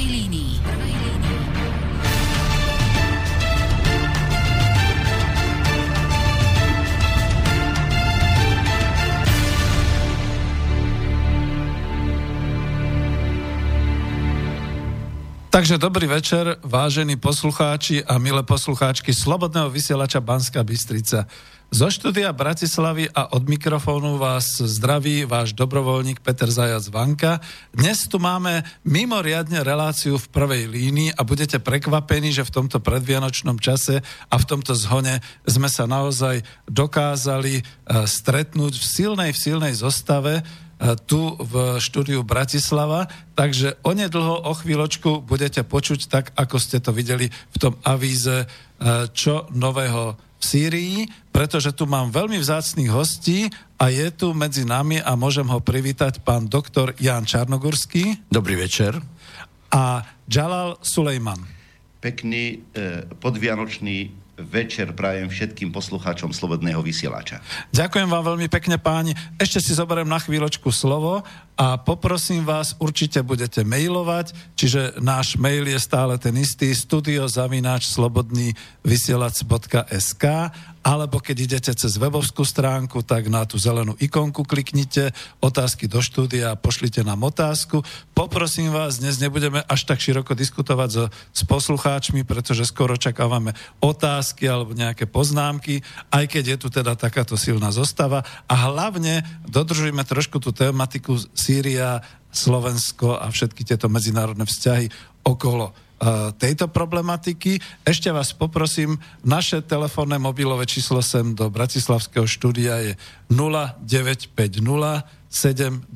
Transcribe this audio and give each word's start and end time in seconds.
prvej 0.00 0.08
línii. 0.08 0.52
Takže 15.50 15.82
dobrý 15.82 16.06
večer, 16.06 16.56
vážení 16.62 17.18
poslucháči 17.18 18.06
a 18.06 18.16
milé 18.22 18.40
poslucháčky 18.46 19.12
Slobodného 19.12 19.68
vysielača 19.68 20.22
Banska 20.22 20.64
Bystrica. 20.64 21.26
Zo 21.70 21.86
štúdia 21.86 22.34
Bratislavy 22.34 23.14
a 23.14 23.30
od 23.30 23.46
mikrofónu 23.46 24.18
vás 24.18 24.58
zdraví 24.58 25.22
váš 25.22 25.54
dobrovoľník 25.54 26.18
Peter 26.18 26.50
Zajac 26.50 26.82
Vanka. 26.90 27.38
Dnes 27.70 28.10
tu 28.10 28.18
máme 28.18 28.66
mimoriadne 28.82 29.62
reláciu 29.62 30.18
v 30.18 30.30
prvej 30.34 30.66
línii 30.66 31.14
a 31.14 31.22
budete 31.22 31.62
prekvapení, 31.62 32.34
že 32.34 32.42
v 32.42 32.58
tomto 32.58 32.82
predvianočnom 32.82 33.62
čase 33.62 34.02
a 34.02 34.34
v 34.34 34.48
tomto 34.50 34.74
zhone 34.74 35.22
sme 35.46 35.70
sa 35.70 35.86
naozaj 35.86 36.42
dokázali 36.66 37.62
eh, 37.62 37.64
stretnúť 38.02 38.74
v 38.74 38.84
silnej, 38.90 39.30
v 39.30 39.38
silnej 39.38 39.70
zostave 39.78 40.42
tu 41.04 41.36
v 41.36 41.76
štúdiu 41.76 42.24
Bratislava, 42.24 43.04
takže 43.36 43.76
onedlho, 43.84 44.48
o 44.48 44.52
chvíľočku 44.56 45.20
budete 45.28 45.60
počuť 45.60 46.00
tak, 46.08 46.32
ako 46.32 46.56
ste 46.56 46.80
to 46.80 46.96
videli 46.96 47.28
v 47.28 47.56
tom 47.60 47.76
avíze, 47.84 48.32
e, 48.40 48.46
čo 49.12 49.44
nového 49.52 50.16
v 50.40 50.44
Sýrii, 50.44 50.96
pretože 51.28 51.76
tu 51.76 51.84
mám 51.84 52.08
veľmi 52.08 52.40
vzácných 52.40 52.88
hostí 52.88 53.52
a 53.76 53.92
je 53.92 54.08
tu 54.08 54.32
medzi 54.32 54.64
nami 54.64 54.98
a 55.04 55.12
môžem 55.14 55.44
ho 55.44 55.60
privítať 55.60 56.24
pán 56.24 56.48
doktor 56.48 56.96
Jan 56.96 57.28
Čarnogurský. 57.28 58.26
Dobrý 58.32 58.56
večer. 58.56 58.96
A 59.70 60.02
Jalal 60.24 60.80
Sulejman. 60.80 61.44
Pekný 62.00 62.64
e, 62.72 63.04
podvianočný 63.20 64.20
večer 64.40 64.96
prajem 64.96 65.28
všetkým 65.28 65.68
poslucháčom 65.68 66.32
Slobodného 66.32 66.80
vysielača. 66.80 67.44
Ďakujem 67.76 68.08
vám 68.08 68.24
veľmi 68.24 68.48
pekne 68.48 68.80
páni. 68.80 69.12
Ešte 69.36 69.60
si 69.60 69.76
zoberiem 69.76 70.08
na 70.08 70.16
chvíľočku 70.16 70.72
slovo 70.72 71.20
a 71.60 71.76
poprosím 71.76 72.48
vás, 72.48 72.72
určite 72.80 73.20
budete 73.20 73.68
mailovať, 73.68 74.32
čiže 74.56 74.96
náš 74.96 75.36
mail 75.36 75.68
je 75.68 75.76
stále 75.76 76.16
ten 76.16 76.32
istý 76.40 76.72
studiozavináč 76.72 77.84
slobodný 77.84 78.56
vysielač.sk 78.80 80.24
alebo 80.80 81.20
keď 81.20 81.36
idete 81.44 81.72
cez 81.76 82.00
webovskú 82.00 82.40
stránku, 82.40 83.04
tak 83.04 83.28
na 83.28 83.44
tú 83.44 83.60
zelenú 83.60 83.92
ikonku 84.00 84.48
kliknite, 84.48 85.12
otázky 85.44 85.84
do 85.84 86.00
štúdia 86.00 86.56
a 86.56 86.60
pošlite 86.60 87.04
nám 87.04 87.20
otázku. 87.20 87.84
Poprosím 88.16 88.72
vás, 88.72 88.96
dnes 88.96 89.20
nebudeme 89.20 89.60
až 89.68 89.84
tak 89.84 90.00
široko 90.00 90.32
diskutovať 90.32 90.88
so, 90.88 91.04
s 91.36 91.42
poslucháčmi, 91.44 92.24
pretože 92.24 92.64
skoro 92.64 92.96
čakávame 92.96 93.52
otázky 93.84 94.48
alebo 94.48 94.72
nejaké 94.72 95.04
poznámky, 95.04 95.84
aj 96.08 96.24
keď 96.32 96.44
je 96.48 96.56
tu 96.56 96.68
teda 96.72 96.96
takáto 96.96 97.36
silná 97.36 97.68
zostava. 97.68 98.24
A 98.48 98.72
hlavne 98.72 99.20
dodržujeme 99.44 100.00
trošku 100.08 100.40
tú 100.40 100.48
tematiku 100.48 101.20
Sýria, 101.50 101.98
Slovensko 102.30 103.18
a 103.18 103.26
všetky 103.26 103.66
tieto 103.66 103.90
medzinárodné 103.90 104.46
vzťahy 104.46 104.86
okolo 105.26 105.74
tejto 106.38 106.70
problematiky. 106.70 107.58
Ešte 107.82 108.14
vás 108.14 108.30
poprosím, 108.30 109.02
naše 109.26 109.58
telefónne 109.58 110.22
mobilové 110.22 110.62
číslo 110.62 111.02
sem 111.02 111.34
do 111.34 111.50
Bratislavského 111.50 112.22
štúdia 112.22 112.78
je 112.86 112.94
0950 113.34 114.30
724 115.26 115.90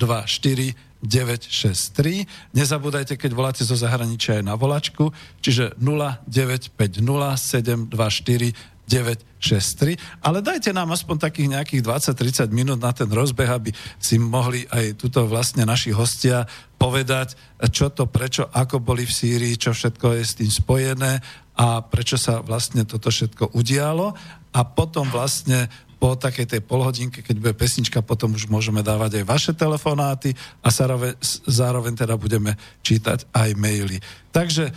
963. 1.04 2.56
Nezabúdajte, 2.56 3.14
keď 3.14 3.30
voláte 3.36 3.62
zo 3.62 3.76
zahraničia 3.78 4.40
aj 4.40 4.44
na 4.44 4.58
volačku, 4.58 5.14
čiže 5.38 5.78
0950 5.78 6.98
724 7.38 8.73
963, 8.88 10.24
ale 10.24 10.44
dajte 10.44 10.70
nám 10.76 10.92
aspoň 10.92 11.16
takých 11.30 11.48
nejakých 11.56 11.82
20-30 11.84 12.52
minút 12.52 12.80
na 12.80 12.92
ten 12.92 13.08
rozbeh, 13.08 13.48
aby 13.48 13.70
si 13.96 14.20
mohli 14.20 14.68
aj 14.68 15.00
tuto 15.00 15.24
vlastne 15.24 15.64
naši 15.64 15.92
hostia 15.92 16.44
povedať, 16.76 17.36
čo 17.72 17.88
to, 17.88 18.04
prečo, 18.04 18.44
ako 18.52 18.84
boli 18.84 19.08
v 19.08 19.16
Sýrii, 19.16 19.56
čo 19.56 19.72
všetko 19.72 20.20
je 20.20 20.22
s 20.22 20.36
tým 20.36 20.52
spojené 20.52 21.24
a 21.54 21.80
prečo 21.86 22.18
sa 22.18 22.42
vlastne 22.42 22.82
toto 22.82 23.08
všetko 23.08 23.54
udialo. 23.54 24.12
A 24.54 24.60
potom 24.62 25.10
vlastne 25.10 25.66
po 26.04 26.20
takej 26.20 26.44
tej 26.44 26.60
polhodinke, 26.60 27.24
keď 27.24 27.36
bude 27.40 27.54
pesnička, 27.56 28.04
potom 28.04 28.36
už 28.36 28.52
môžeme 28.52 28.84
dávať 28.84 29.16
aj 29.16 29.24
vaše 29.24 29.52
telefonáty 29.56 30.36
a 30.60 30.68
zároveň, 30.68 31.16
zároveň 31.48 31.96
teda 31.96 32.20
budeme 32.20 32.60
čítať 32.84 33.24
aj 33.32 33.56
maily. 33.56 34.04
Takže, 34.28 34.68
e, 34.68 34.72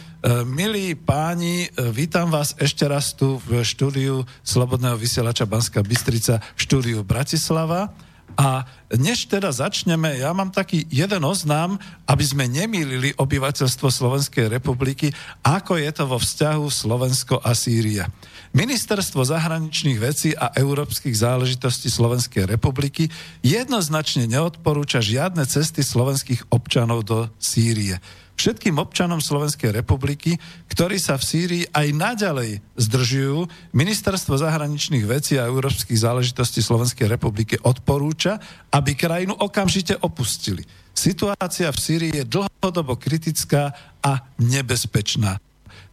milí 0.47 0.95
páni, 0.95 1.67
e, 1.67 1.91
vítam 1.91 2.31
vás 2.31 2.55
ešte 2.55 2.87
raz 2.87 3.11
tu 3.11 3.43
v 3.43 3.59
štúdiu 3.59 4.23
Slobodného 4.39 4.95
vysielača 4.95 5.43
Banska 5.43 5.83
Bystrica 5.83 6.39
v 6.55 6.59
štúdiu 6.63 7.03
Bratislava. 7.03 7.91
A 8.39 8.63
než 8.95 9.27
teda 9.27 9.51
začneme, 9.51 10.23
ja 10.23 10.31
mám 10.31 10.55
taký 10.55 10.87
jeden 10.87 11.27
oznám, 11.27 11.75
aby 12.07 12.23
sme 12.23 12.47
nemýlili 12.47 13.11
obyvateľstvo 13.19 13.91
Slovenskej 13.91 14.47
republiky, 14.47 15.11
ako 15.43 15.75
je 15.75 15.91
to 15.91 16.03
vo 16.07 16.23
vzťahu 16.23 16.65
Slovensko 16.71 17.35
a 17.43 17.51
Sýria. 17.51 18.07
Ministerstvo 18.55 19.27
zahraničných 19.27 19.99
vecí 19.99 20.31
a 20.31 20.51
európskych 20.55 21.15
záležitostí 21.15 21.91
Slovenskej 21.91 22.47
republiky 22.47 23.11
jednoznačne 23.43 24.27
neodporúča 24.27 25.03
žiadne 25.03 25.43
cesty 25.49 25.83
slovenských 25.83 26.47
občanov 26.53 27.03
do 27.03 27.27
Sýrie. 27.41 27.99
Všetkým 28.37 28.77
občanom 28.77 29.17
Slovenskej 29.17 29.73
republiky, 29.73 30.37
ktorí 30.69 31.01
sa 31.01 31.17
v 31.17 31.25
Sýrii 31.25 31.63
aj 31.73 31.87
naďalej 31.89 32.61
zdržujú, 32.77 33.49
Ministerstvo 33.73 34.37
zahraničných 34.37 35.09
vecí 35.09 35.41
a 35.41 35.49
európskych 35.49 35.97
záležitostí 35.97 36.61
Slovenskej 36.61 37.09
republiky 37.09 37.57
odporúča, 37.57 38.37
aby 38.69 38.93
krajinu 38.93 39.33
okamžite 39.33 39.97
opustili. 40.05 40.61
Situácia 40.93 41.73
v 41.73 41.81
Sýrii 41.81 42.13
je 42.13 42.29
dlhodobo 42.29 42.93
kritická 43.01 43.73
a 44.05 44.29
nebezpečná. 44.37 45.41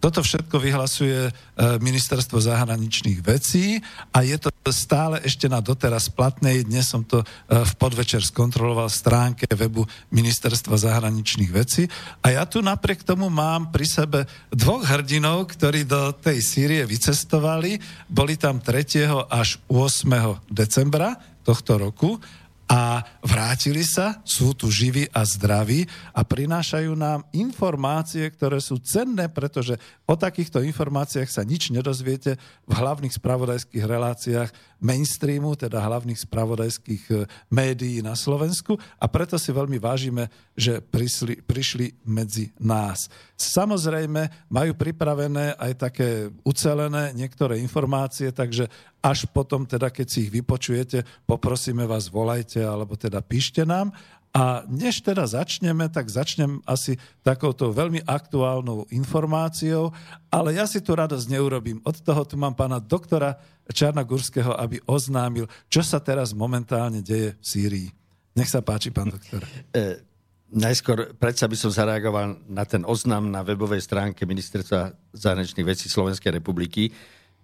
Toto 0.05 0.21
všetko 0.21 0.61
vyhlasuje 0.61 1.17
e, 1.17 1.33
ministerstvo 1.81 2.37
zahraničných 2.37 3.25
vecí 3.25 3.81
a 4.13 4.21
je 4.21 4.37
to 4.37 4.53
stále 4.69 5.17
ešte 5.25 5.49
na 5.49 5.65
doteraz 5.65 6.13
platnej. 6.13 6.61
Dnes 6.69 6.93
som 6.93 7.09
to 7.09 7.25
e, 7.25 7.27
v 7.49 7.73
podvečer 7.81 8.21
skontroloval 8.21 8.93
stránke 8.93 9.49
webu 9.57 9.89
ministerstva 10.13 10.77
zahraničných 10.77 11.49
vecí 11.49 11.89
a 12.21 12.37
ja 12.37 12.45
tu 12.45 12.61
napriek 12.61 13.01
tomu 13.01 13.33
mám 13.33 13.73
pri 13.73 13.89
sebe 13.89 14.19
dvoch 14.53 14.85
hrdinov, 14.85 15.57
ktorí 15.57 15.89
do 15.89 16.13
tej 16.13 16.37
Sýrie 16.45 16.85
vycestovali. 16.85 17.81
Boli 18.05 18.37
tam 18.37 18.61
3. 18.61 19.09
až 19.33 19.57
8. 19.73 20.53
decembra 20.53 21.17
tohto 21.49 21.81
roku 21.81 22.21
a 22.65 23.05
vrátili 23.21 23.85
sa, 23.85 24.25
sú 24.25 24.57
tu 24.57 24.73
živí 24.73 25.05
a 25.13 25.21
zdraví 25.29 25.85
a 26.17 26.25
prinášajú 26.25 26.97
nám 26.97 27.29
informácie, 27.37 28.25
ktoré 28.33 28.57
sú 28.57 28.81
cenné, 28.81 29.29
pretože 29.29 29.77
o 30.09 30.17
takýchto 30.17 30.65
informáciách 30.65 31.29
sa 31.29 31.45
nič 31.45 31.69
nedozviete 31.69 32.41
v 32.65 32.73
hlavných 32.73 33.13
spravodajských 33.13 33.85
reláciách 33.85 34.51
mainstreamu, 34.81 35.57
teda 35.57 35.81
hlavných 35.81 36.21
spravodajských 36.29 37.05
e, 37.09 37.15
médií 37.49 38.05
na 38.05 38.13
Slovensku 38.13 38.77
a 39.01 39.07
preto 39.09 39.41
si 39.41 39.49
veľmi 39.49 39.81
vážime, 39.81 40.29
že 40.53 40.85
prišli, 40.85 41.41
prišli 41.41 42.05
medzi 42.05 42.53
nás. 42.61 43.09
Samozrejme, 43.37 44.49
majú 44.53 44.73
pripravené 44.77 45.57
aj 45.57 45.73
také 45.81 46.29
ucelené 46.45 47.17
niektoré 47.17 47.61
informácie, 47.65 48.29
takže 48.29 48.69
až 49.05 49.29
potom, 49.29 49.69
teda, 49.69 49.93
keď 49.93 50.07
si 50.09 50.19
ich 50.25 50.33
vypočujete, 50.33 51.05
poprosíme 51.29 51.85
vás, 51.85 52.09
volajte 52.09 52.65
alebo 52.65 52.97
teda 52.97 53.21
píšte 53.21 53.69
nám. 53.69 53.93
A 54.35 54.67
než 54.67 54.99
teda 54.99 55.23
začneme, 55.31 55.87
tak 55.93 56.11
začnem 56.11 56.59
asi 56.67 56.99
takouto 57.23 57.71
veľmi 57.71 58.03
aktuálnou 58.03 58.91
informáciou, 58.91 59.95
ale 60.27 60.59
ja 60.59 60.67
si 60.67 60.83
tu 60.83 60.91
radosť 60.91 61.31
neurobím. 61.31 61.79
Od 61.87 61.95
toho 62.03 62.27
tu 62.27 62.35
mám 62.35 62.59
pána 62.59 62.83
doktora 62.83 63.39
Čarnagurského, 63.71 64.59
aby 64.59 64.83
oznámil, 64.91 65.47
čo 65.71 65.87
sa 65.87 66.03
teraz 66.03 66.35
momentálne 66.35 66.99
deje 66.99 67.39
v 67.39 67.47
Sýrii. 67.47 67.89
Nech 68.35 68.51
sa 68.51 68.59
páči, 68.59 68.91
pán 68.91 69.15
doktor. 69.15 69.47
E, 69.71 70.03
najskôr 70.51 71.15
predsa 71.15 71.47
by 71.47 71.55
som 71.55 71.71
zareagoval 71.71 72.43
na 72.51 72.67
ten 72.67 72.83
oznam 72.83 73.31
na 73.31 73.47
webovej 73.47 73.87
stránke 73.87 74.27
Ministerstva 74.27 75.15
zahraničných 75.15 75.71
vecí 75.71 75.87
Slovenskej 75.87 76.43
republiky. 76.43 76.91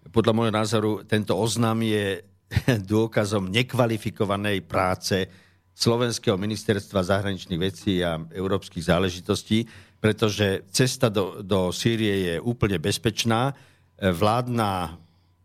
Podľa 0.09 0.33
môjho 0.33 0.55
názoru 0.55 0.93
tento 1.05 1.37
oznam 1.37 1.85
je 1.85 2.25
dôkazom 2.93 3.53
nekvalifikovanej 3.53 4.65
práce 4.65 5.29
Slovenského 5.77 6.41
ministerstva 6.41 7.05
zahraničných 7.05 7.61
vecí 7.61 8.01
a 8.01 8.17
európskych 8.17 8.85
záležitostí, 8.89 9.65
pretože 10.01 10.65
cesta 10.73 11.13
do, 11.13 11.45
do 11.45 11.69
Sýrie 11.73 12.33
je 12.33 12.35
úplne 12.41 12.81
bezpečná. 12.81 13.53
Vládna 14.01 14.97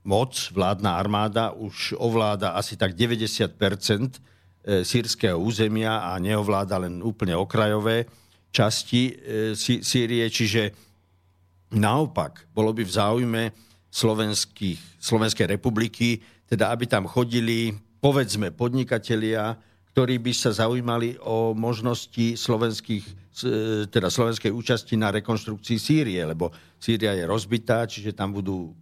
moc, 0.08 0.34
vládna 0.52 0.92
armáda 0.96 1.52
už 1.52 1.96
ovláda 2.00 2.56
asi 2.56 2.76
tak 2.80 2.96
90% 2.96 3.56
sírskeho 4.66 5.38
územia 5.38 6.10
a 6.10 6.18
neovláda 6.18 6.82
len 6.82 7.06
úplne 7.06 7.38
okrajové. 7.38 8.10
časti 8.50 9.12
e, 9.12 9.14
Sýrie, 9.60 10.26
čiže 10.32 10.72
naopak 11.76 12.50
bolo 12.56 12.72
by 12.72 12.82
v 12.88 12.96
záujme 12.96 13.44
Slovenskej 13.96 15.48
republiky, 15.48 16.20
teda 16.44 16.76
aby 16.76 16.84
tam 16.84 17.08
chodili, 17.08 17.72
povedzme, 18.04 18.52
podnikatelia, 18.52 19.56
ktorí 19.96 20.20
by 20.20 20.32
sa 20.36 20.52
zaujímali 20.52 21.16
o 21.24 21.56
možnosti 21.56 22.36
slovenských, 22.36 23.32
teda 23.88 24.12
slovenskej 24.12 24.52
účasti 24.52 25.00
na 25.00 25.16
rekonstrukcii 25.16 25.80
Sýrie, 25.80 26.20
lebo 26.28 26.52
Sýria 26.76 27.16
je 27.16 27.24
rozbitá, 27.24 27.88
čiže 27.88 28.12
tam 28.12 28.36
budú 28.36 28.76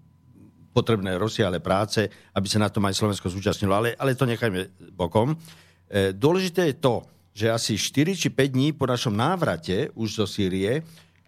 potrebné 0.73 1.13
rozsiahle 1.21 1.61
práce, 1.61 2.09
aby 2.33 2.49
sa 2.49 2.57
na 2.57 2.73
tom 2.73 2.81
aj 2.89 2.97
Slovensko 2.97 3.29
zúčastnilo. 3.29 3.77
Ale, 3.77 3.93
ale 3.93 4.17
to 4.17 4.25
nechajme 4.25 4.73
bokom. 4.97 5.37
E, 5.85 6.09
dôležité 6.17 6.73
je 6.73 6.81
to, 6.81 7.05
že 7.29 7.53
asi 7.53 7.77
4 7.77 8.17
či 8.17 8.33
5 8.33 8.53
dní 8.57 8.73
po 8.73 8.89
našom 8.89 9.13
návrate 9.13 9.93
už 9.93 10.09
zo 10.17 10.25
Sýrie 10.25 10.81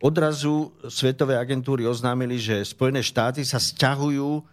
odrazu 0.06 0.70
svetové 0.86 1.42
agentúry 1.42 1.90
oznámili, 1.90 2.38
že 2.38 2.62
Spojené 2.62 3.02
štáty 3.02 3.42
sa 3.42 3.58
sťahujú 3.58 4.46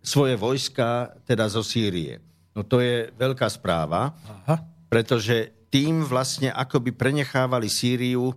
svoje 0.00 0.34
vojska 0.40 1.12
teda 1.28 1.44
zo 1.52 1.60
Sýrie. 1.60 2.24
No 2.56 2.64
to 2.64 2.80
je 2.80 3.12
veľká 3.12 3.44
správa. 3.52 4.16
Aha 4.48 4.74
pretože 4.94 5.66
tým 5.74 6.06
vlastne 6.06 6.54
akoby 6.54 6.94
prenechávali 6.94 7.66
Sýriu, 7.66 8.30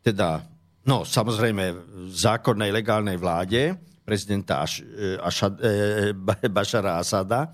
teda, 0.00 0.40
no 0.88 1.04
samozrejme, 1.04 1.76
zákonnej 2.08 2.72
legálnej 2.72 3.20
vláde 3.20 3.76
prezidenta 4.00 4.64
Aš, 4.64 4.80
e, 4.80 5.20
Ašad, 5.20 5.60
e, 5.60 6.48
Bašara 6.56 6.96
Asada 6.96 7.52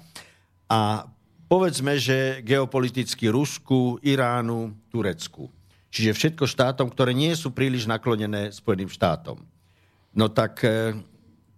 a 0.70 1.02
povedzme, 1.50 1.98
že 1.98 2.38
geopoliticky 2.46 3.26
Rusku, 3.26 3.98
Iránu, 4.06 4.86
Turecku. 4.86 5.50
Čiže 5.88 6.12
všetko 6.12 6.44
štátom, 6.44 6.92
ktoré 6.92 7.16
nie 7.16 7.32
sú 7.32 7.52
príliš 7.52 7.88
naklonené 7.88 8.52
Spojeným 8.52 8.92
štátom. 8.92 9.40
No 10.12 10.26
tak 10.28 10.60
e, 10.64 10.96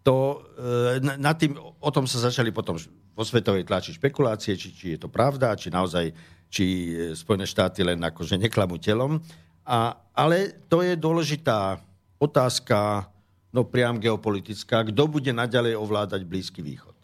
to, 0.06 0.46
e, 0.54 1.02
na 1.18 1.32
tým, 1.34 1.58
o 1.58 1.90
tom 1.90 2.06
sa 2.06 2.22
začali 2.30 2.54
potom 2.54 2.78
vo 3.14 3.24
svetovej 3.26 3.66
tlači 3.66 3.96
špekulácie, 3.96 4.54
či, 4.54 4.68
či 4.70 4.86
je 4.94 4.98
to 5.02 5.10
pravda, 5.10 5.58
či 5.58 5.68
naozaj 5.68 6.14
či 6.50 6.64
e, 6.64 7.18
Spojené 7.18 7.46
štáty 7.46 7.82
len 7.82 7.98
akože 7.98 8.38
neklamú 8.38 8.78
telom. 8.78 9.18
A, 9.66 9.98
ale 10.14 10.66
to 10.66 10.82
je 10.82 10.98
dôležitá 10.98 11.78
otázka, 12.18 13.06
no 13.50 13.66
priam 13.66 13.98
geopolitická, 13.98 14.86
kto 14.86 15.10
bude 15.10 15.30
naďalej 15.30 15.78
ovládať 15.78 16.22
Blízky 16.26 16.62
východ. 16.62 16.94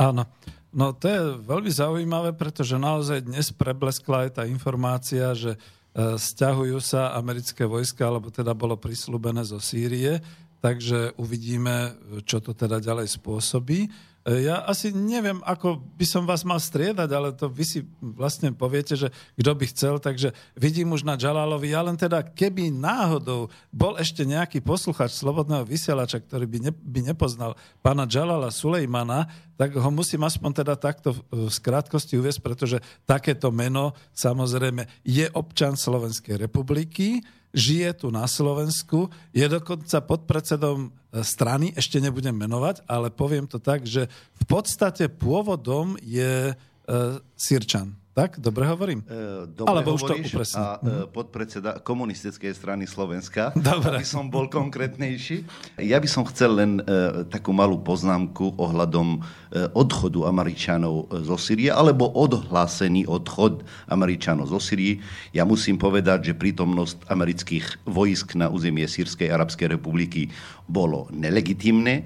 Áno. 0.00 0.24
No 0.68 0.92
to 0.92 1.08
je 1.08 1.20
veľmi 1.48 1.72
zaujímavé, 1.72 2.36
pretože 2.36 2.76
naozaj 2.76 3.24
dnes 3.24 3.48
prebleskla 3.56 4.28
aj 4.28 4.30
tá 4.36 4.42
informácia, 4.44 5.32
že 5.32 5.56
e, 5.56 5.58
stiahujú 5.98 6.78
sa 6.78 7.18
americké 7.18 7.66
vojska, 7.66 8.06
alebo 8.06 8.30
teda 8.30 8.54
bolo 8.54 8.78
prislúbené 8.78 9.42
zo 9.42 9.58
Sýrie, 9.58 10.22
takže 10.62 11.18
uvidíme, 11.18 11.98
čo 12.22 12.38
to 12.38 12.54
teda 12.54 12.78
ďalej 12.78 13.10
spôsobí. 13.18 13.90
E, 14.28 14.44
ja 14.44 14.60
asi 14.68 14.92
neviem, 14.92 15.40
ako 15.40 15.80
by 15.96 16.04
som 16.04 16.28
vás 16.28 16.44
mal 16.44 16.60
striedať, 16.60 17.08
ale 17.08 17.32
to 17.32 17.48
vy 17.48 17.64
si 17.64 17.80
vlastne 18.04 18.52
poviete, 18.52 18.92
že 18.92 19.08
kto 19.40 19.52
by 19.56 19.64
chcel, 19.72 19.94
takže 19.96 20.36
vidím 20.52 20.92
už 20.92 21.08
na 21.08 21.16
Džalálovi. 21.16 21.72
Ja 21.72 21.80
len 21.80 21.96
teda, 21.96 22.20
keby 22.20 22.68
náhodou 22.68 23.48
bol 23.72 23.96
ešte 23.96 24.28
nejaký 24.28 24.60
posluchač 24.60 25.16
Slobodného 25.16 25.64
vysielača, 25.64 26.20
ktorý 26.20 26.44
by, 26.44 26.58
ne, 26.60 26.72
by 26.76 27.00
nepoznal 27.08 27.56
pána 27.80 28.04
Džalala 28.04 28.52
Sulejmana, 28.52 29.32
tak 29.56 29.72
ho 29.72 29.90
musím 29.90 30.28
aspoň 30.28 30.62
teda 30.62 30.76
takto 30.76 31.16
v 31.32 31.48
skrátkosti 31.48 32.20
uvieť, 32.20 32.44
pretože 32.44 32.84
takéto 33.08 33.48
meno 33.48 33.96
samozrejme 34.12 34.86
je 35.08 35.24
občan 35.32 35.74
Slovenskej 35.74 36.36
republiky, 36.36 37.24
žije 37.54 38.04
tu 38.04 38.06
na 38.12 38.28
Slovensku, 38.28 39.08
je 39.32 39.46
dokonca 39.48 40.04
podpredsedom 40.04 40.88
e, 40.88 40.88
strany, 41.24 41.72
ešte 41.76 42.00
nebudem 42.00 42.36
menovať, 42.36 42.84
ale 42.84 43.08
poviem 43.12 43.48
to 43.48 43.58
tak, 43.58 43.88
že 43.88 44.06
v 44.10 44.44
podstate 44.44 45.08
pôvodom 45.08 45.96
je 46.00 46.52
uh, 46.52 47.20
Sirčan. 47.36 47.92
Tak? 48.18 48.42
Dobre 48.42 48.66
hovorím? 48.66 49.06
E, 49.06 49.46
dobre 49.46 49.70
Alebo 49.70 49.94
už 49.94 50.10
to 50.10 50.14
upresne. 50.18 50.58
A 50.58 50.82
mhm. 50.82 51.14
podpredseda 51.14 51.78
komunistickej 51.78 52.50
strany 52.50 52.90
Slovenska. 52.90 53.54
Dobre. 53.54 54.02
Aby 54.02 54.06
som 54.10 54.26
bol 54.26 54.50
konkrétnejší. 54.50 55.46
Ja 55.78 56.02
by 56.02 56.08
som 56.10 56.26
chcel 56.26 56.58
len 56.58 56.82
uh, 56.82 57.22
takú 57.30 57.54
malú 57.54 57.78
poznámku 57.78 58.58
ohľadom 58.58 59.22
uh, 59.22 59.70
odchodu 59.70 60.26
Američanov 60.26 61.06
zo 61.22 61.38
Syrie, 61.38 61.70
alebo 61.70 62.10
odhlásený 62.10 63.06
odchod 63.06 63.62
Američanov 63.86 64.50
zo 64.50 64.58
Syrie. 64.58 64.98
Ja 65.30 65.46
musím 65.46 65.78
povedať, 65.78 66.32
že 66.32 66.34
prítomnosť 66.34 67.06
amerických 67.06 67.86
vojsk 67.86 68.34
na 68.34 68.50
územie 68.50 68.90
Sýrskej 68.90 69.30
arabskej 69.30 69.78
republiky 69.78 70.34
bolo 70.68 71.08
nelegitimné. 71.10 72.04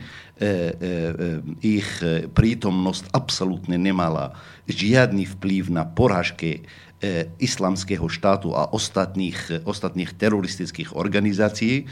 Ich 1.63 1.91
prítomnosť 2.35 3.05
absolútne 3.15 3.79
nemala 3.79 4.35
žiadny 4.71 5.27
vplyv 5.39 5.75
na 5.75 5.83
porážke 5.83 6.63
e, 7.03 7.27
islamského 7.43 8.07
štátu 8.07 8.55
a 8.55 8.71
ostatných, 8.71 9.67
ostatných 9.67 10.15
teroristických 10.15 10.95
organizácií. 10.95 11.83
E, 11.83 11.85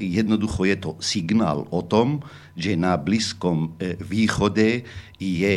jednoducho 0.00 0.64
je 0.64 0.76
to 0.80 0.90
signál 0.98 1.68
o 1.68 1.80
tom, 1.84 2.24
že 2.56 2.76
na 2.76 2.96
Blízkom 2.96 3.76
e, 3.76 3.96
východe 4.00 4.88
je, 5.22 5.56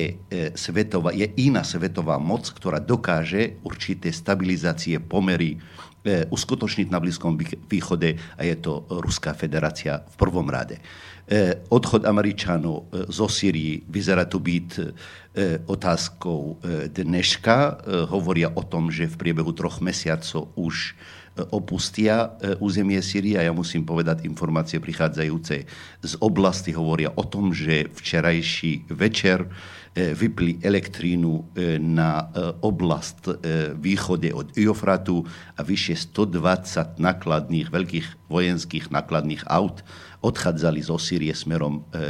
svetová, 0.53 1.09
je 1.09 1.25
iná 1.41 1.65
svetová 1.65 2.21
moc, 2.21 2.45
ktorá 2.53 2.77
dokáže 2.77 3.57
určité 3.65 4.13
stabilizácie 4.13 5.01
pomery 5.01 5.57
uskutočniť 6.05 6.87
na 6.93 7.01
Blízkom 7.01 7.33
východe 7.65 8.15
a 8.37 8.41
je 8.45 8.55
to 8.61 8.85
Ruská 8.89 9.33
federácia 9.33 10.05
v 10.05 10.15
prvom 10.15 10.45
rade. 10.45 10.77
E, 11.25 11.57
odchod 11.73 12.05
Američanov 12.05 12.85
e, 12.93 13.09
zo 13.09 13.25
Syrii 13.25 13.81
vyzerá 13.89 14.29
to 14.29 14.37
byť 14.37 14.69
e, 14.77 14.83
otázkou 15.65 16.61
dneška. 16.93 17.81
Hovoria 18.13 18.53
o 18.53 18.63
tom, 18.63 18.87
že 18.93 19.09
v 19.09 19.19
priebehu 19.19 19.51
troch 19.51 19.83
mesiacov 19.83 20.53
už 20.55 20.95
opustia 21.51 22.39
územie 22.63 22.99
Syrie 23.03 23.35
a 23.35 23.43
ja 23.43 23.53
musím 23.53 23.83
povedať, 23.83 24.23
informácie 24.23 24.79
prichádzajúce 24.79 25.55
z 25.99 26.13
oblasti 26.23 26.71
hovoria 26.71 27.11
o 27.11 27.23
tom, 27.27 27.51
že 27.51 27.91
včerajší 27.91 28.87
večer 28.95 29.43
vypli 29.95 30.59
elektrínu 30.59 31.55
na 31.79 32.27
oblast 32.63 33.31
východe 33.79 34.31
od 34.35 34.51
Iofratu 34.55 35.23
a 35.55 35.63
vyše 35.63 35.95
120 35.95 36.99
nakladných, 36.99 37.71
veľkých 37.71 38.07
vojenských 38.27 38.91
nakladných 38.91 39.47
aut 39.47 39.83
odchádzali 40.25 40.81
zo 40.81 40.97
Sýrie 40.97 41.33
smerom 41.37 41.79
e, 41.79 41.81
e, 41.81 42.01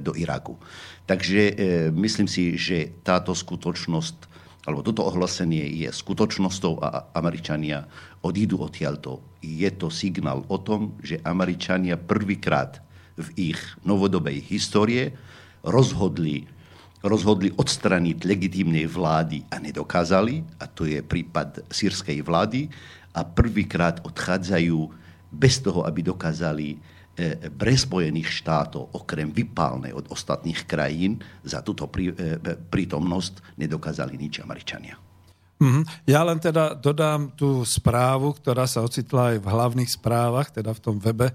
do 0.00 0.16
Iraku. 0.16 0.56
Takže 1.04 1.42
e, 1.52 1.54
myslím 1.92 2.28
si, 2.28 2.56
že 2.56 3.00
táto 3.04 3.36
skutočnosť 3.36 4.27
alebo 4.66 4.82
toto 4.82 5.06
ohlásenie 5.06 5.64
je 5.86 5.88
skutočnosťou 5.88 6.82
a 6.82 7.14
Američania 7.14 7.86
odídu 8.20 8.58
odtiaľto. 8.58 9.22
Je 9.38 9.70
to 9.70 9.88
signál 9.88 10.42
o 10.50 10.58
tom, 10.58 10.98
že 11.00 11.22
Američania 11.22 11.94
prvýkrát 11.94 12.82
v 13.18 13.54
ich 13.54 13.60
novodobej 13.86 14.42
histórie 14.46 15.14
rozhodli, 15.62 16.46
rozhodli 17.02 17.54
odstraniť 17.54 18.26
legitímnej 18.26 18.86
vlády 18.86 19.46
a 19.50 19.62
nedokázali, 19.62 20.62
a 20.62 20.66
to 20.66 20.86
je 20.86 21.02
prípad 21.02 21.70
sírskej 21.70 22.22
vlády, 22.22 22.70
a 23.14 23.26
prvýkrát 23.26 23.98
odchádzajú 24.06 24.78
bez 25.34 25.58
toho, 25.58 25.82
aby 25.82 26.06
dokázali 26.06 26.78
pre 27.58 27.74
Spojených 27.74 28.30
štátov, 28.30 28.94
okrem 28.94 29.34
vypálnej 29.34 29.90
od 29.90 30.06
ostatných 30.08 30.64
krajín, 30.64 31.18
za 31.42 31.66
túto 31.66 31.90
prí, 31.90 32.14
e, 32.14 32.38
prítomnosť 32.54 33.58
nedokázali 33.58 34.14
nič 34.14 34.38
Američania. 34.38 34.94
Mm-hmm. 35.58 36.06
Ja 36.06 36.22
len 36.22 36.38
teda 36.38 36.78
dodám 36.78 37.34
tú 37.34 37.66
správu, 37.66 38.38
ktorá 38.38 38.70
sa 38.70 38.86
ocitla 38.86 39.34
aj 39.34 39.36
v 39.42 39.50
hlavných 39.50 39.90
správach, 39.90 40.54
teda 40.54 40.70
v 40.70 40.82
tom 40.82 41.02
webe, 41.02 41.34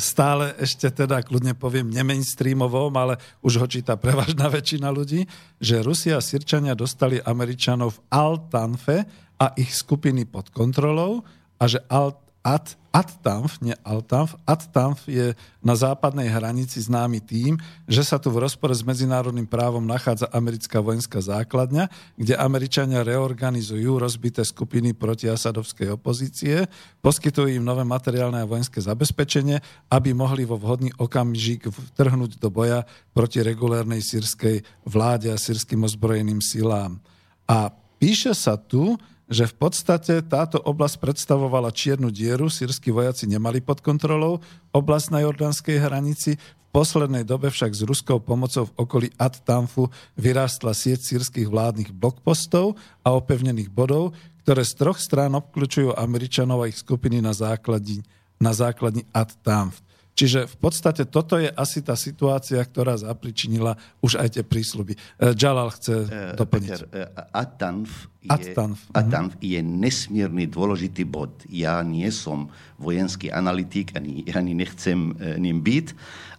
stále 0.00 0.56
ešte 0.56 0.88
teda, 0.88 1.20
kľudne 1.20 1.52
poviem, 1.52 1.92
nemainstreamovom, 1.92 2.96
ale 2.96 3.20
už 3.44 3.60
ho 3.60 3.66
číta 3.68 4.00
prevažná 4.00 4.48
väčšina 4.56 4.88
ľudí, 4.88 5.28
že 5.60 5.84
Rusia 5.84 6.16
a 6.16 6.24
Sirčania 6.24 6.72
dostali 6.72 7.20
Američanov 7.20 8.00
v 8.00 8.02
Altanfe 8.08 8.96
a 9.36 9.52
ich 9.60 9.76
skupiny 9.76 10.24
pod 10.24 10.48
kontrolou 10.48 11.20
a 11.60 11.68
že 11.68 11.84
Alt 11.92 12.27
At, 12.48 12.80
Attanf, 12.88 13.60
nie 13.60 13.76
Altanf, 13.84 14.32
Attanf 14.48 15.04
je 15.04 15.36
na 15.60 15.76
západnej 15.76 16.32
hranici 16.32 16.80
známy 16.80 17.20
tým, 17.20 17.60
že 17.84 18.00
sa 18.00 18.16
tu 18.16 18.32
v 18.32 18.40
rozpore 18.40 18.72
s 18.72 18.80
medzinárodným 18.80 19.44
právom 19.44 19.84
nachádza 19.84 20.32
americká 20.32 20.80
vojenská 20.80 21.20
základňa, 21.20 21.92
kde 22.16 22.40
Američania 22.40 23.04
reorganizujú 23.04 24.00
rozbité 24.00 24.40
skupiny 24.48 24.96
proti 24.96 25.28
Asadovskej 25.28 25.92
opozície, 25.92 26.64
poskytujú 27.04 27.52
im 27.52 27.68
nové 27.68 27.84
materiálne 27.84 28.40
a 28.40 28.48
vojenské 28.48 28.80
zabezpečenie, 28.80 29.60
aby 29.92 30.16
mohli 30.16 30.48
vo 30.48 30.56
vhodný 30.56 30.88
okamžik 30.96 31.68
vtrhnúť 31.68 32.40
do 32.40 32.48
boja 32.48 32.88
proti 33.12 33.44
regulérnej 33.44 34.00
sírskej 34.00 34.64
vláde 34.88 35.28
a 35.28 35.36
sírským 35.36 35.84
ozbrojeným 35.84 36.40
silám. 36.40 36.96
A 37.44 37.68
píše 38.00 38.32
sa 38.32 38.56
tu, 38.56 38.96
že 39.28 39.44
v 39.44 39.54
podstate 39.60 40.24
táto 40.24 40.56
oblasť 40.56 40.96
predstavovala 41.04 41.68
čiernu 41.68 42.08
dieru, 42.08 42.48
sírsky 42.48 42.88
vojaci 42.88 43.28
nemali 43.28 43.60
pod 43.60 43.84
kontrolou 43.84 44.40
oblasť 44.72 45.08
na 45.12 45.20
jordánskej 45.24 45.76
hranici, 45.76 46.40
v 46.40 46.66
poslednej 46.72 47.24
dobe 47.24 47.48
však 47.48 47.72
s 47.72 47.80
ruskou 47.84 48.20
pomocou 48.20 48.68
v 48.68 48.76
okolí 48.76 49.08
At-Tamfu 49.16 49.88
vyrástla 50.20 50.76
sieť 50.76 51.00
sírskych 51.00 51.48
vládnych 51.48 51.96
blokpostov 51.96 52.76
a 53.00 53.16
opevnených 53.16 53.72
bodov, 53.72 54.12
ktoré 54.44 54.64
z 54.64 54.76
troch 54.76 55.00
strán 55.00 55.32
obklúčujú 55.36 55.96
Američanov 55.96 56.64
a 56.64 56.68
ich 56.68 56.76
skupiny 56.76 57.24
na 57.24 57.32
základni, 57.32 58.04
na 58.36 58.52
základni 58.52 59.08
At-Tamf. 59.16 59.80
Čiže 60.18 60.50
v 60.50 60.56
podstate 60.58 61.06
toto 61.06 61.38
je 61.38 61.46
asi 61.46 61.78
tá 61.78 61.94
situácia, 61.94 62.58
ktorá 62.58 62.98
zapričinila 62.98 63.78
už 64.02 64.18
aj 64.18 64.34
tie 64.34 64.42
prísľuby. 64.42 64.98
Jalal 65.38 65.70
chce 65.70 65.94
uh, 65.94 66.34
doplniť. 66.34 66.70
Peter, 66.74 66.82
uh, 66.90 67.22
Atanf, 67.30 68.10
je, 68.18 68.34
Atanf. 68.34 68.90
Atanf 68.98 69.38
je 69.38 69.62
nesmierny 69.62 70.50
dôležitý 70.50 71.06
bod. 71.06 71.30
Ja 71.46 71.78
nie 71.86 72.10
som 72.10 72.50
vojenský 72.82 73.30
analytik, 73.30 73.94
ani, 73.94 74.26
ani 74.34 74.58
nechcem 74.58 75.14
ním 75.38 75.62
byť, 75.62 75.86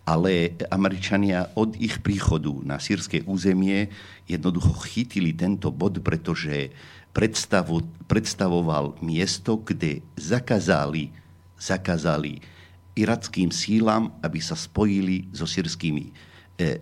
ale 0.04 0.60
Američania 0.68 1.48
od 1.56 1.80
ich 1.80 2.04
príchodu 2.04 2.52
na 2.68 2.84
sírske 2.84 3.24
územie 3.24 3.88
jednoducho 4.28 4.76
chytili 4.92 5.32
tento 5.32 5.72
bod, 5.72 6.04
pretože 6.04 6.76
predstavu, 7.16 7.88
predstavoval 8.12 9.00
miesto, 9.00 9.56
kde 9.56 10.04
zakázali, 10.20 11.16
zakázali 11.56 12.59
irackým 13.00 13.50
sílam, 13.50 14.16
aby 14.20 14.40
sa 14.44 14.60
spojili 14.60 15.32
so 15.32 15.48
sírskými 15.48 16.10
e, 16.10 16.12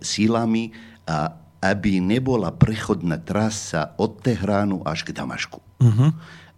sílami 0.02 0.74
a 1.06 1.32
aby 1.58 1.98
nebola 1.98 2.54
prechodná 2.54 3.18
trasa 3.18 3.94
od 3.98 4.22
Tehránu 4.22 4.86
až 4.86 5.02
k 5.02 5.14
Damašku. 5.14 5.58
Uh-huh. 5.58 6.10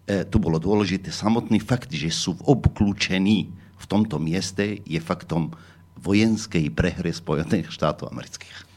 E, 0.05 0.25
tu 0.25 0.37
bolo 0.37 0.61
dôležité 0.61 1.09
samotný 1.09 1.57
fakt, 1.61 1.89
že 1.89 2.09
sú 2.13 2.37
obklúčení 2.45 3.49
v 3.53 3.85
tomto 3.89 4.21
mieste, 4.21 4.81
je 4.85 5.01
faktom 5.01 5.53
vojenskej 6.01 6.69
prehre 6.73 7.09
Spojených 7.13 7.73
štátov 7.73 8.13
amerických. 8.13 8.70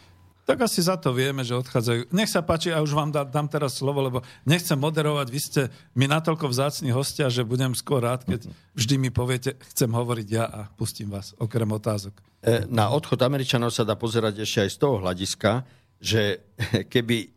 Tak 0.45 0.61
asi 0.61 0.85
za 0.85 1.01
to 1.01 1.17
vieme, 1.17 1.41
že 1.41 1.57
odchádzajú. 1.57 2.13
Nech 2.13 2.29
sa 2.29 2.45
páči, 2.45 2.69
a 2.69 2.85
už 2.85 2.93
vám 2.93 3.09
dá, 3.09 3.25
dám 3.25 3.49
teraz 3.49 3.81
slovo, 3.81 4.05
lebo 4.05 4.21
nechcem 4.45 4.77
moderovať. 4.77 5.27
Vy 5.33 5.41
ste 5.41 5.63
mi 5.97 6.05
natoľko 6.05 6.53
vzácni 6.53 6.93
hostia, 6.93 7.33
že 7.33 7.49
budem 7.49 7.73
skôr 7.73 8.05
rád, 8.05 8.29
keď 8.29 8.53
vždy 8.77 8.95
mi 9.01 9.09
poviete, 9.09 9.57
chcem 9.73 9.89
hovoriť 9.89 10.29
ja 10.29 10.45
a 10.45 10.61
pustím 10.77 11.09
vás, 11.09 11.33
okrem 11.41 11.69
otázok. 11.73 12.21
E, 12.45 12.69
na 12.69 12.93
odchod 12.93 13.25
Američanov 13.25 13.73
sa 13.73 13.89
dá 13.89 13.97
pozerať 13.97 14.45
ešte 14.45 14.69
aj 14.69 14.71
z 14.71 14.79
toho 14.85 14.97
hľadiska, 15.01 15.51
že 15.97 16.45
keby 16.93 17.33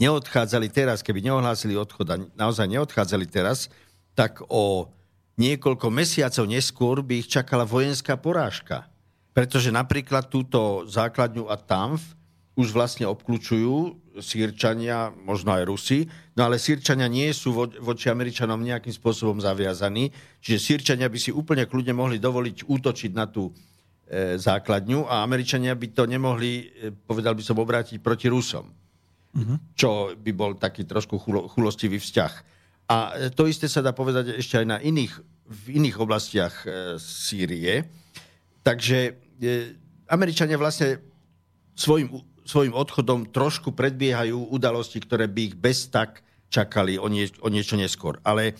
neodchádzali 0.00 0.72
teraz, 0.72 1.04
keby 1.04 1.20
neohlásili 1.20 1.76
odchod 1.76 2.08
a 2.08 2.16
naozaj 2.32 2.64
neodchádzali 2.64 3.28
teraz, 3.28 3.68
tak 4.16 4.40
o 4.48 4.88
niekoľko 5.36 5.92
mesiacov 5.92 6.48
neskôr 6.48 7.04
by 7.04 7.20
ich 7.20 7.28
čakala 7.28 7.68
vojenská 7.68 8.16
porážka. 8.16 8.88
Pretože 9.36 9.68
napríklad 9.68 10.32
túto 10.32 10.88
základňu 10.88 11.46
a 11.46 11.60
Tamf 11.60 12.17
už 12.58 12.74
vlastne 12.74 13.06
obklúčujú 13.06 13.94
Sýrčania, 14.18 15.14
možno 15.14 15.54
aj 15.54 15.62
Rusi, 15.62 16.10
no 16.34 16.50
ale 16.50 16.58
Sýrčania 16.58 17.06
nie 17.06 17.30
sú 17.30 17.54
vo, 17.54 17.70
voči 17.70 18.10
Američanom 18.10 18.58
nejakým 18.58 18.90
spôsobom 18.90 19.38
zaviazaní, 19.38 20.10
čiže 20.42 20.58
Sýrčania 20.58 21.06
by 21.06 21.18
si 21.22 21.30
úplne 21.30 21.70
kľudne 21.70 21.94
mohli 21.94 22.18
dovoliť 22.18 22.66
útočiť 22.66 23.14
na 23.14 23.30
tú 23.30 23.54
e, 23.54 24.34
základňu 24.34 25.06
a 25.06 25.22
Američania 25.22 25.78
by 25.78 25.86
to 25.94 26.10
nemohli, 26.10 26.66
e, 26.66 26.90
povedal 26.90 27.38
by 27.38 27.46
som, 27.46 27.62
obrátiť 27.62 28.02
proti 28.02 28.26
Rusom. 28.26 28.66
Mm-hmm. 29.38 29.78
Čo 29.78 30.18
by 30.18 30.30
bol 30.34 30.58
taký 30.58 30.82
trošku 30.82 31.14
chulo, 31.22 31.46
chulostivý 31.46 32.02
vzťah. 32.02 32.32
A 32.90 32.96
e, 33.14 33.30
to 33.30 33.46
isté 33.46 33.70
sa 33.70 33.86
dá 33.86 33.94
povedať 33.94 34.34
ešte 34.34 34.58
aj 34.58 34.66
na 34.66 34.78
iných, 34.82 35.14
v 35.46 35.78
iných 35.78 35.96
oblastiach 36.02 36.66
e, 36.66 36.98
Sýrie. 36.98 37.86
Takže 38.66 38.98
e, 39.06 39.10
Američania 40.10 40.58
vlastne 40.58 40.98
svojim 41.78 42.10
svojim 42.48 42.72
odchodom 42.72 43.28
trošku 43.28 43.76
predbiehajú 43.76 44.48
udalosti, 44.48 45.04
ktoré 45.04 45.28
by 45.28 45.52
ich 45.52 45.54
bez 45.54 45.92
tak 45.92 46.24
čakali 46.48 46.96
o, 46.96 47.04
nie, 47.12 47.28
o 47.44 47.52
niečo 47.52 47.76
neskôr. 47.76 48.16
Ale 48.24 48.56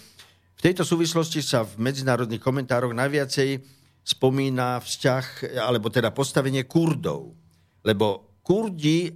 v 0.59 0.61
tejto 0.61 0.85
súvislosti 0.85 1.41
sa 1.41 1.65
v 1.65 1.81
medzinárodných 1.81 2.45
komentároch 2.45 2.93
najviacej 2.93 3.65
spomína 4.05 4.85
vzťah, 4.85 5.57
alebo 5.65 5.89
teda 5.89 6.13
postavenie 6.13 6.69
Kurdov. 6.69 7.33
Lebo 7.81 8.37
Kurdi 8.45 9.09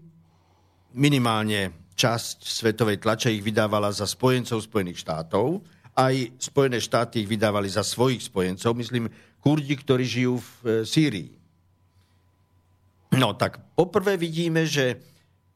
minimálne 0.96 1.92
časť 1.92 2.44
svetovej 2.44 3.00
tlače 3.00 3.32
ich 3.32 3.44
vydávala 3.44 3.92
za 3.92 4.08
spojencov 4.08 4.64
Spojených 4.64 5.04
štátov, 5.04 5.60
aj 5.92 6.40
Spojené 6.40 6.80
štáty 6.80 7.24
ich 7.24 7.28
vydávali 7.28 7.68
za 7.68 7.84
svojich 7.84 8.24
spojencov, 8.24 8.72
myslím, 8.80 9.12
Kurdi, 9.42 9.76
ktorí 9.76 10.04
žijú 10.06 10.40
v 10.40 10.48
e, 10.48 10.68
Sýrii. 10.88 11.41
No 13.12 13.36
tak 13.36 13.60
poprvé 13.76 14.16
vidíme, 14.16 14.64
že 14.64 15.00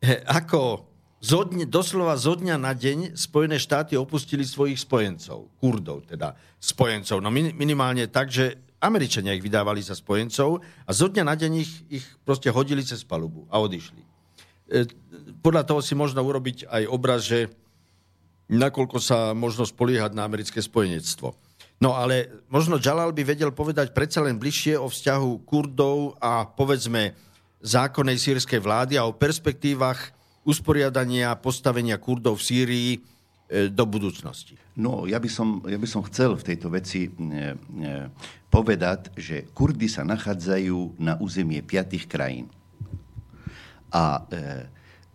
eh, 0.04 0.20
ako 0.28 0.86
zo 1.16 1.48
dne, 1.48 1.64
doslova 1.64 2.14
zo 2.20 2.36
dňa 2.36 2.56
na 2.60 2.76
deň 2.76 3.16
Spojené 3.16 3.56
štáty 3.56 3.96
opustili 3.96 4.44
svojich 4.44 4.76
spojencov, 4.76 5.48
Kurdov 5.56 6.04
teda, 6.04 6.36
spojencov. 6.60 7.24
No 7.24 7.32
minimálne 7.32 8.04
tak, 8.12 8.28
že 8.28 8.60
Američania 8.78 9.32
ich 9.32 9.42
vydávali 9.42 9.80
za 9.80 9.96
spojencov 9.96 10.60
a 10.84 10.90
zo 10.92 11.08
dňa 11.08 11.24
na 11.24 11.34
deň 11.34 11.52
ich, 11.56 11.72
ich 11.88 12.06
proste 12.22 12.52
hodili 12.52 12.84
cez 12.84 13.00
palubu 13.02 13.48
a 13.48 13.56
odišli. 13.56 14.02
E, 14.68 14.84
podľa 15.40 15.64
toho 15.64 15.80
si 15.80 15.96
možno 15.96 16.20
urobiť 16.20 16.68
aj 16.68 16.82
obraz, 16.92 17.24
že 17.24 17.48
nakoľko 18.52 19.00
sa 19.00 19.32
možno 19.32 19.64
spoliehať 19.64 20.12
na 20.12 20.28
americké 20.28 20.60
spojenectvo. 20.60 21.32
No 21.80 21.96
ale 21.96 22.44
možno 22.52 22.76
Jalal 22.80 23.12
by 23.16 23.24
vedel 23.24 23.50
povedať 23.52 23.96
predsa 23.96 24.24
len 24.24 24.36
bližšie 24.36 24.76
o 24.76 24.88
vzťahu 24.88 25.44
Kurdov 25.48 26.20
a 26.20 26.44
povedzme 26.44 27.16
zákonnej 27.62 28.20
sírskej 28.20 28.60
vlády 28.60 29.00
a 29.00 29.08
o 29.08 29.16
perspektívach 29.16 30.12
usporiadania 30.46 31.34
a 31.34 31.40
postavenia 31.40 31.98
Kurdov 31.98 32.38
v 32.38 32.46
Sýrii 32.46 32.90
e, 32.94 33.00
do 33.66 33.84
budúcnosti. 33.88 34.54
No, 34.78 35.08
ja 35.08 35.18
by, 35.18 35.26
som, 35.26 35.64
ja 35.66 35.80
by 35.80 35.88
som 35.90 36.06
chcel 36.06 36.38
v 36.38 36.46
tejto 36.46 36.70
veci 36.70 37.08
e, 37.08 37.10
e, 37.10 37.14
povedať, 38.46 39.10
že 39.18 39.50
Kurdy 39.50 39.90
sa 39.90 40.06
nachádzajú 40.06 41.02
na 41.02 41.18
územie 41.18 41.64
piatých 41.66 42.06
krajín. 42.06 42.46
A 43.90 44.22
e, 44.22 44.36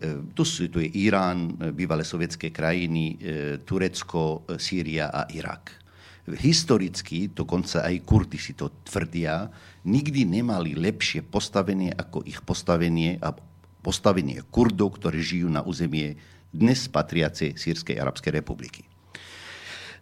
e, 0.03 0.19
tu, 0.35 0.43
sú, 0.43 0.67
tu 0.67 0.83
je 0.83 0.91
Irán, 0.91 1.55
bývalé 1.71 2.03
sovietské 2.03 2.51
krajiny, 2.51 3.15
Turecko, 3.63 4.43
Sýria 4.59 5.07
a 5.13 5.29
Irak 5.31 5.81
historicky, 6.29 7.33
dokonca 7.33 7.81
aj 7.81 8.05
Kurdi 8.05 8.37
si 8.37 8.53
to 8.53 8.69
tvrdia, 8.85 9.49
nikdy 9.85 10.27
nemali 10.27 10.77
lepšie 10.77 11.25
postavenie 11.25 11.93
ako 11.93 12.21
ich 12.25 12.41
postavenie 12.45 13.17
a 13.21 13.33
postavenie 13.81 14.45
Kurdov, 14.53 15.01
ktorí 15.01 15.19
žijú 15.21 15.49
na 15.49 15.65
územie 15.65 16.21
dnes 16.53 16.85
patriacej 16.85 17.57
Sýrskej 17.57 17.97
Arabskej 17.97 18.31
republiky. 18.37 18.85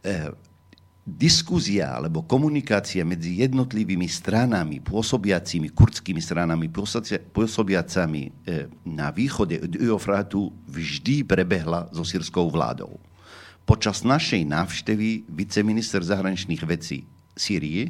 E, 0.03 0.35
Diskúzia 1.09 1.97
alebo 1.97 2.21
komunikácia 2.21 3.01
medzi 3.01 3.41
jednotlivými 3.41 4.05
stranami, 4.05 4.77
pôsobiacimi, 4.77 5.73
kurdskými 5.73 6.21
stranami, 6.21 6.69
pôsobiacami 7.33 8.21
e, 8.29 8.69
na 8.85 9.09
východe 9.09 9.57
od 9.57 9.73
Eufrátu 9.79 10.53
vždy 10.69 11.25
prebehla 11.25 11.89
so 11.89 12.05
sírskou 12.05 12.45
vládou. 12.53 13.01
Počas 13.65 14.05
našej 14.05 14.45
návštevy 14.45 15.25
viceminister 15.33 16.05
zahraničných 16.05 16.61
vecí 16.67 17.09
Sýrie 17.33 17.89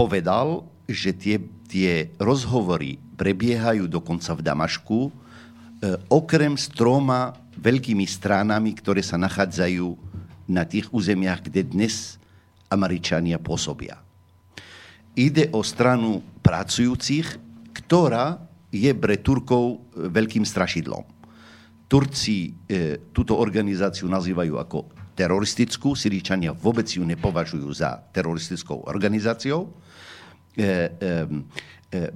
povedal, 0.00 0.64
že 0.88 1.12
tie, 1.12 1.36
tie 1.68 2.08
rozhovory 2.16 2.96
prebiehajú 3.20 3.84
dokonca 3.84 4.32
v 4.32 4.40
Damašku, 4.40 5.00
e, 5.06 5.10
okrem 6.08 6.56
s 6.56 6.72
troma 6.72 7.36
veľkými 7.60 8.08
stránami, 8.08 8.72
ktoré 8.80 9.04
sa 9.04 9.20
nachádzajú 9.20 9.92
na 10.48 10.64
tých 10.64 10.88
územiach, 10.88 11.44
kde 11.44 11.68
dnes 11.68 12.16
Američania 12.72 13.36
pôsobia. 13.36 14.00
Ide 15.12 15.52
o 15.52 15.60
stranu 15.60 16.24
pracujúcich, 16.40 17.36
ktorá 17.76 18.40
je 18.72 18.96
pre 18.96 19.20
Turkov 19.20 19.84
veľkým 19.92 20.48
strašidlom 20.48 21.20
Turci 21.90 22.54
e, 22.70 23.10
túto 23.10 23.34
organizáciu 23.34 24.06
nazývajú 24.06 24.54
ako 24.62 24.78
teroristickú, 25.18 25.98
Syríčania 25.98 26.54
vôbec 26.54 26.86
ju 26.86 27.02
nepovažujú 27.02 27.66
za 27.74 27.98
teroristickou 28.14 28.86
organizáciou. 28.86 29.74
E, 30.58 30.62
e, 30.62 30.70
e, 31.94 32.10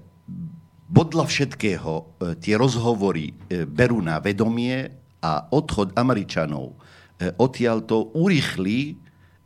bodla 0.90 1.22
všetkého 1.22 1.92
e, 1.94 2.02
tie 2.42 2.58
rozhovory 2.58 3.30
berú 3.70 4.02
na 4.02 4.18
vedomie 4.18 4.90
a 5.22 5.46
odchod 5.54 5.94
Američanov 5.94 6.76
odtiaľto 7.38 8.10
urýchli, 8.12 8.98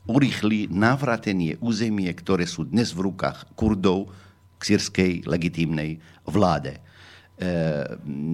urýchli 0.09 0.73
navratenie 0.73 1.61
územie, 1.61 2.11
ktoré 2.16 2.49
sú 2.49 2.64
dnes 2.64 2.90
v 2.97 3.12
rukách 3.12 3.54
Kurdov 3.54 4.09
k 4.59 4.75
sírskej 4.75 5.28
legitímnej 5.28 6.00
vláde. 6.26 6.80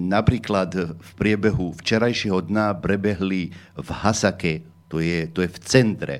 Napríklad 0.09 0.97
v 0.97 1.11
priebehu 1.19 1.77
včerajšieho 1.77 2.47
dna 2.47 2.79
prebehli 2.79 3.53
v 3.77 3.89
Hasake 3.91 4.65
To 4.89 5.03
je, 5.03 5.27
to 5.29 5.43
je 5.43 5.49
v 5.51 5.59
centre 5.61 6.15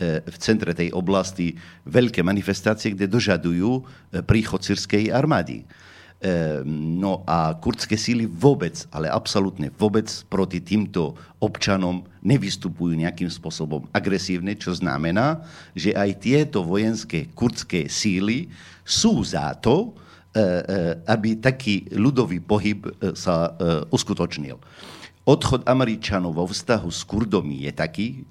v 0.00 0.36
centre 0.40 0.72
tej 0.72 0.96
oblasti 0.96 1.60
veľké 1.84 2.24
manifestácie, 2.24 2.96
kde 2.96 3.04
dožadujú 3.04 3.84
príchod 4.24 4.64
sírskej 4.64 5.12
armády. 5.12 5.68
No 7.00 7.24
a 7.24 7.56
kurdské 7.56 7.96
síly 7.96 8.28
vôbec, 8.28 8.84
ale 8.92 9.08
absolútne 9.08 9.72
vôbec 9.72 10.08
proti 10.28 10.60
týmto 10.60 11.16
občanom 11.40 12.04
nevystupujú 12.20 12.92
nejakým 12.92 13.28
spôsobom 13.32 13.88
agresívne, 13.88 14.52
čo 14.52 14.76
znamená, 14.76 15.40
že 15.72 15.96
aj 15.96 16.20
tieto 16.20 16.60
vojenské 16.60 17.28
kurdské 17.32 17.88
síly 17.88 18.52
sú 18.84 19.20
za 19.24 19.56
to, 19.56 19.96
aby 21.08 21.40
taký 21.40 21.88
ľudový 21.92 22.44
pohyb 22.44 22.84
sa 23.16 23.56
uskutočnil. 23.88 24.60
Odchod 25.24 25.64
Američanov 25.64 26.36
vo 26.36 26.44
vztahu 26.48 26.88
s 26.92 27.00
Kurdom 27.04 27.48
je 27.48 27.72
taký, 27.72 28.28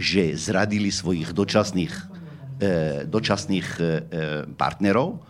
že 0.00 0.32
zradili 0.32 0.88
svojich 0.88 1.36
dočasných, 1.36 1.92
e, 1.92 2.04
dočasných 3.04 3.68
e, 3.76 3.82
partnerov 4.56 5.20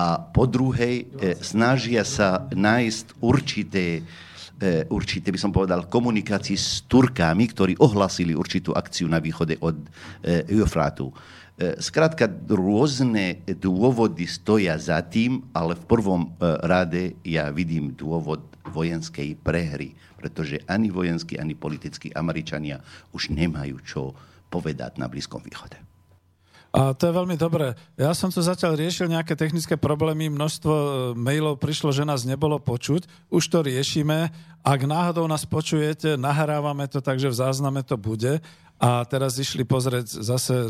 a 0.00 0.16
po 0.16 0.48
druhej 0.48 1.04
e, 1.04 1.36
snažia 1.44 2.08
sa 2.08 2.48
nájsť 2.48 3.20
určité, 3.20 4.00
určité, 4.88 5.28
by 5.28 5.36
som 5.36 5.52
povedal, 5.52 5.92
komunikácii 5.92 6.56
s 6.56 6.88
Turkami, 6.88 7.44
ktorí 7.52 7.76
ohlasili 7.84 8.32
určitú 8.32 8.72
akciu 8.72 9.04
na 9.12 9.20
východe 9.20 9.60
od 9.60 9.76
Eufrátu. 10.48 11.12
Skrátka, 11.58 12.30
rôzne 12.48 13.44
dôvody 13.44 14.24
stoja 14.24 14.78
za 14.80 15.04
tým, 15.04 15.44
ale 15.52 15.76
v 15.76 15.84
prvom 15.84 16.22
rade 16.40 17.18
ja 17.26 17.52
vidím 17.52 17.92
dôvod 17.92 18.40
vojenskej 18.72 19.36
prehry 19.42 19.92
pretože 20.24 20.64
ani 20.64 20.88
vojenskí, 20.88 21.36
ani 21.36 21.52
politickí 21.52 22.08
Američania 22.16 22.80
už 23.12 23.28
nemajú 23.28 23.76
čo 23.84 24.16
povedať 24.48 24.96
na 24.96 25.04
Blízkom 25.12 25.44
východe. 25.44 25.76
A 26.74 26.90
to 26.90 27.06
je 27.06 27.14
veľmi 27.14 27.38
dobré. 27.38 27.78
Ja 27.94 28.10
som 28.18 28.34
tu 28.34 28.42
zatiaľ 28.42 28.74
riešil 28.74 29.06
nejaké 29.06 29.38
technické 29.38 29.78
problémy, 29.78 30.26
množstvo 30.26 30.72
e, 30.74 30.88
mailov 31.14 31.62
prišlo, 31.62 31.94
že 31.94 32.02
nás 32.02 32.26
nebolo 32.26 32.58
počuť. 32.58 33.06
Už 33.30 33.46
to 33.46 33.62
riešime. 33.62 34.34
Ak 34.66 34.82
náhodou 34.82 35.22
nás 35.30 35.46
počujete, 35.46 36.18
nahrávame 36.18 36.90
to, 36.90 36.98
takže 36.98 37.30
v 37.30 37.38
zázname 37.38 37.86
to 37.86 37.94
bude. 37.94 38.42
A 38.84 39.00
teraz 39.08 39.40
išli 39.40 39.64
pozrieť 39.64 40.20
zase 40.20 40.52
e, 40.52 40.68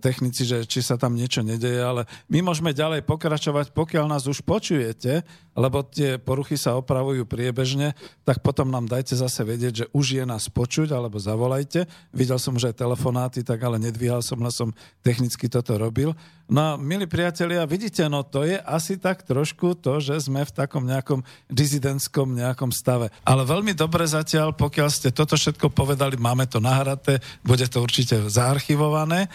technici, 0.00 0.48
že 0.48 0.64
či 0.64 0.80
sa 0.80 0.96
tam 0.96 1.12
niečo 1.12 1.44
nedeje, 1.44 1.76
ale 1.76 2.08
my 2.32 2.40
môžeme 2.40 2.72
ďalej 2.72 3.04
pokračovať, 3.04 3.76
pokiaľ 3.76 4.08
nás 4.08 4.24
už 4.24 4.40
počujete, 4.48 5.28
lebo 5.52 5.84
tie 5.84 6.16
poruchy 6.16 6.56
sa 6.56 6.80
opravujú 6.80 7.28
priebežne, 7.28 7.92
tak 8.24 8.40
potom 8.40 8.72
nám 8.72 8.88
dajte 8.88 9.12
zase 9.12 9.44
vedieť, 9.44 9.72
že 9.84 9.86
už 9.92 10.16
je 10.16 10.24
nás 10.24 10.48
počuť, 10.48 10.88
alebo 10.88 11.20
zavolajte. 11.20 11.84
Videl 12.16 12.40
som 12.40 12.56
už 12.56 12.72
aj 12.72 12.80
telefonáty, 12.80 13.44
tak 13.44 13.60
ale 13.60 13.76
nedvíhal 13.76 14.24
som, 14.24 14.40
len 14.40 14.54
som 14.54 14.72
technicky 15.04 15.52
toto 15.52 15.76
robil. 15.76 16.16
No 16.48 16.80
milí 16.80 17.04
priatelia, 17.04 17.68
vidíte, 17.68 18.08
no 18.08 18.24
to 18.24 18.40
je 18.40 18.56
asi 18.64 18.96
tak 18.96 19.20
trošku 19.20 19.76
to, 19.84 20.00
že 20.00 20.32
sme 20.32 20.48
v 20.48 20.54
takom 20.56 20.88
nejakom 20.88 21.20
dizidentskom 21.52 22.32
nejakom 22.32 22.72
stave. 22.72 23.12
Ale 23.20 23.44
veľmi 23.44 23.76
dobre 23.76 24.08
zatiaľ, 24.08 24.56
pokiaľ 24.56 24.88
ste 24.88 25.12
toto 25.12 25.36
všetko 25.36 25.68
povedali, 25.68 26.16
máme 26.16 26.48
to 26.48 26.56
nahraté, 26.56 27.17
bude 27.42 27.66
to 27.68 27.82
určite 27.82 28.30
zaarchivované 28.30 29.28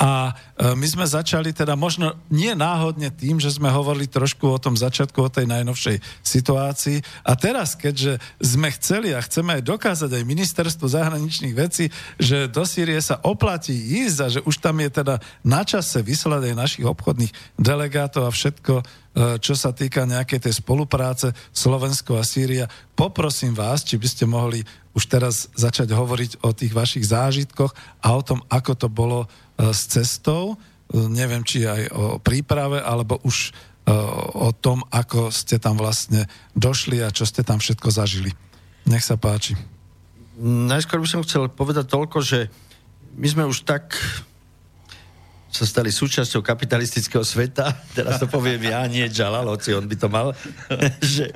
a 0.00 0.32
e, 0.32 0.72
my 0.80 0.86
sme 0.88 1.04
začali 1.04 1.52
teda 1.52 1.76
možno 1.76 2.16
nie 2.32 2.56
náhodne 2.56 3.12
tým, 3.12 3.36
že 3.36 3.52
sme 3.52 3.68
hovorili 3.68 4.08
trošku 4.08 4.48
o 4.48 4.56
tom 4.56 4.72
začiatku, 4.72 5.20
o 5.20 5.28
tej 5.28 5.44
najnovšej 5.44 6.00
situácii. 6.24 7.04
A 7.20 7.36
teraz, 7.36 7.76
keďže 7.76 8.16
sme 8.40 8.72
chceli 8.72 9.12
a 9.12 9.20
chceme 9.20 9.60
aj 9.60 9.68
dokázať 9.68 10.08
aj 10.16 10.24
ministerstvu 10.24 10.88
zahraničných 10.88 11.52
vecí, 11.52 11.92
že 12.16 12.48
do 12.48 12.64
Sýrie 12.64 12.96
sa 13.04 13.20
oplatí 13.20 13.76
ísť 13.76 14.18
a 14.24 14.26
že 14.32 14.40
už 14.48 14.64
tam 14.64 14.80
je 14.80 14.88
teda 14.88 15.20
na 15.44 15.68
čase 15.68 16.00
vyslať 16.00 16.48
aj 16.48 16.56
našich 16.56 16.86
obchodných 16.88 17.60
delegátov 17.60 18.24
a 18.24 18.32
všetko, 18.32 18.80
čo 19.16 19.58
sa 19.58 19.74
týka 19.74 20.06
nejakej 20.06 20.46
tej 20.46 20.62
spolupráce 20.62 21.34
Slovensko 21.50 22.14
a 22.14 22.22
Sýria. 22.22 22.70
Poprosím 22.94 23.58
vás, 23.58 23.82
či 23.82 23.98
by 23.98 24.06
ste 24.06 24.24
mohli 24.30 24.62
už 24.94 25.10
teraz 25.10 25.50
začať 25.58 25.90
hovoriť 25.90 26.46
o 26.46 26.54
tých 26.54 26.70
vašich 26.70 27.10
zážitkoch 27.10 27.74
a 28.06 28.08
o 28.14 28.22
tom, 28.22 28.38
ako 28.46 28.72
to 28.78 28.86
bolo 28.86 29.26
E, 29.60 29.76
s 29.76 29.92
cestou, 29.92 30.56
e, 30.56 30.96
neviem, 30.96 31.44
či 31.44 31.68
aj 31.68 31.82
o 31.92 32.04
príprave, 32.16 32.80
alebo 32.80 33.20
už 33.20 33.52
e, 33.84 33.92
o 34.40 34.50
tom, 34.56 34.80
ako 34.88 35.28
ste 35.28 35.60
tam 35.60 35.76
vlastne 35.76 36.24
došli 36.56 37.04
a 37.04 37.12
čo 37.12 37.28
ste 37.28 37.44
tam 37.44 37.60
všetko 37.60 37.88
zažili. 37.92 38.32
Nech 38.88 39.04
sa 39.04 39.20
páči. 39.20 39.60
Najskôr 40.40 41.04
by 41.04 41.08
som 41.08 41.24
chcel 41.28 41.52
povedať 41.52 41.92
toľko, 41.92 42.24
že 42.24 42.48
my 43.20 43.28
sme 43.28 43.44
už 43.44 43.68
tak 43.68 43.92
sa 45.50 45.66
stali 45.66 45.90
súčasťou 45.90 46.40
kapitalistického 46.40 47.26
sveta, 47.26 47.74
teraz 47.98 48.22
to 48.22 48.30
poviem 48.30 48.70
ja, 48.70 48.86
nie 48.86 49.06
Jalal, 49.10 49.50
hoci 49.50 49.74
on 49.74 49.86
by 49.90 49.96
to 49.98 50.08
mal, 50.08 50.30
že, 51.14 51.30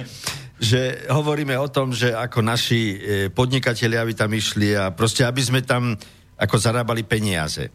že 0.59 1.05
hovoríme 1.11 1.59
o 1.59 1.69
tom, 1.69 1.91
že 1.91 2.15
ako 2.15 2.41
naši 2.41 2.99
podnikatelia 3.35 4.07
by 4.07 4.15
tam 4.15 4.31
išli 4.31 4.79
a 4.79 4.95
proste, 4.95 5.27
aby 5.27 5.43
sme 5.43 5.61
tam 5.67 5.99
ako 6.39 6.57
zarábali 6.59 7.07
peniaze. 7.07 7.71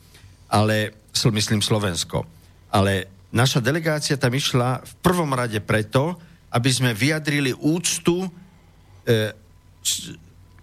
Ale 0.49 0.91
myslím 1.13 1.61
Slovensko. 1.61 2.25
Ale 2.73 3.07
naša 3.29 3.61
delegácia 3.61 4.17
tam 4.17 4.33
išla 4.33 4.81
v 4.81 4.93
prvom 5.03 5.29
rade 5.33 5.59
preto, 5.61 6.17
aby 6.49 6.69
sme 6.73 6.97
vyjadrili 6.97 7.53
úctu 7.53 8.25
e, 8.25 8.29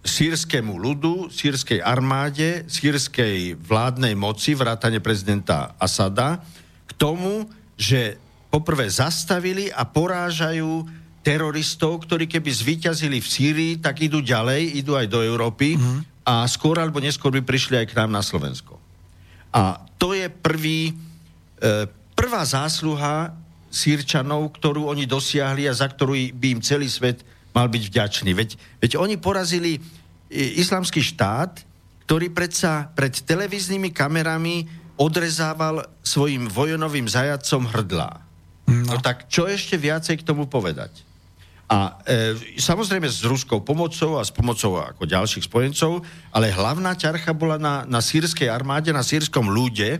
sírskému 0.06 0.78
ľudu, 0.78 1.28
sírskej 1.28 1.82
armáde, 1.82 2.64
sírskej 2.70 3.58
vládnej 3.58 4.14
moci, 4.14 4.54
vrátane 4.54 5.02
prezidenta 5.02 5.74
Asada, 5.76 6.40
k 6.86 6.92
tomu, 6.94 7.50
že 7.74 8.16
poprvé 8.48 8.88
zastavili 8.88 9.68
a 9.68 9.84
porážajú 9.84 10.86
teroristov, 11.26 12.06
ktorí 12.06 12.30
keby 12.30 12.50
zvíťazili 12.54 13.18
v 13.18 13.26
Sýrii, 13.26 13.72
tak 13.82 13.98
idú 13.98 14.22
ďalej, 14.22 14.78
idú 14.78 14.94
aj 14.94 15.10
do 15.10 15.26
Európy 15.26 15.74
mm-hmm. 15.74 16.22
a 16.22 16.46
skôr 16.46 16.78
alebo 16.78 17.02
neskôr 17.02 17.34
by 17.34 17.42
prišli 17.42 17.82
aj 17.82 17.90
k 17.90 17.96
nám 17.98 18.14
na 18.14 18.22
Slovensko. 18.22 18.78
A 19.50 19.82
to 19.98 20.14
je 20.14 20.30
prvý, 20.30 20.94
e, 21.58 21.90
prvá 22.14 22.46
zásluha 22.46 23.34
sírčanov, 23.66 24.54
ktorú 24.54 24.86
oni 24.86 25.04
dosiahli 25.04 25.66
a 25.66 25.74
za 25.74 25.90
ktorú 25.90 26.14
by 26.38 26.46
im 26.56 26.60
celý 26.62 26.86
svet 26.86 27.26
mal 27.50 27.66
byť 27.66 27.82
vďačný. 27.88 28.30
Veď, 28.36 28.60
veď 28.84 29.00
oni 29.00 29.16
porazili 29.18 29.80
islamský 30.32 31.02
štát, 31.02 31.62
ktorý 32.06 32.30
predsa 32.30 32.90
pred 32.94 33.14
televíznymi 33.14 33.90
kamerami 33.90 34.66
odrezával 34.96 35.84
svojim 36.00 36.48
vojonovým 36.48 37.06
zajacom 37.10 37.68
hrdlá. 37.68 38.22
No. 38.66 38.94
no 38.94 39.02
tak 39.02 39.30
čo 39.30 39.46
ešte 39.46 39.78
viacej 39.78 40.22
k 40.22 40.26
tomu 40.26 40.48
povedať? 40.48 41.06
A 41.66 41.98
e, 42.06 42.58
samozrejme 42.62 43.10
s 43.10 43.26
ruskou 43.26 43.58
pomocou 43.58 44.18
a 44.18 44.22
s 44.22 44.30
pomocou 44.30 44.78
ako 44.78 45.02
ďalších 45.02 45.50
spojencov, 45.50 45.98
ale 46.30 46.54
hlavná 46.54 46.94
ťarcha 46.94 47.34
bola 47.34 47.58
na, 47.58 47.82
na 47.90 47.98
sírskej 47.98 48.46
armáde, 48.46 48.94
na 48.94 49.02
sírskom 49.02 49.50
ľude, 49.50 49.98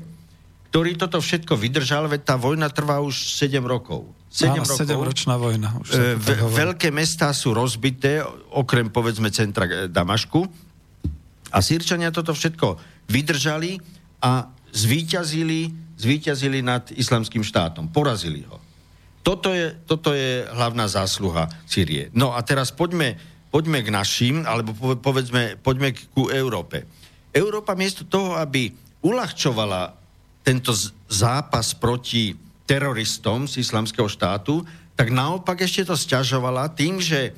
ktorý 0.77 0.93
toto 1.01 1.25
všetko 1.25 1.57
vydržal, 1.57 2.05
veď 2.05 2.21
tá 2.29 2.37
vojna 2.37 2.69
trvá 2.69 3.01
už 3.01 3.33
7 3.41 3.65
rokov. 3.65 4.13
7 4.29 4.61
Áno, 4.61 4.69
rokov. 4.69 4.85
7-ročná 4.85 5.35
vojna. 5.41 5.73
Už 5.81 5.89
e, 5.89 6.21
veľké 6.53 6.93
mestá 6.93 7.33
sú 7.33 7.57
rozbité, 7.57 8.21
okrem 8.53 8.93
povedzme 8.93 9.33
centra 9.33 9.65
e, 9.65 9.89
Damašku. 9.89 10.45
A 11.49 11.65
Sýrčania 11.65 12.13
toto 12.13 12.37
všetko 12.37 12.77
vydržali 13.09 13.81
a 14.21 14.53
zvíťazili, 14.77 15.73
zvíťazili 15.97 16.61
nad 16.61 16.93
islamským 16.93 17.41
štátom. 17.41 17.89
Porazili 17.89 18.45
ho. 18.45 18.61
Toto 19.25 19.57
je, 19.57 19.73
toto 19.89 20.13
je 20.13 20.45
hlavná 20.45 20.93
zásluha 20.93 21.49
Sýrie. 21.65 22.13
No 22.13 22.37
a 22.37 22.45
teraz 22.45 22.69
poďme, 22.69 23.17
poďme 23.49 23.81
k 23.81 23.89
našim, 23.89 24.45
alebo 24.45 24.77
povedzme, 25.01 25.57
poďme 25.57 25.97
ku 26.13 26.29
Európe. 26.29 26.85
Európa 27.33 27.73
miesto 27.73 28.05
toho, 28.05 28.37
aby 28.37 28.77
uľahčovala 29.01 30.05
tento 30.47 30.71
zápas 31.11 31.75
proti 31.75 32.39
teroristom 32.71 33.51
z 33.51 33.67
islamského 33.67 34.07
štátu, 34.07 34.63
tak 34.95 35.11
naopak 35.11 35.67
ešte 35.67 35.91
to 35.91 35.99
sťažovala 35.99 36.71
tým, 36.71 37.03
že 37.03 37.35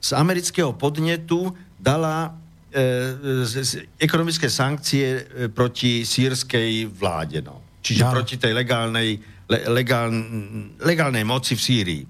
z 0.00 0.10
amerického 0.16 0.72
podnetu 0.72 1.52
dala 1.76 2.32
e, 2.72 3.44
z, 3.44 3.84
ekonomické 4.00 4.48
sankcie 4.48 5.04
e, 5.04 5.22
proti 5.52 6.08
sírskej 6.08 6.88
vláde. 6.88 7.44
No. 7.44 7.60
Čiže 7.84 8.02
ja. 8.02 8.08
proti 8.08 8.40
tej 8.40 8.56
legálnej 8.56 9.20
legál, 9.48 10.10
legálnej 10.82 11.22
moci 11.22 11.54
v 11.54 11.62
Sýrii. 11.62 12.02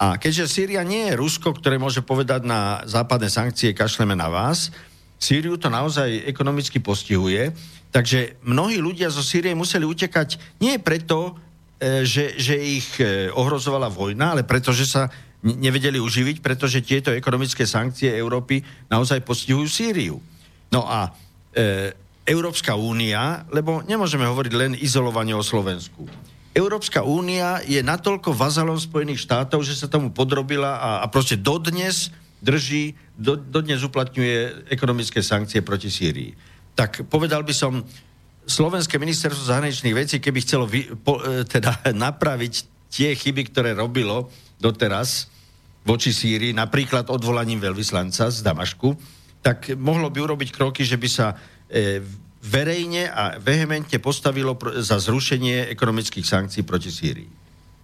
A 0.00 0.16
keďže 0.16 0.48
Sýria 0.48 0.80
nie 0.80 1.12
je 1.12 1.18
Rusko, 1.20 1.52
ktoré 1.52 1.76
môže 1.76 2.00
povedať 2.00 2.48
na 2.48 2.80
západné 2.88 3.28
sankcie, 3.28 3.76
kašleme 3.76 4.16
na 4.16 4.32
vás, 4.32 4.72
Sýriu 5.20 5.60
to 5.60 5.68
naozaj 5.68 6.08
ekonomicky 6.24 6.80
postihuje, 6.80 7.52
takže 7.90 8.38
mnohí 8.46 8.78
ľudia 8.78 9.10
zo 9.10 9.22
Sýrie 9.22 9.54
museli 9.54 9.86
utekať 9.86 10.58
nie 10.62 10.78
preto, 10.78 11.38
e, 11.78 12.02
že, 12.06 12.38
že 12.38 12.58
ich 12.58 12.88
e, 12.98 13.28
ohrozovala 13.30 13.90
vojna, 13.90 14.34
ale 14.34 14.42
preto, 14.42 14.70
že 14.70 14.86
sa 14.86 15.10
nevedeli 15.42 15.96
uživiť, 15.96 16.44
pretože 16.44 16.84
tieto 16.84 17.10
ekonomické 17.12 17.64
sankcie 17.64 18.12
Európy 18.12 18.60
naozaj 18.92 19.24
postihujú 19.24 19.66
Sýriu. 19.68 20.20
No 20.68 20.84
a 20.84 21.10
Európska 22.28 22.76
únia, 22.78 23.42
lebo 23.50 23.82
nemôžeme 23.82 24.22
hovoriť 24.22 24.52
len 24.54 24.72
izolovane 24.78 25.34
o 25.34 25.42
Slovensku. 25.42 26.06
Európska 26.50 27.06
únia 27.06 27.62
je 27.62 27.78
natoľko 27.78 28.34
vazalom 28.34 28.74
Spojených 28.74 29.22
štátov, 29.22 29.62
že 29.62 29.78
sa 29.78 29.86
tomu 29.86 30.10
podrobila 30.10 30.78
a, 30.78 30.90
a 31.02 31.06
proste 31.06 31.38
dodnes 31.38 32.10
drží, 32.42 32.98
do, 33.14 33.38
dodnes 33.38 33.86
uplatňuje 33.86 34.66
ekonomické 34.66 35.22
sankcie 35.22 35.62
proti 35.62 35.90
Sýrii. 35.90 36.34
Tak 36.74 37.06
povedal 37.10 37.42
by 37.44 37.54
som, 37.54 37.84
Slovenské 38.50 38.98
ministerstvo 38.98 39.46
zahraničných 39.46 39.94
vecí, 39.94 40.16
keby 40.18 40.38
chcelo 40.42 40.66
vy, 40.66 40.90
po, 40.98 41.22
e, 41.22 41.46
teda 41.46 41.86
napraviť 42.08 42.54
tie 42.90 43.14
chyby, 43.14 43.54
ktoré 43.54 43.70
robilo 43.78 44.26
doteraz 44.58 45.30
voči 45.86 46.12
Sýrii, 46.12 46.52
napríklad 46.52 47.08
odvolaním 47.08 47.62
veľvyslanca 47.62 48.28
z 48.28 48.38
Damašku, 48.44 48.98
tak 49.40 49.72
mohlo 49.78 50.12
by 50.12 50.18
urobiť 50.20 50.52
kroky, 50.52 50.84
že 50.84 51.00
by 51.00 51.08
sa 51.08 51.32
e, 51.70 52.04
verejne 52.44 53.08
a 53.08 53.40
vehementne 53.40 53.96
postavilo 54.00 54.56
za 54.80 55.00
zrušenie 55.00 55.72
ekonomických 55.72 56.26
sankcií 56.26 56.62
proti 56.66 56.92
Sýrii. 56.92 57.39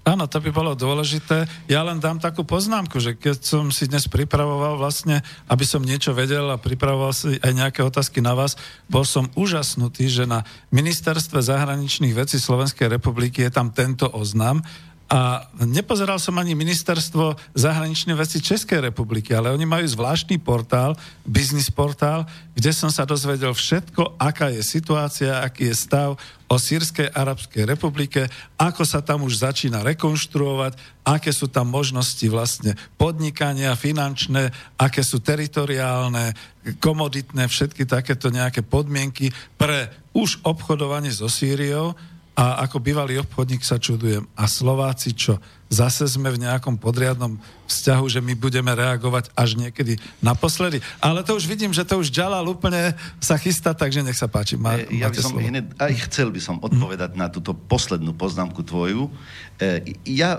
Áno, 0.06 0.30
to 0.30 0.38
by 0.38 0.54
bolo 0.54 0.78
dôležité. 0.78 1.50
Ja 1.66 1.82
len 1.82 1.98
dám 1.98 2.22
takú 2.22 2.46
poznámku, 2.46 3.02
že 3.02 3.18
keď 3.18 3.42
som 3.42 3.74
si 3.74 3.90
dnes 3.90 4.06
pripravoval 4.06 4.78
vlastne, 4.78 5.18
aby 5.50 5.66
som 5.66 5.82
niečo 5.82 6.14
vedel 6.14 6.46
a 6.46 6.62
pripravoval 6.62 7.10
si 7.10 7.42
aj 7.42 7.50
nejaké 7.50 7.82
otázky 7.82 8.22
na 8.22 8.38
vás, 8.38 8.54
bol 8.86 9.02
som 9.02 9.26
úžasnutý, 9.34 10.06
že 10.06 10.22
na 10.22 10.46
ministerstve 10.70 11.42
zahraničných 11.42 12.14
vecí 12.14 12.38
Slovenskej 12.38 12.86
republiky 12.86 13.42
je 13.42 13.50
tam 13.50 13.74
tento 13.74 14.06
oznam 14.06 14.62
a 15.06 15.46
nepozeral 15.62 16.18
som 16.18 16.34
ani 16.34 16.58
ministerstvo 16.58 17.38
zahraničnej 17.54 18.18
veci 18.18 18.42
Českej 18.42 18.90
republiky, 18.90 19.30
ale 19.38 19.54
oni 19.54 19.62
majú 19.62 19.86
zvláštny 19.86 20.42
portál, 20.42 20.98
biznis 21.22 21.70
portál, 21.70 22.26
kde 22.58 22.74
som 22.74 22.90
sa 22.90 23.06
dozvedel 23.06 23.54
všetko, 23.54 24.18
aká 24.18 24.50
je 24.50 24.66
situácia, 24.66 25.46
aký 25.46 25.70
je 25.70 25.78
stav 25.78 26.18
o 26.50 26.56
Sýrskej 26.58 27.14
arabskej 27.14 27.70
republike, 27.70 28.26
ako 28.58 28.82
sa 28.82 28.98
tam 28.98 29.22
už 29.22 29.46
začína 29.46 29.86
rekonštruovať, 29.86 30.74
aké 31.06 31.30
sú 31.30 31.46
tam 31.46 31.70
možnosti 31.70 32.26
vlastne 32.26 32.74
podnikania, 32.98 33.78
finančné, 33.78 34.50
aké 34.74 35.06
sú 35.06 35.22
teritoriálne, 35.22 36.34
komoditné, 36.82 37.46
všetky 37.46 37.86
takéto 37.86 38.34
nejaké 38.34 38.66
podmienky 38.66 39.30
pre 39.54 39.86
už 40.18 40.42
obchodovanie 40.42 41.14
so 41.14 41.30
Sýriou 41.30 41.94
a 42.36 42.68
ako 42.68 42.84
bývalý 42.84 43.16
obchodník 43.24 43.64
sa 43.64 43.80
čudujem. 43.80 44.28
A 44.36 44.44
Slováci 44.44 45.16
čo? 45.16 45.40
Zase 45.72 46.04
sme 46.04 46.28
v 46.28 46.44
nejakom 46.44 46.76
podriadnom 46.76 47.40
vzťahu, 47.64 48.04
že 48.12 48.20
my 48.20 48.36
budeme 48.36 48.68
reagovať 48.76 49.32
až 49.32 49.56
niekedy 49.56 49.96
naposledy. 50.20 50.84
Ale 51.00 51.24
to 51.24 51.32
už 51.32 51.48
vidím, 51.48 51.72
že 51.72 51.88
to 51.88 51.96
už 51.96 52.12
Jalal 52.12 52.44
úplne 52.44 52.92
sa 53.24 53.40
chystá, 53.40 53.72
takže 53.72 54.04
nech 54.04 54.20
sa 54.20 54.28
páči. 54.28 54.60
Má, 54.60 54.76
e, 54.84 55.00
ja 55.00 55.08
by 55.08 55.16
som 55.16 55.32
slovo. 55.32 55.48
aj 55.80 55.92
chcel 56.06 56.28
by 56.28 56.40
som 56.44 56.60
odpovedať 56.60 57.16
mm. 57.16 57.18
na 57.18 57.32
túto 57.32 57.56
poslednú 57.56 58.12
poznámku 58.12 58.60
tvoju. 58.60 59.08
E, 59.56 59.96
ja, 60.04 60.36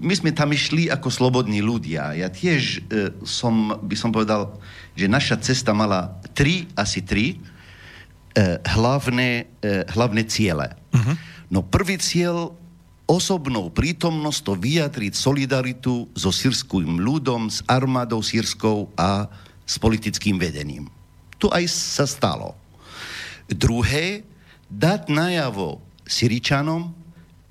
my 0.00 0.14
sme 0.14 0.30
tam 0.30 0.54
išli 0.54 0.86
ako 0.86 1.10
slobodní 1.10 1.66
ľudia. 1.66 2.14
Ja 2.14 2.30
tiež 2.30 2.62
e, 2.62 3.10
som, 3.26 3.74
by 3.74 3.96
som 3.98 4.14
povedal, 4.14 4.54
že 4.94 5.10
naša 5.10 5.34
cesta 5.42 5.74
mala 5.74 6.14
tri, 6.30 6.70
asi 6.78 7.02
tri 7.02 7.42
hlavné, 8.62 9.50
hlavné 9.90 10.22
ciele. 10.30 10.70
Uh-huh. 10.94 11.18
No 11.50 11.66
prvý 11.66 11.98
cieľ 11.98 12.54
osobnou 13.10 13.74
prítomnosť 13.74 14.40
to 14.46 14.52
vyjadriť 14.54 15.12
solidaritu 15.18 16.06
so 16.14 16.30
sírským 16.30 17.02
ľudom, 17.02 17.50
s 17.50 17.66
armádou 17.66 18.22
sírskou 18.22 18.86
a 18.94 19.26
s 19.66 19.82
politickým 19.82 20.38
vedením. 20.38 20.86
Tu 21.42 21.50
aj 21.50 21.66
sa 21.66 22.06
stalo. 22.06 22.54
Druhé, 23.50 24.22
dať 24.70 25.10
najavo 25.10 25.82
Syričanom, 26.06 26.94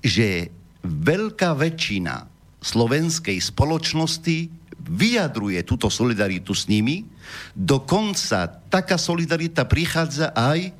že 0.00 0.48
veľká 0.80 1.52
väčšina 1.52 2.24
slovenskej 2.64 3.36
spoločnosti 3.36 4.48
vyjadruje 4.80 5.60
túto 5.68 5.92
solidaritu 5.92 6.56
s 6.56 6.64
nimi, 6.72 7.04
dokonca 7.52 8.48
taká 8.72 8.96
solidarita 8.96 9.68
prichádza 9.68 10.32
aj 10.32 10.72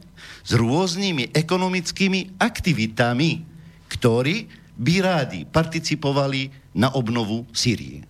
s 0.44 0.52
rôznymi 0.56 1.32
ekonomickými 1.34 2.40
aktivitami, 2.40 3.44
ktorí 3.90 4.36
by 4.80 4.94
rádi 5.04 5.40
participovali 5.44 6.72
na 6.76 6.94
obnovu 6.96 7.44
Sýrie. 7.52 8.06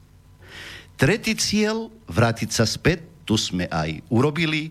Tretí 1.01 1.33
cieľ, 1.35 1.89
vrátiť 2.07 2.51
sa 2.53 2.69
späť, 2.69 3.09
tu 3.25 3.41
sme 3.41 3.65
aj 3.67 4.05
urobili, 4.13 4.69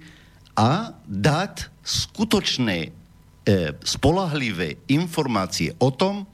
a 0.59 0.91
dať 1.07 1.71
skutočné 1.79 2.77
e, 2.83 2.89
spolahlivé 3.79 4.83
informácie 4.91 5.71
o 5.79 5.89
tom, 5.89 6.27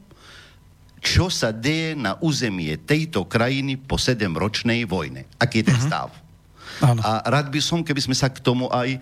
čo 0.98 1.30
sa 1.30 1.54
deje 1.54 1.94
na 1.94 2.18
územie 2.18 2.74
tejto 2.82 3.30
krajiny 3.30 3.78
po 3.78 4.02
sedemročnej 4.02 4.90
vojne. 4.90 5.30
Aký 5.38 5.62
je 5.62 5.70
ten 5.70 5.78
uh-huh. 5.78 5.86
Áno. 6.84 7.00
A 7.04 7.24
rád 7.24 7.48
by 7.52 7.60
som, 7.64 7.80
keby 7.86 8.02
sme 8.04 8.16
sa 8.18 8.28
k 8.28 8.42
tomu 8.44 8.68
aj 8.68 8.96
e, 8.96 9.00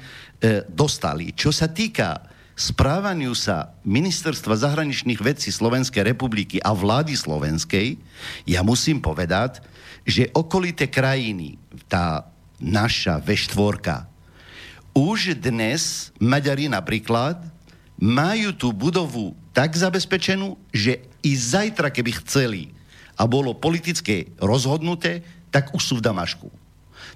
dostali. 0.70 1.34
Čo 1.34 1.50
sa 1.50 1.66
týka 1.66 2.22
správaniu 2.54 3.34
sa 3.34 3.74
Ministerstva 3.82 4.54
zahraničných 4.54 5.18
vecí 5.18 5.50
Slovenskej 5.50 6.06
republiky 6.14 6.62
a 6.62 6.74
vlády 6.74 7.18
slovenskej, 7.18 7.98
ja 8.46 8.62
musím 8.62 9.02
povedať, 9.02 9.62
že 10.06 10.30
okolité 10.36 10.86
krajiny, 10.86 11.58
tá 11.90 12.30
naša 12.62 13.18
V4, 13.24 14.06
už 14.94 15.34
dnes 15.42 16.14
Maďari 16.22 16.70
napríklad 16.70 17.42
majú 17.98 18.54
tú 18.54 18.70
budovu 18.70 19.34
tak 19.50 19.74
zabezpečenú, 19.74 20.54
že 20.70 21.02
i 21.26 21.34
zajtra, 21.34 21.90
keby 21.90 22.12
chceli 22.22 22.70
a 23.18 23.26
bolo 23.26 23.58
politické 23.58 24.30
rozhodnuté, 24.38 25.26
tak 25.50 25.74
už 25.74 25.82
sú 25.82 25.94
v 25.98 26.06
Damašku. 26.06 26.63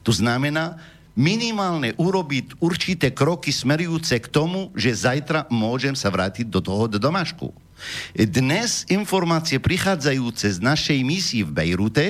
To 0.07 0.15
znamená, 0.15 0.79
minimálne 1.19 1.91
urobiť 1.99 2.63
určité 2.63 3.11
kroky 3.11 3.51
smerujúce 3.51 4.15
k 4.23 4.31
tomu, 4.31 4.71
že 4.71 4.95
zajtra 5.03 5.51
môžem 5.51 5.99
sa 5.99 6.07
vrátiť 6.07 6.47
do 6.47 6.63
toho 6.63 6.87
do 6.87 6.95
domášku. 6.95 7.51
Dnes 8.15 8.87
informácie 8.87 9.59
prichádzajúce 9.59 10.47
z 10.47 10.59
našej 10.63 10.99
misii 11.03 11.43
v 11.43 11.51
Bejrute 11.51 12.07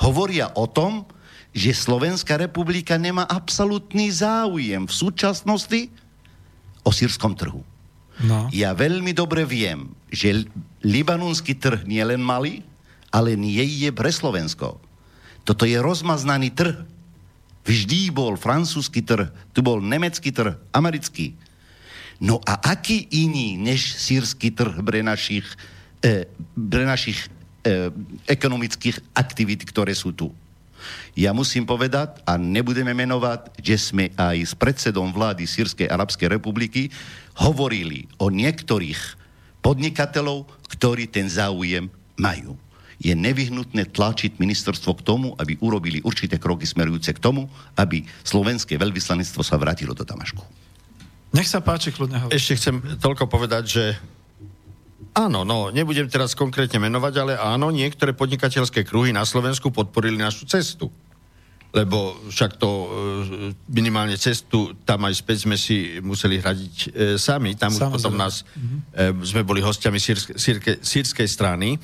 hovoria 0.00 0.48
o 0.56 0.64
tom, 0.64 1.04
že 1.52 1.76
Slovenská 1.76 2.40
republika 2.40 2.96
nemá 2.96 3.28
absolútny 3.28 4.08
záujem 4.08 4.88
v 4.88 4.94
súčasnosti 4.94 5.92
o 6.80 6.90
sírskom 6.94 7.36
trhu. 7.36 7.60
No. 8.24 8.48
Ja 8.50 8.72
veľmi 8.72 9.12
dobre 9.12 9.44
viem, 9.44 9.92
že 10.08 10.48
libanonský 10.80 11.60
trh 11.60 11.84
nie 11.84 12.00
len 12.02 12.24
malý, 12.24 12.64
ale 13.12 13.36
nie 13.36 13.62
je 13.62 13.92
pre 13.92 14.08
Slovensko. 14.08 14.80
Toto 15.46 15.68
je 15.68 15.78
rozmaznaný 15.78 16.56
trh 16.56 16.97
Vždy 17.68 18.08
bol 18.08 18.40
francúzsky 18.40 19.04
trh, 19.04 19.28
tu 19.52 19.60
bol 19.60 19.84
nemecký 19.84 20.32
trh, 20.32 20.56
americký. 20.72 21.36
No 22.16 22.40
a 22.48 22.56
aký 22.64 23.04
iný 23.12 23.60
než 23.60 23.92
sírsky 23.92 24.48
trh 24.48 24.80
pre 24.80 25.04
našich, 25.04 25.44
eh, 26.00 26.24
pre 26.56 26.88
našich 26.88 27.28
eh, 27.68 27.92
ekonomických 28.24 29.12
aktivít, 29.12 29.68
ktoré 29.68 29.92
sú 29.92 30.16
tu? 30.16 30.32
Ja 31.12 31.36
musím 31.36 31.68
povedať, 31.68 32.24
a 32.24 32.40
nebudeme 32.40 32.96
menovať, 32.96 33.60
že 33.60 33.76
sme 33.76 34.14
aj 34.16 34.36
s 34.48 34.54
predsedom 34.56 35.12
vlády 35.12 35.44
Sýrskej 35.44 35.90
Arabskej 35.90 36.40
republiky 36.40 36.88
hovorili 37.36 38.08
o 38.16 38.32
niektorých 38.32 39.18
podnikateľov, 39.60 40.48
ktorí 40.72 41.10
ten 41.10 41.28
záujem 41.28 41.90
majú 42.16 42.56
je 42.98 43.14
nevyhnutné 43.14 43.94
tlačiť 43.94 44.42
ministerstvo 44.42 44.90
k 44.98 45.04
tomu, 45.06 45.32
aby 45.38 45.54
urobili 45.62 46.02
určité 46.02 46.36
kroky 46.36 46.66
smerujúce 46.66 47.14
k 47.14 47.22
tomu, 47.22 47.46
aby 47.78 48.02
slovenské 48.26 48.74
veľvyslanectvo 48.74 49.42
sa 49.46 49.54
vrátilo 49.54 49.94
do 49.94 50.02
Damašku. 50.02 50.42
Nech 51.30 51.46
sa 51.46 51.62
páči, 51.62 51.94
kľudne 51.94 52.26
hovor. 52.26 52.32
Ešte 52.34 52.58
chcem 52.58 52.80
toľko 52.98 53.30
povedať, 53.30 53.64
že 53.68 53.84
áno, 55.14 55.46
no, 55.46 55.68
nebudem 55.70 56.08
teraz 56.10 56.34
konkrétne 56.34 56.82
menovať, 56.82 57.14
ale 57.20 57.32
áno, 57.38 57.70
niektoré 57.70 58.16
podnikateľské 58.16 58.82
kruhy 58.82 59.14
na 59.14 59.22
Slovensku 59.22 59.70
podporili 59.70 60.18
našu 60.18 60.48
cestu. 60.48 60.90
Lebo 61.68 62.16
však 62.32 62.56
to 62.56 62.70
e, 62.72 62.88
minimálne 63.68 64.16
cestu 64.16 64.72
tam 64.88 65.04
aj 65.04 65.20
späť 65.20 65.44
sme 65.44 65.60
si 65.60 66.00
museli 66.00 66.40
hradiť 66.40 66.74
e, 66.80 66.88
sami. 67.20 67.52
Tam 67.60 67.68
Samozrejme. 67.68 67.92
už 67.92 67.96
potom 68.00 68.14
nás, 68.16 68.40
mm-hmm. 68.40 69.20
e, 69.20 69.28
sme 69.28 69.44
boli 69.44 69.60
hostiami 69.60 70.00
sírske, 70.00 70.32
sírke, 70.40 70.80
sírskej 70.80 71.28
strany. 71.28 71.76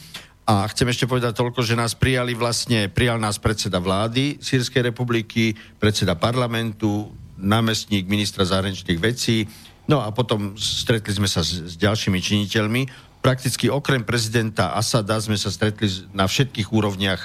A 0.44 0.68
chcem 0.68 0.85
ešte 0.92 1.09
povedať 1.09 1.33
toľko, 1.40 1.64
že 1.64 1.72
nás 1.72 1.96
prijali 1.96 2.37
vlastne, 2.37 2.92
prijal 2.92 3.16
nás 3.16 3.40
predseda 3.40 3.80
vlády 3.80 4.37
Sýrskej 4.44 4.92
republiky, 4.92 5.57
predseda 5.80 6.20
parlamentu, 6.20 7.09
námestník 7.40 8.04
ministra 8.04 8.44
zahraničných 8.44 9.00
vecí, 9.00 9.48
no 9.88 10.04
a 10.04 10.12
potom 10.12 10.52
stretli 10.61 11.16
sme 11.16 11.28
sa 11.33 11.40
s, 11.40 11.64
s 11.64 11.74
ďalšími 11.80 12.20
činiteľmi. 12.20 12.83
Prakticky 13.24 13.72
okrem 13.72 14.04
prezidenta 14.04 14.76
Asada 14.76 15.16
sme 15.16 15.40
sa 15.40 15.48
stretli 15.48 15.88
na 16.12 16.28
všetkých 16.28 16.68
úrovniach 16.68 17.22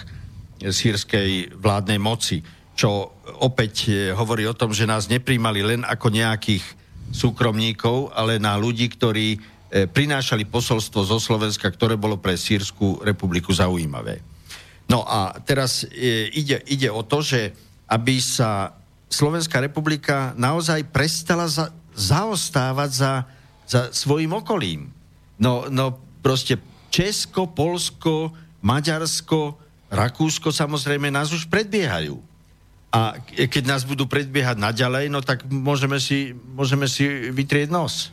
sírskej 0.64 1.60
vládnej 1.60 2.00
moci, 2.00 2.40
čo 2.72 3.12
opäť 3.44 3.92
e, 3.92 4.16
hovorí 4.16 4.48
o 4.48 4.56
tom, 4.56 4.72
že 4.72 4.88
nás 4.88 5.12
nepríjmali 5.12 5.60
len 5.60 5.82
ako 5.84 6.08
nejakých 6.08 6.64
súkromníkov, 7.12 8.16
ale 8.16 8.40
na 8.40 8.56
ľudí, 8.56 8.88
ktorí 8.88 9.59
prinášali 9.70 10.50
posolstvo 10.50 11.06
zo 11.06 11.18
Slovenska, 11.22 11.70
ktoré 11.70 11.94
bolo 11.94 12.18
pre 12.18 12.34
Sýrsku 12.34 13.06
republiku 13.06 13.54
zaujímavé. 13.54 14.22
No 14.90 15.06
a 15.06 15.38
teraz 15.46 15.86
e, 15.86 16.34
ide, 16.34 16.66
ide 16.66 16.90
o 16.90 17.06
to, 17.06 17.22
že 17.22 17.54
aby 17.86 18.18
sa 18.18 18.74
Slovenská 19.10 19.62
republika 19.62 20.34
naozaj 20.38 20.90
prestala 20.90 21.46
za, 21.46 21.70
zaostávať 21.94 22.90
za, 22.94 23.14
za 23.66 23.82
svojim 23.94 24.34
okolím. 24.34 24.90
No, 25.38 25.70
no 25.70 25.98
proste 26.22 26.58
Česko, 26.90 27.50
Polsko, 27.50 28.34
Maďarsko, 28.66 29.58
Rakúsko 29.90 30.54
samozrejme 30.54 31.10
nás 31.10 31.34
už 31.34 31.50
predbiehajú. 31.50 32.22
A 32.90 33.22
keď 33.26 33.64
nás 33.70 33.86
budú 33.86 34.10
predbiehať 34.10 34.58
naďalej, 34.58 35.14
no 35.14 35.22
tak 35.22 35.46
môžeme 35.46 36.02
si, 36.02 36.34
môžeme 36.34 36.90
si 36.90 37.30
vytrieť 37.30 37.70
nos. 37.70 38.10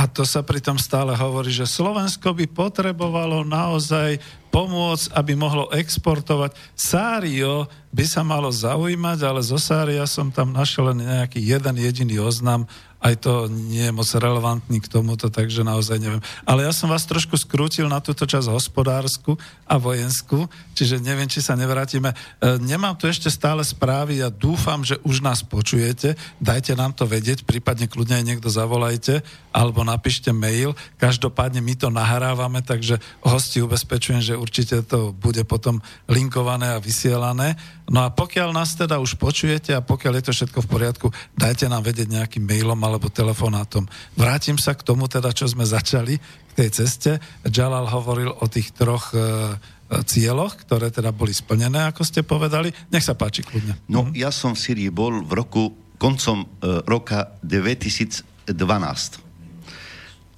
A 0.00 0.08
to 0.08 0.24
sa 0.24 0.40
pritom 0.40 0.80
stále 0.80 1.12
hovorí, 1.12 1.52
že 1.52 1.68
Slovensko 1.68 2.32
by 2.32 2.48
potrebovalo 2.48 3.44
naozaj 3.44 4.16
pomôcť, 4.48 5.12
aby 5.12 5.36
mohlo 5.36 5.68
exportovať. 5.76 6.56
Sário 6.72 7.68
by 7.92 8.04
sa 8.08 8.24
malo 8.24 8.48
zaujímať, 8.48 9.18
ale 9.20 9.44
zo 9.44 9.60
Sária 9.60 10.08
som 10.08 10.32
tam 10.32 10.56
našiel 10.56 10.96
len 10.96 11.04
nejaký 11.04 11.44
jeden 11.44 11.76
jediný 11.76 12.16
oznam 12.16 12.64
aj 13.00 13.14
to 13.24 13.48
nie 13.48 13.88
je 13.88 13.96
moc 13.96 14.04
relevantný 14.06 14.78
k 14.84 14.90
tomuto, 14.92 15.32
takže 15.32 15.64
naozaj 15.64 15.96
neviem. 15.96 16.22
Ale 16.44 16.68
ja 16.68 16.72
som 16.72 16.92
vás 16.92 17.08
trošku 17.08 17.32
skrútil 17.40 17.88
na 17.88 18.04
túto 18.04 18.28
časť 18.28 18.52
hospodársku 18.52 19.40
a 19.64 19.80
vojenskú, 19.80 20.44
čiže 20.76 21.00
neviem, 21.00 21.24
či 21.24 21.40
sa 21.40 21.56
nevrátime. 21.56 22.12
E, 22.12 22.16
nemám 22.60 23.00
tu 23.00 23.08
ešte 23.08 23.32
stále 23.32 23.64
správy, 23.64 24.20
ja 24.20 24.28
dúfam, 24.28 24.84
že 24.84 25.00
už 25.00 25.24
nás 25.24 25.40
počujete, 25.40 26.12
dajte 26.44 26.76
nám 26.76 26.92
to 26.92 27.08
vedieť, 27.08 27.48
prípadne 27.48 27.88
kľudne 27.88 28.20
aj 28.20 28.24
niekto 28.28 28.52
zavolajte, 28.52 29.24
alebo 29.50 29.80
napíšte 29.80 30.30
mail. 30.30 30.76
Každopádne 31.00 31.64
my 31.64 31.74
to 31.80 31.88
nahrávame, 31.88 32.60
takže 32.60 33.00
hosti 33.24 33.64
ubezpečujem, 33.64 34.20
že 34.20 34.34
určite 34.36 34.84
to 34.84 35.16
bude 35.16 35.40
potom 35.48 35.80
linkované 36.04 36.76
a 36.76 36.82
vysielané. 36.82 37.56
No 37.90 38.06
a 38.06 38.14
pokiaľ 38.14 38.54
nás 38.54 38.78
teda 38.78 39.02
už 39.02 39.18
počujete 39.18 39.74
a 39.74 39.82
pokiaľ 39.82 40.12
je 40.20 40.24
to 40.30 40.32
všetko 40.36 40.58
v 40.62 40.70
poriadku, 40.70 41.06
dajte 41.34 41.66
nám 41.66 41.82
vedieť 41.82 42.06
nejakým 42.06 42.46
mailom 42.46 42.78
alebo 42.90 43.06
telefonátom. 43.06 43.86
Vrátim 44.18 44.58
sa 44.58 44.74
k 44.74 44.82
tomu 44.82 45.06
teda, 45.06 45.30
čo 45.30 45.46
sme 45.46 45.62
začali 45.62 46.18
k 46.18 46.52
tej 46.58 46.68
ceste. 46.74 47.22
Jalal 47.46 47.86
hovoril 47.86 48.34
o 48.34 48.46
tých 48.50 48.74
troch 48.74 49.14
e, 49.14 49.54
cieľoch, 50.02 50.66
ktoré 50.66 50.90
teda 50.90 51.14
boli 51.14 51.30
splnené, 51.30 51.86
ako 51.90 52.02
ste 52.02 52.26
povedali. 52.26 52.74
Nech 52.90 53.06
sa 53.06 53.14
páči 53.14 53.46
kľudne. 53.46 53.78
No, 53.90 54.10
ja 54.14 54.34
som 54.34 54.54
v 54.54 54.62
Syrii 54.62 54.90
bol 54.90 55.22
v 55.22 55.32
roku, 55.34 55.74
koncom 55.98 56.42
e, 56.42 56.82
roka 56.86 57.34
2012. 57.42 58.50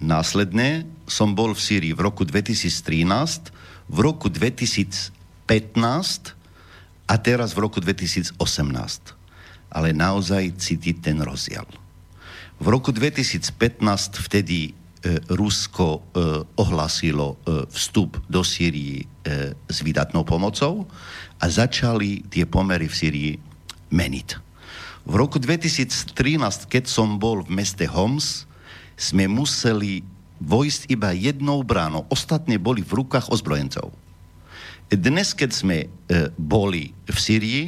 Následne 0.02 0.84
som 1.06 1.36
bol 1.36 1.54
v 1.54 1.60
Syrii 1.60 1.94
v 1.94 2.00
roku 2.02 2.26
2013, 2.26 3.54
v 3.86 3.98
roku 4.00 4.26
2015 4.32 5.12
a 7.06 7.14
teraz 7.20 7.52
v 7.54 7.58
roku 7.62 7.78
2018. 7.78 8.34
Ale 9.72 9.88
naozaj 9.92 10.58
cítiť 10.58 10.96
ten 11.00 11.20
rozdiel. 11.20 11.64
V 12.62 12.70
roku 12.70 12.94
2015 12.94 14.22
vtedy 14.22 14.70
e, 14.70 15.18
Rusko 15.34 15.98
e, 15.98 16.00
ohlasilo 16.62 17.34
e, 17.42 17.66
vstup 17.74 18.22
do 18.30 18.46
Sýrii 18.46 19.02
e, 19.02 19.04
s 19.66 19.82
výdatnou 19.82 20.22
pomocou 20.22 20.86
a 21.42 21.44
začali 21.50 22.22
tie 22.30 22.46
pomery 22.46 22.86
v 22.86 22.94
Sýrii 22.94 23.32
meniť. 23.90 24.28
V 25.10 25.14
roku 25.18 25.42
2013, 25.42 26.14
keď 26.70 26.86
som 26.86 27.18
bol 27.18 27.42
v 27.42 27.50
meste 27.50 27.82
Homs, 27.90 28.46
sme 28.94 29.26
museli 29.26 30.06
vojsť 30.38 30.86
iba 30.86 31.10
jednou 31.10 31.66
bránou. 31.66 32.06
Ostatné 32.14 32.62
boli 32.62 32.86
v 32.86 33.02
rukách 33.02 33.34
ozbrojencov. 33.34 33.90
Dnes, 34.86 35.34
keď 35.34 35.50
sme 35.50 35.90
boli 36.38 36.94
v 37.10 37.18
Syrii, 37.18 37.64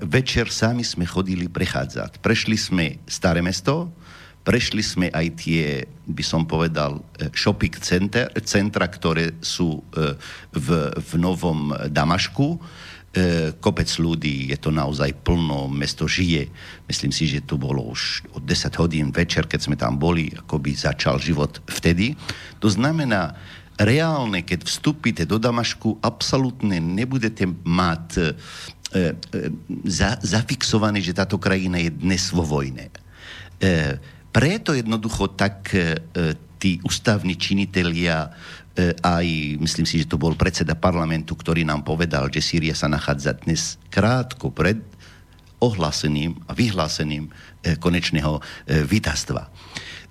večer 0.00 0.48
sami 0.48 0.80
sme 0.80 1.04
chodili 1.04 1.52
prechádzať. 1.52 2.24
Prešli 2.24 2.56
sme 2.56 2.96
Staré 3.04 3.44
mesto, 3.44 3.92
prešli 4.46 4.78
sme 4.78 5.10
aj 5.10 5.26
tie, 5.42 5.82
by 6.06 6.22
som 6.22 6.46
povedal, 6.46 7.02
e, 7.18 7.26
shopping 7.34 7.74
center, 7.82 8.30
centra, 8.46 8.86
ktoré 8.86 9.34
sú 9.42 9.82
e, 9.90 10.14
v, 10.54 10.68
v 10.94 11.10
Novom 11.18 11.74
Damašku. 11.90 12.54
E, 12.54 12.58
kopec 13.58 13.90
ľudí, 13.98 14.54
je 14.54 14.58
to 14.62 14.70
naozaj 14.70 15.10
plno, 15.26 15.66
mesto 15.66 16.06
žije. 16.06 16.46
Myslím 16.86 17.10
si, 17.10 17.26
že 17.26 17.42
to 17.42 17.58
bolo 17.58 17.90
už 17.90 18.22
od 18.38 18.46
10 18.46 18.70
hodín 18.78 19.10
večer, 19.10 19.50
keď 19.50 19.60
sme 19.66 19.74
tam 19.74 19.98
boli, 19.98 20.30
ako 20.30 20.62
by 20.62 20.70
začal 20.78 21.18
život 21.18 21.58
vtedy. 21.66 22.14
To 22.62 22.70
znamená, 22.70 23.34
reálne, 23.82 24.46
keď 24.46 24.62
vstúpite 24.62 25.26
do 25.26 25.42
Damašku, 25.42 25.98
absolútne 26.00 26.78
nebudete 26.78 27.50
mať 27.66 28.38
e, 28.92 29.14
e, 29.14 29.50
za, 29.86 30.18
zafixované, 30.20 31.02
že 31.02 31.16
táto 31.16 31.40
krajina 31.40 31.80
je 31.80 31.90
dnes 31.90 32.22
vo 32.30 32.46
vojne. 32.46 32.92
E, 33.58 33.98
preto 34.30 34.76
jednoducho 34.76 35.32
tak 35.32 35.72
e, 35.72 36.04
tí 36.60 36.80
ústavní 36.84 37.36
činitelia 37.36 38.28
e, 38.76 38.92
aj, 39.00 39.26
myslím 39.60 39.86
si, 39.88 40.02
že 40.02 40.10
to 40.10 40.20
bol 40.20 40.36
predseda 40.36 40.76
parlamentu, 40.76 41.36
ktorý 41.36 41.64
nám 41.64 41.84
povedal, 41.84 42.28
že 42.28 42.44
Sýria 42.44 42.76
sa 42.76 42.88
nachádza 42.90 43.36
dnes 43.36 43.80
krátko 43.88 44.52
pred 44.52 44.80
ohlásením 45.60 46.36
a 46.44 46.52
vyhlásením 46.52 47.28
e, 47.28 47.76
konečného 47.80 48.40
e, 48.40 48.42
vítastva. 48.84 49.48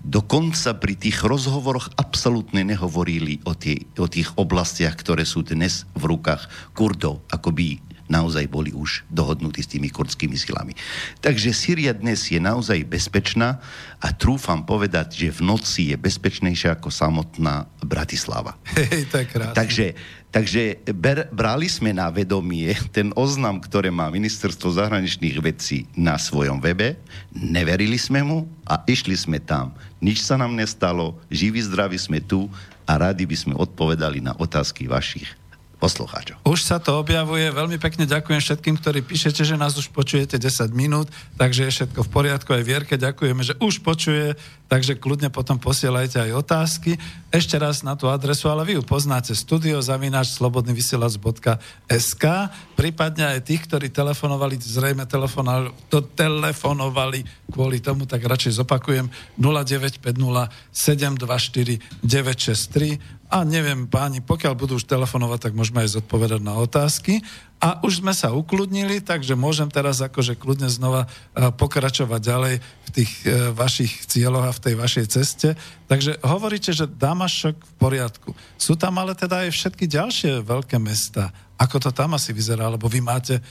Dokonca 0.05 0.77
pri 0.77 0.93
tých 0.97 1.25
rozhovoroch 1.25 1.89
absolútne 1.97 2.61
nehovorili 2.61 3.41
o, 3.45 3.57
tie, 3.57 3.89
o 3.97 4.05
tých 4.05 4.29
oblastiach, 4.37 4.93
ktoré 4.93 5.25
sú 5.25 5.41
dnes 5.41 5.89
v 5.97 6.13
rukách 6.13 6.73
Kurdov, 6.77 7.25
ako 7.33 7.49
by 7.53 7.94
naozaj 8.05 8.45
boli 8.45 8.69
už 8.69 9.05
dohodnutí 9.09 9.65
s 9.65 9.71
tými 9.71 9.89
kurdskými 9.89 10.37
silami. 10.37 10.77
Takže 11.21 11.49
Syria 11.51 11.91
dnes 11.93 12.21
je 12.29 12.37
naozaj 12.37 12.85
bezpečná 12.85 13.57
a 13.97 14.07
trúfam 14.13 14.61
povedať, 14.61 15.25
že 15.25 15.41
v 15.41 15.41
noci 15.41 15.81
je 15.93 15.97
bezpečnejšia 15.97 16.77
ako 16.77 16.93
samotná 16.93 17.65
Bratislava. 17.81 18.57
Hej, 18.77 19.09
krásne. 19.09 19.57
Takže, 19.57 19.85
takže 20.29 20.61
ber, 20.93 21.25
brali 21.33 21.65
sme 21.65 21.97
na 21.97 22.13
vedomie 22.13 22.77
ten 22.93 23.09
oznam, 23.17 23.57
ktoré 23.57 23.89
má 23.89 24.09
ministerstvo 24.13 24.77
zahraničných 24.77 25.37
vecí 25.41 25.89
na 25.97 26.21
svojom 26.21 26.61
webe, 26.61 26.97
neverili 27.33 27.97
sme 27.97 28.21
mu 28.21 28.45
a 28.69 28.81
išli 28.85 29.17
sme 29.17 29.41
tam. 29.41 29.73
Nič 29.97 30.21
sa 30.21 30.37
nám 30.37 30.53
nestalo, 30.53 31.17
živí, 31.33 31.57
zdraví 31.65 31.97
sme 31.97 32.21
tu 32.21 32.45
a 32.85 33.01
radi 33.01 33.25
by 33.25 33.33
sme 33.33 33.53
odpovedali 33.57 34.21
na 34.21 34.37
otázky 34.37 34.85
vašich 34.85 35.44
poslucháčov. 35.77 36.37
Už 36.47 36.63
sa 36.63 36.79
to 36.79 36.99
objavuje, 36.99 37.51
veľmi 37.51 37.77
pekne 37.77 38.05
ďakujem 38.07 38.41
všetkým, 38.41 38.77
ktorí 38.79 39.01
píšete, 39.03 39.43
že 39.43 39.57
nás 39.59 39.75
už 39.75 39.89
počujete 39.91 40.39
10 40.39 40.71
minút, 40.71 41.11
takže 41.35 41.63
je 41.67 41.71
všetko 41.81 42.03
v 42.07 42.09
poriadku, 42.09 42.53
aj 42.55 42.63
Vierke 42.63 42.97
ďakujeme, 42.97 43.43
že 43.43 43.55
už 43.59 43.79
počuje, 43.83 44.35
takže 44.71 44.95
kľudne 44.97 45.29
potom 45.29 45.61
posielajte 45.61 46.19
aj 46.25 46.33
otázky. 46.41 46.97
Ešte 47.29 47.59
raz 47.59 47.83
na 47.83 47.99
tú 47.99 48.09
adresu, 48.09 48.49
ale 48.49 48.65
vy 48.65 48.73
ju 48.79 48.83
poznáte, 48.87 49.35
studiozavináč.slobodnyvysielac.sk 49.35 52.25
prípadne 52.73 53.37
aj 53.37 53.45
tých, 53.45 53.61
ktorí 53.69 53.89
telefonovali, 53.91 54.57
zrejme 54.57 55.05
telefonovali, 55.05 55.69
to 55.91 56.01
telefonovali 56.01 57.25
kvôli 57.51 57.83
tomu, 57.83 58.07
tak 58.09 58.25
radšej 58.25 58.53
zopakujem. 58.63 59.11
0950 59.37 60.49
724 60.73 61.79
963 62.03 62.99
a 63.25 63.41
neviem, 63.41 63.89
páni, 63.89 64.21
pokiaľ 64.21 64.53
budú 64.53 64.77
už 64.77 64.85
telefonovať, 64.85 65.49
tak 65.49 65.53
môžeme 65.57 65.81
aj 65.81 65.97
zodpovedať 65.97 66.41
na 66.45 66.61
otázky. 66.61 67.25
A 67.63 67.79
už 67.81 68.03
sme 68.03 68.11
sa 68.11 68.35
ukludnili, 68.35 68.99
takže 68.99 69.33
môžem 69.33 69.71
teraz 69.71 70.03
akože 70.03 70.35
kľudne 70.35 70.67
znova 70.67 71.07
e, 71.07 71.49
pokračovať 71.55 72.21
ďalej 72.21 72.55
v 72.59 72.89
tých 72.91 73.11
e, 73.25 73.55
vašich 73.55 74.05
cieľoch 74.11 74.51
a 74.51 74.55
v 74.55 74.63
tej 74.63 74.75
vašej 74.75 75.05
ceste. 75.07 75.49
Takže 75.87 76.19
hovoríte, 76.21 76.75
že 76.75 76.85
Damašok 76.85 77.55
v 77.55 77.73
poriadku. 77.79 78.29
Sú 78.59 78.75
tam 78.75 78.99
ale 78.99 79.15
teda 79.15 79.47
aj 79.47 79.55
všetky 79.55 79.87
ďalšie 79.87 80.43
veľké 80.43 80.77
mesta. 80.77 81.31
Ako 81.55 81.79
to 81.79 81.95
tam 81.95 82.11
asi 82.19 82.35
vyzerá? 82.35 82.67
Lebo 82.67 82.91
vy 82.91 82.99
máte 82.99 83.39
e, 83.39 83.41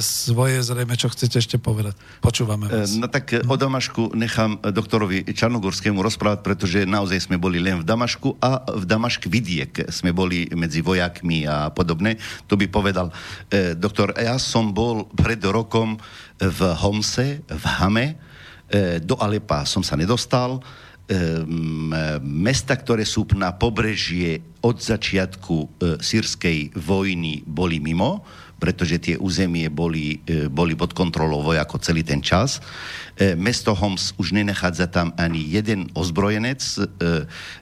svoje 0.00 0.64
zrejme, 0.64 0.96
čo 0.96 1.12
chcete 1.12 1.36
ešte 1.36 1.56
povedať. 1.60 1.92
Počúvame 2.24 2.72
vás. 2.72 2.96
E, 2.96 3.04
no 3.04 3.04
tak 3.04 3.36
o 3.36 3.56
Damašku 3.60 4.16
nechám 4.16 4.56
doktorovi 4.64 5.28
Čarnogorskému 5.28 6.00
rozprávať, 6.00 6.40
pretože 6.40 6.78
naozaj 6.88 7.28
sme 7.28 7.36
boli 7.36 7.60
len 7.60 7.84
v 7.84 7.84
Damašku 7.84 8.40
a 8.40 8.64
v 8.64 8.88
Damašk 8.88 9.28
vidiek 9.28 9.76
sme 9.92 10.16
boli 10.16 10.48
medzi 10.56 10.80
vojakmi 10.80 11.44
a 11.44 11.68
podobne. 11.68 12.16
To 12.48 12.56
by 12.56 12.64
povedal 12.64 13.12
e, 13.50 13.74
doktor. 13.74 14.14
Ja 14.18 14.38
som 14.40 14.74
bol 14.74 15.06
pred 15.12 15.40
rokom 15.44 15.98
v 16.38 16.60
Homse, 16.80 17.40
v 17.46 17.64
Hame, 17.80 18.06
e, 18.68 18.98
do 18.98 19.14
Alepa 19.20 19.62
som 19.68 19.84
sa 19.84 19.94
nedostal, 19.94 20.62
Ehm, 21.04 21.92
mesta, 22.24 22.72
ktoré 22.72 23.04
sú 23.04 23.28
na 23.36 23.52
pobrežie 23.52 24.40
od 24.64 24.80
začiatku 24.80 25.56
e, 25.60 25.66
sírskej 26.00 26.72
vojny 26.72 27.44
boli 27.44 27.76
mimo, 27.76 28.24
pretože 28.56 28.96
tie 28.96 29.16
územie 29.20 29.68
boli, 29.68 30.24
e, 30.24 30.48
boli 30.48 30.72
pod 30.72 30.96
kontrolou 30.96 31.44
vojakov 31.44 31.84
celý 31.84 32.08
ten 32.08 32.24
čas. 32.24 32.56
E, 33.14 33.38
mesto 33.38 33.74
Homs 33.74 34.10
už 34.18 34.34
nenachádza 34.34 34.90
tam 34.90 35.14
ani 35.14 35.38
jeden 35.54 35.86
ozbrojenec. 35.94 36.60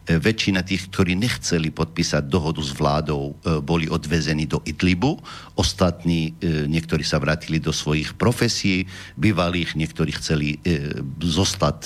Väčšina 0.08 0.64
tých, 0.64 0.88
ktorí 0.88 1.12
nechceli 1.16 1.68
podpísať 1.68 2.26
dohodu 2.26 2.64
s 2.64 2.72
vládou, 2.72 3.36
boli 3.60 3.86
odvezení 3.88 4.48
do 4.48 4.64
Idlibu. 4.64 5.20
Ostatní, 5.54 6.32
niektorí 6.42 7.04
sa 7.04 7.20
vrátili 7.20 7.60
do 7.60 7.70
svojich 7.70 8.16
profesí 8.16 8.88
bývalých, 9.20 9.76
niektorí 9.76 10.16
chceli 10.16 10.56
zostať 11.20 11.78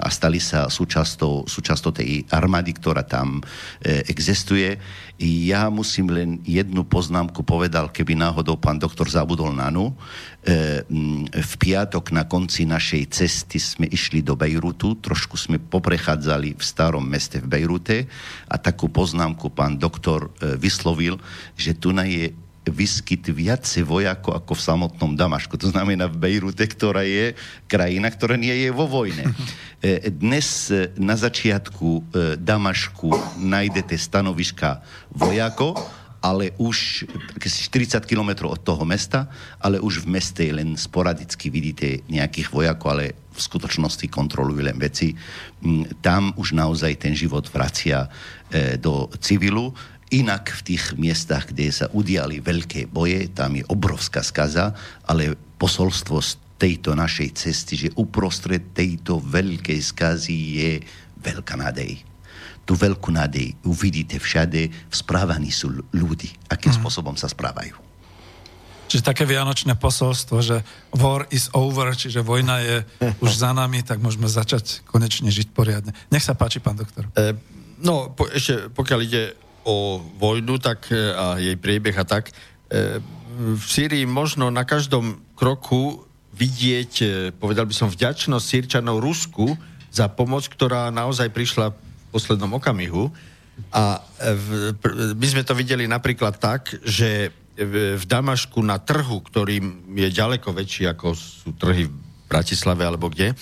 a 0.00 0.08
stali 0.08 0.40
sa 0.40 0.66
súčasťou, 0.72 1.46
súčasťou 1.46 1.92
tej 1.92 2.24
armády, 2.32 2.72
ktorá 2.72 3.04
tam 3.04 3.44
existuje. 3.84 4.80
Ja 5.22 5.70
musím 5.70 6.10
len 6.10 6.30
jednu 6.42 6.82
poznámku 6.82 7.46
povedal, 7.46 7.92
keby 7.92 8.18
náhodou 8.18 8.58
pán 8.58 8.80
doktor 8.80 9.06
zabudol 9.06 9.54
na 9.54 9.70
nu. 9.70 9.92
E, 9.92 9.94
v 10.42 11.52
piatok 11.62 12.10
na 12.10 12.26
konci 12.26 12.66
našej 12.66 13.14
cesty 13.14 13.62
sme 13.62 13.86
išli 13.86 14.26
do 14.26 14.34
Bejrutu, 14.34 14.98
trošku 14.98 15.38
sme 15.38 15.62
poprechádzali 15.62 16.58
v 16.58 16.62
starom 16.62 17.06
meste 17.06 17.38
v 17.38 17.46
Bejrute 17.46 18.10
a 18.50 18.58
takú 18.58 18.90
poznámku 18.90 19.54
pán 19.54 19.78
doktor 19.78 20.34
e, 20.42 20.58
vyslovil, 20.58 21.22
že 21.54 21.78
tu 21.78 21.94
na 21.94 22.02
je 22.10 22.34
vyskyt 22.66 23.26
viacej 23.26 23.82
vojakov 23.82 24.38
ako 24.38 24.52
v 24.54 24.62
samotnom 24.62 25.12
Damašku. 25.18 25.58
To 25.58 25.70
znamená 25.70 26.06
v 26.06 26.18
Bejrute, 26.18 26.62
ktorá 26.62 27.02
je 27.02 27.34
krajina, 27.66 28.06
ktorá 28.06 28.38
nie 28.38 28.54
je 28.54 28.70
vo 28.70 28.86
vojne. 28.86 29.30
E, 29.82 30.14
dnes 30.14 30.70
e, 30.70 30.94
na 30.94 31.18
začiatku 31.18 31.88
e, 31.90 32.00
Damašku 32.38 33.10
nájdete 33.42 33.98
stanoviska 33.98 34.78
vojakov, 35.10 35.74
ale 36.22 36.54
už 36.56 37.04
40 37.42 38.06
km 38.06 38.46
od 38.46 38.62
toho 38.62 38.86
mesta, 38.86 39.26
ale 39.58 39.82
už 39.82 40.06
v 40.06 40.16
meste 40.16 40.44
len 40.54 40.78
sporadicky 40.78 41.50
vidíte 41.50 42.06
nejakých 42.06 42.48
vojakov, 42.54 42.88
ale 42.94 43.06
v 43.32 43.40
skutočnosti 43.40 44.06
kontrolujú 44.06 44.62
len 44.62 44.78
veci. 44.78 45.12
Mm, 45.60 45.98
tam 45.98 46.30
už 46.38 46.54
naozaj 46.54 47.02
ten 47.02 47.12
život 47.12 47.44
vracia 47.50 48.06
do 48.78 49.08
civilu 49.16 49.72
Inak 50.12 50.52
v 50.60 50.76
tých 50.76 50.92
miestach, 51.00 51.48
kde 51.48 51.72
sa 51.72 51.88
udiali 51.88 52.44
veľké 52.44 52.84
boje, 52.92 53.32
tam 53.32 53.56
je 53.56 53.64
obrovská 53.64 54.20
skaza, 54.20 54.76
ale 55.08 55.40
posolstvo 55.56 56.20
z 56.20 56.36
tejto 56.60 56.92
našej 56.92 57.32
cesty, 57.32 57.88
že 57.88 57.96
uprostred 57.96 58.76
tejto 58.76 59.24
veľkej 59.24 59.80
skazy 59.80 60.36
je 60.60 60.72
veľká 61.16 61.56
nádej. 61.56 62.11
Tu 62.62 62.72
veľkú 62.78 63.10
nádej 63.10 63.58
uvidíte 63.66 64.22
všade, 64.22 64.70
v 64.70 64.94
správaní 64.94 65.50
sú 65.50 65.82
ľudí, 65.90 66.30
akým 66.46 66.70
mm. 66.70 66.78
spôsobom 66.78 67.14
sa 67.18 67.26
správajú. 67.26 67.74
Čiže 68.92 69.08
také 69.08 69.24
vianočné 69.24 69.72
posolstvo, 69.80 70.44
že 70.44 70.60
war 70.92 71.24
is 71.32 71.48
over, 71.56 71.96
čiže 71.96 72.20
vojna 72.20 72.60
je 72.60 72.76
už 73.24 73.32
za 73.40 73.56
nami, 73.56 73.80
tak 73.80 74.04
môžeme 74.04 74.28
začať 74.28 74.84
konečne 74.84 75.32
žiť 75.32 75.48
poriadne. 75.56 75.96
Nech 76.12 76.22
sa 76.22 76.36
páči, 76.36 76.60
pán 76.60 76.76
doktor. 76.76 77.08
E, 77.16 77.32
no, 77.80 78.12
po, 78.12 78.28
ešte 78.28 78.68
pokiaľ 78.68 79.00
ide 79.02 79.32
o 79.64 79.96
vojnu 80.20 80.60
tak, 80.60 80.92
e, 80.92 80.98
a 81.08 81.40
jej 81.40 81.56
priebeh 81.56 81.96
a 81.96 82.04
tak, 82.04 82.30
e, 82.30 83.00
v 83.32 83.64
Sýrii 83.64 84.04
možno 84.04 84.52
na 84.52 84.68
každom 84.68 85.24
kroku 85.40 86.04
vidieť, 86.36 86.92
e, 87.00 87.06
povedal 87.32 87.64
by 87.64 87.74
som, 87.76 87.88
vďačnosť 87.88 88.44
Sýrčanov 88.44 89.00
Rusku 89.00 89.56
za 89.92 90.08
pomoc, 90.12 90.48
ktorá 90.48 90.92
naozaj 90.92 91.32
prišla 91.32 91.72
poslednom 92.12 92.52
okamihu. 92.60 93.08
A 93.72 94.00
my 95.16 95.26
sme 95.28 95.42
to 95.44 95.56
videli 95.56 95.88
napríklad 95.88 96.36
tak, 96.36 96.72
že 96.84 97.32
v 97.56 98.04
Damašku 98.08 98.64
na 98.64 98.80
trhu, 98.80 99.20
ktorý 99.20 99.60
je 99.92 100.08
ďaleko 100.08 100.56
väčší 100.56 100.88
ako 100.88 101.12
sú 101.12 101.52
trhy 101.60 101.84
v 101.84 101.94
Bratislave 102.28 102.88
alebo 102.88 103.12
kde, 103.12 103.36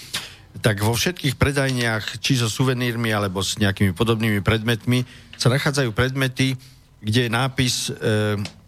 tak 0.59 0.83
vo 0.83 0.99
všetkých 0.99 1.39
predajniach, 1.39 2.19
či 2.19 2.35
so 2.35 2.51
suvenírmi 2.51 3.15
alebo 3.15 3.39
s 3.39 3.55
nejakými 3.63 3.95
podobnými 3.95 4.43
predmetmi, 4.43 5.07
sa 5.39 5.47
nachádzajú 5.47 5.95
predmety, 5.95 6.59
kde 6.99 7.21
je 7.27 7.31
nápis 7.31 7.89
e, 7.89 7.93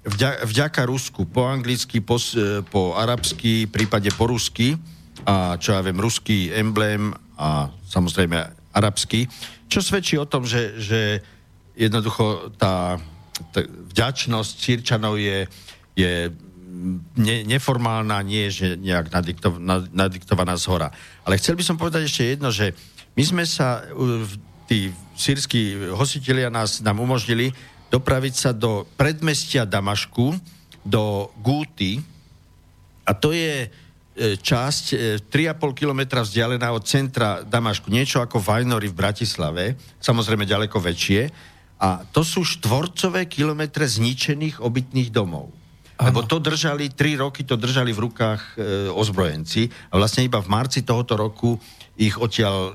vďa, 0.07 0.47
vďaka 0.47 0.87
Rusku, 0.87 1.27
po 1.27 1.51
anglicky, 1.51 1.99
po, 1.99 2.23
e, 2.23 2.63
po 2.63 2.95
arabsky, 2.95 3.67
prípade 3.67 4.15
po 4.15 4.31
rusky, 4.31 4.79
a 5.27 5.59
čo 5.59 5.75
ja 5.75 5.83
viem, 5.83 5.99
ruský 5.99 6.55
emblém 6.55 7.11
a 7.35 7.67
samozrejme 7.91 8.62
arabský, 8.73 9.29
čo 9.69 9.81
svedčí 9.81 10.17
o 10.17 10.29
tom, 10.29 10.45
že, 10.45 10.81
že 10.81 11.01
jednoducho 11.77 12.53
tá, 12.57 13.01
tá 13.53 13.61
vďačnosť 13.65 14.53
Sýrčanov 14.57 15.17
je, 15.17 15.49
je 15.97 16.29
ne, 17.17 17.37
neformálna, 17.49 18.21
nie 18.25 18.49
je 18.49 18.77
nejak 18.77 19.13
nadiktov, 19.13 19.57
nadiktovaná 19.93 20.57
z 20.57 20.69
hora. 20.69 20.89
Ale 21.25 21.41
chcel 21.41 21.57
by 21.57 21.65
som 21.65 21.77
povedať 21.81 22.09
ešte 22.09 22.25
jedno, 22.37 22.49
že 22.53 22.77
my 23.13 23.23
sme 23.25 23.45
sa, 23.45 23.85
tí 24.69 24.93
sírsky 25.17 25.93
hostitelia 25.93 26.49
nás, 26.49 26.81
nám 26.81 27.01
umožnili 27.01 27.53
dopraviť 27.93 28.35
sa 28.35 28.51
do 28.57 28.89
predmestia 28.97 29.69
Damašku, 29.69 30.33
do 30.83 31.29
Gúty, 31.45 32.01
a 33.03 33.13
to 33.13 33.35
je 33.35 33.67
časť 34.17 34.85
3,5 35.29 35.33
e, 35.33 35.73
kilometra 35.73 36.21
vzdialená 36.21 36.69
od 36.73 36.85
centra 36.85 37.41
Damašku. 37.41 37.89
Niečo 37.89 38.21
ako 38.21 38.45
Vajnory 38.45 38.93
v 38.93 38.99
Bratislave, 38.99 39.65
samozrejme 39.99 40.45
ďaleko 40.45 40.77
väčšie. 40.77 41.21
A 41.83 42.05
to 42.15 42.23
sú 42.23 42.47
štvorcové 42.47 43.27
kilometre 43.27 43.83
zničených 43.83 44.63
obytných 44.63 45.11
domov. 45.11 45.51
Ano. 45.99 46.09
Lebo 46.09 46.21
to 46.27 46.39
držali, 46.39 46.95
tri 46.95 47.19
roky 47.19 47.43
to 47.43 47.59
držali 47.59 47.91
v 47.91 48.03
rukách 48.07 48.43
e, 48.55 48.91
ozbrojenci 48.91 49.71
a 49.91 49.99
vlastne 49.99 50.27
iba 50.27 50.39
v 50.39 50.51
marci 50.51 50.83
tohoto 50.85 51.19
roku 51.19 51.59
ich 51.99 52.15
odtiaľ 52.19 52.57
e, 52.59 52.73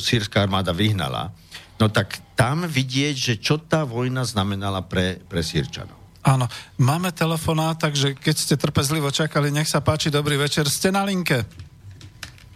sírska 0.00 0.44
armáda 0.44 0.74
vyhnala. 0.74 1.32
No 1.80 1.88
tak 1.88 2.20
tam 2.36 2.68
vidieť, 2.68 3.14
že 3.16 3.34
čo 3.40 3.56
tá 3.60 3.88
vojna 3.88 4.24
znamenala 4.24 4.84
pre, 4.84 5.20
pre 5.28 5.40
sírčanov. 5.40 5.99
Áno, 6.20 6.44
máme 6.76 7.16
telefonát, 7.16 7.80
takže 7.80 8.12
keď 8.12 8.36
ste 8.36 8.54
trpezlivo 8.60 9.08
čakali, 9.08 9.48
nech 9.48 9.68
sa 9.68 9.80
páči, 9.80 10.12
dobrý 10.12 10.36
večer, 10.36 10.68
ste 10.68 10.92
na 10.92 11.04
linke. 11.08 11.48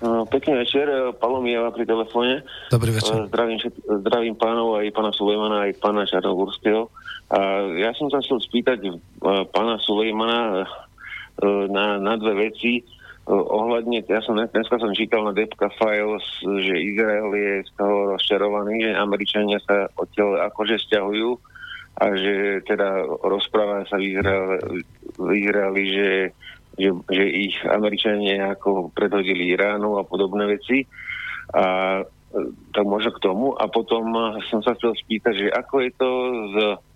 Pekný 0.05 0.61
večer, 0.61 0.85
Palo 1.17 1.41
Mijava 1.41 1.73
pri 1.73 1.89
telefóne. 1.89 2.45
Dobrý 2.69 2.93
večer. 2.93 3.25
Zdravím, 3.25 3.57
zdravím 4.05 4.37
pánov, 4.37 4.77
aj 4.77 4.93
pána 4.93 5.17
Sulejmana, 5.17 5.65
aj 5.65 5.81
pána 5.81 6.05
Čarnogórského. 6.05 6.93
A 7.33 7.41
ja 7.81 7.97
som 7.97 8.13
sa 8.13 8.21
chcel 8.21 8.37
spýtať 8.45 8.85
uh, 8.85 9.49
pána 9.49 9.81
Sulejmana 9.81 10.69
na, 11.73 11.97
na 11.97 12.15
dve 12.21 12.53
veci. 12.53 12.85
Ohľadne, 13.25 14.05
ja 14.05 14.21
som 14.21 14.37
dneska 14.37 14.77
som 14.77 14.93
čítal 14.93 15.25
na 15.25 15.33
Depka 15.33 15.73
Files, 15.81 16.27
že 16.45 16.75
Izrael 16.77 17.33
je 17.33 17.53
z 17.65 17.73
toho 17.81 18.13
rozčarovaný, 18.13 18.85
že 18.85 19.01
Američania 19.01 19.57
sa 19.65 19.89
odtiaľ 19.97 20.53
akože 20.53 20.77
stiahujú 20.85 21.41
a 21.95 22.05
že 22.19 22.65
teda 22.67 23.07
rozpráva 23.23 23.87
sa 23.87 23.97
v 23.99 24.15
Izraeli, 24.15 24.83
v 25.15 25.31
Izraeli 25.39 25.83
že, 25.95 26.11
že, 26.75 26.89
že 27.07 27.25
ich 27.25 27.57
Američania 27.63 28.55
ako 28.59 28.91
predhodili 28.91 29.55
Iránu 29.55 29.99
a 29.99 30.03
podobné 30.03 30.59
veci. 30.59 30.83
A 31.55 32.03
tak 32.75 32.83
možno 32.83 33.15
k 33.15 33.23
tomu. 33.23 33.55
A 33.55 33.71
potom 33.71 34.11
som 34.51 34.59
sa 34.59 34.75
chcel 34.75 34.99
spýtať, 34.99 35.35
že 35.39 35.49
ako 35.55 35.75
je 35.87 35.91
to 35.95 36.11
s 36.51 36.55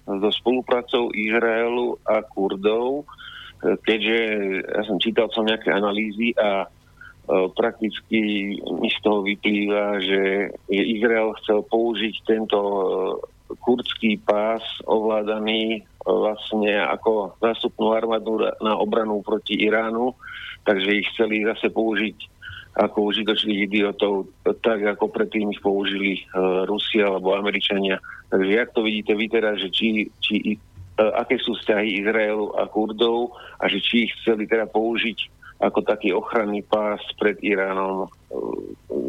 so 0.08 0.30
spoluprácou 0.40 1.12
Izraelu 1.12 2.00
a 2.08 2.24
Kurdov, 2.24 3.04
keďže 3.61 4.18
ja 4.64 4.82
som 4.88 4.96
čítal 4.96 5.28
som 5.37 5.44
nejaké 5.44 5.68
analýzy 5.68 6.32
a 6.38 6.64
e, 6.64 6.66
prakticky 7.52 8.20
mi 8.56 8.88
z 8.88 8.98
toho 9.04 9.20
vyplýva, 9.20 10.00
že 10.00 10.54
Izrael 10.72 11.37
chcel 11.44 11.61
použiť 11.68 12.14
tento 12.24 12.58
e, 12.62 12.84
kurdský 13.56 14.20
pás 14.20 14.62
ovládaný 14.84 15.80
e, 15.80 15.80
vlastne 16.04 16.76
ako 16.84 17.40
zástupnú 17.40 17.96
armádu 17.96 18.44
na 18.61 18.76
obranu 18.76 19.24
proti 19.24 19.56
Iránu, 19.56 20.12
takže 20.68 21.00
ich 21.00 21.08
chceli 21.16 21.48
zase 21.48 21.72
použiť 21.72 22.16
ako 22.79 23.10
užitočných 23.10 23.66
idiotov, 23.66 24.31
tak 24.62 24.87
ako 24.87 25.10
predtým 25.10 25.50
ich 25.50 25.58
použili 25.58 26.23
uh, 26.31 26.62
Rusi 26.62 27.02
alebo 27.02 27.35
Američania. 27.35 27.98
Takže 28.31 28.54
jak 28.54 28.70
to 28.70 28.87
vidíte 28.87 29.18
vy 29.18 29.27
teraz, 29.27 29.58
že 29.58 29.75
či, 29.75 30.06
či 30.23 30.54
uh, 30.54 31.10
aké 31.18 31.42
sú 31.42 31.58
vzťahy 31.58 32.06
Izraelu 32.06 32.54
a 32.54 32.70
Kurdov 32.70 33.35
a 33.58 33.66
že 33.66 33.83
či 33.83 34.06
ich 34.06 34.14
chceli 34.23 34.46
teda 34.46 34.70
použiť 34.70 35.18
ako 35.58 35.83
taký 35.83 36.14
ochranný 36.14 36.62
pás 36.62 37.02
pred 37.18 37.35
Iránom 37.42 38.06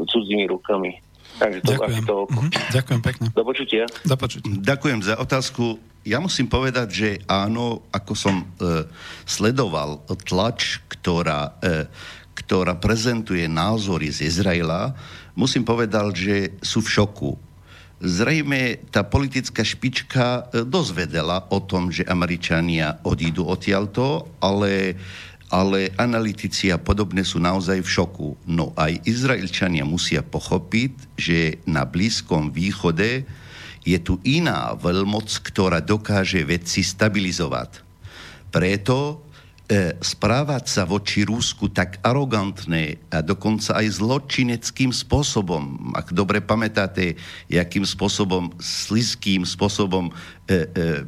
cudzími 0.09 0.49
rukami. 0.49 0.97
Takže 1.39 1.59
to 1.63 1.71
Ďakujem. 1.73 2.03
to 2.03 2.17
Mm-hmm. 2.29 2.51
Ďakujem 2.75 3.01
pekne. 3.01 3.27
Do 3.31 3.43
počutia. 3.47 3.83
Do 4.03 4.15
počutia. 4.19 4.51
Ďakujem 4.59 4.99
za 5.01 5.15
otázku. 5.17 5.79
Ja 6.03 6.19
musím 6.19 6.51
povedať, 6.51 6.87
že 6.91 7.09
áno, 7.27 7.83
ako 7.91 8.13
som 8.15 8.43
e, 8.43 8.45
sledoval 9.23 10.03
tlač, 10.27 10.83
ktorá 10.87 11.55
e, 11.63 11.87
ktorá 12.39 12.79
prezentuje 12.79 13.43
názory 13.51 14.09
z 14.15 14.31
Izraela, 14.31 14.95
musím 15.35 15.67
povedať, 15.67 16.15
že 16.15 16.35
sú 16.63 16.79
v 16.79 16.89
šoku. 16.89 17.31
Zrejme 17.99 18.79
tá 18.95 19.03
politická 19.03 19.59
špička 19.59 20.47
e, 20.47 20.63
dozvedela 20.63 21.43
o 21.51 21.59
tom, 21.59 21.91
že 21.91 22.07
Američania 22.07 23.03
odídu 23.03 23.43
odtiaľto, 23.43 24.31
ale, 24.39 24.95
ale 25.49 25.89
analytici 25.97 26.69
a 26.69 26.77
podobne 26.77 27.25
sú 27.25 27.41
naozaj 27.41 27.81
v 27.81 27.89
šoku. 27.89 28.29
No 28.45 28.71
aj 28.77 29.01
Izraelčania 29.05 29.83
musia 29.83 30.21
pochopiť, 30.21 31.17
že 31.17 31.57
na 31.65 31.83
Blízkom 31.89 32.53
východe 32.53 33.25
je 33.81 33.97
tu 33.97 34.21
iná 34.21 34.77
veľmoc, 34.77 35.41
ktorá 35.41 35.81
dokáže 35.81 36.45
veci 36.45 36.85
stabilizovať. 36.85 37.81
Preto 38.53 39.28
správať 40.01 40.65
sa 40.65 40.81
voči 40.81 41.21
Rúsku 41.21 41.69
tak 41.69 42.01
arogantné 42.01 42.97
a 43.13 43.21
dokonca 43.21 43.77
aj 43.77 44.01
zločineckým 44.01 44.89
spôsobom, 44.89 45.93
ak 45.93 46.09
dobre 46.09 46.41
pamätáte, 46.41 47.13
jakým 47.45 47.85
spôsobom, 47.85 48.49
slizkým 48.57 49.45
spôsobom 49.45 50.09
e, 50.09 50.13
e, 50.49 51.05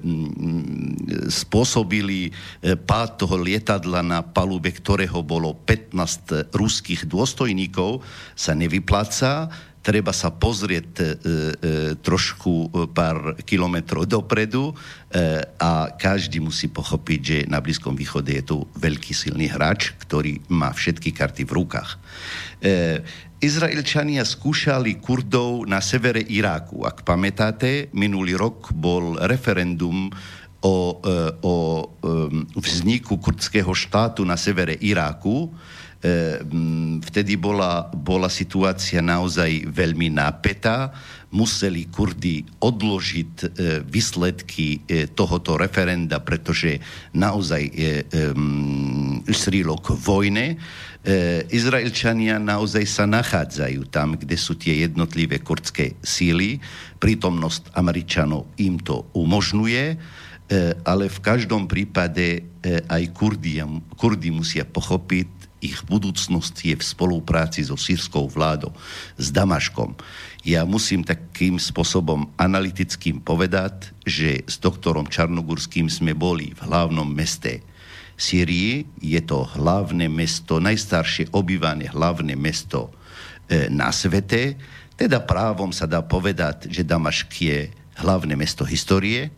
spôsobili 1.34 2.30
e, 2.30 2.78
pád 2.78 3.26
toho 3.26 3.42
lietadla 3.42 4.06
na 4.06 4.22
palube, 4.22 4.70
ktorého 4.70 5.26
bolo 5.26 5.58
15 5.66 6.54
ruských 6.54 7.10
dôstojníkov, 7.10 8.06
sa 8.38 8.54
nevypláca 8.54 9.50
treba 9.82 10.14
sa 10.14 10.30
pozrieť 10.30 10.90
e, 10.98 11.04
e, 11.04 11.08
trošku 12.00 12.54
e, 12.54 12.68
pár 12.90 13.34
kilometrov 13.42 14.06
dopredu 14.06 14.72
e, 14.72 14.74
a 15.58 15.90
každý 15.98 16.38
musí 16.38 16.70
pochopiť, 16.70 17.20
že 17.20 17.38
na 17.50 17.60
Blízkom 17.60 17.98
východe 17.98 18.32
je 18.32 18.46
tu 18.46 18.58
veľký 18.78 19.12
silný 19.12 19.50
hráč, 19.50 19.98
ktorý 20.06 20.38
má 20.54 20.70
všetky 20.70 21.10
karty 21.12 21.44
v 21.44 21.52
rukách. 21.58 21.90
E, 22.62 23.02
Izraelčania 23.42 24.22
skúšali 24.22 25.02
Kurdov 25.02 25.66
na 25.66 25.82
severe 25.82 26.22
Iráku. 26.22 26.86
Ak 26.86 27.02
pamätáte, 27.02 27.90
minulý 27.90 28.38
rok 28.38 28.70
bol 28.70 29.18
referendum 29.18 30.14
o, 30.62 31.02
e, 31.02 31.18
o 31.42 31.56
e, 31.82 31.86
vzniku 32.54 33.18
kurdského 33.18 33.74
štátu 33.74 34.22
na 34.22 34.38
severe 34.38 34.78
Iráku 34.78 35.50
vtedy 37.06 37.38
bola, 37.38 37.86
bola 37.94 38.26
situácia 38.26 39.06
naozaj 39.06 39.70
veľmi 39.70 40.10
napätá. 40.10 40.90
Museli 41.32 41.88
Kurdi 41.88 42.44
odložiť 42.60 43.34
e, 43.40 43.46
výsledky 43.88 44.84
e, 44.84 45.08
tohoto 45.16 45.56
referenda, 45.56 46.20
pretože 46.20 46.76
naozaj 47.16 47.72
šrilo 49.32 49.80
k 49.80 49.88
vojne. 49.96 50.46
E, 50.52 50.56
Izraelčania 51.48 52.36
naozaj 52.36 52.84
sa 52.84 53.08
nachádzajú 53.08 53.88
tam, 53.88 54.20
kde 54.20 54.36
sú 54.36 54.60
tie 54.60 54.84
jednotlivé 54.84 55.40
kurdské 55.40 55.96
síly. 56.04 56.60
Prítomnosť 57.00 57.78
Američanov 57.80 58.52
im 58.60 58.82
to 58.82 59.08
umožňuje 59.16 60.20
ale 60.84 61.08
v 61.08 61.20
každom 61.24 61.64
prípade 61.64 62.44
aj 62.92 63.16
Kurdi, 63.16 63.64
Kurdi 63.96 64.36
musia 64.36 64.68
pochopiť, 64.68 65.41
ich 65.62 65.86
budúcnosť 65.86 66.56
je 66.66 66.76
v 66.76 66.84
spolupráci 66.84 67.62
so 67.62 67.78
sírskou 67.78 68.26
vládou, 68.26 68.74
s 69.16 69.30
Damaškom. 69.30 69.94
Ja 70.42 70.66
musím 70.66 71.06
takým 71.06 71.62
spôsobom 71.62 72.34
analytickým 72.36 73.22
povedať, 73.22 73.94
že 74.02 74.42
s 74.50 74.58
doktorom 74.58 75.06
Čarnogurským 75.06 75.86
sme 75.86 76.18
boli 76.18 76.58
v 76.58 76.60
hlavnom 76.66 77.06
meste 77.06 77.62
Sýrii. 78.18 78.86
Je 79.02 79.22
to 79.22 79.46
hlavné 79.58 80.06
mesto, 80.10 80.62
najstaršie 80.62 81.34
obývané 81.34 81.90
hlavné 81.90 82.38
mesto 82.38 82.94
e, 83.50 83.70
na 83.70 83.90
svete. 83.90 84.58
Teda 84.94 85.22
právom 85.22 85.74
sa 85.74 85.90
dá 85.90 86.06
povedať, 86.06 86.70
že 86.70 86.86
Damašk 86.86 87.30
je 87.42 87.60
hlavné 88.02 88.38
mesto 88.38 88.62
histórie 88.62 89.34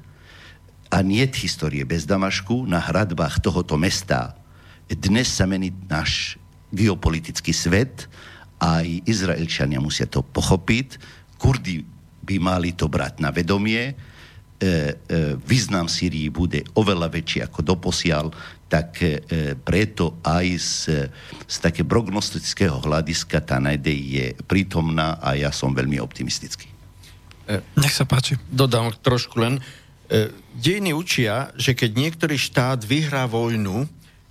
a 0.92 1.00
nie 1.00 1.24
histórie 1.32 1.88
bez 1.88 2.04
Damašku. 2.04 2.68
Na 2.68 2.84
hradbách 2.84 3.40
tohoto 3.40 3.80
mesta 3.80 4.36
dnes 4.90 5.32
sa 5.32 5.48
mení 5.48 5.72
náš 5.88 6.36
geopolitický 6.74 7.54
svet, 7.54 8.10
aj 8.64 9.04
Izraelčania 9.06 9.84
musia 9.84 10.08
to 10.08 10.24
pochopiť, 10.24 10.98
Kurdi 11.36 11.84
by 12.24 12.40
mali 12.40 12.72
to 12.72 12.88
brať 12.88 13.20
na 13.20 13.36
vedomie, 13.36 13.92
e, 13.92 13.94
e, 13.94 15.36
význam 15.44 15.92
Syrii 15.92 16.32
bude 16.32 16.64
oveľa 16.80 17.12
väčší 17.12 17.44
ako 17.44 17.60
doposiaľ, 17.76 18.32
tak 18.72 19.04
e, 19.04 19.20
preto 19.60 20.24
aj 20.24 20.46
z, 20.56 20.76
z 21.44 21.56
také 21.60 21.84
prognostického 21.84 22.80
hľadiska 22.80 23.44
tá 23.44 23.60
nádej 23.60 24.00
je 24.00 24.26
prítomná 24.48 25.20
a 25.20 25.36
ja 25.36 25.52
som 25.52 25.76
veľmi 25.76 26.00
optimistický. 26.00 26.72
Nech 27.76 27.92
sa 27.92 28.08
páči. 28.08 28.40
Dodám 28.48 28.96
trošku 29.04 29.44
len. 29.44 29.60
Dejiny 30.56 30.96
učia, 30.96 31.52
že 31.60 31.76
keď 31.76 31.92
niektorý 31.92 32.40
štát 32.40 32.80
vyhrá 32.88 33.28
vojnu, 33.28 33.84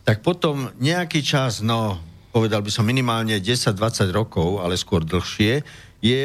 tak 0.02 0.20
potom 0.20 0.70
nejaký 0.82 1.22
čas, 1.22 1.62
no 1.62 1.98
povedal 2.32 2.64
by 2.64 2.70
som 2.72 2.88
minimálne 2.88 3.38
10-20 3.38 4.08
rokov, 4.10 4.64
ale 4.64 4.80
skôr 4.80 5.04
dlhšie, 5.04 5.62
je 6.02 6.22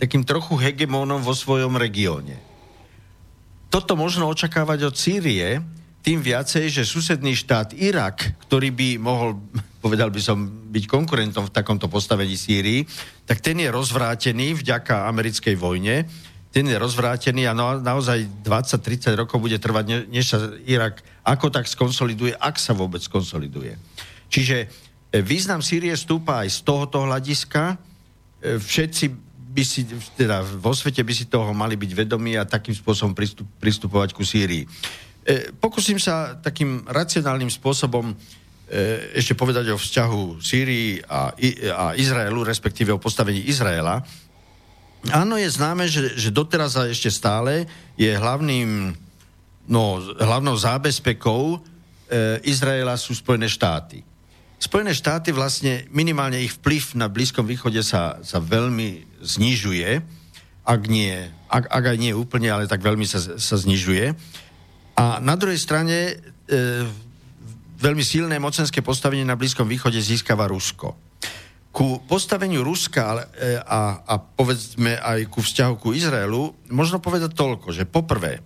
takým 0.00 0.26
trochu 0.26 0.58
hegemónom 0.58 1.22
vo 1.22 1.36
svojom 1.36 1.78
regióne. 1.78 2.40
Toto 3.70 3.94
možno 3.94 4.26
očakávať 4.26 4.90
od 4.90 4.94
Sýrie, 4.98 5.62
tým 6.02 6.18
viacej, 6.18 6.66
že 6.66 6.82
susedný 6.82 7.38
štát 7.38 7.78
Irak, 7.78 8.34
ktorý 8.48 8.74
by 8.74 8.88
mohol, 8.98 9.38
povedal 9.78 10.10
by 10.10 10.18
som, 10.18 10.50
byť 10.72 10.84
konkurentom 10.90 11.46
v 11.46 11.54
takomto 11.54 11.86
postavení 11.86 12.34
Sýrii, 12.34 12.82
tak 13.22 13.38
ten 13.38 13.62
je 13.62 13.70
rozvrátený 13.70 14.58
vďaka 14.58 15.06
americkej 15.06 15.54
vojne 15.54 16.10
ten 16.52 16.68
je 16.68 16.76
rozvrátený 16.76 17.48
a 17.48 17.56
naozaj 17.56 18.44
20-30 18.44 19.16
rokov 19.16 19.40
bude 19.40 19.56
trvať, 19.56 20.04
než 20.12 20.36
sa 20.36 20.52
Irak 20.68 21.00
ako 21.24 21.48
tak 21.48 21.64
skonsoliduje, 21.64 22.36
ak 22.36 22.60
sa 22.60 22.76
vôbec 22.76 23.00
skonsoliduje. 23.00 23.80
Čiže 24.28 24.56
e, 24.60 24.66
význam 25.24 25.64
Sýrie 25.64 25.96
stúpa 25.96 26.44
aj 26.44 26.52
z 26.52 26.58
tohoto 26.60 27.08
hľadiska. 27.08 27.62
E, 27.72 28.60
všetci 28.60 29.04
by 29.52 29.64
si, 29.64 29.88
teda 30.16 30.44
vo 30.44 30.76
svete 30.76 31.00
by 31.00 31.12
si 31.16 31.24
toho 31.24 31.56
mali 31.56 31.72
byť 31.80 31.92
vedomí 32.04 32.36
a 32.36 32.44
takým 32.44 32.76
spôsobom 32.76 33.16
pristup, 33.16 33.48
pristupovať 33.56 34.12
ku 34.12 34.20
Sýrii. 34.20 34.68
E, 35.24 35.56
pokúsim 35.56 35.96
sa 35.96 36.36
takým 36.36 36.84
racionálnym 36.84 37.48
spôsobom 37.48 38.12
ešte 39.12 39.36
povedať 39.36 39.68
o 39.68 39.76
vzťahu 39.76 40.40
Sýrii 40.40 41.04
a, 41.04 41.36
a 41.76 41.84
Izraelu, 41.92 42.40
respektíve 42.40 42.88
o 42.88 42.96
postavení 42.96 43.44
Izraela. 43.44 44.00
Áno, 45.10 45.34
je 45.34 45.50
známe, 45.50 45.90
že, 45.90 46.14
že 46.14 46.30
doteraz 46.30 46.78
a 46.78 46.86
ešte 46.86 47.10
stále 47.10 47.66
je 47.98 48.14
hlavným, 48.14 48.94
no, 49.66 49.98
hlavnou 49.98 50.54
zábezpekou 50.54 51.58
e, 51.58 52.38
Izraela 52.46 52.94
sú 52.94 53.10
Spojené 53.10 53.50
štáty. 53.50 54.06
Spojené 54.62 54.94
štáty 54.94 55.34
vlastne, 55.34 55.90
minimálne 55.90 56.38
ich 56.38 56.54
vplyv 56.54 56.94
na 56.94 57.10
Blízkom 57.10 57.42
východe 57.42 57.82
sa, 57.82 58.22
sa 58.22 58.38
veľmi 58.38 59.18
znižuje, 59.18 59.90
ak 60.62 60.82
nie, 60.86 61.18
ak, 61.50 61.66
ak 61.66 61.84
aj 61.90 61.98
nie 61.98 62.14
úplne, 62.14 62.46
ale 62.54 62.70
tak 62.70 62.78
veľmi 62.78 63.02
sa, 63.02 63.18
sa 63.42 63.56
znižuje. 63.58 64.14
A 64.94 65.18
na 65.18 65.34
druhej 65.34 65.58
strane 65.58 66.14
e, 66.46 66.86
veľmi 67.82 68.06
silné 68.06 68.38
mocenské 68.38 68.86
postavenie 68.86 69.26
na 69.26 69.34
Blízkom 69.34 69.66
východe 69.66 69.98
získava 69.98 70.46
Rusko. 70.46 70.94
Ku 71.72 72.04
postaveniu 72.04 72.60
Ruska 72.60 73.32
e, 73.32 73.56
a, 73.64 74.04
a 74.04 74.14
povedzme 74.20 75.00
aj 75.00 75.32
ku 75.32 75.40
vzťahu 75.40 75.74
ku 75.80 75.96
Izraelu 75.96 76.52
možno 76.68 77.00
povedať 77.00 77.32
toľko, 77.32 77.72
že 77.72 77.88
poprvé, 77.88 78.44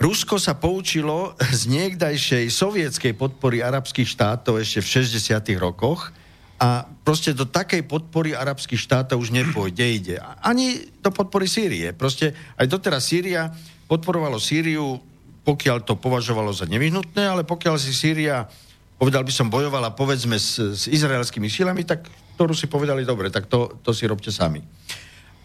Rusko 0.00 0.42
sa 0.42 0.58
poučilo 0.58 1.38
z 1.60 1.70
niekdajšej 1.70 2.50
sovietskej 2.50 3.12
podpory 3.14 3.62
arabských 3.62 4.08
štátov 4.08 4.58
ešte 4.64 4.82
v 4.82 4.90
60. 5.06 5.54
rokoch 5.60 6.10
a 6.58 6.86
proste 7.04 7.34
do 7.34 7.44
takej 7.44 7.84
podpory 7.84 8.32
arabských 8.32 8.78
štátov 8.78 9.20
už 9.20 9.34
nepôjde, 9.34 9.84
ide. 9.84 10.16
Ani 10.40 10.80
do 11.02 11.10
podpory 11.10 11.50
Sýrie. 11.50 11.92
Proste 11.92 12.32
aj 12.56 12.66
doteraz 12.70 13.10
Sýria 13.10 13.50
podporovalo 13.90 14.40
Sýriu, 14.40 15.02
pokiaľ 15.44 15.84
to 15.84 16.00
považovalo 16.00 16.54
za 16.56 16.64
nevyhnutné, 16.64 17.20
ale 17.20 17.42
pokiaľ 17.44 17.76
si 17.76 17.92
Sýria, 17.92 18.48
povedal 18.96 19.26
by 19.26 19.32
som, 19.34 19.52
bojovala 19.52 19.92
povedzme 19.92 20.40
s, 20.40 20.56
s 20.56 20.88
izraelskými 20.88 21.52
silami, 21.52 21.84
tak 21.84 22.08
ktorú 22.34 22.52
si 22.52 22.66
povedali, 22.66 23.06
dobre, 23.06 23.30
tak 23.30 23.46
to, 23.46 23.78
to 23.80 23.94
si 23.94 24.10
robte 24.10 24.34
sami. 24.34 24.58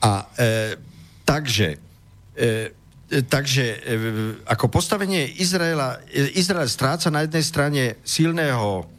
A 0.02 0.26
e, 0.34 0.76
takže, 1.22 1.78
e, 2.34 2.46
e 3.06 3.20
takže 3.30 3.66
e, 3.66 3.78
ako 4.50 4.74
postavenie 4.74 5.38
Izraela, 5.38 6.02
e, 6.10 6.34
Izrael 6.34 6.66
stráca 6.66 7.14
na 7.14 7.24
jednej 7.24 7.46
strane 7.46 7.84
silného 8.02 8.90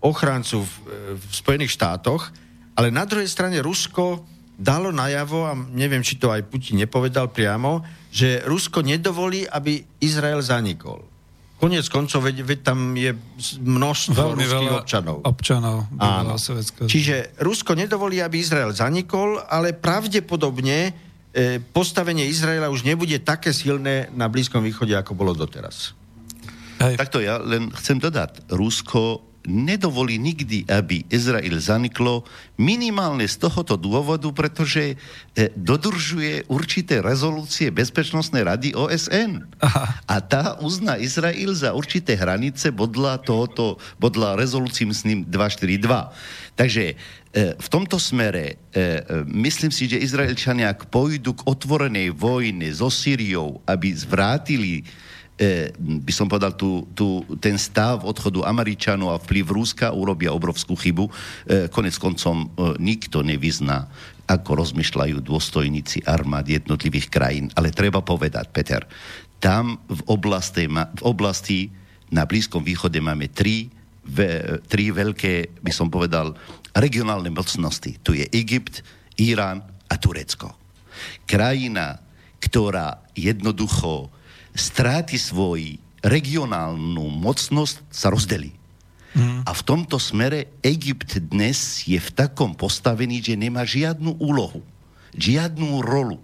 ochrancu 0.00 0.62
v, 0.62 0.72
v 1.18 1.24
Spojených 1.34 1.74
štátoch, 1.74 2.30
ale 2.78 2.94
na 2.94 3.04
druhej 3.04 3.28
strane 3.28 3.58
Rusko 3.58 4.22
dalo 4.60 4.92
najavo, 4.92 5.48
a 5.48 5.52
neviem, 5.56 6.04
či 6.04 6.20
to 6.20 6.30
aj 6.30 6.46
Putin 6.46 6.78
nepovedal 6.78 7.32
priamo, 7.32 7.82
že 8.12 8.44
Rusko 8.44 8.84
nedovolí, 8.84 9.48
aby 9.48 9.80
Izrael 9.98 10.44
zanikol. 10.44 11.09
Konec 11.60 11.84
koncov, 11.92 12.24
veď, 12.24 12.36
veď 12.40 12.58
tam 12.64 12.96
je 12.96 13.12
množstvo 13.60 14.16
Veľmi 14.16 14.44
ruských 14.48 14.72
občanov. 14.80 15.16
občanov 15.28 15.76
Áno. 16.00 16.40
Čiže 16.88 17.36
Rusko 17.36 17.76
nedovolí, 17.76 18.24
aby 18.24 18.40
Izrael 18.40 18.72
zanikol, 18.72 19.36
ale 19.44 19.76
pravdepodobne 19.76 20.88
e, 20.88 20.90
postavenie 21.60 22.24
Izraela 22.24 22.72
už 22.72 22.88
nebude 22.88 23.20
také 23.20 23.52
silné 23.52 24.08
na 24.16 24.32
Blízkom 24.32 24.64
východe, 24.64 24.96
ako 24.96 25.12
bolo 25.12 25.36
doteraz. 25.36 25.92
Hej. 26.80 26.96
Takto 26.96 27.20
ja 27.20 27.36
len 27.36 27.68
chcem 27.76 28.00
dodať. 28.00 28.48
Rusko 28.48 29.29
nedovolí 29.48 30.20
nikdy, 30.20 30.68
aby 30.68 31.08
Izrael 31.08 31.56
zaniklo, 31.60 32.28
minimálne 32.60 33.24
z 33.24 33.40
tohoto 33.40 33.80
dôvodu, 33.80 34.28
pretože 34.36 34.94
e, 34.94 34.96
dodržuje 35.56 36.44
určité 36.52 37.00
rezolúcie 37.00 37.72
Bezpečnostnej 37.72 38.44
rady 38.44 38.76
OSN. 38.76 39.48
Aha. 39.64 39.84
A 40.04 40.16
tá 40.20 40.60
uzná 40.60 41.00
Izrael 41.00 41.52
za 41.56 41.72
určité 41.72 42.16
hranice 42.16 42.68
bodla 42.68 43.16
tohoto, 43.16 43.80
bodla 43.96 44.36
rezolúcií, 44.36 44.84
myslím, 44.84 45.24
242. 45.24 46.12
Takže 46.60 46.84
e, 46.92 46.94
v 47.56 47.68
tomto 47.72 47.96
smere 47.96 48.60
e, 48.76 49.00
myslím 49.24 49.72
si, 49.72 49.88
že 49.88 50.04
Izraelčania, 50.04 50.68
ak 50.68 50.92
pôjdu 50.92 51.32
k 51.32 51.46
otvorenej 51.48 52.12
vojne 52.12 52.68
so 52.76 52.92
Syriou, 52.92 53.64
aby 53.64 53.88
zvrátili 53.96 54.84
e, 55.40 55.72
by 55.72 56.12
som 56.12 56.28
povedal, 56.28 56.52
tu, 56.52 56.84
tu, 56.92 57.24
ten 57.40 57.56
stav 57.56 58.04
odchodu 58.04 58.44
Američanov 58.44 59.16
a 59.16 59.20
vplyv 59.24 59.48
Rúska 59.48 59.88
urobia 59.96 60.36
obrovskú 60.36 60.76
chybu. 60.76 61.08
E, 61.08 61.12
konec 61.72 61.96
koncom 61.96 62.44
e, 62.44 62.46
nikto 62.76 63.24
nevyzná, 63.24 63.88
ako 64.28 64.60
rozmýšľajú 64.60 65.24
dôstojníci 65.24 66.04
armád 66.04 66.52
jednotlivých 66.52 67.08
krajín. 67.08 67.48
Ale 67.56 67.72
treba 67.72 68.04
povedať, 68.04 68.52
Peter, 68.52 68.84
tam 69.40 69.80
v 69.88 70.02
oblasti, 70.06 70.68
v 70.68 71.02
oblasti 71.02 71.72
na 72.12 72.28
Blízkom 72.28 72.60
východe 72.60 73.00
máme 73.00 73.32
tri, 73.32 73.72
ve, 74.04 74.60
tri 74.68 74.92
veľké, 74.92 75.64
by 75.64 75.72
som 75.72 75.88
povedal, 75.88 76.36
regionálne 76.76 77.32
mocnosti. 77.32 77.96
Tu 78.04 78.20
je 78.20 78.26
Egypt, 78.36 78.84
Irán 79.16 79.64
a 79.88 79.94
Turecko. 79.96 80.54
Krajina, 81.24 81.98
ktorá 82.38 83.02
jednoducho 83.16 84.12
stráti 84.54 85.16
svoj 85.20 85.78
regionálnu 86.00 87.12
mocnosť, 87.12 87.84
sa 87.92 88.08
rozdelí. 88.08 88.56
Mm. 89.12 89.42
A 89.42 89.50
v 89.50 89.62
tomto 89.66 89.98
smere 89.98 90.54
Egypt 90.62 91.18
dnes 91.18 91.82
je 91.82 91.98
v 91.98 92.10
takom 92.14 92.54
postavení, 92.54 93.18
že 93.18 93.34
nemá 93.34 93.66
žiadnu 93.66 94.16
úlohu, 94.22 94.62
žiadnu 95.18 95.82
rolu. 95.82 96.22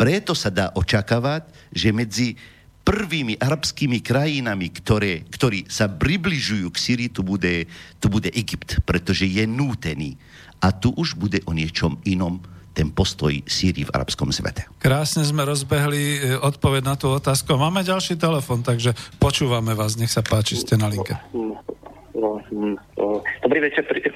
Preto 0.00 0.32
sa 0.32 0.48
dá 0.48 0.72
očakávať, 0.72 1.44
že 1.68 1.92
medzi 1.92 2.40
prvými 2.80 3.36
arabskými 3.36 4.00
krajinami, 4.00 4.72
ktoré, 4.72 5.28
ktorí 5.28 5.68
sa 5.68 5.86
približujú 5.92 6.72
k 6.72 6.80
Syrii, 6.80 7.10
tu 7.12 7.20
bude, 7.20 7.68
tu 8.00 8.08
bude 8.08 8.32
Egypt, 8.32 8.80
pretože 8.88 9.28
je 9.28 9.44
nútený. 9.44 10.16
A 10.64 10.72
tu 10.72 10.92
už 10.96 11.20
bude 11.20 11.44
o 11.44 11.52
niečom 11.52 12.00
inom 12.08 12.40
ten 12.70 12.94
postoj 12.94 13.34
Sýrii 13.44 13.86
v 13.86 13.92
arabskom 13.94 14.30
svete. 14.30 14.66
Krásne 14.78 15.26
sme 15.26 15.42
rozbehli 15.42 16.02
e, 16.02 16.18
odpoveď 16.38 16.82
na 16.86 16.94
tú 16.94 17.10
otázku. 17.10 17.58
Máme 17.58 17.82
ďalší 17.82 18.16
telefon, 18.16 18.62
takže 18.62 18.94
počúvame 19.18 19.74
vás. 19.74 19.98
Nech 19.98 20.12
sa 20.12 20.22
páči, 20.22 20.56
ste 20.58 20.78
na 20.78 20.86
linke. 20.86 21.18
Dobrý 23.42 23.58
večer 23.62 23.82
pri, 23.86 24.06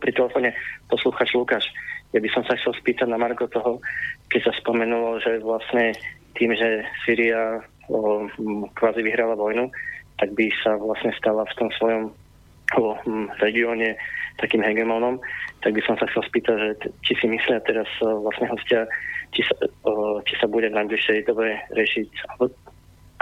pri 0.00 0.12
telefóne 0.12 0.52
poslúchač 0.92 1.32
Lukáš. 1.32 1.64
Ja 2.12 2.20
by 2.22 2.28
som 2.30 2.42
sa 2.46 2.54
chcel 2.60 2.76
spýtať 2.78 3.08
na 3.10 3.18
Marko 3.18 3.50
toho, 3.50 3.82
keď 4.30 4.50
sa 4.50 4.52
spomenulo, 4.60 5.18
že 5.18 5.42
vlastne 5.42 5.96
tým, 6.38 6.54
že 6.54 6.86
Syria 7.02 7.62
kvázi 8.78 9.00
vyhrala 9.02 9.34
vojnu, 9.34 9.68
tak 10.18 10.30
by 10.32 10.46
sa 10.62 10.78
vlastne 10.78 11.12
stala 11.18 11.44
v 11.44 11.56
tom 11.58 11.68
svojom 11.74 12.02
regióne 13.42 13.98
takým 14.38 14.62
hegemonom, 14.66 15.22
tak 15.62 15.74
by 15.74 15.82
som 15.86 15.94
sa 15.98 16.10
chcel 16.10 16.26
spýtať, 16.26 16.56
že 16.58 16.70
či 17.06 17.12
si 17.18 17.26
myslia 17.30 17.62
teraz 17.62 17.86
vlastne 18.02 18.50
hostia, 18.50 18.86
či 19.30 19.46
sa, 19.46 19.54
o, 19.86 20.18
či 20.26 20.34
sa 20.38 20.46
bude 20.50 20.70
v 20.70 20.78
najbližšej 20.78 21.26
dobe 21.30 21.54
riešiť, 21.74 22.08
alebo, 22.34 22.50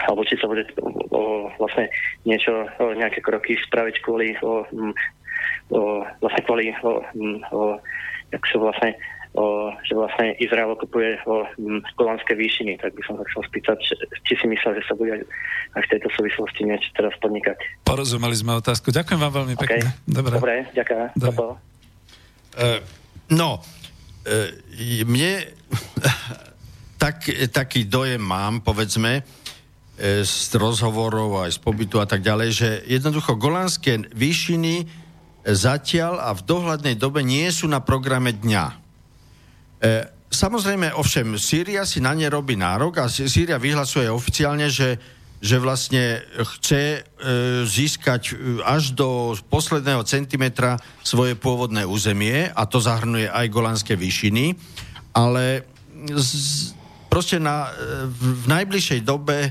alebo 0.08 0.20
či 0.24 0.36
sa 0.40 0.46
bude 0.48 0.64
o, 1.12 1.48
vlastne 1.60 1.88
niečo, 2.24 2.64
o, 2.80 2.96
nejaké 2.96 3.20
kroky 3.20 3.60
spraviť 3.60 3.96
kvôli 4.00 4.36
o, 4.40 4.64
o, 5.72 5.80
vlastne 6.24 6.42
kvôli 6.48 6.72
o, 6.80 7.04
o, 7.52 7.76
jak 8.32 8.42
sú 8.48 8.64
vlastne 8.64 8.96
že 9.82 9.96
vlastne 9.96 10.36
Izrael 10.36 10.68
okupuje 10.76 11.16
o 11.24 11.48
Golanské 11.96 12.36
výšiny, 12.36 12.76
tak 12.76 12.92
by 12.92 13.02
som 13.08 13.16
sa 13.16 13.24
chcel 13.32 13.42
spýtať, 13.48 13.78
či 14.28 14.34
si 14.36 14.44
myslel, 14.44 14.76
že 14.76 14.84
sa 14.84 14.94
bude 14.94 15.24
aj 15.72 15.82
v 15.88 15.90
tejto 15.96 16.08
súvislosti 16.12 16.68
niečo 16.68 16.92
teraz 16.92 17.16
podnikať. 17.16 17.56
Porozumeli 17.88 18.36
sme 18.36 18.60
otázku. 18.60 18.92
Ďakujem 18.92 19.20
vám 19.20 19.32
veľmi 19.32 19.54
pekne. 19.56 19.88
Okay. 19.88 20.04
Dobre. 20.04 20.32
Dobre, 20.36 20.54
ďakujem. 20.76 21.06
Dobre. 21.16 21.48
Uh, 22.52 22.84
no, 23.32 23.64
uh, 23.64 24.48
mne 25.08 25.48
tak, 27.02 27.24
taký 27.48 27.88
dojem 27.88 28.20
mám, 28.20 28.60
povedzme, 28.60 29.24
e, 29.98 30.22
z 30.22 30.54
rozhovorov 30.54 31.42
aj 31.42 31.56
z 31.56 31.58
pobytu 31.58 31.98
a 31.98 32.06
tak 32.06 32.22
ďalej, 32.22 32.48
že 32.54 32.68
jednoducho 32.86 33.34
golánske 33.34 34.12
výšiny 34.14 34.86
zatiaľ 35.42 36.22
a 36.22 36.30
v 36.30 36.46
dohľadnej 36.46 36.94
dobe 36.94 37.26
nie 37.26 37.50
sú 37.50 37.66
na 37.66 37.82
programe 37.82 38.30
dňa. 38.30 38.81
E, 39.82 40.06
samozrejme, 40.30 40.94
ovšem, 40.94 41.34
Sýria 41.34 41.82
si 41.82 41.98
na 41.98 42.14
ne 42.14 42.30
robí 42.30 42.54
nárok 42.54 43.02
a 43.02 43.10
Sýria 43.10 43.58
vyhlasuje 43.58 44.06
oficiálne, 44.06 44.70
že, 44.70 44.94
že 45.42 45.58
vlastne 45.58 46.22
chce 46.38 47.02
e, 47.02 47.66
získať 47.66 48.22
e, 48.30 48.62
až 48.62 48.94
do 48.94 49.34
posledného 49.50 50.06
centimetra 50.06 50.78
svoje 51.02 51.34
pôvodné 51.34 51.82
územie 51.82 52.46
a 52.54 52.62
to 52.62 52.78
zahrnuje 52.78 53.26
aj 53.26 53.50
Golanské 53.50 53.98
výšiny, 53.98 54.54
ale 55.10 55.66
z, 56.14 56.70
proste 57.10 57.42
na, 57.42 57.74
e, 57.74 58.06
v, 58.06 58.22
v 58.38 58.46
najbližšej 58.46 59.00
dobe 59.02 59.50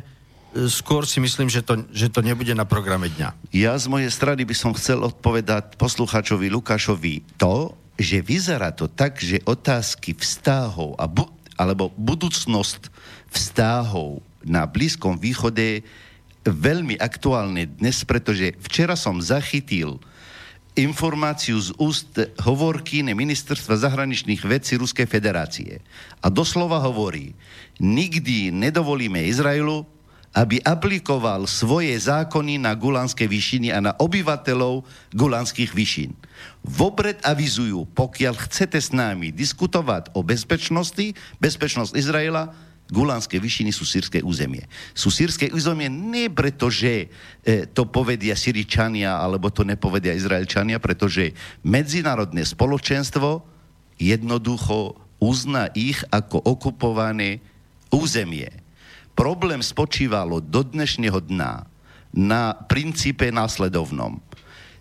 skôr 0.51 1.07
si 1.07 1.23
myslím, 1.23 1.47
že 1.47 1.63
to, 1.63 1.87
že 1.91 2.11
to 2.11 2.19
nebude 2.19 2.51
na 2.51 2.67
programe 2.67 3.07
dňa. 3.07 3.55
Ja 3.55 3.75
z 3.79 3.87
mojej 3.87 4.11
strany 4.11 4.43
by 4.43 4.55
som 4.55 4.75
chcel 4.75 4.99
odpovedať 4.99 5.79
poslucháčovi 5.79 6.51
Lukášovi 6.51 7.39
to, 7.39 7.75
že 8.01 8.19
vyzerá 8.25 8.73
to 8.73 8.89
tak, 8.89 9.21
že 9.21 9.39
otázky 9.45 10.17
vztáhov 10.17 10.97
a 10.97 11.05
bu- 11.05 11.29
alebo 11.55 11.93
budúcnosť 11.93 12.89
vztáhov 13.29 14.25
na 14.41 14.65
Blízkom 14.65 15.21
východe 15.21 15.85
veľmi 16.41 16.97
aktuálne 16.97 17.69
dnes, 17.69 18.01
pretože 18.01 18.57
včera 18.57 18.97
som 18.97 19.21
zachytil 19.21 20.01
informáciu 20.73 21.59
z 21.59 21.75
úst 21.77 22.15
hovorkyne 22.41 23.11
ministerstva 23.11 23.77
zahraničných 23.77 24.41
vecí 24.47 24.79
Ruskej 24.79 25.05
federácie. 25.05 25.83
A 26.23 26.31
doslova 26.31 26.79
hovorí, 26.81 27.35
nikdy 27.77 28.49
nedovolíme 28.49 29.21
Izraelu, 29.27 29.83
aby 30.31 30.63
aplikoval 30.63 31.43
svoje 31.43 31.91
zákony 31.99 32.63
na 32.63 32.71
Gulánske 32.71 33.27
výšiny 33.27 33.67
a 33.75 33.83
na 33.83 33.91
obyvateľov 33.99 34.87
Gulánskych 35.11 35.75
výšin. 35.75 36.15
Vopred 36.63 37.19
avizujú, 37.27 37.83
pokiaľ 37.91 38.39
chcete 38.47 38.79
s 38.79 38.95
nami 38.95 39.35
diskutovať 39.35 40.15
o 40.15 40.23
bezpečnosti, 40.23 41.11
bezpečnosť 41.43 41.91
Izraela, 41.99 42.55
Gulánske 42.91 43.39
výšiny 43.39 43.71
sú 43.71 43.87
sírske 43.87 44.19
územie. 44.19 44.67
Sú 44.91 45.07
sírske 45.07 45.47
územie 45.55 45.87
nie 45.87 46.27
preto, 46.27 46.67
že 46.67 47.07
e, 47.39 47.63
to 47.63 47.87
povedia 47.87 48.35
Syričania, 48.35 49.15
alebo 49.15 49.47
to 49.47 49.63
nepovedia 49.63 50.11
Izraelčania, 50.11 50.75
pretože 50.75 51.31
medzinárodné 51.63 52.43
spoločenstvo 52.43 53.47
jednoducho 53.95 54.99
uzná 55.23 55.71
ich 55.71 56.03
ako 56.11 56.43
okupované 56.43 57.39
územie. 57.95 58.51
Problém 59.13 59.59
spočívalo 59.59 60.39
do 60.39 60.63
dnešného 60.63 61.19
dna 61.27 61.67
na 62.15 62.55
princípe 62.67 63.27
následovnom. 63.31 64.19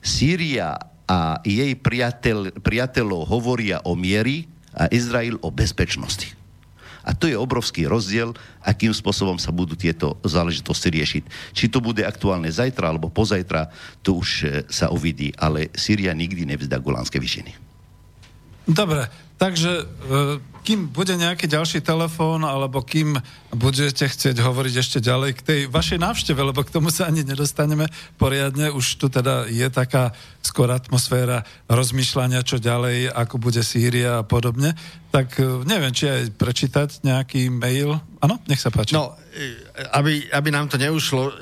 Sýria 0.00 0.78
a 1.10 1.42
jej 1.42 1.74
priateľ, 1.74 2.62
priateľov 2.62 3.26
hovoria 3.26 3.82
o 3.82 3.98
miery 3.98 4.46
a 4.70 4.86
Izrael 4.94 5.34
o 5.42 5.50
bezpečnosti. 5.50 6.38
A 7.00 7.16
to 7.16 7.26
je 7.26 7.34
obrovský 7.34 7.88
rozdiel, 7.88 8.36
akým 8.60 8.92
spôsobom 8.92 9.40
sa 9.40 9.50
budú 9.50 9.74
tieto 9.74 10.20
záležitosti 10.22 10.92
riešiť. 10.92 11.24
Či 11.56 11.72
to 11.72 11.80
bude 11.80 12.04
aktuálne 12.04 12.46
zajtra 12.52 12.92
alebo 12.92 13.08
pozajtra, 13.08 13.72
to 14.04 14.20
už 14.20 14.28
e, 14.44 14.46
sa 14.68 14.92
uvidí, 14.92 15.32
ale 15.40 15.72
Syria 15.72 16.12
nikdy 16.12 16.44
nevzdá 16.44 16.76
Golánske 16.76 17.16
vyšiny. 17.16 17.56
Dobre, 18.68 19.08
takže 19.40 19.82
e, 19.82 19.84
kým 20.60 20.92
bude 20.92 21.16
nejaký 21.16 21.48
ďalší 21.48 21.80
telefón, 21.80 22.44
alebo 22.44 22.84
kým 22.84 23.16
budete 23.52 24.06
chcieť 24.06 24.36
hovoriť 24.38 24.74
ešte 24.76 24.98
ďalej 25.00 25.30
k 25.40 25.44
tej 25.44 25.60
vašej 25.72 25.98
návšteve, 25.98 26.40
lebo 26.40 26.60
k 26.60 26.72
tomu 26.72 26.92
sa 26.92 27.08
ani 27.08 27.24
nedostaneme 27.24 27.88
poriadne, 28.20 28.68
už 28.70 29.00
tu 29.00 29.08
teda 29.08 29.48
je 29.48 29.66
taká 29.72 30.12
skôr 30.44 30.68
atmosféra 30.68 31.42
rozmýšľania, 31.66 32.44
čo 32.44 32.60
ďalej, 32.60 33.08
ako 33.12 33.36
bude 33.40 33.60
Sýria 33.64 34.20
a 34.20 34.26
podobne, 34.26 34.76
tak 35.08 35.40
e, 35.40 35.64
neviem, 35.66 35.92
či 35.92 36.06
aj 36.08 36.36
prečítať 36.36 36.88
nejaký 37.02 37.50
mail. 37.50 37.98
Áno, 38.20 38.38
nech 38.46 38.60
sa 38.60 38.68
páči. 38.68 38.94
No, 38.94 39.16
e, 39.32 39.52
aby, 39.96 40.28
aby 40.30 40.48
nám 40.52 40.68
to 40.68 40.76
neušlo, 40.76 41.34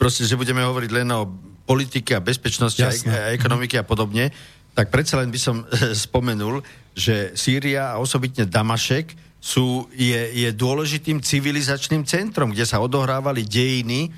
proste, 0.00 0.24
že 0.24 0.40
budeme 0.40 0.64
hovoriť 0.64 0.90
len 0.90 1.08
o 1.12 1.28
politike 1.66 2.14
a 2.14 2.22
bezpečnosti 2.22 2.78
Jasne. 2.78 3.10
a 3.10 3.34
ekonomiky 3.34 3.74
a 3.76 3.84
podobne, 3.84 4.30
tak 4.76 4.92
predsa 4.92 5.16
len 5.16 5.32
by 5.32 5.40
som 5.40 5.64
spomenul, 6.06 6.60
že 6.92 7.32
Sýria 7.32 7.96
a 7.96 8.00
osobitne 8.00 8.44
Damašek 8.44 9.16
sú, 9.40 9.88
je, 9.96 10.44
je 10.44 10.48
dôležitým 10.52 11.24
civilizačným 11.24 12.04
centrom, 12.04 12.52
kde 12.52 12.68
sa 12.68 12.82
odohrávali 12.84 13.48
dejiny, 13.48 14.12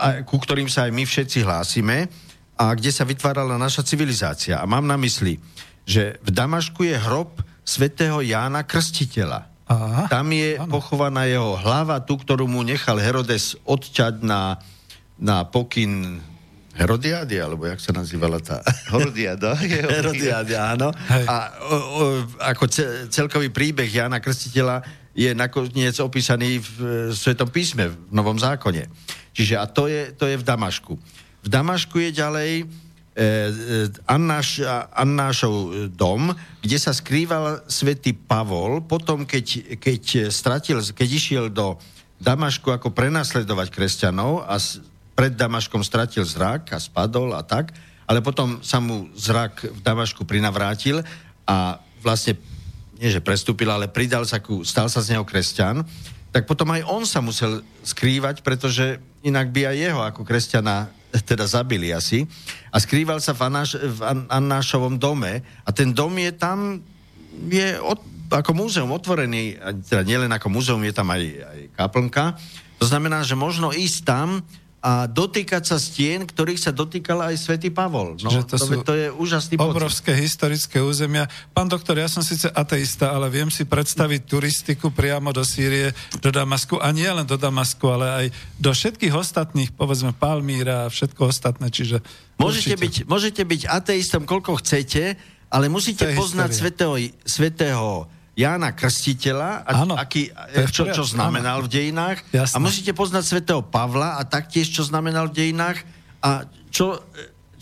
a, 0.00 0.24
ku 0.24 0.40
ktorým 0.40 0.70
sa 0.72 0.88
aj 0.88 0.92
my 0.96 1.04
všetci 1.04 1.44
hlásime 1.44 2.08
a 2.56 2.72
kde 2.72 2.88
sa 2.94 3.04
vytvárala 3.04 3.60
naša 3.60 3.84
civilizácia. 3.84 4.62
A 4.62 4.64
mám 4.64 4.86
na 4.86 4.96
mysli, 4.96 5.36
že 5.84 6.16
v 6.24 6.30
Damašku 6.32 6.86
je 6.86 6.96
hrob 6.96 7.42
svätého 7.66 8.24
Jána 8.24 8.64
Krstiteľa. 8.64 9.50
Aha, 9.64 10.06
Tam 10.12 10.28
je 10.28 10.60
áno. 10.60 10.68
pochovaná 10.68 11.24
jeho 11.24 11.56
hlava, 11.56 12.00
tú, 12.04 12.20
ktorú 12.20 12.44
mu 12.44 12.60
nechal 12.60 13.00
Herodes 13.00 13.56
odťať 13.64 14.20
na, 14.20 14.60
na 15.16 15.48
pokyn 15.48 16.20
Herodiády, 16.74 17.38
alebo 17.38 17.70
jak 17.70 17.78
sa 17.78 17.94
nazývala 17.94 18.42
tá... 18.42 18.58
Herodiáda. 18.90 19.54
Herodiáda, 19.94 20.74
áno. 20.74 20.90
Hej. 20.90 21.24
A 21.30 21.36
o, 21.62 21.76
o, 21.78 22.04
ako 22.42 22.66
celkový 23.08 23.54
príbeh 23.54 23.86
Jana 23.86 24.18
Krstiteľa 24.18 24.82
je 25.14 25.30
nakoniec 25.38 25.94
opísaný 26.02 26.58
v, 26.58 26.68
v 27.10 27.14
Svetom 27.14 27.46
písme, 27.46 27.94
v 27.94 27.96
Novom 28.10 28.34
zákone. 28.34 28.90
Čiže 29.30 29.54
a 29.54 29.70
to 29.70 29.86
je, 29.86 30.10
to 30.18 30.26
je 30.26 30.34
v 30.34 30.42
Damašku. 30.42 30.98
V 31.46 31.48
Damašku 31.48 32.02
je 32.02 32.10
ďalej 32.10 32.50
e, 32.58 32.64
e, 32.64 33.24
Annáš, 34.10 34.58
Annášov 34.90 35.86
dom, 35.94 36.34
kde 36.58 36.78
sa 36.82 36.90
skrýval 36.90 37.62
svätý 37.70 38.18
Pavol, 38.18 38.82
potom 38.82 39.22
keď, 39.22 39.78
keď, 39.78 40.02
stratil, 40.34 40.82
keď 40.82 41.08
išiel 41.08 41.46
do 41.54 41.78
Damašku 42.18 42.74
ako 42.74 42.90
prenasledovať 42.90 43.70
kresťanov 43.70 44.42
a 44.48 44.58
pred 45.14 45.32
Damaškom 45.34 45.80
stratil 45.86 46.26
zrak 46.26 46.74
a 46.74 46.78
spadol 46.82 47.32
a 47.38 47.42
tak, 47.46 47.70
ale 48.04 48.20
potom 48.20 48.60
sa 48.60 48.82
mu 48.82 49.08
zrak 49.14 49.64
v 49.64 49.80
Damašku 49.80 50.26
prinavrátil 50.28 51.00
a 51.46 51.80
vlastne, 52.04 52.36
nie 53.00 53.08
že 53.08 53.24
prestúpil, 53.24 53.70
ale 53.70 53.88
pridal 53.88 54.28
sa 54.28 54.42
ku, 54.42 54.60
stal 54.66 54.92
sa 54.92 55.00
z 55.00 55.16
neho 55.16 55.24
kresťan, 55.24 55.86
tak 56.34 56.50
potom 56.50 56.68
aj 56.74 56.82
on 56.90 57.06
sa 57.06 57.22
musel 57.22 57.62
skrývať, 57.86 58.42
pretože 58.42 58.98
inak 59.22 59.54
by 59.54 59.70
aj 59.70 59.76
jeho 59.78 60.00
ako 60.02 60.20
kresťana 60.26 60.90
teda 61.30 61.46
zabili 61.46 61.94
asi. 61.94 62.26
A 62.74 62.82
skrýval 62.82 63.22
sa 63.22 63.32
v, 63.32 63.46
Anáš, 63.46 63.78
v 63.78 64.00
Annášovom 64.28 64.98
dome 64.98 65.46
a 65.62 65.70
ten 65.70 65.94
dom 65.94 66.12
je 66.18 66.32
tam, 66.34 66.82
je 67.48 67.78
od, 67.78 68.02
ako 68.34 68.50
múzeum 68.50 68.90
otvorený, 68.90 69.56
teda 69.86 70.02
nielen 70.02 70.30
ako 70.34 70.50
múzeum, 70.50 70.82
je 70.82 70.92
tam 70.92 71.08
aj, 71.14 71.22
aj 71.22 71.60
kaplnka. 71.78 72.34
To 72.82 72.86
znamená, 72.90 73.22
že 73.22 73.38
možno 73.38 73.70
ísť 73.70 74.02
tam 74.02 74.42
a 74.84 75.08
dotýkať 75.08 75.64
sa 75.64 75.80
stien, 75.80 76.28
ktorých 76.28 76.60
sa 76.60 76.68
dotýkal 76.68 77.32
aj 77.32 77.40
svätý 77.40 77.72
Pavol. 77.72 78.20
No, 78.20 78.28
to, 78.44 78.60
to, 78.60 78.84
to 78.84 78.92
je 78.92 79.08
úžasný 79.16 79.56
Obrovské 79.56 80.12
pocit. 80.12 80.28
historické 80.28 80.76
územia. 80.84 81.24
Pán 81.56 81.72
doktor, 81.72 81.96
ja 81.96 82.04
som 82.04 82.20
síce 82.20 82.52
ateista, 82.52 83.16
ale 83.16 83.32
viem 83.32 83.48
si 83.48 83.64
predstaviť 83.64 84.28
turistiku 84.28 84.92
priamo 84.92 85.32
do 85.32 85.40
Sýrie, 85.40 85.96
do 86.20 86.28
Damasku 86.28 86.76
a 86.84 86.92
nie 86.92 87.08
len 87.08 87.24
do 87.24 87.40
Damasku, 87.40 87.80
ale 87.88 88.06
aj 88.12 88.26
do 88.60 88.76
všetkých 88.76 89.16
ostatných, 89.16 89.72
povedzme 89.72 90.12
Palmíra 90.12 90.84
a 90.84 90.92
všetko 90.92 91.32
ostatné, 91.32 91.72
čiže... 91.72 92.04
Môžete 92.36 92.76
byť, 92.76 92.94
môžete 93.08 93.40
byť 93.40 93.64
ateistom, 93.64 94.28
koľko 94.28 94.60
chcete, 94.60 95.16
ale 95.48 95.72
musíte 95.72 96.12
poznať 96.12 96.50
svetého, 96.52 96.94
svetého 97.24 98.04
Jána 98.34 98.74
Krstiteľa, 98.74 99.62
a 99.62 99.70
áno, 99.86 99.94
aký, 99.94 100.34
čo, 100.74 100.90
čo 100.90 101.06
znamenal 101.06 101.62
áno. 101.62 101.66
v 101.66 101.68
dejinách. 101.70 102.18
Jasne. 102.34 102.54
A 102.54 102.58
musíte 102.58 102.90
poznať 102.90 103.22
svätého 103.22 103.62
Pavla 103.62 104.18
a 104.18 104.26
taktiež, 104.26 104.74
čo 104.74 104.82
znamenal 104.82 105.30
v 105.30 105.38
dejinách 105.38 105.78
a 106.18 106.42
čo, 106.74 106.98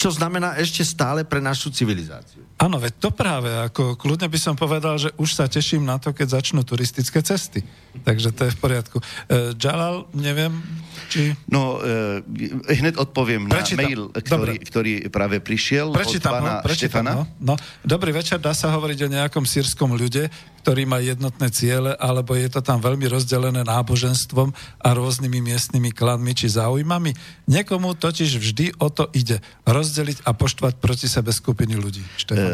čo 0.00 0.08
znamená 0.08 0.56
ešte 0.56 0.80
stále 0.80 1.28
pre 1.28 1.44
našu 1.44 1.68
civilizáciu. 1.68 2.41
Áno, 2.62 2.78
veď 2.78 2.94
to 3.02 3.10
práve, 3.10 3.50
ako 3.50 3.98
kľudne 3.98 4.30
by 4.30 4.38
som 4.38 4.54
povedal, 4.54 4.94
že 4.94 5.10
už 5.18 5.34
sa 5.34 5.50
teším 5.50 5.82
na 5.82 5.98
to, 5.98 6.14
keď 6.14 6.38
začnú 6.38 6.62
turistické 6.62 7.18
cesty. 7.18 7.66
Takže 8.06 8.30
to 8.30 8.46
je 8.46 8.54
v 8.54 8.58
poriadku. 8.62 9.02
E, 9.02 9.50
Jalal, 9.58 10.06
neviem, 10.14 10.62
či... 11.10 11.34
No, 11.50 11.82
e, 11.82 12.22
hneď 12.70 13.02
odpoviem 13.02 13.50
Prečítam. 13.50 13.82
na 13.82 13.90
mail, 13.90 14.02
ktorý, 14.14 14.54
ktorý 14.62 14.92
práve 15.10 15.42
prišiel 15.42 15.90
prečítam, 15.90 16.38
od 16.38 16.38
pána 16.38 16.52
no, 16.54 16.62
prečítam, 16.62 17.02
Štefana. 17.02 17.12
No, 17.18 17.22
no. 17.42 17.54
Dobrý 17.82 18.14
večer, 18.14 18.38
dá 18.38 18.54
sa 18.54 18.70
hovoriť 18.70 18.98
o 19.04 19.08
nejakom 19.10 19.42
sírskom 19.42 19.98
ľude, 19.98 20.30
ktorý 20.62 20.86
má 20.86 21.02
jednotné 21.02 21.50
ciele, 21.50 21.98
alebo 21.98 22.38
je 22.38 22.46
to 22.46 22.62
tam 22.62 22.78
veľmi 22.78 23.10
rozdelené 23.10 23.66
náboženstvom 23.66 24.54
a 24.78 24.88
rôznymi 24.94 25.42
miestnymi 25.42 25.90
klanmi 25.90 26.38
či 26.38 26.46
záujmami. 26.54 27.18
Niekomu 27.50 27.98
totiž 27.98 28.38
vždy 28.38 28.78
o 28.78 28.86
to 28.86 29.10
ide. 29.10 29.42
Rozdeliť 29.66 30.22
a 30.22 30.30
poštvať 30.30 30.78
proti 30.78 31.10
sebe 31.10 31.34
skupiny 31.34 31.74
ľudí. 31.74 32.06
Štefan 32.14 32.51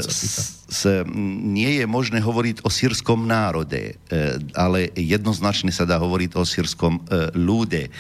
sa 0.68 1.01
nie 1.16 1.80
je 1.80 1.86
možné 1.88 2.20
hovoriť 2.20 2.61
o 2.61 2.68
sírskom 2.68 3.24
národe, 3.24 3.96
e, 3.96 4.16
ale 4.53 4.92
jednoznačne 4.92 5.72
sa 5.72 5.88
dá 5.88 5.96
hovoriť 5.96 6.36
o 6.36 6.44
sírskom 6.44 7.01
e, 7.01 7.32
ľude. 7.32 7.88
E, 7.88 7.90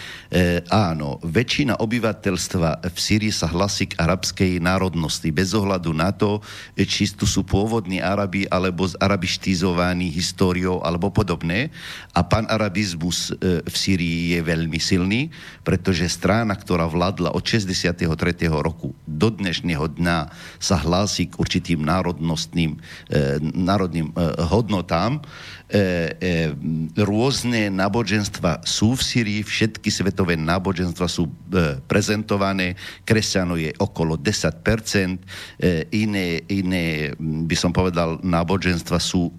áno, 0.68 1.16
väčšina 1.24 1.80
obyvateľstva 1.80 2.92
v 2.92 2.98
Sýrii 3.00 3.32
sa 3.32 3.48
hlasí 3.48 3.88
k 3.88 3.96
arabskej 3.96 4.60
národnosti, 4.60 5.32
bez 5.32 5.56
ohľadu 5.56 5.96
na 5.96 6.12
to, 6.12 6.44
či 6.76 7.08
tu 7.16 7.24
sú 7.24 7.40
pôvodní 7.40 8.04
Arabi 8.04 8.44
alebo 8.52 8.84
zarabištizovaní 8.84 9.78
inšpirovaný 9.78 10.10
históriou 10.10 10.82
alebo 10.82 11.10
podobné. 11.10 11.70
A 12.14 12.26
panarabizmus 12.26 13.30
e, 13.30 13.62
v 13.62 13.76
Syrii 13.76 14.34
je 14.34 14.40
veľmi 14.42 14.78
silný, 14.82 15.30
pretože 15.62 16.10
strana, 16.10 16.58
ktorá 16.58 16.90
vládla 16.90 17.32
od 17.32 17.44
63. 17.44 18.04
roku 18.50 18.92
do 19.06 19.28
dnešného 19.30 19.86
dňa 19.98 20.18
sa 20.58 20.76
hlási 20.82 21.30
k 21.30 21.38
určitým 21.38 21.77
národnostným, 21.78 22.76
e, 22.76 23.38
národným 23.40 24.10
e, 24.10 24.14
hodnotám, 24.46 25.22
e, 25.70 26.50
rôzne 26.96 27.68
náboženstva 27.72 28.64
sú 28.64 28.96
v 28.96 29.02
Syrii, 29.02 29.40
všetky 29.44 29.88
svetové 29.92 30.34
náboženstva 30.34 31.06
sú 31.06 31.28
prezentované, 31.86 32.74
kresťanov 33.04 33.60
je 33.60 33.70
okolo 33.78 34.16
10%, 34.16 35.18
e, 35.60 35.86
iné, 35.94 36.42
iné, 36.48 37.12
by 37.20 37.56
som 37.56 37.72
povedal, 37.72 38.20
náboženstva 38.24 38.98
sú 38.98 39.32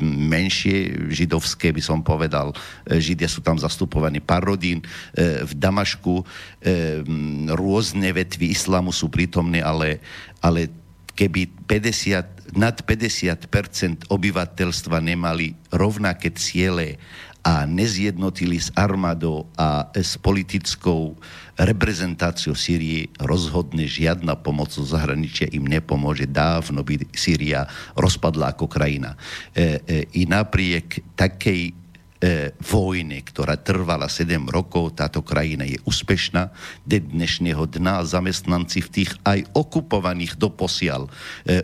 menšie, 0.00 1.10
židovské 1.10 1.72
by 1.72 1.82
som 1.82 2.00
povedal, 2.00 2.52
židia 2.86 3.28
sú 3.28 3.40
tam 3.40 3.56
zastupovaní 3.56 4.20
pár 4.20 4.44
rodín, 4.44 4.84
v 5.16 5.52
Damašku 5.56 6.22
rôzne 7.56 8.08
vetvy 8.12 8.52
islamu 8.52 8.92
sú 8.92 9.08
prítomné, 9.08 9.60
ale, 9.60 10.00
ale 10.40 10.68
keby 11.14 11.50
50, 11.68 12.56
nad 12.56 12.76
50% 12.82 14.10
obyvateľstva 14.10 14.98
nemali 14.98 15.54
rovnaké 15.70 16.34
ciele 16.34 16.98
a 17.40 17.64
nezjednotili 17.64 18.60
s 18.60 18.68
armádou 18.76 19.48
a 19.56 19.88
s 19.96 20.20
politickou 20.20 21.16
reprezentáciou 21.56 22.52
Sýrie 22.52 23.08
rozhodne 23.16 23.88
žiadna 23.88 24.36
pomoc 24.36 24.72
zo 24.72 24.84
zahraničia 24.84 25.48
im 25.52 25.64
nepomôže. 25.64 26.28
Dávno 26.28 26.84
by 26.84 27.00
Sýria 27.16 27.64
rozpadla 27.96 28.52
ako 28.52 28.68
krajina. 28.68 29.16
E, 29.56 29.80
e, 29.84 30.04
I 30.20 30.28
napriek 30.28 31.16
takej 31.16 31.79
vojny, 32.60 33.24
ktorá 33.24 33.56
trvala 33.56 34.04
7 34.04 34.44
rokov, 34.52 34.92
táto 34.92 35.24
krajina 35.24 35.64
je 35.64 35.80
úspešná. 35.88 36.52
De 36.84 37.00
dnešného 37.00 37.64
dna 37.64 38.04
zamestnanci 38.04 38.84
v 38.84 38.92
tých 38.92 39.10
aj 39.24 39.48
okupovaných 39.56 40.36
doposiaľ 40.36 41.08
e, 41.08 41.10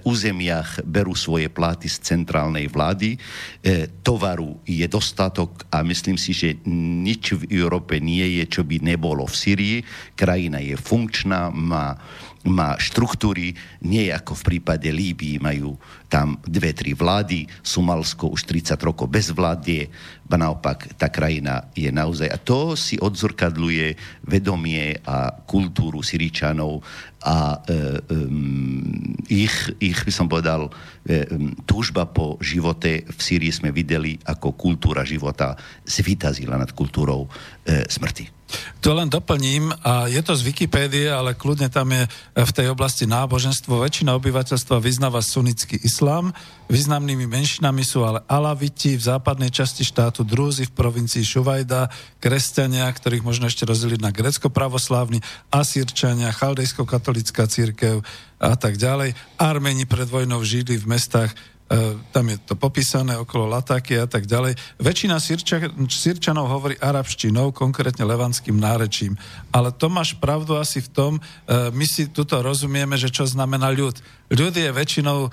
územiach 0.08 0.80
berú 0.88 1.12
svoje 1.12 1.52
pláty 1.52 1.92
z 1.92 2.00
centrálnej 2.00 2.72
vlády. 2.72 3.20
E, 3.60 3.88
tovaru 4.00 4.56
je 4.64 4.88
dostatok 4.88 5.68
a 5.68 5.84
myslím 5.84 6.16
si, 6.16 6.32
že 6.32 6.56
nič 7.04 7.36
v 7.36 7.52
Európe 7.52 8.00
nie 8.00 8.40
je, 8.40 8.48
čo 8.48 8.62
by 8.64 8.80
nebolo 8.80 9.28
v 9.28 9.36
Syrii. 9.36 9.76
Krajina 10.16 10.64
je 10.64 10.80
funkčná, 10.80 11.52
má 11.52 12.00
má 12.46 12.78
štruktúry, 12.78 13.52
nie 13.82 14.08
ako 14.10 14.38
v 14.38 14.46
prípade 14.54 14.88
Líbii, 14.88 15.42
majú 15.42 15.74
tam 16.06 16.38
dve, 16.46 16.70
tri 16.70 16.94
vlády, 16.94 17.50
Sumalsko 17.66 18.30
už 18.30 18.46
30 18.46 18.78
rokov 18.86 19.10
bez 19.10 19.34
vládie, 19.34 19.90
ba 20.26 20.38
naopak 20.38 20.94
tá 20.94 21.10
krajina 21.10 21.66
je 21.74 21.90
naozaj, 21.90 22.30
a 22.30 22.38
to 22.38 22.78
si 22.78 22.94
odzrkadluje 22.98 23.98
vedomie 24.22 24.98
a 25.02 25.34
kultúru 25.46 26.02
Syričanov 26.06 26.82
a 27.26 27.58
e, 27.66 27.98
um, 28.14 29.18
ich, 29.26 29.54
ich, 29.82 29.98
by 30.06 30.12
som 30.14 30.30
povedal, 30.30 30.70
e, 31.02 31.26
túžba 31.66 32.06
po 32.06 32.38
živote 32.38 33.02
v 33.02 33.18
Syrii 33.18 33.50
sme 33.50 33.74
videli, 33.74 34.14
ako 34.22 34.54
kultúra 34.54 35.02
života 35.02 35.58
zvýtazila 35.82 36.54
nad 36.54 36.70
kultúrou 36.70 37.26
e, 37.66 37.82
smrti. 37.90 38.35
To 38.86 38.94
len 38.94 39.10
doplním, 39.10 39.74
a 39.82 40.06
je 40.06 40.22
to 40.22 40.38
z 40.38 40.46
Wikipédie, 40.46 41.10
ale 41.10 41.34
kľudne 41.34 41.66
tam 41.66 41.90
je 41.90 42.06
v 42.38 42.52
tej 42.54 42.70
oblasti 42.70 43.02
náboženstvo. 43.02 43.82
Väčšina 43.82 44.14
obyvateľstva 44.14 44.78
vyznáva 44.78 45.18
sunnický 45.18 45.82
islám, 45.82 46.30
významnými 46.70 47.26
menšinami 47.26 47.82
sú 47.82 48.06
ale 48.06 48.22
alaviti 48.30 48.94
v 48.94 49.02
západnej 49.02 49.50
časti 49.50 49.82
štátu, 49.82 50.22
drúzy 50.22 50.70
v 50.70 50.76
provincii 50.78 51.26
Šuvajda, 51.26 51.90
kresťania, 52.22 52.86
ktorých 52.86 53.26
možno 53.26 53.50
ešte 53.50 53.66
rozdeliť 53.66 53.98
na 53.98 54.14
grecko-pravoslávni, 54.14 55.18
asírčania, 55.50 56.30
chaldejsko-katolická 56.30 57.50
církev 57.50 58.06
a 58.38 58.54
tak 58.54 58.78
ďalej. 58.78 59.18
Armeni 59.42 59.90
pred 59.90 60.06
vojnou 60.06 60.38
žili 60.46 60.78
v 60.78 60.86
mestách 60.86 61.34
tam 62.14 62.24
je 62.30 62.38
to 62.46 62.54
popísané 62.54 63.18
okolo 63.18 63.50
Latáky 63.50 63.98
a 63.98 64.06
tak 64.06 64.30
ďalej. 64.30 64.54
Väčšina 64.78 65.18
Sirča, 65.18 65.66
Sirčanov 65.90 66.46
hovorí 66.46 66.78
arabštinou, 66.78 67.50
konkrétne 67.50 68.06
levanským 68.06 68.54
nárečím. 68.54 69.18
Ale 69.50 69.74
to 69.74 69.90
máš 69.90 70.14
pravdu 70.14 70.54
asi 70.54 70.78
v 70.78 70.92
tom, 70.94 71.12
my 71.50 71.86
si 71.90 72.06
tuto 72.06 72.38
rozumieme, 72.38 72.94
že 72.94 73.10
čo 73.10 73.26
znamená 73.26 73.74
ľud. 73.74 73.98
Ľud 74.30 74.54
je 74.54 74.70
väčšinou 74.70 75.30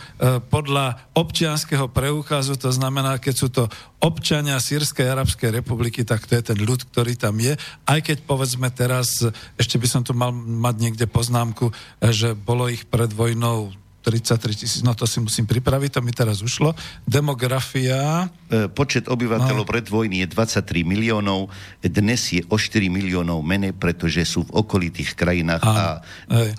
podľa 0.50 1.02
občianského 1.14 1.90
preukazu, 1.90 2.58
to 2.58 2.70
znamená, 2.74 3.22
keď 3.22 3.36
sú 3.38 3.48
to 3.54 3.70
občania 4.02 4.58
Sýrskej 4.58 5.10
arabskej 5.10 5.54
republiky, 5.54 6.02
tak 6.02 6.26
to 6.26 6.34
je 6.38 6.54
ten 6.54 6.58
ľud, 6.58 6.82
ktorý 6.90 7.14
tam 7.14 7.38
je. 7.42 7.54
Aj 7.86 8.00
keď 8.02 8.26
povedzme 8.26 8.74
teraz, 8.74 9.22
ešte 9.58 9.78
by 9.78 9.88
som 9.90 10.02
tu 10.02 10.18
mal 10.18 10.34
mať 10.34 10.76
niekde 10.82 11.06
poznámku, 11.06 11.70
že 12.02 12.34
bolo 12.34 12.70
ich 12.70 12.90
pred 12.90 13.10
vojnou 13.14 13.74
33 14.04 14.68
tisíc, 14.68 14.82
no 14.84 14.92
to 14.92 15.08
si 15.08 15.24
musím 15.24 15.48
pripraviť, 15.48 15.96
to 15.96 16.02
mi 16.04 16.12
teraz 16.12 16.44
ušlo. 16.44 16.76
Demografia... 17.08 18.28
E, 18.52 18.68
počet 18.68 19.08
obyvateľov 19.08 19.64
no. 19.64 19.72
pred 19.72 19.88
vojny 19.88 20.22
je 20.22 20.28
23 20.28 20.84
miliónov, 20.84 21.48
dnes 21.80 22.20
je 22.28 22.44
o 22.52 22.60
4 22.60 22.92
miliónov 22.92 23.40
menej, 23.40 23.72
pretože 23.72 24.28
sú 24.28 24.44
v 24.44 24.60
okolitých 24.60 25.16
krajinách 25.16 25.64
a, 25.64 26.04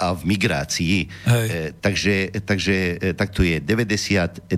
a 0.00 0.06
v 0.16 0.22
migrácii. 0.24 0.96
Hej. 1.28 1.46
E, 1.46 1.60
takže, 1.76 2.14
takže 2.48 2.76
e, 2.96 3.12
takto 3.12 3.44
je 3.44 3.60
92% 3.60 4.48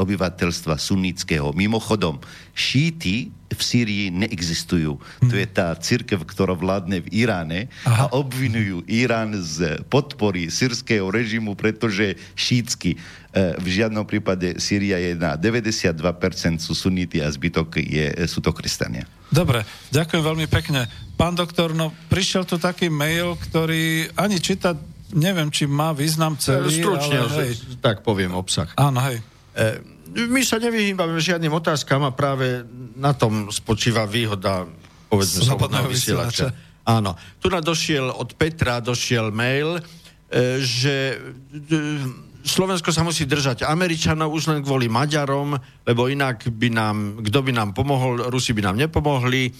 obyvateľstva 0.00 0.74
sunnického. 0.80 1.52
Mimochodom, 1.52 2.24
šíty 2.56 3.41
v 3.52 3.62
Sýrii 3.62 4.06
neexistujú. 4.10 4.98
Hmm. 4.98 5.30
To 5.30 5.34
je 5.36 5.46
tá 5.46 5.72
církev, 5.76 6.24
ktorá 6.24 6.56
vládne 6.56 7.04
v 7.04 7.08
Iráne 7.24 7.72
Aha. 7.84 8.08
a 8.08 8.12
obvinujú 8.16 8.84
Irán 8.88 9.36
z 9.38 9.80
podpory 9.86 10.48
sírskeho 10.48 11.08
režimu, 11.08 11.54
pretože 11.54 12.16
šítsky. 12.36 12.96
E, 12.96 12.98
v 13.56 13.66
žiadnom 13.68 14.04
prípade 14.04 14.60
Sýria 14.60 15.00
je 15.00 15.16
na 15.16 15.36
92% 15.40 16.00
sú 16.60 16.72
sunity 16.76 17.24
a 17.24 17.28
zbytok 17.28 17.80
je, 17.80 18.12
sú 18.28 18.44
to 18.44 18.52
kresťania. 18.52 19.08
Dobre, 19.32 19.64
ďakujem 19.88 20.20
veľmi 20.20 20.46
pekne. 20.52 20.84
Pán 21.16 21.32
doktor, 21.32 21.72
no 21.72 21.92
prišiel 22.12 22.44
tu 22.44 22.60
taký 22.60 22.92
mail, 22.92 23.38
ktorý 23.40 24.12
ani 24.16 24.36
čítať 24.36 24.92
neviem, 25.12 25.52
či 25.52 25.68
má 25.68 25.92
význam 25.92 26.34
celý, 26.40 26.80
Stručne, 26.80 27.20
ale 27.20 27.52
hej. 27.52 27.52
tak 27.84 28.00
poviem 28.00 28.32
obsah. 28.32 28.72
Áno, 28.80 28.98
hej. 29.04 29.20
E, 29.52 29.91
my 30.12 30.42
sa 30.44 30.60
nevyhýbame 30.60 31.16
žiadnym 31.16 31.52
otázkam 31.52 32.04
a 32.04 32.12
práve 32.12 32.64
na 32.96 33.16
tom 33.16 33.48
spočíva 33.48 34.04
výhoda 34.04 34.68
povedzme 35.08 35.44
slobodného 35.44 35.88
vysielača. 35.88 36.52
Áno. 36.88 37.14
Tu 37.38 37.46
na 37.52 37.62
došiel 37.62 38.10
od 38.10 38.34
Petra, 38.34 38.82
došiel 38.82 39.30
mail, 39.30 39.78
e, 39.78 39.80
že 40.58 41.14
e, 41.14 41.70
Slovensko 42.42 42.90
sa 42.90 43.06
musí 43.06 43.22
držať 43.22 43.62
Američanov 43.62 44.34
už 44.34 44.50
len 44.50 44.60
kvôli 44.66 44.90
Maďarom, 44.90 45.54
lebo 45.86 46.10
inak 46.10 46.50
by 46.50 46.68
nám, 46.74 46.96
kto 47.22 47.38
by 47.38 47.52
nám 47.54 47.70
pomohol, 47.70 48.26
Rusi 48.26 48.50
by 48.50 48.66
nám 48.66 48.76
nepomohli, 48.82 49.46
e, 49.46 49.52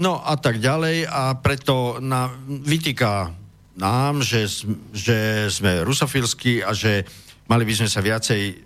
no 0.00 0.24
a 0.24 0.34
tak 0.40 0.56
ďalej 0.56 1.04
a 1.04 1.36
preto 1.36 2.00
na, 2.00 2.32
vytýka 2.48 3.28
nám, 3.76 4.24
že, 4.24 4.48
že 4.96 5.52
sme 5.52 5.84
rusofilskí 5.84 6.64
a 6.64 6.72
že 6.72 7.04
mali 7.44 7.68
by 7.68 7.74
sme 7.76 7.88
sa 7.92 8.00
viacej 8.00 8.65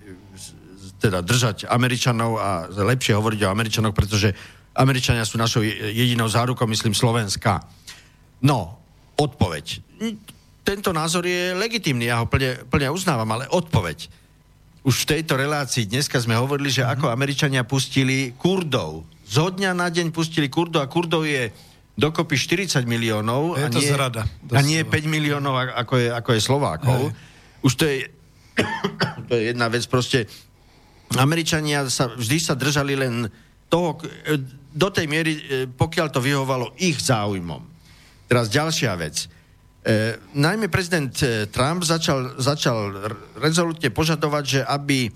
teda 1.00 1.24
držať 1.24 1.64
Američanov 1.66 2.36
a 2.36 2.68
lepšie 2.68 3.16
hovoriť 3.16 3.40
o 3.48 3.52
Američanoch, 3.52 3.96
pretože 3.96 4.36
Američania 4.76 5.24
sú 5.24 5.40
našou 5.40 5.64
jedinou 5.66 6.28
zárukou, 6.28 6.68
myslím, 6.68 6.94
Slovenska. 6.94 7.64
No, 8.44 8.78
odpoveď. 9.18 9.80
Tento 10.62 10.92
názor 10.92 11.26
je 11.26 11.56
legitimný, 11.56 12.06
ja 12.12 12.22
ho 12.22 12.28
plne, 12.28 12.62
plne 12.68 12.92
uznávam, 12.92 13.28
ale 13.32 13.50
odpoveď. 13.50 14.06
Už 14.80 15.04
v 15.04 15.18
tejto 15.18 15.36
relácii 15.36 15.88
dneska 15.88 16.16
sme 16.20 16.38
hovorili, 16.38 16.72
že 16.72 16.86
ako 16.86 17.12
Američania 17.12 17.68
pustili 17.68 18.32
Kurdov. 18.36 19.04
Zo 19.28 19.52
dňa 19.52 19.76
na 19.76 19.92
deň 19.92 20.08
pustili 20.14 20.48
Kurdov 20.48 20.84
a 20.84 20.88
Kurdov 20.88 21.28
je 21.28 21.52
dokopy 22.00 22.36
40 22.40 22.88
miliónov 22.88 23.60
je 23.60 23.66
a, 23.66 23.68
nie, 23.68 23.84
zrada, 23.84 24.24
a 24.24 24.60
nie 24.64 24.80
5 24.80 25.04
miliónov, 25.04 25.76
ako 25.76 25.94
je, 26.00 26.08
ako 26.08 26.30
je 26.32 26.40
Slovákov. 26.40 27.00
Hej. 27.12 27.16
Už 27.60 27.72
to 27.76 27.84
je, 27.84 28.08
to 29.28 29.32
je 29.36 29.42
jedna 29.52 29.68
vec, 29.68 29.84
proste 29.84 30.24
Američania 31.18 31.90
sa, 31.90 32.06
vždy 32.14 32.38
sa 32.38 32.54
držali 32.54 32.94
len 32.94 33.26
toho, 33.66 33.98
e, 34.26 34.38
do 34.70 34.88
tej 34.94 35.10
miery, 35.10 35.32
e, 35.34 35.42
pokiaľ 35.66 36.06
to 36.14 36.22
vyhovalo 36.22 36.70
ich 36.78 37.02
záujmom. 37.02 37.62
Teraz 38.30 38.46
ďalšia 38.46 38.94
vec. 38.94 39.26
E, 39.82 40.20
najmä 40.38 40.70
prezident 40.70 41.10
e, 41.22 41.50
Trump 41.50 41.82
začal, 41.82 42.38
začal 42.38 43.10
rezolutne 43.42 43.90
požadovať, 43.90 44.44
že 44.46 44.60
aby 44.62 44.98
e, 45.06 45.10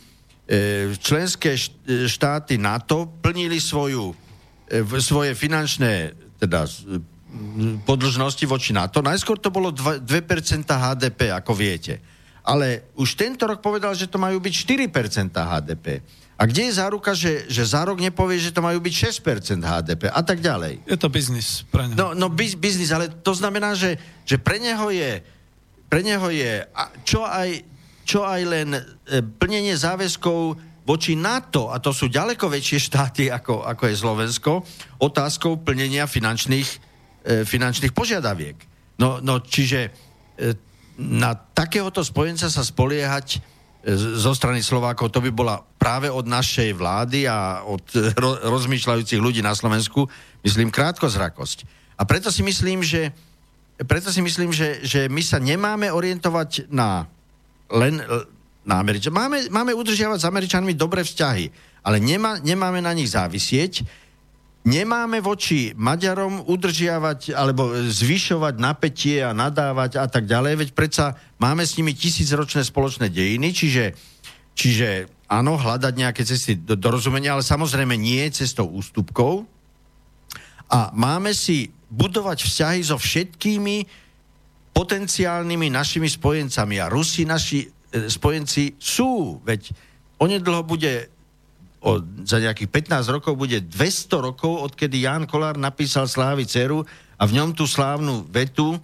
členské 0.99 1.55
štáty 2.11 2.59
NATO 2.59 3.07
plnili 3.23 3.63
svoju, 3.63 4.11
e, 4.67 4.83
svoje 4.99 5.39
finančné 5.39 6.15
teda, 6.43 6.67
podlžnosti 7.87 8.43
voči 8.47 8.75
NATO. 8.75 8.99
Najskôr 8.99 9.39
to 9.39 9.55
bolo 9.55 9.71
2%, 9.71 10.03
2% 10.03 10.67
HDP, 10.67 11.31
ako 11.31 11.55
viete 11.55 12.14
ale 12.45 12.93
už 12.93 13.17
tento 13.17 13.49
rok 13.49 13.65
povedal, 13.65 13.97
že 13.97 14.05
to 14.05 14.21
majú 14.21 14.37
byť 14.37 14.55
4% 14.93 15.33
HDP. 15.33 16.05
A 16.35 16.45
kde 16.45 16.69
je 16.69 16.77
záruka, 16.77 17.17
že, 17.17 17.49
že 17.49 17.63
za 17.65 17.87
rok 17.89 17.97
nepovie, 17.97 18.37
že 18.37 18.53
to 18.53 18.61
majú 18.61 18.83
byť 18.85 18.95
6% 19.25 19.65
HDP 19.65 20.13
a 20.13 20.21
tak 20.21 20.45
ďalej? 20.45 20.85
Je 20.85 20.99
to 21.01 21.09
biznis 21.09 21.65
pre 21.73 21.89
neho. 21.89 21.97
No, 21.97 22.07
no 22.13 22.27
biz, 22.29 22.53
biznis, 22.59 22.93
ale 22.93 23.09
to 23.09 23.33
znamená, 23.33 23.73
že, 23.73 23.97
že 24.29 24.37
pre 24.37 24.61
neho 24.61 24.91
je, 24.93 25.25
pre 25.89 26.05
neho 26.05 26.29
je 26.29 26.67
čo, 27.07 27.25
aj, 27.25 27.65
čo 28.05 28.27
aj 28.27 28.41
len 28.45 28.69
e, 28.77 28.81
plnenie 29.25 29.79
záväzkov 29.79 30.59
voči 30.85 31.17
NATO, 31.17 31.73
a 31.73 31.81
to 31.81 31.97
sú 31.97 32.13
ďaleko 32.13 32.51
väčšie 32.51 32.93
štáty 32.93 33.33
ako, 33.33 33.65
ako 33.65 33.89
je 33.89 33.97
Slovensko, 33.97 34.53
otázkou 35.01 35.63
plnenia 35.65 36.05
finančných, 36.11 36.69
e, 37.25 37.47
finančných 37.47 37.95
požiadaviek. 37.95 38.59
No, 38.99 39.23
no 39.23 39.39
čiže 39.39 39.89
e, 40.35 40.74
na 40.99 41.35
takéhoto 41.35 42.01
spojenca 42.05 42.47
sa 42.47 42.63
spoliehať 42.63 43.39
e, 43.39 43.39
zo 43.97 44.33
strany 44.35 44.63
Slovákov, 44.63 45.11
to 45.11 45.23
by 45.23 45.31
bola 45.35 45.63
práve 45.79 46.07
od 46.07 46.27
našej 46.27 46.75
vlády 46.79 47.27
a 47.27 47.67
od 47.67 47.83
ro- 48.15 48.39
rozmýšľajúcich 48.41 49.21
ľudí 49.21 49.43
na 49.43 49.55
Slovensku, 49.55 50.07
myslím, 50.47 50.71
krátkozrakosť. 50.71 51.67
A 51.99 52.03
preto 52.07 52.31
si 52.31 52.43
myslím, 52.47 52.83
že, 52.83 53.11
preto 53.87 54.11
si 54.11 54.23
myslím, 54.23 54.55
že, 54.55 54.83
že 54.83 55.07
my 55.11 55.23
sa 55.23 55.39
nemáme 55.43 55.91
orientovať 55.91 56.71
na 56.71 57.07
len 57.73 57.99
na 58.65 58.81
Američanov. 58.81 59.21
Máme, 59.21 59.39
máme 59.53 59.73
udržiavať 59.77 60.25
s 60.25 60.29
Američanmi 60.29 60.73
dobré 60.73 61.05
vzťahy, 61.05 61.53
ale 61.85 62.01
nemá, 62.01 62.41
nemáme 62.41 62.81
na 62.81 62.97
nich 62.97 63.13
závisieť 63.13 63.85
nemáme 64.65 65.21
voči 65.21 65.77
Maďarom 65.77 66.49
udržiavať 66.49 67.37
alebo 67.37 67.69
zvyšovať 67.85 68.55
napätie 68.57 69.21
a 69.21 69.37
nadávať 69.37 70.01
a 70.01 70.09
tak 70.09 70.25
ďalej, 70.25 70.55
veď 70.65 70.69
predsa 70.73 71.15
máme 71.37 71.63
s 71.69 71.77
nimi 71.77 71.93
tisícročné 71.93 72.65
spoločné 72.65 73.13
dejiny, 73.13 73.53
čiže, 73.53 73.93
čiže 74.57 74.89
áno, 75.29 75.61
hľadať 75.61 75.93
nejaké 75.95 76.23
cesty 76.25 76.57
do, 76.57 76.75
dorozumenia, 76.75 77.37
ale 77.37 77.45
samozrejme 77.45 77.95
nie 77.95 78.25
cestou 78.33 78.69
ústupkov. 78.73 79.45
A 80.73 80.91
máme 80.97 81.37
si 81.37 81.69
budovať 81.93 82.49
vzťahy 82.49 82.81
so 82.83 82.97
všetkými 82.97 83.87
potenciálnymi 84.75 85.71
našimi 85.71 86.11
spojencami. 86.11 86.83
A 86.83 86.91
Rusi 86.91 87.23
naši 87.23 87.63
e, 87.63 88.11
spojenci 88.11 88.75
sú, 88.81 89.39
veď 89.47 89.71
onedlho 90.19 90.67
bude 90.67 91.14
o, 91.85 92.01
za 92.25 92.41
nejakých 92.41 92.73
15 92.73 93.15
rokov 93.21 93.37
bude 93.37 93.61
200 93.61 94.27
rokov, 94.33 94.73
odkedy 94.73 95.05
Ján 95.05 95.29
Kolár 95.29 95.61
napísal 95.61 96.09
Slávy 96.09 96.49
Ceru 96.49 96.81
a 97.21 97.23
v 97.29 97.37
ňom 97.37 97.53
tú 97.53 97.69
slávnu 97.69 98.25
vetu 98.33 98.75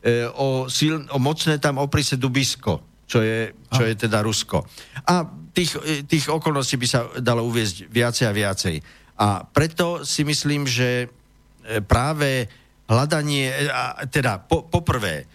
e, 0.00 0.24
o, 0.38 0.70
sil, 0.70 1.02
o 1.10 1.18
mocné 1.18 1.58
tam 1.58 1.82
oprise 1.82 2.14
Dubisko, 2.14 3.04
čo 3.10 3.18
je, 3.20 3.50
čo 3.74 3.82
je 3.82 3.94
teda 3.98 4.22
Rusko. 4.22 4.62
A 5.10 5.26
tých, 5.50 5.74
e, 5.82 6.06
tých 6.06 6.30
okolností 6.30 6.78
by 6.78 6.86
sa 6.86 7.10
dalo 7.18 7.42
uviezť 7.50 7.90
viacej 7.90 8.24
a 8.30 8.32
viacej. 8.32 8.76
A 9.18 9.42
preto 9.42 10.06
si 10.06 10.22
myslím, 10.22 10.66
že 10.66 11.06
e, 11.06 11.06
práve 11.82 12.46
hľadanie, 12.86 13.50
e, 13.50 13.66
teda 14.10 14.42
po, 14.46 14.66
poprvé, 14.70 15.26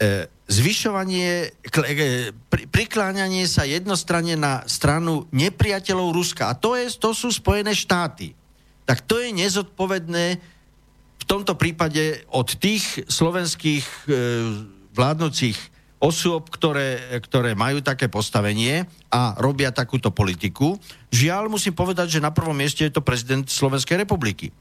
e, 0.00 0.33
zvyšovanie, 0.44 1.56
e, 1.56 2.32
prikláňanie 2.68 3.48
sa 3.48 3.64
jednostranne 3.64 4.36
na 4.36 4.64
stranu 4.68 5.24
nepriateľov 5.32 6.12
Ruska. 6.12 6.52
A 6.52 6.58
to, 6.58 6.76
je, 6.76 6.92
to 7.00 7.16
sú 7.16 7.32
Spojené 7.32 7.72
štáty. 7.72 8.36
Tak 8.84 9.08
to 9.08 9.16
je 9.16 9.32
nezodpovedné 9.32 10.24
v 11.14 11.24
tomto 11.24 11.56
prípade 11.56 12.28
od 12.28 12.52
tých 12.60 13.08
slovenských 13.08 13.84
e, 13.84 14.16
vládnúcich 14.92 15.56
osôb, 16.04 16.52
ktoré, 16.52 17.16
ktoré 17.24 17.56
majú 17.56 17.80
také 17.80 18.12
postavenie 18.12 18.84
a 19.08 19.32
robia 19.40 19.72
takúto 19.72 20.12
politiku. 20.12 20.76
Žiaľ, 21.08 21.48
musím 21.48 21.72
povedať, 21.72 22.20
že 22.20 22.24
na 22.24 22.28
prvom 22.28 22.52
mieste 22.52 22.84
je 22.84 22.92
to 22.92 23.00
prezident 23.00 23.48
Slovenskej 23.48 24.04
republiky. 24.04 24.52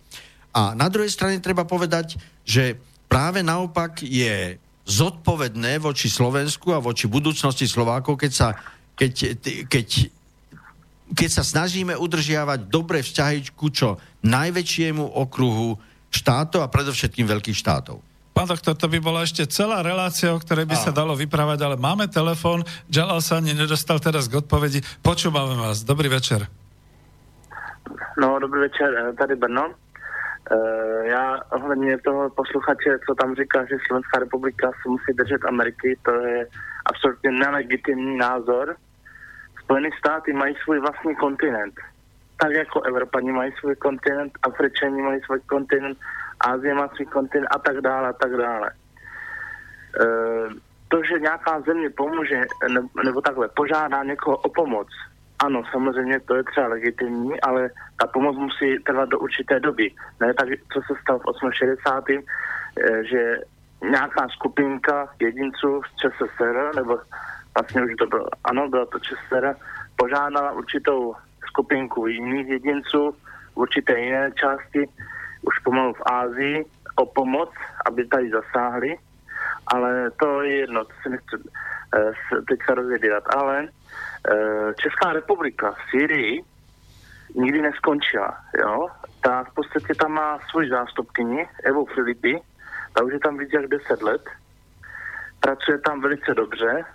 A 0.55 0.71
na 0.71 0.88
druhej 0.88 1.11
strane 1.11 1.43
treba 1.43 1.67
povedať, 1.67 2.15
že 2.47 2.79
práve 3.11 3.43
naopak 3.43 3.99
je 3.99 4.55
zodpovedné 4.84 5.79
voči 5.79 6.11
Slovensku 6.11 6.75
a 6.75 6.84
voči 6.84 7.07
budúcnosti 7.07 7.67
Slovákov, 7.67 8.19
keď 8.19 8.31
sa, 8.31 8.47
keď, 8.99 9.39
keď, 9.67 9.88
keď 11.11 11.29
sa 11.31 11.43
snažíme 11.43 11.95
udržiavať 11.95 12.67
dobré 12.67 12.99
vzťahy 12.99 13.55
ku 13.55 13.71
čo 13.71 13.99
najväčšiemu 14.27 15.03
okruhu 15.03 15.79
štátov 16.13 16.61
a 16.61 16.71
predovšetkým 16.71 17.25
veľkých 17.25 17.57
štátov. 17.57 18.03
Pán 18.34 18.49
doktor, 18.49 18.73
to 18.73 18.89
by 18.89 18.97
bola 18.97 19.21
ešte 19.21 19.45
celá 19.45 19.86
relácia, 19.86 20.34
o 20.34 20.41
ktorej 20.41 20.65
by 20.65 20.73
sa 20.73 20.89
dalo 20.89 21.13
vyprávať, 21.13 21.69
ale 21.69 21.77
máme 21.77 22.09
telefón, 22.09 22.65
Jalal 22.89 23.21
sa 23.21 23.38
ani 23.38 23.53
nedostal 23.53 24.01
teraz 24.01 24.25
k 24.25 24.41
odpovedi. 24.41 24.81
Počúvame 25.05 25.53
vás. 25.53 25.86
Dobrý 25.86 26.09
večer. 26.09 26.49
No, 28.17 28.41
dobrý 28.41 28.65
večer, 28.65 28.89
eh, 28.89 29.13
tady 29.13 29.36
Brno. 29.38 29.82
Uh, 30.52 31.06
já 31.06 31.39
ohledně 31.52 31.98
toho 31.98 32.30
posluchače, 32.30 33.00
co 33.08 33.16
tam 33.16 33.36
říká, 33.36 33.66
že 33.66 33.78
Slovenská 33.88 34.20
republika 34.20 34.72
se 34.72 34.89
musí 34.89 35.14
držet 35.14 35.46
Ameriky, 35.46 36.00
to 36.06 36.12
je 36.12 36.48
absolutně 36.86 37.32
nelegitimní 37.32 38.18
názor. 38.18 38.76
Spojené 39.64 39.89
státy 40.00 40.34
mají 40.34 40.56
svůj 40.64 40.80
vlastní 40.80 41.16
kontinent. 41.16 41.74
Tak 42.38 42.52
jako 42.52 42.82
Evropani 42.82 43.32
mají 43.32 43.52
svůj 43.60 43.76
kontinent, 43.76 44.34
Afričani 44.44 45.02
mají 45.02 45.22
svůj 45.22 45.39
kontinent, 45.39 45.98
Ázie 46.39 46.74
má 46.74 46.88
svůj 46.88 47.06
kontinent 47.06 47.48
a 47.52 47.60
tak 47.60 47.82
dále 47.82 48.10
a 48.10 48.14
tak 48.14 48.32
dále. 48.32 48.72
Uh, 50.02 50.54
to, 50.88 51.04
že 51.04 51.20
nějaká 51.20 51.62
země 51.62 51.89
pomůže, 51.89 52.41
nebo 53.06 53.22
takhle, 53.22 53.48
požádá 53.48 54.04
někoho 54.04 54.38
o 54.38 54.50
pomoc, 54.50 54.88
ano, 55.39 55.63
samozřejmě 55.71 56.19
to 56.19 56.36
je 56.36 56.43
třeba 56.43 56.67
legitimní, 56.67 57.41
ale 57.41 57.69
ta 57.99 58.07
pomoc 58.07 58.38
musí 58.38 58.79
trvat 58.86 59.09
do 59.09 59.19
určité 59.19 59.59
doby. 59.59 59.91
Ne 60.19 60.34
tak, 60.34 60.47
co 60.73 60.81
se 60.81 60.93
stalo 61.01 61.19
v 61.19 61.53
68. 61.53 62.23
Eh, 62.81 63.03
že 63.03 63.38
nějaká 63.91 64.29
skupinka 64.29 65.09
jedinců 65.19 65.81
z 65.84 65.95
ČSSR, 65.95 66.71
nebo 66.75 66.99
vlastně 67.57 67.84
už 67.84 67.95
to 67.99 68.05
bylo, 68.07 68.25
ano, 68.43 68.69
bylo 68.69 68.86
to 68.86 68.99
ČSSR, 68.99 69.55
požádala 69.95 70.51
určitou 70.51 71.15
skupinku 71.47 72.07
jiných 72.07 72.47
jedinců 72.47 73.11
v 73.53 73.57
určité 73.57 73.99
jiné 73.99 74.31
části, 74.31 74.89
už 75.41 75.59
pomalu 75.59 75.93
v 75.93 76.01
Ázii, 76.05 76.65
o 76.95 77.05
pomoc, 77.05 77.49
aby 77.86 78.07
tady 78.07 78.29
zasáhli, 78.29 78.97
ale 79.67 80.11
to 80.11 80.41
je 80.41 80.57
jedno, 80.57 80.86
to 80.86 80.93
se 81.03 81.09
nechci 81.09 81.36
uh, 81.36 82.45
teďka 82.49 82.73
rozvědělat, 82.73 83.23
ale 83.36 83.67
Česká 84.82 85.13
republika 85.13 85.71
v 85.71 85.89
Syrii 85.89 86.43
nikdy 87.36 87.61
neskončila, 87.61 88.38
jo. 88.59 88.88
Ta 89.21 89.43
v 89.43 89.53
podstatě 89.53 89.95
tam 89.95 90.11
má 90.11 90.39
svůj 90.49 90.69
zástupkyni, 90.69 91.47
Evu 91.63 91.86
Filipy, 91.86 92.41
ta 92.93 93.03
už 93.03 93.13
je 93.13 93.19
tam 93.19 93.38
víc 93.38 93.49
jak 93.53 93.67
10 93.67 94.01
let, 94.01 94.21
pracuje 95.39 95.80
tam 95.80 96.01
velice 96.01 96.34
dobře, 96.34 96.86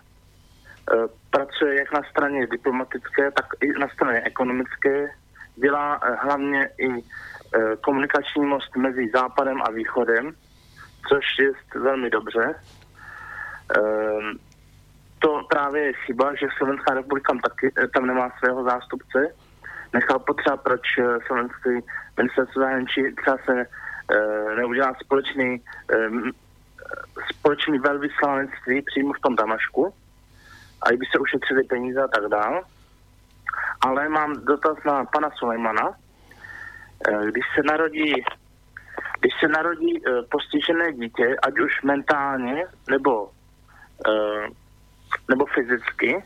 uh, 0.95 1.07
pracuje 1.31 1.79
jak 1.79 1.93
na 1.93 2.03
straně 2.11 2.47
diplomatické, 2.47 3.31
tak 3.31 3.47
i 3.61 3.73
na 3.73 3.89
straně 3.89 4.21
ekonomické, 4.21 5.09
dělá 5.57 6.03
uh, 6.03 6.17
hlavně 6.21 6.69
i 6.79 6.89
komunikační 7.81 8.47
most 8.47 8.77
mezi 8.77 9.11
západem 9.15 9.63
a 9.63 9.71
východem, 9.71 10.33
což 11.09 11.25
je 11.41 11.81
velmi 11.81 12.11
dobře. 12.11 12.55
To 15.19 15.43
právě 15.49 15.83
je 15.83 15.93
chyba, 15.93 16.35
že 16.35 16.47
Slovenská 16.59 16.95
republika 16.95 17.33
taky, 17.43 17.73
tam 17.95 18.07
nemá 18.07 18.31
svého 18.39 18.65
zástupce, 18.65 19.35
nechal 19.93 20.19
potřeba, 20.19 20.57
proč 20.57 20.81
eh, 20.99 21.19
slovenský 21.27 21.71
ministerstvo 22.19 22.63
zahraničí 22.63 23.03
třeba 23.21 23.37
se 23.45 23.55
e, 23.61 24.57
neudělá 24.57 24.95
společný, 25.05 25.63
e, 25.93 25.97
společný 27.33 27.79
velvyslanectví 27.79 28.83
přímo 28.83 29.13
v 29.13 29.21
tom 29.21 29.37
Damašku, 29.37 29.95
a 30.83 30.97
by 30.97 31.07
se 31.13 31.19
ušetřili 31.19 31.65
peníze 31.65 32.03
a 32.03 32.09
tak 32.09 32.25
dál. 32.31 32.63
Ale 33.81 34.09
mám 34.09 34.45
dotaz 34.45 34.77
na 34.85 35.05
pana 35.05 35.31
Sulejmana. 35.31 35.91
E, 37.09 37.31
když 37.31 37.45
se 37.55 37.63
narodí 37.63 38.15
když 39.21 39.33
se 39.41 39.49
narodí 39.49 39.97
e, 39.97 40.23
postižené 40.31 40.93
dítě, 40.93 41.37
ať 41.43 41.59
už 41.59 41.83
mentálně 41.83 42.65
nebo, 42.91 43.31
nebo 45.29 45.47
fyzicky, 45.47 46.23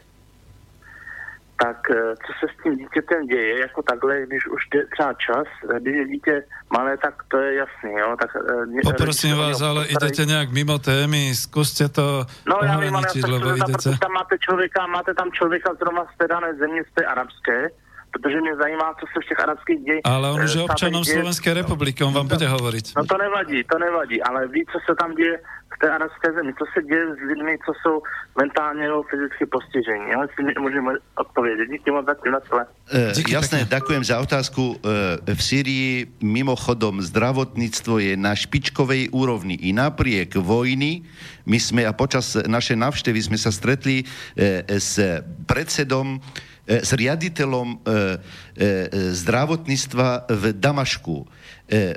tak 1.63 1.91
eh, 1.91 2.15
co 2.25 2.31
se 2.41 2.47
s 2.53 2.63
tím 2.63 2.77
dítětem 2.77 3.27
děje, 3.27 3.61
jako 3.61 3.83
takhle, 3.83 4.27
když 4.27 4.47
už 4.47 4.63
jde 4.71 4.87
třeba 4.87 5.13
čas, 5.13 5.47
eh, 5.75 5.81
když 5.81 5.95
je 5.97 6.09
dítě 6.09 6.43
malé, 6.73 6.97
tak 6.97 7.15
to 7.29 7.37
je 7.39 7.55
jasný, 7.55 7.93
jo. 7.93 8.17
Tak, 8.21 8.31
eh, 8.37 8.81
Poprosím 8.83 9.37
vás, 9.37 9.61
ale 9.63 9.87
idete 9.87 10.25
nějak 10.25 10.51
mimo 10.51 10.79
témy, 10.79 11.35
zkuste 11.35 11.89
to 11.89 12.27
No 12.49 12.57
já 12.65 12.79
vím, 12.79 12.97
ale 12.97 13.07
já 13.15 13.27
lebo 13.27 13.57
idete... 13.57 13.99
tam 13.99 14.13
máte 14.13 14.39
člověka, 14.39 14.87
máte 14.87 15.15
tam 15.15 15.33
člověka 15.33 15.75
zrovna 15.75 16.05
z 16.15 16.19
té 16.19 16.29
dané 16.29 16.55
země, 16.55 16.83
z 16.91 16.95
té 16.95 17.05
arabské, 17.05 17.69
protože 18.13 18.41
mě 18.41 18.57
zajímá, 18.57 18.95
co 19.01 19.05
se 19.13 19.19
v 19.25 19.29
těch 19.29 19.41
arabských 19.41 19.79
dějí. 19.89 20.01
Ale 20.05 20.31
on 20.31 20.45
už 20.45 20.55
je 20.55 20.63
občanom 20.63 21.03
děje... 21.03 21.15
Slovenské 21.17 21.55
republiky, 21.55 22.05
on 22.05 22.13
vám 22.13 22.29
bude 22.29 22.45
hovoriť. 22.49 22.85
No 22.97 23.05
to 23.09 23.17
nevadí, 23.19 23.65
to 23.65 23.77
nevadí, 23.79 24.23
ale 24.23 24.49
ví, 24.49 24.63
co 24.73 24.79
se 24.87 24.93
tam 25.01 25.15
děje 25.15 25.41
v 25.73 25.77
té 25.81 25.91
arabské 25.91 26.33
zemi, 26.33 26.53
co 26.59 26.65
se 26.75 26.83
děje 26.85 27.05
s 27.17 27.21
lidmi, 27.29 27.59
co 27.67 27.73
jsou 27.83 28.03
mentálně 28.39 28.83
nebo 28.83 29.03
fyzicky 29.03 29.47
postižení. 29.49 30.13
Ja 30.13 30.21
si 30.37 30.41
môžeme 30.61 31.01
odpovedať. 31.17 31.67
Díky 31.73 31.89
moc 31.89 32.05
za 32.05 32.15
na 32.29 32.41
celé. 32.45 32.63
Uh, 32.93 33.33
jasné, 33.33 33.65
ďakujem 33.65 34.05
za 34.05 34.21
otázku. 34.21 34.77
Uh, 34.77 35.17
v 35.25 35.41
Syrii 35.41 36.13
mimochodom 36.21 37.01
zdravotníctvo 37.01 37.99
je 38.05 38.13
na 38.21 38.37
špičkovej 38.37 39.17
úrovni 39.17 39.57
i 39.57 39.73
napriek 39.73 40.37
vojny. 40.37 41.09
My 41.49 41.57
sme 41.57 41.89
a 41.89 41.97
počas 41.97 42.37
našej 42.37 42.77
návštevy 42.77 43.33
sme 43.33 43.39
sa 43.41 43.49
stretli 43.49 44.05
uh, 44.05 44.69
s 44.69 45.01
predsedom 45.49 46.21
s 46.63 46.91
riaditeľom 46.95 47.83
zdravotníctva 48.95 50.09
v 50.31 50.45
Damašku. 50.55 51.17
E, 51.23 51.27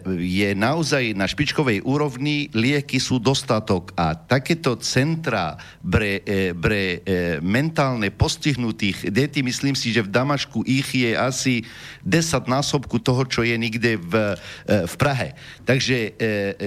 je 0.07 0.55
naozaj 0.55 1.11
na 1.19 1.27
špičkovej 1.27 1.83
úrovni, 1.83 2.47
lieky 2.55 2.95
sú 2.95 3.19
dostatok 3.19 3.91
a 3.99 4.15
takéto 4.15 4.79
centra 4.79 5.59
pre, 5.83 6.23
e, 6.23 6.55
pre 6.55 7.03
e, 7.03 7.39
mentálne 7.43 8.07
postihnutých 8.07 9.11
detí, 9.11 9.43
myslím 9.43 9.75
si, 9.75 9.91
že 9.91 10.07
v 10.07 10.13
Damašku 10.15 10.63
ich 10.63 10.87
je 10.95 11.11
asi 11.11 11.67
10 12.07 12.47
násobku 12.47 13.03
toho, 13.03 13.27
čo 13.27 13.43
je 13.43 13.55
nikde 13.59 13.99
v, 13.99 14.39
v 14.65 14.93
Prahe. 14.95 15.35
Takže 15.67 16.15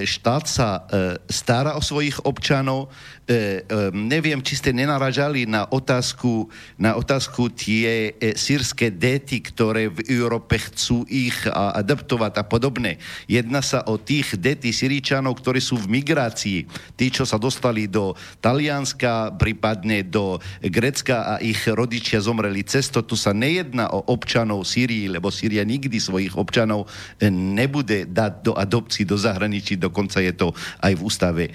štát 0.05 0.45
sa 0.45 0.85
stará 1.25 1.73
o 1.73 1.81
svojich 1.81 2.21
občanov, 2.21 2.93
e, 3.25 3.33
e, 3.33 3.89
neviem, 3.89 4.37
či 4.45 4.61
ste 4.61 4.69
nenaražali 4.69 5.49
na 5.49 5.65
otázku, 5.65 6.45
na 6.77 6.93
otázku 6.93 7.49
tie 7.49 8.13
e, 8.13 8.37
sírske 8.37 8.93
deti, 8.93 9.41
ktoré 9.41 9.89
v 9.89 10.05
Európe 10.13 10.61
chcú 10.61 11.09
ich 11.09 11.49
adaptovať 11.49 12.33
a 12.37 12.43
podobne. 12.45 12.98
Jedná 13.25 13.63
sa 13.63 13.83
o 13.87 13.97
tých 13.97 14.37
detí 14.37 14.71
Syričanov, 14.71 15.39
ktorí 15.39 15.59
sú 15.63 15.79
v 15.79 15.99
migrácii. 15.99 16.67
Tí, 16.95 17.05
čo 17.11 17.23
sa 17.23 17.39
dostali 17.39 17.89
do 17.89 18.13
Talianska, 18.43 19.35
prípadne 19.35 20.05
do 20.05 20.37
Grecka 20.61 21.35
a 21.35 21.43
ich 21.43 21.63
rodičia 21.67 22.21
zomreli 22.21 22.63
cesto. 22.63 23.01
Tu 23.01 23.15
sa 23.15 23.31
nejedná 23.35 23.91
o 23.91 24.03
občanov 24.11 24.67
Syrii, 24.67 25.09
lebo 25.09 25.31
Syria 25.31 25.63
nikdy 25.63 25.97
svojich 25.97 26.35
občanov 26.35 26.87
nebude 27.31 28.05
dať 28.07 28.33
do 28.45 28.53
adopcii 28.55 29.07
do 29.07 29.17
zahraničí, 29.17 29.79
dokonca 29.79 30.21
je 30.21 30.33
to 30.35 30.51
aj 30.83 30.93
v 30.95 31.01
ústave 31.01 31.43
e, 31.47 31.51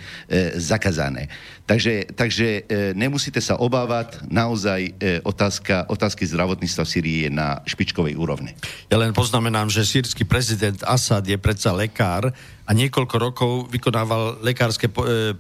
zakazané. 0.58 1.28
Takže, 1.64 2.12
takže 2.12 2.48
e, 2.68 2.92
nemusíte 2.92 3.40
sa 3.40 3.56
obávať, 3.56 4.20
naozaj 4.28 4.80
e, 5.00 5.24
otázka, 5.24 5.88
otázky 5.88 6.28
zdravotníctva 6.28 6.84
v 6.84 6.92
Syrii 6.92 7.18
je 7.24 7.30
na 7.32 7.64
špičkovej 7.64 8.20
úrovni. 8.20 8.52
Ja 8.92 9.00
len 9.00 9.16
poznamenám, 9.16 9.72
že 9.72 9.88
sírsky 9.88 10.28
prezident 10.28 10.76
Assad 10.84 11.24
je 11.24 11.40
predsa 11.40 11.72
lekár 11.72 12.28
a 12.68 12.70
niekoľko 12.76 13.16
rokov 13.16 13.52
vykonával 13.72 14.44
lekárske 14.44 14.92
po, 14.92 15.08
e, 15.08 15.32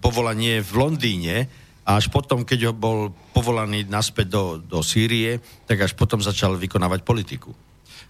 povolanie 0.00 0.64
v 0.64 0.72
Londýne 0.72 1.36
a 1.84 2.00
až 2.00 2.08
potom, 2.08 2.48
keď 2.48 2.72
ho 2.72 2.74
bol 2.76 3.12
povolaný 3.36 3.84
naspäť 3.92 4.32
do, 4.32 4.44
do 4.56 4.80
Sýrie, 4.80 5.36
tak 5.68 5.84
až 5.84 5.92
potom 5.92 6.24
začal 6.24 6.56
vykonávať 6.56 7.04
politiku. 7.04 7.52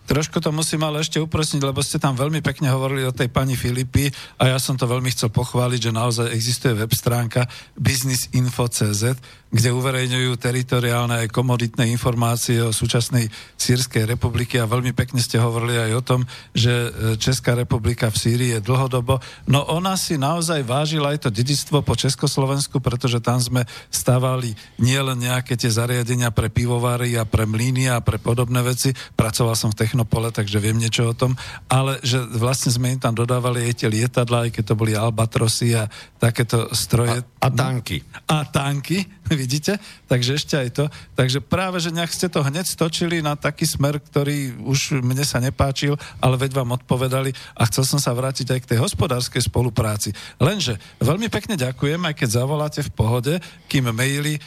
Trošku 0.09 0.41
to 0.41 0.49
musím 0.57 0.89
ale 0.89 1.05
ešte 1.05 1.21
upresniť, 1.21 1.61
lebo 1.61 1.85
ste 1.85 2.01
tam 2.01 2.17
veľmi 2.17 2.41
pekne 2.41 2.73
hovorili 2.73 3.05
o 3.05 3.13
tej 3.13 3.29
pani 3.29 3.61
Filipy 3.61 4.09
a 4.41 4.49
ja 4.49 4.57
som 4.57 4.73
to 4.73 4.89
veľmi 4.89 5.13
chcel 5.13 5.29
pochváliť, 5.29 5.81
že 5.85 5.93
naozaj 5.93 6.33
existuje 6.33 6.73
web 6.73 6.89
stránka 6.97 7.45
businessinfo.cz, 7.77 9.03
kde 9.49 9.73
uverejňujú 9.73 10.37
teritoriálne 10.37 11.25
aj 11.25 11.33
komoditné 11.33 11.89
informácie 11.89 12.61
o 12.61 12.69
súčasnej 12.69 13.33
Sýrskej 13.57 14.05
republiky 14.05 14.61
a 14.61 14.69
veľmi 14.69 14.93
pekne 14.93 15.25
ste 15.25 15.41
hovorili 15.41 15.81
aj 15.81 15.93
o 15.97 16.03
tom, 16.05 16.21
že 16.53 16.73
e, 16.73 16.89
Česká 17.17 17.57
republika 17.57 18.13
v 18.13 18.21
Sýrii 18.21 18.51
je 18.57 18.61
dlhodobo. 18.61 19.17
No 19.49 19.65
ona 19.73 19.97
si 19.97 20.21
naozaj 20.21 20.61
vážila 20.69 21.17
aj 21.17 21.29
to 21.29 21.31
dedictvo 21.33 21.81
po 21.81 21.97
Československu, 21.97 22.77
pretože 22.85 23.25
tam 23.25 23.41
sme 23.41 23.65
stavali 23.89 24.53
nielen 24.77 25.25
nejaké 25.25 25.57
tie 25.57 25.73
zariadenia 25.73 26.29
pre 26.29 26.53
pivovary 26.53 27.17
a 27.17 27.25
pre 27.25 27.49
mlíny 27.49 27.89
a 27.89 28.05
pre 28.05 28.21
podobné 28.21 28.61
veci. 28.61 28.93
Pracoval 29.17 29.57
som 29.57 29.73
v 29.73 29.81
Technopole, 29.81 30.29
takže 30.29 30.61
viem 30.61 30.77
niečo 30.77 31.09
o 31.09 31.17
tom, 31.17 31.33
ale 31.73 31.97
že 32.05 32.21
vlastne 32.37 32.69
sme 32.69 32.93
im 32.93 33.01
tam 33.01 33.17
dodávali 33.17 33.65
aj 33.65 33.81
tie 33.81 33.89
lietadla, 33.89 34.49
aj 34.49 34.61
keď 34.61 34.65
to 34.69 34.75
boli 34.77 34.93
Albatrosy 34.93 35.73
a 35.73 35.89
takéto 36.21 36.69
stroje. 36.77 37.25
A, 37.41 37.49
a 37.49 37.49
tanky. 37.49 38.05
A 38.29 38.45
tanky, 38.45 39.09
vidíte, 39.39 39.79
takže 40.11 40.35
ešte 40.35 40.59
aj 40.59 40.69
to. 40.75 40.85
Takže 41.15 41.39
práve, 41.39 41.79
že 41.79 41.95
nejak 41.95 42.11
ste 42.11 42.27
to 42.27 42.43
hneď 42.43 42.67
stočili 42.67 43.23
na 43.23 43.39
taký 43.39 43.63
smer, 43.63 44.03
ktorý 44.03 44.59
už 44.67 44.99
mne 44.99 45.23
sa 45.23 45.39
nepáčil, 45.39 45.95
ale 46.19 46.35
veď 46.35 46.59
vám 46.59 46.75
odpovedali 46.75 47.31
a 47.55 47.63
chcel 47.71 47.87
som 47.87 48.03
sa 48.03 48.11
vrátiť 48.11 48.51
aj 48.51 48.61
k 48.67 48.71
tej 48.75 48.79
hospodárskej 48.83 49.47
spolupráci. 49.47 50.11
Lenže 50.43 50.83
veľmi 50.99 51.31
pekne 51.31 51.55
ďakujem, 51.55 52.03
aj 52.03 52.15
keď 52.19 52.29
zavoláte 52.43 52.81
v 52.83 52.91
pohode, 52.91 53.35
kým 53.71 53.95
maily. 53.95 54.37
E, 54.37 54.41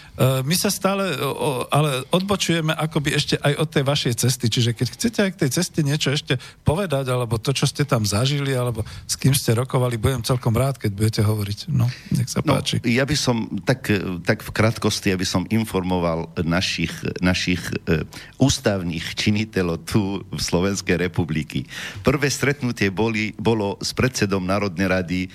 my 0.43 0.55
sa 0.59 0.67
stále 0.67 1.21
ale 1.69 2.03
odbočujeme 2.09 2.73
akoby 2.73 3.13
ešte 3.13 3.35
aj 3.37 3.53
od 3.61 3.67
tej 3.69 3.83
vašej 3.85 4.13
cesty, 4.17 4.45
čiže 4.49 4.71
keď 4.73 4.87
chcete 4.97 5.19
aj 5.21 5.31
k 5.37 5.39
tej 5.45 5.49
ceste 5.53 5.79
niečo 5.85 6.09
ešte 6.09 6.41
povedať, 6.65 7.13
alebo 7.13 7.37
to, 7.37 7.53
čo 7.53 7.69
ste 7.69 7.85
tam 7.85 8.03
zažili, 8.03 8.51
alebo 8.57 8.81
s 9.05 9.15
kým 9.15 9.31
ste 9.37 9.53
rokovali, 9.53 10.01
budem 10.01 10.25
celkom 10.25 10.53
rád, 10.57 10.81
keď 10.81 10.91
budete 10.91 11.21
hovoriť. 11.21 11.59
No, 11.69 11.85
nech 12.17 12.27
sa 12.27 12.41
no, 12.41 12.57
páči. 12.57 12.81
Ja 12.87 13.05
by 13.05 13.15
som 13.15 13.61
tak, 13.61 13.87
tak 14.25 14.41
v 14.41 14.51
krátkosti, 14.51 14.80
aby 15.13 15.27
som 15.27 15.45
informoval 15.53 16.33
našich, 16.41 16.91
našich 17.21 17.61
e, 17.85 18.01
ústavných 18.41 19.13
činiteľov 19.13 19.85
tu 19.85 20.25
v 20.25 20.39
Slovenskej 20.41 20.97
republiky. 20.97 21.69
Prvé 22.01 22.31
stretnutie 22.33 22.89
boli, 22.89 23.37
bolo 23.37 23.77
s 23.77 23.93
predsedom 23.93 24.41
Národnej 24.41 24.87
rady 24.89 25.19
e, 25.25 25.29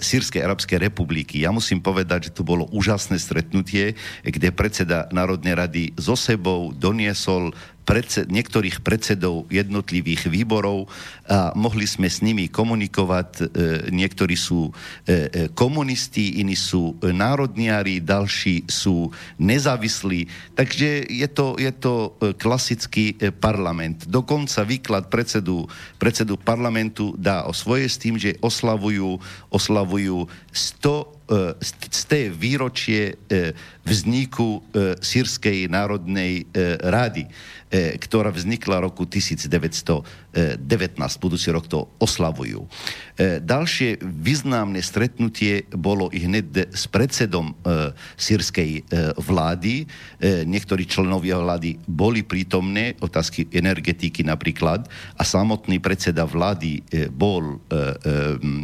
Sýrskej 0.00 0.42
arabskej 0.42 0.82
republiky. 0.82 1.44
Ja 1.44 1.54
musím 1.54 1.78
povedať, 1.78 2.30
že 2.30 2.34
to 2.34 2.42
bolo 2.42 2.66
úžasné 2.74 3.20
stretnutie, 3.22 3.94
kde 4.26 4.48
predseda 4.50 5.06
Národnej 5.14 5.54
rady 5.54 5.82
so 5.94 6.18
sebou 6.18 6.74
doniesol 6.74 7.54
predsed, 7.90 8.30
niektorých 8.30 8.86
predsedov 8.86 9.50
jednotlivých 9.50 10.30
výborov 10.30 10.86
a 11.26 11.50
mohli 11.58 11.90
sme 11.90 12.06
s 12.06 12.22
nimi 12.22 12.46
komunikovať. 12.46 13.28
E, 13.34 13.42
niektorí 13.90 14.38
sú 14.38 14.70
e, 14.70 14.72
e, 15.10 15.14
komunisti, 15.50 16.38
iní 16.38 16.54
sú 16.54 16.94
národniari, 17.02 17.98
ďalší 17.98 18.70
sú 18.70 19.10
nezávislí. 19.42 20.30
Takže 20.54 21.10
je 21.10 21.28
to, 21.34 21.58
je 21.58 21.72
to 21.74 22.14
klasický 22.38 23.18
parlament. 23.42 24.06
Dokonca 24.06 24.62
výklad 24.62 25.10
predsedu, 25.10 25.66
predsedu 25.98 26.38
parlamentu 26.38 27.18
dá 27.18 27.42
o 27.50 27.50
svoje 27.50 27.90
s 27.90 27.98
tým, 27.98 28.14
že 28.14 28.38
oslavujú, 28.38 29.18
oslavujú 29.50 30.30
100 30.54 31.18
z 31.62 32.00
té 32.10 32.26
výročie 32.26 33.14
vzniku 33.86 34.58
Sýrskej 34.98 35.70
národnej 35.70 36.50
rady. 36.82 37.30
E, 37.70 37.94
ktorá 38.02 38.34
vznikla 38.34 38.82
roku 38.82 39.06
1919. 39.06 40.02
Budúci 41.22 41.54
rok 41.54 41.70
to 41.70 41.86
oslavujú. 42.02 42.66
E, 43.14 43.38
ďalšie 43.38 44.02
významné 44.02 44.82
stretnutie 44.82 45.70
bolo 45.70 46.10
i 46.10 46.26
hned 46.26 46.74
s 46.74 46.90
predsedom 46.90 47.54
sírskej 48.18 48.90
vlády. 49.22 49.86
Niektorí 50.50 50.82
členovia 50.90 51.38
vlády 51.38 51.78
boli 51.86 52.26
prítomné, 52.26 52.98
otázky 52.98 53.46
energetiky 53.54 54.26
napríklad, 54.26 54.90
a 55.14 55.22
samotný 55.22 55.78
predseda 55.78 56.26
vlády 56.26 56.82
bol 57.14 57.62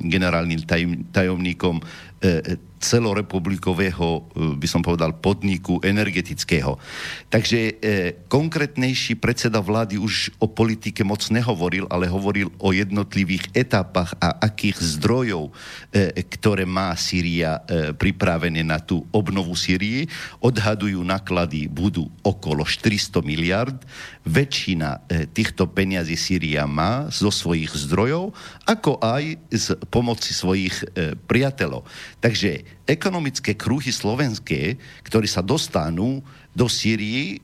generálnym 0.02 0.66
tajomníkom 1.14 1.78
celorepublikového, 2.82 4.28
by 4.58 4.68
som 4.68 4.82
povedal, 4.82 5.16
podniku 5.16 5.78
energetického. 5.80 6.76
Takže 7.30 7.78
konkrétne 8.26 8.96
vtedajší 9.06 9.22
predseda 9.22 9.62
vlády 9.62 10.02
už 10.02 10.34
o 10.42 10.50
politike 10.50 11.06
moc 11.06 11.22
nehovoril, 11.30 11.86
ale 11.86 12.10
hovoril 12.10 12.50
o 12.58 12.74
jednotlivých 12.74 13.54
etapách 13.54 14.18
a 14.18 14.34
akých 14.42 14.98
zdrojov, 14.98 15.54
e, 15.94 16.10
ktoré 16.26 16.66
má 16.66 16.90
Sýria 16.98 17.62
e, 17.62 17.92
pripravené 17.94 18.66
na 18.66 18.82
tú 18.82 19.06
obnovu 19.14 19.54
Sýrii. 19.54 20.10
Odhadujú 20.42 21.06
náklady 21.06 21.70
budú 21.70 22.10
okolo 22.26 22.66
400 22.66 23.22
miliard. 23.22 23.78
Väčšina 24.26 25.06
e, 25.06 25.30
týchto 25.30 25.70
peniazí 25.70 26.18
Sýria 26.18 26.66
má 26.66 27.06
zo 27.14 27.30
svojich 27.30 27.70
zdrojov, 27.78 28.34
ako 28.66 28.98
aj 28.98 29.38
z 29.54 29.66
pomoci 29.86 30.34
svojich 30.34 30.82
e, 30.82 31.14
priateľov. 31.14 31.86
Takže 32.18 32.65
ekonomické 32.86 33.58
kruhy 33.58 33.90
slovenské, 33.90 34.78
ktorí 35.02 35.26
sa 35.26 35.42
dostanú 35.42 36.22
do 36.56 36.72
Sýrii 36.72 37.36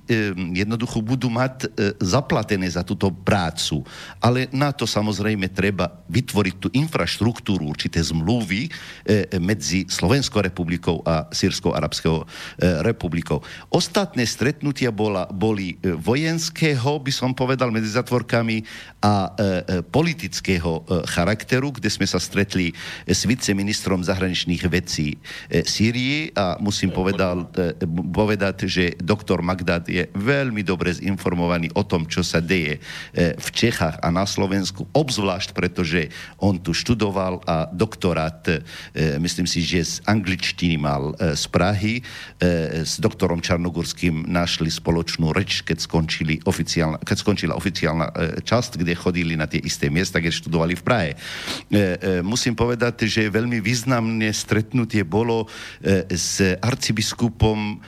jednoducho 0.57 1.05
budú 1.05 1.29
mať 1.29 1.69
e, 1.69 1.93
zaplatené 2.01 2.65
za 2.73 2.81
túto 2.81 3.13
prácu. 3.13 3.85
Ale 4.17 4.49
na 4.49 4.73
to 4.73 4.89
samozrejme 4.89 5.53
treba 5.53 6.01
vytvoriť 6.09 6.55
tú 6.57 6.69
infraštruktúru, 6.73 7.69
určité 7.69 8.01
zmluvy 8.01 8.67
e, 8.67 8.71
medzi 9.37 9.85
Slovenskou 9.85 10.41
republikou 10.41 11.05
a 11.05 11.29
Sírskou 11.29 11.77
arabskou 11.77 12.25
e, 12.25 12.81
republikou. 12.81 13.45
Ostatné 13.69 14.25
stretnutia 14.25 14.89
bola, 14.89 15.29
boli 15.29 15.77
vojenského, 15.85 16.97
by 16.97 17.13
som 17.13 17.37
povedal, 17.37 17.69
medzi 17.69 17.93
zatvorkami 17.93 18.65
a 19.03 19.35
politického 19.91 20.87
charakteru, 21.11 21.75
kde 21.75 21.91
sme 21.91 22.07
sa 22.07 22.23
stretli 22.23 22.71
s 23.03 23.27
viceministrom 23.27 24.01
zahraničných 24.07 24.63
vecí 24.71 25.19
Sýrii 25.51 26.31
a 26.39 26.55
musím 26.63 26.95
povedal, 26.95 27.51
povedať, 28.15 28.71
že 28.71 28.95
doktor 29.03 29.43
Magdad 29.43 29.91
je 29.91 30.07
veľmi 30.15 30.63
dobre 30.63 30.95
zinformovaný 30.95 31.75
o 31.75 31.83
tom, 31.83 32.07
čo 32.07 32.23
sa 32.23 32.39
deje 32.39 32.79
e, 32.79 33.35
v 33.35 33.49
Čechách 33.51 33.99
a 33.99 34.09
na 34.15 34.23
Slovensku, 34.23 34.87
obzvlášť 34.95 35.51
pretože 35.53 36.09
on 36.39 36.63
tu 36.63 36.71
študoval 36.71 37.43
a 37.45 37.67
doktorát, 37.69 38.41
e, 38.47 38.63
myslím 39.19 39.45
si, 39.51 39.61
že 39.67 39.83
z 39.83 39.95
angličtiny 40.07 40.79
mal 40.79 41.13
e, 41.19 41.35
z 41.35 41.45
Prahy. 41.51 41.95
S 42.83 42.99
doktorom 42.99 43.43
Čarnogurským 43.43 44.27
našli 44.27 44.71
spoločnú 44.71 45.31
reč, 45.35 45.63
keď, 45.63 45.79
skončili 45.83 46.43
oficiálna, 46.47 47.03
keď 47.03 47.17
skončila 47.19 47.55
oficiálna 47.59 48.07
časť, 48.43 48.79
kde 48.83 48.99
chodili 48.99 49.35
na 49.35 49.47
tie 49.47 49.63
isté 49.63 49.91
miesta, 49.91 50.19
keď 50.23 50.33
študovali 50.33 50.75
v 50.79 50.83
Prahe. 50.83 51.11
Musím 52.23 52.55
povedať, 52.55 53.07
že 53.07 53.33
veľmi 53.33 53.63
významné 53.63 54.31
stretnutie 54.35 55.07
bolo 55.07 55.47
s 56.11 56.43
arcibiskupom 56.61 57.81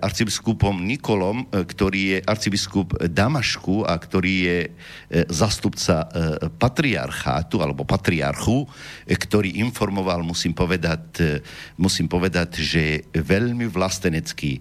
arcibiskupom 0.00 0.82
Nikolom, 0.82 1.44
e, 1.50 1.62
ktorý 1.62 2.00
je 2.14 2.18
arcibiskup 2.24 2.96
Damašku 3.06 3.84
a 3.84 3.94
ktorý 3.94 4.34
je 4.44 4.58
e, 4.64 4.70
zastupca 5.28 6.10
patriarchátu 6.58 7.60
alebo 7.60 7.86
patriarchu, 7.86 8.66
ktorý 9.06 9.60
informoval, 9.60 10.22
musím 10.22 10.54
povedať, 10.54 11.40
musím 11.76 12.06
povedať, 12.06 12.60
že 12.60 12.82
veľmi 13.12 13.66
vlastenecký 13.68 14.60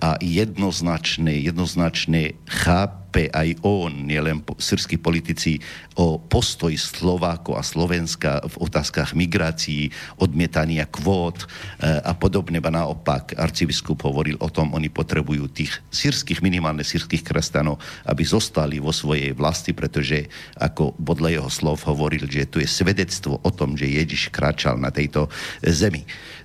a 0.00 0.16
jednoznačné, 0.20 1.44
jednoznačné 1.48 2.36
cháp 2.46 3.03
chápe 3.14 3.30
aj 3.30 3.62
on, 3.62 4.10
nielen 4.10 4.42
srskí 4.42 4.98
politici, 4.98 5.62
o 5.94 6.18
postoji 6.18 6.74
Slováko 6.74 7.54
a 7.54 7.62
Slovenska 7.62 8.42
v 8.42 8.66
otázkach 8.66 9.14
migrácií, 9.14 9.94
odmietania 10.18 10.90
kvót 10.90 11.46
e, 11.78 12.02
a 12.02 12.10
podobne. 12.18 12.58
Ba 12.58 12.74
naopak, 12.74 13.38
arcibiskup 13.38 14.02
hovoril 14.02 14.34
o 14.42 14.50
tom, 14.50 14.74
oni 14.74 14.90
potrebujú 14.90 15.46
tých 15.46 15.78
sírskych, 15.94 16.42
minimálne 16.42 16.82
sírskych 16.82 17.22
kresťanov, 17.22 17.78
aby 18.02 18.26
zostali 18.26 18.82
vo 18.82 18.90
svojej 18.90 19.30
vlasti, 19.30 19.70
pretože, 19.70 20.26
ako 20.58 20.98
podľa 20.98 21.38
jeho 21.38 21.50
slov 21.54 21.86
hovoril, 21.86 22.26
že 22.26 22.50
tu 22.50 22.58
je 22.58 22.66
svedectvo 22.66 23.38
o 23.38 23.50
tom, 23.54 23.78
že 23.78 23.94
Ježiš 23.94 24.34
kráčal 24.34 24.74
na 24.74 24.90
tejto 24.90 25.30
zemi. 25.62 26.02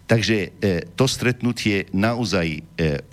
Takže 0.09 0.37
e, 0.41 0.49
to 0.97 1.05
stretnutie 1.05 1.85
naozaj 1.93 2.47
e, 2.49 2.61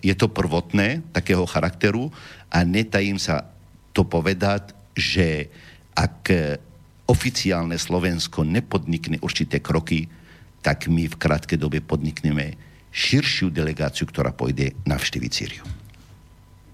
je 0.01 0.15
to 0.17 0.33
prvotné, 0.33 1.05
takého 1.13 1.45
charakteru, 1.45 2.09
a 2.51 2.59
netajím 2.63 3.19
sa 3.19 3.47
to 3.93 4.07
povedať, 4.07 4.73
že 4.97 5.51
ak 5.97 6.33
oficiálne 7.07 7.79
Slovensko 7.79 8.43
nepodnikne 8.43 9.23
určité 9.23 9.63
kroky, 9.63 10.11
tak 10.61 10.91
my 10.91 11.07
v 11.07 11.17
krátkej 11.17 11.59
dobe 11.61 11.79
podnikneme 11.79 12.59
širšiu 12.91 13.55
delegáciu, 13.55 14.09
ktorá 14.09 14.35
pôjde 14.35 14.75
navštíviť 14.89 15.31
Sýriu. 15.31 15.76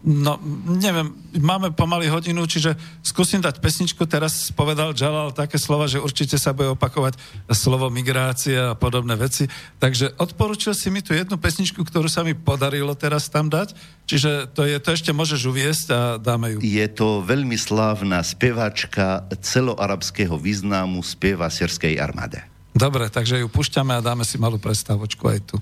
No, 0.03 0.35
neviem, 0.67 1.15
máme 1.39 1.71
pomaly 1.71 2.11
hodinu, 2.11 2.43
čiže 2.43 2.75
skúsim 3.07 3.39
dať 3.39 3.63
pesničku. 3.63 4.03
Teraz 4.11 4.51
povedal 4.51 4.91
Jalal 4.99 5.31
také 5.31 5.63
slova, 5.63 5.87
že 5.87 6.03
určite 6.03 6.35
sa 6.43 6.51
bude 6.51 6.75
opakovať 6.75 7.15
slovo 7.55 7.87
migrácia 7.87 8.75
a 8.75 8.79
podobné 8.79 9.15
veci. 9.15 9.47
Takže 9.79 10.19
odporučil 10.19 10.75
si 10.75 10.91
mi 10.91 11.07
tu 11.07 11.15
jednu 11.15 11.39
pesničku, 11.39 11.87
ktorú 11.87 12.11
sa 12.11 12.27
mi 12.27 12.35
podarilo 12.35 12.99
teraz 12.99 13.31
tam 13.31 13.47
dať. 13.47 13.79
Čiže 14.11 14.51
to, 14.51 14.67
je, 14.67 14.83
to 14.83 14.91
ešte 14.91 15.15
môžeš 15.15 15.47
uviesť 15.47 15.87
a 15.95 16.01
dáme 16.19 16.59
ju. 16.59 16.59
Je 16.59 16.87
to 16.91 17.23
veľmi 17.23 17.55
slávna 17.55 18.27
spevačka 18.27 19.31
celoarabského 19.39 20.35
významu, 20.35 20.99
spieva 21.07 21.47
sírskej 21.47 22.03
armáde. 22.03 22.43
Dobre, 22.75 23.07
takže 23.07 23.39
ju 23.39 23.47
pušťame 23.47 23.95
a 23.95 24.03
dáme 24.03 24.27
si 24.27 24.35
malú 24.35 24.59
prestávočku 24.59 25.31
aj 25.31 25.39
tu. 25.47 25.57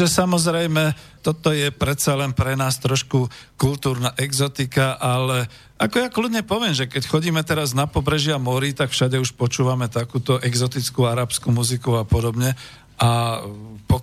Takže 0.00 0.16
samozrejme, 0.16 0.96
toto 1.20 1.52
je 1.52 1.68
predsa 1.68 2.16
len 2.16 2.32
pre 2.32 2.56
nás 2.56 2.80
trošku 2.80 3.28
kultúrna 3.60 4.16
exotika, 4.16 4.96
ale 4.96 5.44
ako 5.76 5.96
ja 6.00 6.08
kľudne 6.08 6.40
poviem, 6.40 6.72
že 6.72 6.88
keď 6.88 7.04
chodíme 7.04 7.44
teraz 7.44 7.76
na 7.76 7.84
pobrežia 7.84 8.40
mori, 8.40 8.72
tak 8.72 8.96
všade 8.96 9.20
už 9.20 9.36
počúvame 9.36 9.92
takúto 9.92 10.40
exotickú 10.40 11.04
arabskú 11.04 11.52
muziku 11.52 12.00
a 12.00 12.08
podobne. 12.08 12.56
A 12.96 13.44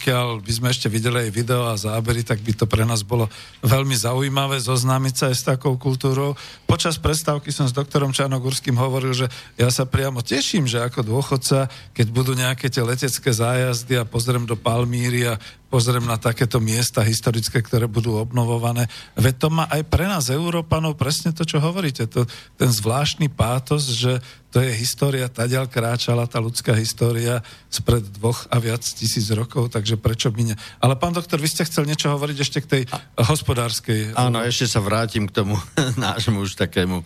pokiaľ 0.07 0.39
by 0.39 0.53
sme 0.55 0.71
ešte 0.71 0.87
videli 0.87 1.27
aj 1.27 1.35
video 1.35 1.67
a 1.67 1.75
zábery, 1.75 2.23
tak 2.23 2.39
by 2.39 2.55
to 2.55 2.63
pre 2.63 2.87
nás 2.87 3.03
bolo 3.03 3.27
veľmi 3.59 3.91
zaujímavé 3.91 4.55
zoznámiť 4.55 5.13
sa 5.19 5.25
aj 5.27 5.35
s 5.35 5.43
takou 5.43 5.75
kultúrou. 5.75 6.31
Počas 6.63 6.95
prestávky 6.95 7.51
som 7.51 7.67
s 7.67 7.75
doktorom 7.75 8.15
Čarnogurským 8.15 8.79
hovoril, 8.79 9.11
že 9.11 9.27
ja 9.59 9.67
sa 9.67 9.83
priamo 9.83 10.23
teším, 10.23 10.63
že 10.63 10.79
ako 10.79 11.03
dôchodca, 11.03 11.67
keď 11.91 12.07
budú 12.07 12.39
nejaké 12.39 12.71
tie 12.71 12.87
letecké 12.87 13.35
zájazdy 13.35 13.99
a 13.99 14.07
pozriem 14.07 14.47
do 14.47 14.55
Palmíry 14.55 15.27
a 15.27 15.35
pozriem 15.67 16.07
na 16.07 16.15
takéto 16.15 16.63
miesta 16.63 17.03
historické, 17.03 17.59
ktoré 17.59 17.91
budú 17.91 18.15
obnovované. 18.15 18.87
Veď 19.19 19.35
to 19.43 19.47
má 19.51 19.67
aj 19.67 19.83
pre 19.91 20.07
nás, 20.07 20.31
Európanov, 20.31 20.95
presne 20.95 21.35
to, 21.35 21.43
čo 21.43 21.59
hovoríte. 21.59 22.07
To, 22.15 22.23
ten 22.55 22.71
zvláštny 22.71 23.27
pátos, 23.27 23.91
že 23.91 24.23
to 24.57 24.65
je 24.65 24.73
história, 24.73 25.29
tadiaľ 25.29 25.69
kráčala 25.69 26.25
tá 26.25 26.41
ľudská 26.41 26.73
história 26.73 27.45
spred 27.69 28.01
dvoch 28.17 28.49
a 28.49 28.57
viac 28.57 28.81
tisíc 28.81 29.29
rokov, 29.29 29.69
takže 29.69 30.01
prečo 30.01 30.33
by 30.33 30.49
ne... 30.49 30.55
Ale 30.81 30.97
pán 30.97 31.13
doktor, 31.13 31.37
vy 31.37 31.45
ste 31.45 31.61
chcel 31.61 31.85
niečo 31.85 32.09
hovoriť 32.09 32.37
ešte 32.41 32.65
k 32.65 32.67
tej 32.73 32.83
a... 32.89 33.21
hospodárskej... 33.21 34.17
Áno, 34.17 34.41
ešte 34.41 34.65
sa 34.65 34.81
vrátim 34.81 35.29
k 35.29 35.45
tomu 35.45 35.53
nášmu 36.01 36.41
už 36.41 36.57
takému 36.57 37.05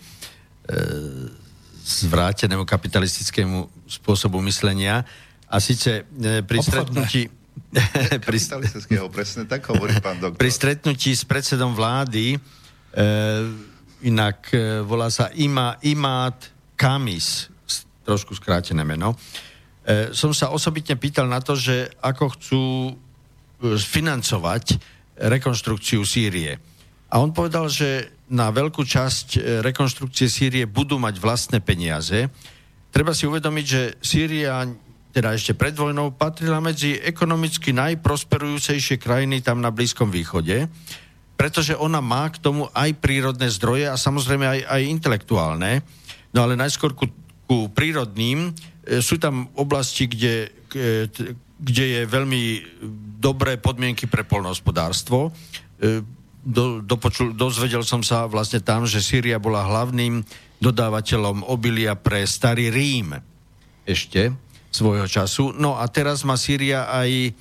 zvrátenému 1.84 2.64
kapitalistickému 2.64 3.68
spôsobu 3.84 4.40
myslenia. 4.48 5.04
A 5.44 5.60
síce 5.60 6.08
e, 6.08 6.40
pri 6.40 6.56
Obchodné. 6.56 6.72
stretnutí 6.72 7.22
pri, 8.32 8.38
presne 9.12 9.44
tak 9.44 9.68
hovorí 9.68 9.92
pán 10.00 10.16
doktor. 10.16 10.40
Pri 10.40 10.48
stretnutí 10.48 11.12
s 11.12 11.28
predsedom 11.28 11.76
vlády, 11.76 12.32
e, 12.32 12.38
inak 14.08 14.48
e, 14.56 14.80
volá 14.80 15.12
sa 15.12 15.28
Ima, 15.36 15.76
Imát 15.84 16.51
Kamis, 16.74 17.52
trošku 18.02 18.34
skrátené 18.34 18.82
meno, 18.82 19.14
e, 19.84 20.10
som 20.14 20.34
sa 20.34 20.50
osobitne 20.50 20.98
pýtal 20.98 21.30
na 21.30 21.38
to, 21.38 21.54
že 21.54 21.90
ako 22.02 22.24
chcú 22.36 22.62
e, 22.90 22.92
financovať 23.78 24.78
rekonstrukciu 25.22 26.02
Sýrie. 26.02 26.58
A 27.12 27.20
on 27.20 27.30
povedal, 27.36 27.68
že 27.68 28.08
na 28.32 28.48
veľkú 28.48 28.82
časť 28.82 29.26
e, 29.36 29.40
rekonstrukcie 29.60 30.26
Sýrie 30.26 30.64
budú 30.64 30.96
mať 30.96 31.20
vlastné 31.20 31.60
peniaze. 31.60 32.32
Treba 32.88 33.12
si 33.12 33.28
uvedomiť, 33.28 33.66
že 33.68 33.82
Sýria 34.00 34.64
teda 35.12 35.36
ešte 35.36 35.52
pred 35.52 35.76
vojnou, 35.76 36.16
patrila 36.16 36.58
medzi 36.58 36.96
ekonomicky 36.96 37.76
najprosperujúcejšie 37.76 38.96
krajiny 38.96 39.44
tam 39.44 39.60
na 39.60 39.68
Blízkom 39.68 40.08
východe, 40.08 40.72
pretože 41.36 41.76
ona 41.76 42.00
má 42.00 42.24
k 42.32 42.40
tomu 42.40 42.72
aj 42.72 42.96
prírodné 42.96 43.52
zdroje 43.52 43.92
a 43.92 44.00
samozrejme 44.00 44.48
aj, 44.48 44.60
aj 44.64 44.82
intelektuálne. 44.88 45.84
No 46.32 46.48
ale 46.48 46.56
najskôr 46.56 46.96
ku, 46.96 47.08
ku 47.44 47.68
prírodným 47.72 48.50
e, 48.50 49.00
sú 49.04 49.20
tam 49.20 49.52
oblasti, 49.54 50.08
kde, 50.08 50.48
e, 50.72 51.08
kde 51.60 51.84
je 51.84 52.00
veľmi 52.08 52.42
dobré 53.20 53.60
podmienky 53.60 54.08
pre 54.08 54.24
polnohospodárstvo. 54.24 55.30
E, 55.78 56.02
do, 56.42 56.82
dopočul, 56.82 57.36
dozvedel 57.38 57.86
som 57.86 58.02
sa 58.02 58.26
vlastne 58.26 58.58
tam, 58.58 58.82
že 58.82 58.98
Sýria 58.98 59.38
bola 59.38 59.62
hlavným 59.62 60.26
dodávateľom 60.58 61.46
obilia 61.46 61.94
pre 61.94 62.26
starý 62.26 62.74
Rím 62.74 63.14
ešte 63.86 64.34
svojho 64.72 65.06
času. 65.06 65.54
No 65.54 65.78
a 65.78 65.86
teraz 65.86 66.26
má 66.26 66.34
Sýria 66.34 66.90
aj 66.90 67.34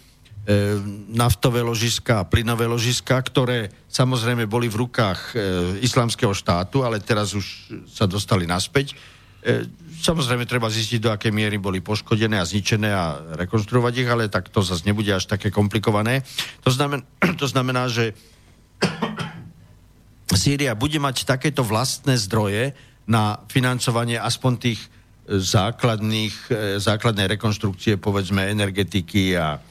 naftové 1.13 1.61
ložiska 1.61 2.25
a 2.25 2.27
plynové 2.27 2.65
ložiska, 2.65 3.13
ktoré 3.21 3.69
samozrejme 3.85 4.49
boli 4.49 4.65
v 4.73 4.81
rukách 4.87 5.19
e, 5.31 5.35
islamského 5.85 6.33
štátu, 6.33 6.81
ale 6.81 6.97
teraz 6.97 7.37
už 7.37 7.45
sa 7.85 8.09
dostali 8.09 8.49
naspäť. 8.49 8.97
E, 9.45 9.69
samozrejme 10.01 10.49
treba 10.49 10.65
zistiť, 10.65 10.97
do 10.97 11.13
akej 11.13 11.29
miery 11.29 11.61
boli 11.61 11.77
poškodené 11.77 12.41
a 12.41 12.49
zničené 12.49 12.89
a 12.89 13.21
rekonštruovať 13.37 13.93
ich, 14.01 14.09
ale 14.09 14.33
tak 14.33 14.49
to 14.49 14.65
zase 14.65 14.81
nebude 14.81 15.13
až 15.13 15.29
také 15.29 15.53
komplikované. 15.53 16.25
To 16.65 16.73
znamená, 16.73 17.05
to 17.41 17.45
znamená 17.45 17.85
že 17.85 18.17
Sýria 20.41 20.73
bude 20.73 20.97
mať 20.97 21.27
takéto 21.27 21.61
vlastné 21.61 22.17
zdroje 22.17 22.73
na 23.05 23.43
financovanie 23.45 24.17
aspoň 24.17 24.53
tých 24.57 24.81
základných, 25.29 26.35
e, 26.49 26.53
základnej 26.81 27.29
rekonštrukcie, 27.37 28.01
povedzme, 28.01 28.49
energetiky 28.49 29.37
a 29.37 29.61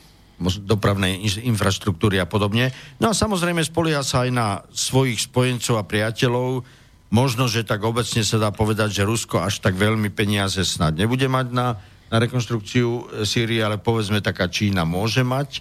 dopravnej 0.40 1.20
infraštruktúry 1.44 2.16
a 2.16 2.26
podobne. 2.26 2.72
No 2.96 3.12
a 3.12 3.14
samozrejme 3.16 3.60
spolieha 3.60 4.00
sa 4.00 4.24
aj 4.24 4.30
na 4.32 4.48
svojich 4.72 5.28
spojencov 5.28 5.76
a 5.76 5.84
priateľov. 5.84 6.64
Možno, 7.10 7.50
že 7.50 7.66
tak 7.66 7.82
obecne 7.84 8.22
sa 8.24 8.38
dá 8.38 8.48
povedať, 8.54 9.02
že 9.02 9.08
Rusko 9.08 9.42
až 9.42 9.60
tak 9.60 9.74
veľmi 9.76 10.08
peniaze 10.14 10.62
snad 10.62 10.94
nebude 10.94 11.26
mať 11.26 11.46
na, 11.50 11.74
na 12.08 12.16
rekonštrukciu 12.22 12.88
e, 12.88 13.02
Sýrie, 13.26 13.60
ale 13.60 13.82
povedzme 13.82 14.22
taká 14.22 14.46
Čína 14.46 14.86
môže 14.86 15.26
mať. 15.26 15.60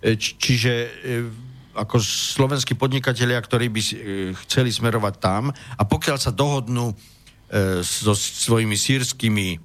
E, 0.00 0.14
či, 0.14 0.38
čiže 0.38 0.72
ako 1.76 2.00
slovenskí 2.00 2.72
podnikatelia, 2.72 3.36
ktorí 3.36 3.68
by 3.68 3.82
chceli 4.48 4.72
smerovať 4.72 5.14
tam 5.20 5.52
a 5.52 5.82
pokiaľ 5.84 6.16
sa 6.16 6.32
dohodnú 6.32 6.96
E, 7.46 7.86
so 7.86 8.10
svojimi 8.10 8.74
sírskymi 8.74 9.48
e, 9.54 9.58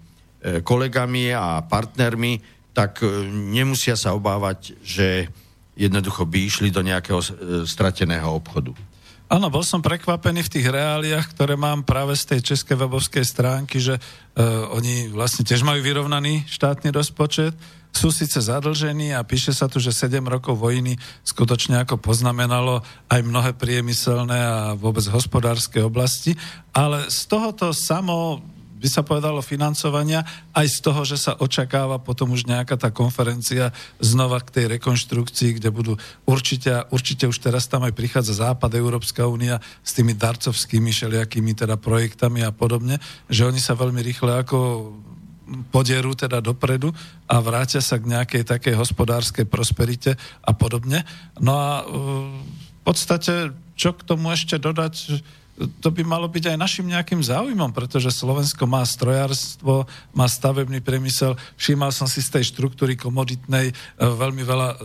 kolegami 0.61 1.33
a 1.33 1.65
partnermi, 1.65 2.37
tak 2.72 3.03
e, 3.03 3.27
nemusia 3.30 3.99
sa 3.99 4.15
obávať, 4.15 4.76
že 4.84 5.27
jednoducho 5.76 6.27
by 6.27 6.39
išli 6.45 6.69
do 6.69 6.84
nejakého 6.84 7.23
strateného 7.64 8.27
obchodu. 8.27 8.76
Áno, 9.31 9.48
bol 9.48 9.64
som 9.64 9.80
prekvapený 9.80 10.43
v 10.43 10.53
tých 10.60 10.68
reáliách, 10.68 11.31
ktoré 11.31 11.56
mám 11.56 11.88
práve 11.88 12.19
z 12.19 12.35
tej 12.35 12.52
českej 12.52 12.76
webovskej 12.76 13.23
stránky, 13.23 13.80
že 13.80 13.95
uh, 13.95 14.68
oni 14.76 15.07
vlastne 15.07 15.48
tiež 15.48 15.64
majú 15.64 15.80
vyrovnaný 15.80 16.43
štátny 16.52 16.91
rozpočet, 16.91 17.56
sú 17.95 18.11
síce 18.11 18.43
zadlžení 18.43 19.15
a 19.15 19.23
píše 19.23 19.56
sa 19.56 19.72
tu, 19.72 19.80
že 19.80 19.95
7 19.95 20.19
rokov 20.27 20.60
vojny 20.60 20.99
skutočne 21.23 21.80
ako 21.80 21.99
poznamenalo 21.99 22.84
aj 23.07 23.23
mnohé 23.23 23.52
priemyselné 23.56 24.35
a 24.35 24.76
vôbec 24.76 25.07
hospodárske 25.07 25.80
oblasti, 25.80 26.35
ale 26.76 27.07
z 27.07 27.31
tohoto 27.31 27.72
samo 27.72 28.43
by 28.81 28.87
sa 28.89 29.05
povedalo 29.05 29.45
financovania, 29.45 30.25
aj 30.57 30.65
z 30.65 30.77
toho, 30.81 31.05
že 31.05 31.21
sa 31.21 31.37
očakáva 31.37 32.01
potom 32.01 32.33
už 32.33 32.49
nejaká 32.49 32.73
tá 32.81 32.89
konferencia 32.89 33.69
znova 34.01 34.41
k 34.41 34.49
tej 34.49 34.65
rekonštrukcii, 34.81 35.61
kde 35.61 35.69
budú 35.69 35.93
určite, 36.25 36.89
určite 36.89 37.29
už 37.29 37.37
teraz 37.37 37.69
tam 37.69 37.85
aj 37.85 37.93
prichádza 37.93 38.41
Západ, 38.41 38.73
Európska 38.73 39.29
únia 39.29 39.61
s 39.85 39.93
tými 39.93 40.17
darcovskými 40.17 40.89
všelijakými 40.89 41.53
teda 41.53 41.77
projektami 41.77 42.41
a 42.41 42.49
podobne, 42.49 42.97
že 43.29 43.45
oni 43.45 43.61
sa 43.61 43.77
veľmi 43.77 44.01
rýchle 44.01 44.41
ako 44.41 44.57
podierú 45.69 46.15
teda 46.15 46.39
dopredu 46.39 46.95
a 47.27 47.35
vrátia 47.43 47.83
sa 47.83 47.99
k 47.99 48.07
nejakej 48.07 48.43
takej 48.47 48.73
hospodárskej 48.73 49.45
prosperite 49.45 50.15
a 50.41 50.51
podobne. 50.55 51.03
No 51.37 51.53
a 51.53 51.69
v 51.85 52.81
podstate, 52.81 53.51
čo 53.75 53.93
k 53.93 54.01
tomu 54.07 54.31
ešte 54.31 54.57
dodať, 54.57 55.21
to 55.67 55.89
by 55.93 56.01
malo 56.01 56.25
byť 56.25 56.53
aj 56.53 56.57
našim 56.57 56.88
nejakým 56.89 57.21
záujmom, 57.21 57.69
pretože 57.75 58.09
Slovensko 58.13 58.65
má 58.65 58.81
strojárstvo, 58.81 59.85
má 60.15 60.25
stavebný 60.25 60.81
priemysel. 60.81 61.38
Všímal 61.59 61.93
som 61.93 62.09
si 62.09 62.23
z 62.23 62.39
tej 62.39 62.53
štruktúry 62.55 62.97
komoditnej, 62.97 63.69
e, 63.69 63.73
veľmi 63.99 64.43
veľa 64.45 64.67
e, 64.71 64.75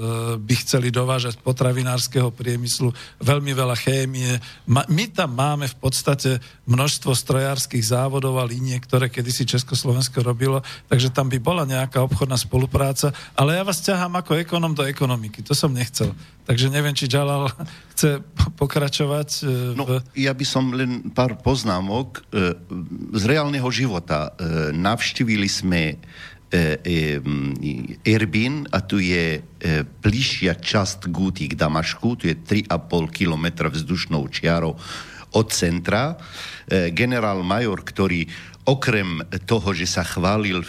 by 0.41 0.55
chceli 0.61 0.93
dovážať 0.93 1.41
potravinárskeho 1.41 2.29
priemyslu, 2.35 2.93
veľmi 3.23 3.53
veľa 3.57 3.77
chémie. 3.79 4.37
My 4.69 5.05
tam 5.13 5.37
máme 5.37 5.71
v 5.71 5.77
podstate 5.79 6.43
množstvo 6.67 7.15
strojárskych 7.15 7.83
závodov 7.93 8.37
a 8.43 8.49
línie, 8.49 8.77
ktoré 8.83 9.09
kedysi 9.09 9.47
Československo 9.47 10.21
robilo, 10.21 10.61
takže 10.91 11.15
tam 11.15 11.31
by 11.31 11.39
bola 11.39 11.63
nejaká 11.65 12.03
obchodná 12.03 12.37
spolupráca, 12.37 13.15
ale 13.39 13.57
ja 13.57 13.63
vás 13.63 13.81
ťahám 13.81 14.19
ako 14.21 14.37
ekonom 14.41 14.75
do 14.75 14.83
ekonomiky, 14.83 15.41
to 15.41 15.55
som 15.55 15.73
nechcel. 15.73 16.13
Takže 16.47 16.71
neviem, 16.71 16.95
či 16.95 17.11
Jalal 17.11 17.51
chce 17.93 18.23
pokračovať. 18.55 19.29
E, 19.43 19.75
v... 19.75 19.77
No, 19.77 19.85
ja 20.15 20.31
by 20.31 20.47
som 20.47 20.66
len 20.73 21.13
pár 21.13 21.39
poznámok 21.39 22.23
e, 22.33 22.55
z 23.15 23.23
reálneho 23.27 23.69
života. 23.71 24.33
E, 24.35 24.73
navštívili 24.75 25.49
sme 25.51 25.83
Erbin 28.07 28.71
a 28.71 28.79
tu 28.79 29.03
je 29.03 29.43
bližšia 29.99 30.55
časť 30.55 31.11
Gúty 31.11 31.51
k 31.51 31.59
Damašku, 31.59 32.23
tu 32.23 32.31
je 32.31 32.39
3,5 32.39 33.11
km 33.11 33.67
vzdušnou 33.67 34.31
čiarou 34.31 34.79
od 35.35 35.47
centra. 35.51 36.15
Generál 36.95 37.43
major, 37.43 37.83
ktorý 37.83 38.31
okrem 38.67 39.23
toho, 39.47 39.71
že 39.71 39.87
sa 39.87 40.03
chválil 40.03 40.67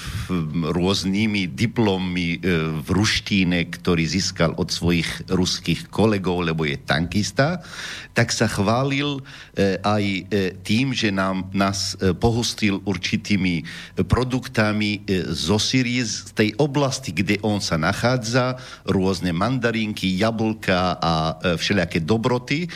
rôznymi 0.54 1.50
diplommi 1.50 2.38
e, 2.38 2.40
v 2.86 2.88
ruštíne, 2.94 3.66
ktorý 3.74 4.06
získal 4.06 4.54
od 4.54 4.70
svojich 4.70 5.26
ruských 5.34 5.90
kolegov, 5.90 6.46
lebo 6.46 6.62
je 6.70 6.78
tankista, 6.78 7.66
tak 8.14 8.30
sa 8.30 8.46
chválil 8.46 9.18
e, 9.58 9.82
aj 9.82 10.04
e, 10.06 10.22
tým, 10.62 10.94
že 10.94 11.10
nám, 11.10 11.50
nás 11.58 11.98
pohostil 12.22 12.86
určitými 12.86 13.66
produktami 14.06 15.02
zo 15.34 15.58
Syrii, 15.58 16.06
z 16.06 16.30
tej 16.38 16.50
oblasti, 16.62 17.10
kde 17.10 17.42
on 17.42 17.58
sa 17.58 17.82
nachádza, 17.82 18.62
rôzne 18.86 19.34
mandarinky, 19.34 20.14
jablka 20.14 21.02
a 21.02 21.14
všelijaké 21.58 22.06
dobroty. 22.06 22.70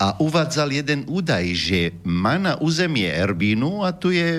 A 0.00 0.18
uvádzal 0.18 0.74
jeden 0.74 1.06
údaj, 1.06 1.44
že 1.54 1.80
má 2.02 2.34
na 2.40 2.58
územie 2.58 3.06
Erbínu, 3.06 3.86
a 3.86 3.94
tu 3.94 4.10
je 4.10 4.31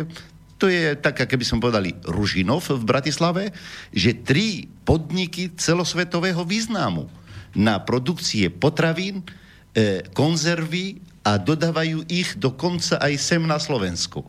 to 0.57 0.71
je 0.71 0.95
tak, 0.95 1.27
keby 1.27 1.43
som 1.43 1.59
povedali, 1.59 1.91
Ružinov 2.07 2.71
v 2.71 2.87
Bratislave, 2.87 3.51
že 3.91 4.15
tri 4.15 4.71
podniky 4.87 5.51
celosvetového 5.59 6.47
významu 6.47 7.11
na 7.51 7.83
produkcie 7.83 8.47
potravín, 8.47 9.27
e, 9.75 10.07
konzervy 10.15 11.03
a 11.23 11.35
dodávajú 11.35 12.07
ich 12.07 12.35
dokonca 12.39 12.99
aj 12.99 13.13
sem 13.19 13.43
na 13.43 13.59
Slovensku. 13.59 14.23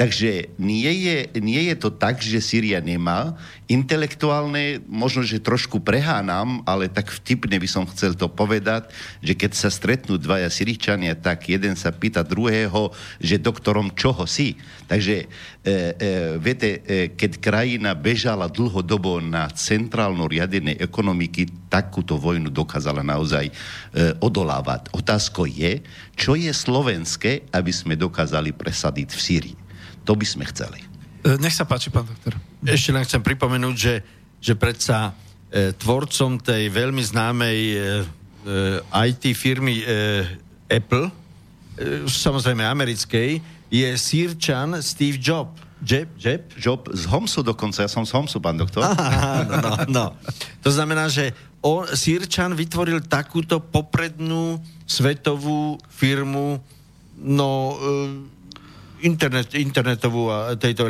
Takže 0.00 0.56
nie 0.56 0.88
je, 0.96 1.28
nie 1.44 1.68
je 1.68 1.76
to 1.76 1.92
tak, 1.92 2.24
že 2.24 2.40
Syria 2.40 2.80
nemá. 2.80 3.36
Intelektuálne, 3.68 4.80
možno, 4.88 5.20
že 5.20 5.44
trošku 5.44 5.76
prehánam, 5.84 6.64
ale 6.64 6.88
tak 6.88 7.12
vtipne 7.12 7.60
by 7.60 7.68
som 7.68 7.84
chcel 7.84 8.16
to 8.16 8.24
povedať, 8.24 8.88
že 9.20 9.36
keď 9.36 9.52
sa 9.52 9.68
stretnú 9.68 10.16
dvaja 10.16 10.48
Syričania, 10.48 11.12
tak 11.12 11.52
jeden 11.52 11.76
sa 11.76 11.92
pýta 11.92 12.24
druhého, 12.24 12.96
že 13.20 13.36
doktorom 13.36 13.92
čoho 13.92 14.24
si. 14.24 14.56
Takže, 14.88 15.28
e, 15.60 15.68
e, 15.68 15.80
viete, 16.40 16.80
e, 16.80 17.12
keď 17.12 17.36
krajina 17.36 17.92
bežala 17.92 18.48
dlhodobo 18.48 19.20
na 19.20 19.52
centrálno 19.52 20.24
riadenej 20.24 20.80
ekonomiky, 20.80 21.44
takúto 21.68 22.16
vojnu 22.16 22.48
dokázala 22.48 23.04
naozaj 23.04 23.52
e, 23.52 23.54
odolávať. 24.24 24.88
Otázko 24.96 25.44
je, 25.44 25.84
čo 26.16 26.40
je 26.40 26.48
slovenské, 26.48 27.52
aby 27.52 27.68
sme 27.68 28.00
dokázali 28.00 28.56
presadiť 28.56 29.12
v 29.12 29.20
Syrii. 29.20 29.56
To 30.04 30.12
by 30.16 30.26
sme 30.26 30.44
chceli. 30.48 30.80
E, 31.24 31.36
nech 31.40 31.52
sa 31.52 31.68
páči, 31.68 31.92
pán 31.92 32.08
doktor. 32.08 32.36
Ešte 32.64 32.90
len 32.92 33.04
chcem 33.04 33.20
pripomenúť, 33.20 33.76
že, 33.76 33.94
že 34.40 34.54
predsa 34.56 35.12
e, 35.52 35.72
tvorcom 35.76 36.40
tej 36.40 36.72
veľmi 36.72 37.02
známej 37.04 37.58
e, 37.60 37.76
e, 37.76 37.82
IT 39.10 39.36
firmy 39.36 39.80
e, 39.80 39.84
Apple, 40.70 41.08
e, 41.08 41.12
samozrejme 42.08 42.64
americkej, 42.64 43.40
je 43.70 43.88
sírčan 43.94 44.74
Steve 44.80 45.20
Jobs. 45.20 45.68
Jeb, 45.80 46.12
Jeb? 46.20 46.52
Job 46.60 46.92
z 46.92 47.08
Homsu 47.08 47.40
dokonca, 47.40 47.80
ja 47.80 47.88
som 47.88 48.04
z 48.04 48.12
Homsu, 48.12 48.36
pán 48.36 48.60
doktor. 48.60 48.84
Aha, 48.84 49.48
no, 49.48 49.56
no, 49.56 49.72
no. 49.88 50.06
To 50.60 50.68
znamená, 50.68 51.08
že 51.08 51.32
on, 51.64 51.88
Sýrčan 51.88 52.52
vytvoril 52.52 53.00
takúto 53.04 53.60
poprednú 53.60 54.60
svetovú 54.84 55.80
firmu, 55.88 56.60
no... 57.16 57.48
E, 57.76 58.39
internet, 59.02 59.54
internetovú 59.54 60.28
a 60.30 60.54
tejto, 60.56 60.88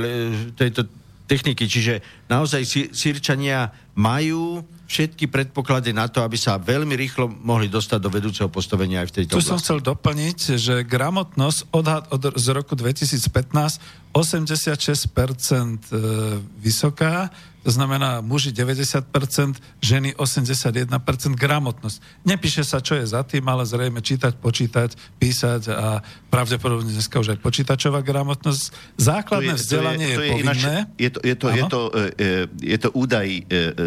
tejto 0.54 0.86
techniky. 1.30 1.70
Čiže 1.70 2.26
naozaj 2.26 2.90
Sýrčania 2.90 3.70
majú 3.94 4.66
všetky 4.90 5.30
predpoklady 5.30 5.94
na 5.94 6.10
to, 6.10 6.26
aby 6.26 6.34
sa 6.34 6.58
veľmi 6.58 6.98
rýchlo 6.98 7.30
mohli 7.30 7.70
dostať 7.70 7.98
do 8.02 8.10
vedúceho 8.10 8.50
postavenia 8.50 9.06
aj 9.06 9.06
v 9.06 9.14
tejto 9.22 9.30
Tu 9.30 9.38
oblasti. 9.38 9.50
som 9.54 9.62
chcel 9.62 9.78
doplniť, 9.78 10.38
že 10.58 10.74
gramotnosť 10.82 11.58
odhad 11.70 12.10
od, 12.10 12.34
z 12.34 12.46
roku 12.50 12.74
2015 12.74 14.09
86% 14.10 15.06
e, 15.06 15.98
vysoká, 16.58 17.30
to 17.60 17.70
znamená 17.70 18.24
muži 18.24 18.56
90%, 18.56 19.04
ženy 19.84 20.16
81% 20.16 20.88
gramotnosť. 21.36 22.24
Nepíše 22.24 22.64
sa, 22.64 22.80
čo 22.80 22.96
je 22.96 23.04
za 23.04 23.20
tým, 23.20 23.44
ale 23.46 23.68
zrejme 23.68 24.00
čítať, 24.00 24.40
počítať, 24.40 24.96
písať 25.20 25.62
a 25.68 26.00
pravdepodobne 26.32 26.88
dneska 26.88 27.20
už 27.20 27.36
aj 27.36 27.38
počítačová 27.44 28.00
gramotnosť. 28.00 28.96
Základné 28.96 29.54
to 29.54 29.60
je, 29.60 29.62
vzdelanie 29.62 30.08
to 30.08 30.10
je, 30.10 30.16
to 30.16 30.22
je, 30.22 30.26
je 30.26 30.32
povinné. 30.32 30.48
Ináč, 30.48 30.62
je, 30.96 31.10
to, 31.12 31.18
je, 31.20 31.34
to, 31.36 31.46
je, 31.52 31.62
to, 31.68 31.80
e, 31.80 32.00
e, 32.00 32.28
je 32.64 32.78
to 32.80 32.88
údaj 32.96 33.28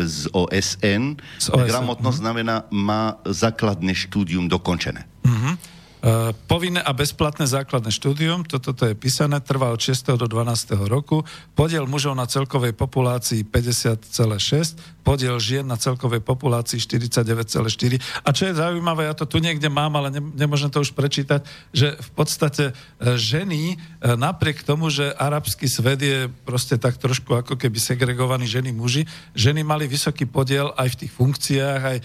z 0.05 0.21
OSN. 0.31 1.03
Z 1.41 1.47
OSN. 1.49 1.67
Gramotnosť 1.67 2.17
uh-huh. 2.21 2.23
znamená, 2.29 2.55
má 2.69 3.17
základné 3.25 3.97
štúdium 3.97 4.45
dokončené. 4.45 5.03
Uh-huh. 5.25 5.57
Eh, 6.03 6.35
povinné 6.51 6.83
a 6.83 6.91
bezplatné 6.91 7.47
základné 7.47 7.87
štúdium, 7.87 8.43
toto 8.43 8.75
to 8.75 8.91
je 8.91 8.95
písané, 8.95 9.39
trvá 9.39 9.71
od 9.71 9.79
6. 9.79 10.19
do 10.19 10.27
12. 10.27 10.91
roku. 10.91 11.23
Podiel 11.55 11.87
mužov 11.87 12.19
na 12.19 12.27
celkovej 12.27 12.75
populácii 12.75 13.47
50,6, 13.47 15.02
podiel 15.03 15.35
žien 15.37 15.67
na 15.67 15.75
celkovej 15.75 16.23
populácii 16.23 16.79
49,4. 16.79 18.23
A 18.23 18.29
čo 18.31 18.47
je 18.47 18.55
zaujímavé, 18.55 19.11
ja 19.11 19.13
to 19.13 19.27
tu 19.27 19.43
niekde 19.43 19.67
mám, 19.67 19.91
ale 19.99 20.09
ne, 20.09 20.23
nemôžem 20.23 20.71
to 20.71 20.79
už 20.79 20.95
prečítať, 20.95 21.43
že 21.75 21.99
v 21.99 22.09
podstate 22.15 22.71
eh, 22.71 22.75
ženy, 23.19 23.75
eh, 23.75 24.15
napriek 24.15 24.63
tomu, 24.63 24.87
že 24.87 25.11
arabský 25.11 25.67
svet 25.67 25.99
je 25.99 26.31
proste 26.47 26.79
tak 26.79 26.95
trošku 26.97 27.35
ako 27.35 27.59
keby 27.59 27.77
segregovaní 27.77 28.47
ženy 28.47 28.71
muži, 28.71 29.03
ženy 29.35 29.61
mali 29.67 29.85
vysoký 29.85 30.23
podiel 30.23 30.71
aj 30.79 30.95
v 30.95 30.99
tých 31.05 31.11
funkciách, 31.13 31.81
aj 31.83 31.99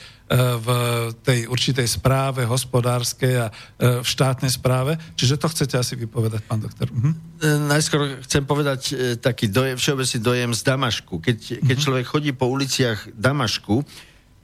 v 0.61 0.69
tej 1.25 1.49
určitej 1.49 1.89
správe 1.89 2.45
hospodárskej 2.45 3.35
a 3.41 3.47
v 3.81 4.05
štátnej 4.05 4.53
správe. 4.53 5.01
Čiže 5.17 5.41
to 5.41 5.49
chcete 5.49 5.81
asi 5.81 5.97
vypovedať, 5.97 6.45
pán 6.45 6.61
doktor. 6.61 6.93
Mhm. 6.93 7.29
Najskôr 7.39 8.19
chcem 8.27 8.43
povedať 8.43 8.81
e, 8.91 8.95
taký 9.15 9.47
dojem, 9.47 9.79
všeobecný 9.79 10.19
dojem 10.19 10.51
z 10.53 10.63
Damašku. 10.67 11.23
Keď, 11.23 11.63
keď 11.63 11.77
mhm. 11.79 11.85
človek 11.87 12.05
chodí 12.05 12.31
po 12.35 12.51
uliciach 12.89 13.13
Damašku, 13.13 13.85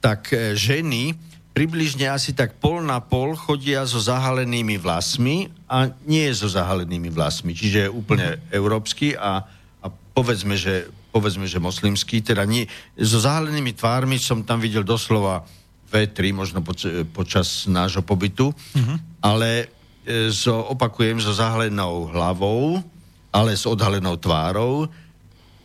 tak 0.01 0.29
e, 0.29 0.53
ženy 0.53 1.17
približne 1.55 2.11
asi 2.11 2.35
tak 2.35 2.59
pol 2.59 2.83
na 2.83 2.99
pol 2.99 3.33
chodia 3.33 3.87
so 3.87 3.97
zahalenými 3.97 4.75
vlasmi 4.75 5.49
a 5.71 5.89
nie 6.05 6.27
so 6.35 6.51
zahalenými 6.51 7.09
vlasmi, 7.09 7.55
čiže 7.55 7.89
úplne 7.89 8.37
mhm. 8.37 8.39
európsky 8.53 9.15
a, 9.17 9.41
a 9.81 9.87
povedzme, 10.13 10.59
že, 10.59 10.91
povedzme, 11.15 11.47
že 11.49 11.63
moslimský, 11.63 12.21
teda 12.21 12.45
nie, 12.45 12.67
so 12.99 13.17
zahalenými 13.17 13.73
tvármi 13.73 14.19
som 14.19 14.43
tam 14.45 14.61
videl 14.61 14.83
doslova 14.85 15.47
dve, 15.89 16.11
tri 16.11 16.35
možno 16.35 16.59
poč- 16.59 17.07
počas 17.15 17.69
nášho 17.71 18.03
pobytu, 18.03 18.51
uh-huh. 18.51 18.97
ale 19.23 19.71
e, 20.03 20.27
so, 20.33 20.75
opakujem, 20.75 21.21
so 21.23 21.31
zahalenou 21.31 22.09
hlavou, 22.11 22.83
ale 23.31 23.55
s 23.55 23.63
odhalenou 23.63 24.17
tvárou, 24.19 24.91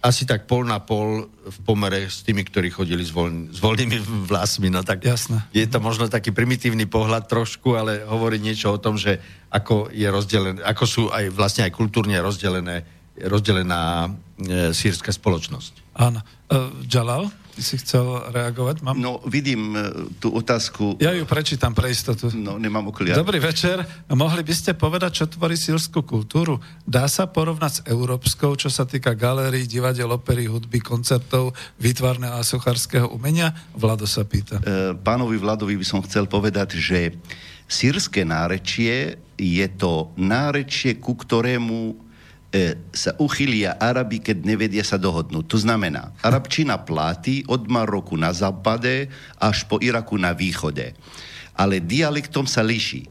asi 0.01 0.24
tak 0.24 0.48
pol 0.48 0.64
na 0.64 0.81
pol 0.81 1.28
v 1.28 1.59
pomere 1.64 2.09
s 2.09 2.24
tými, 2.24 2.40
ktorí 2.40 2.72
chodili 2.72 3.05
s, 3.05 3.12
voľn, 3.12 3.52
s 3.52 3.60
voľnými 3.60 4.27
vlasmi. 4.28 4.72
No 4.72 4.81
tak 4.81 5.05
Jasne. 5.05 5.44
je 5.52 5.64
to 5.68 5.78
možno 5.81 6.09
taký 6.09 6.32
primitívny 6.32 6.89
pohľad 6.89 7.28
trošku, 7.28 7.77
ale 7.77 8.05
hovorí 8.09 8.40
niečo 8.40 8.72
o 8.72 8.81
tom, 8.81 8.97
že 8.97 9.20
ako 9.52 9.93
je 9.93 10.09
rozdelené, 10.09 10.59
ako 10.64 10.85
sú 10.89 11.02
aj 11.12 11.28
vlastne 11.32 11.68
aj 11.68 11.72
kultúrne 11.77 12.16
rozdelené, 12.18 12.82
rozdelená 13.20 14.09
e, 14.40 14.72
sírska 14.72 15.12
spoločnosť. 15.12 16.01
Áno. 16.01 16.24
Uh, 16.48 16.72
Jalal? 16.89 17.28
Ty 17.51 17.62
si 17.66 17.74
chcel 17.82 18.06
reagovať? 18.31 18.86
Mám? 18.86 18.94
No, 18.97 19.18
vidím 19.27 19.74
e, 19.74 20.10
tú 20.22 20.31
otázku. 20.31 20.97
Ja 21.02 21.10
ju 21.10 21.27
prečítam 21.27 21.74
pre 21.74 21.90
istotu. 21.90 22.31
No, 22.32 22.56
nemám 22.56 22.89
okuliare. 22.90 23.18
Dobrý 23.18 23.43
večer. 23.43 23.82
Mohli 24.06 24.47
by 24.47 24.55
ste 24.55 24.70
povedať, 24.78 25.22
čo 25.22 25.24
tvorí 25.27 25.59
sírskú 25.59 26.06
kultúru? 26.06 26.62
Dá 26.86 27.10
sa 27.10 27.27
porovnať 27.27 27.72
s 27.72 27.81
európskou, 27.90 28.55
čo 28.55 28.70
sa 28.70 28.86
týka 28.86 29.12
galérií, 29.18 29.66
divadiel, 29.66 30.10
opery, 30.14 30.47
hudby, 30.47 30.78
koncertov, 30.78 31.52
výtvarného 31.82 32.39
a 32.39 32.47
suchárskeho 32.47 33.10
umenia? 33.10 33.52
Vlado 33.74 34.06
sa 34.06 34.22
pýta. 34.22 34.62
E, 34.62 34.94
pánovi 34.94 35.36
Vladovi 35.39 35.74
by 35.78 35.86
som 35.86 36.01
chcel 36.06 36.31
povedať, 36.31 36.78
že 36.78 37.14
sírske 37.70 38.27
nárečie 38.27 39.18
je 39.39 39.66
to 39.78 40.10
nárečie, 40.18 40.98
ku 40.98 41.14
ktorému 41.16 42.10
sa 42.90 43.14
uchylia 43.22 43.78
Arabi, 43.78 44.18
keď 44.18 44.43
nevedia 44.43 44.82
sa 44.82 44.98
dohodnúť. 44.98 45.47
To 45.47 45.59
znamená, 45.62 46.10
Arabčina 46.18 46.82
platí 46.82 47.47
od 47.47 47.70
Maroku 47.70 48.18
na 48.18 48.35
západe 48.35 49.06
až 49.39 49.62
po 49.70 49.78
Iraku 49.78 50.18
na 50.18 50.35
východe. 50.35 50.98
Ale 51.55 51.78
dialektom 51.78 52.51
sa 52.51 52.66
líši. 52.66 53.06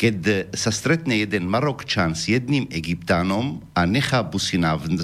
Keď 0.00 0.48
sa 0.56 0.72
stretne 0.72 1.20
jeden 1.20 1.44
Marokčan 1.44 2.16
s 2.16 2.32
jedným 2.32 2.64
Egyptánom 2.72 3.60
a 3.76 3.84
nechápu 3.84 4.40
si 4.40 4.56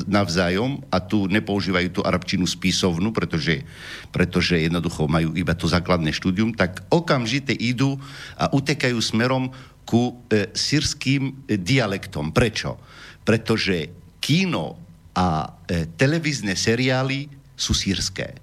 navzájom, 0.08 0.80
a 0.88 0.98
tu 1.04 1.28
nepoužívajú 1.28 1.88
tú 1.92 2.00
arabčinu 2.00 2.48
spisovnú, 2.48 3.12
pretože, 3.12 3.60
pretože 4.08 4.56
jednoducho 4.56 5.04
majú 5.04 5.36
iba 5.36 5.52
to 5.52 5.68
základné 5.68 6.16
štúdium, 6.16 6.56
tak 6.56 6.80
okamžite 6.88 7.52
idú 7.52 8.00
a 8.40 8.48
utekajú 8.48 8.96
smerom 8.96 9.52
ku 9.84 10.16
e, 10.32 10.48
sírským 10.56 11.44
dialektom. 11.44 12.32
Prečo? 12.32 12.80
Pretože 13.27 13.90
kino 14.23 14.78
a 15.12 15.51
e, 15.66 15.90
televízne 15.98 16.55
seriály 16.55 17.27
sú 17.59 17.74
sírské. 17.74 18.39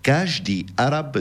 Každý 0.00 0.64
Arab, 0.80 1.12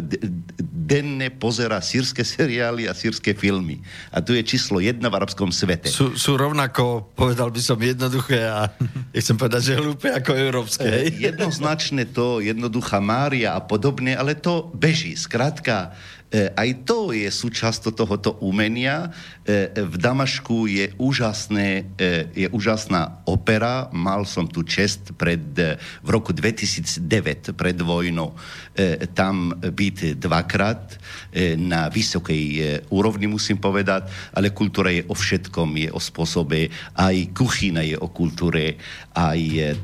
denne 0.63 1.27
pozera 1.35 1.83
sírske 1.83 2.23
seriály 2.23 2.87
a 2.87 2.95
sírske 2.95 3.35
filmy. 3.35 3.83
A 4.07 4.23
tu 4.23 4.31
je 4.31 4.39
číslo 4.39 4.79
jedna 4.79 5.11
v 5.11 5.19
arabskom 5.19 5.51
svete. 5.51 5.91
Sú, 5.91 6.15
sú 6.15 6.39
rovnako, 6.39 7.11
povedal 7.11 7.51
by 7.51 7.59
som, 7.59 7.75
jednoduché 7.75 8.39
a 8.47 8.71
chcem 9.19 9.35
povedať, 9.35 9.61
že 9.75 9.79
hlúpe 9.83 10.07
ako 10.07 10.31
európske. 10.31 10.87
E, 10.87 11.11
jednoznačne 11.11 12.07
to, 12.07 12.39
jednoduchá 12.39 13.03
Mária 13.03 13.51
a 13.51 13.59
podobne, 13.59 14.15
ale 14.15 14.39
to 14.39 14.71
beží. 14.71 15.11
Skrátka, 15.19 15.91
aj 16.29 16.85
to 16.85 17.09
je 17.09 17.25
súčasť 17.25 17.89
tohoto 17.89 18.37
umenia. 18.45 19.09
E, 19.41 19.73
v 19.73 19.95
Damašku 19.97 20.69
je, 20.69 20.93
úžasné, 21.01 21.89
e, 21.97 22.45
je 22.45 22.47
úžasná 22.53 23.25
opera. 23.25 23.89
Mal 23.89 24.21
som 24.29 24.45
tu 24.45 24.61
čest 24.61 25.17
pred, 25.17 25.41
v 26.05 26.09
roku 26.09 26.29
2009 26.29 27.57
pred 27.57 27.77
vojnou 27.81 28.37
tam 29.11 29.51
byť 29.59 30.15
dvakrát 30.15 30.95
na 31.59 31.91
vysokej 31.91 32.79
úrovni, 32.95 33.27
musím 33.27 33.59
povedať, 33.59 34.07
ale 34.31 34.55
kultúra 34.55 34.87
je 34.87 35.03
o 35.03 35.11
všetkom, 35.11 35.67
je 35.75 35.89
o 35.91 35.99
spôsobe, 35.99 36.71
aj 36.95 37.15
kuchyna 37.35 37.83
je 37.83 37.99
o 37.99 38.07
kultúre, 38.07 38.79
aj 39.19 39.75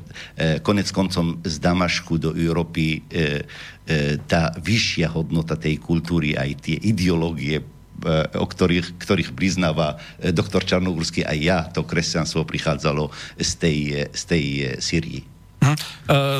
konec 0.64 0.88
koncom 0.96 1.44
z 1.44 1.56
Damašku 1.60 2.16
do 2.16 2.32
Európy 2.32 3.04
E, 3.86 4.18
tá 4.26 4.50
vyššia 4.58 5.14
hodnota 5.14 5.54
tej 5.54 5.78
kultúry, 5.78 6.34
aj 6.34 6.58
tie 6.58 6.74
ideológie, 6.82 7.62
e, 7.62 7.64
o 8.34 8.46
ktorých, 8.50 8.98
ktorých 8.98 9.38
priznáva 9.38 10.02
e, 10.18 10.34
doktor 10.34 10.66
Čarnogórsky, 10.66 11.22
aj 11.22 11.38
ja, 11.38 11.60
to 11.70 11.86
kresťanstvo 11.86 12.50
prichádzalo 12.50 13.14
z 13.38 13.52
tej, 13.62 13.80
z 14.10 14.22
tej 14.26 14.46
Syrii. 14.82 15.22
Hm. 15.62 15.78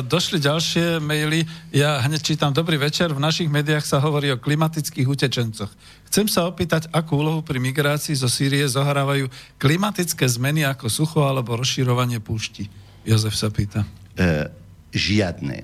Došli 0.06 0.38
ďalšie 0.38 1.02
maily. 1.02 1.42
Ja 1.74 1.98
hneď 1.98 2.22
čítam. 2.22 2.54
Dobrý 2.54 2.78
večer. 2.78 3.10
V 3.10 3.18
našich 3.18 3.50
médiách 3.50 3.82
sa 3.82 3.98
hovorí 3.98 4.30
o 4.30 4.38
klimatických 4.38 5.06
utečencoch. 5.06 5.70
Chcem 6.06 6.30
sa 6.30 6.46
opýtať, 6.46 6.86
akú 6.94 7.18
úlohu 7.18 7.42
pri 7.42 7.58
migrácii 7.58 8.14
zo 8.14 8.30
Sýrie 8.30 8.62
zohrávajú 8.70 9.26
klimatické 9.58 10.30
zmeny 10.30 10.62
ako 10.62 10.86
sucho 10.86 11.26
alebo 11.26 11.58
rozširovanie 11.58 12.22
púšti. 12.22 12.70
Jozef 13.06 13.38
sa 13.38 13.48
pýta. 13.54 13.86
E, 14.18 14.50
žiadne 14.90 15.62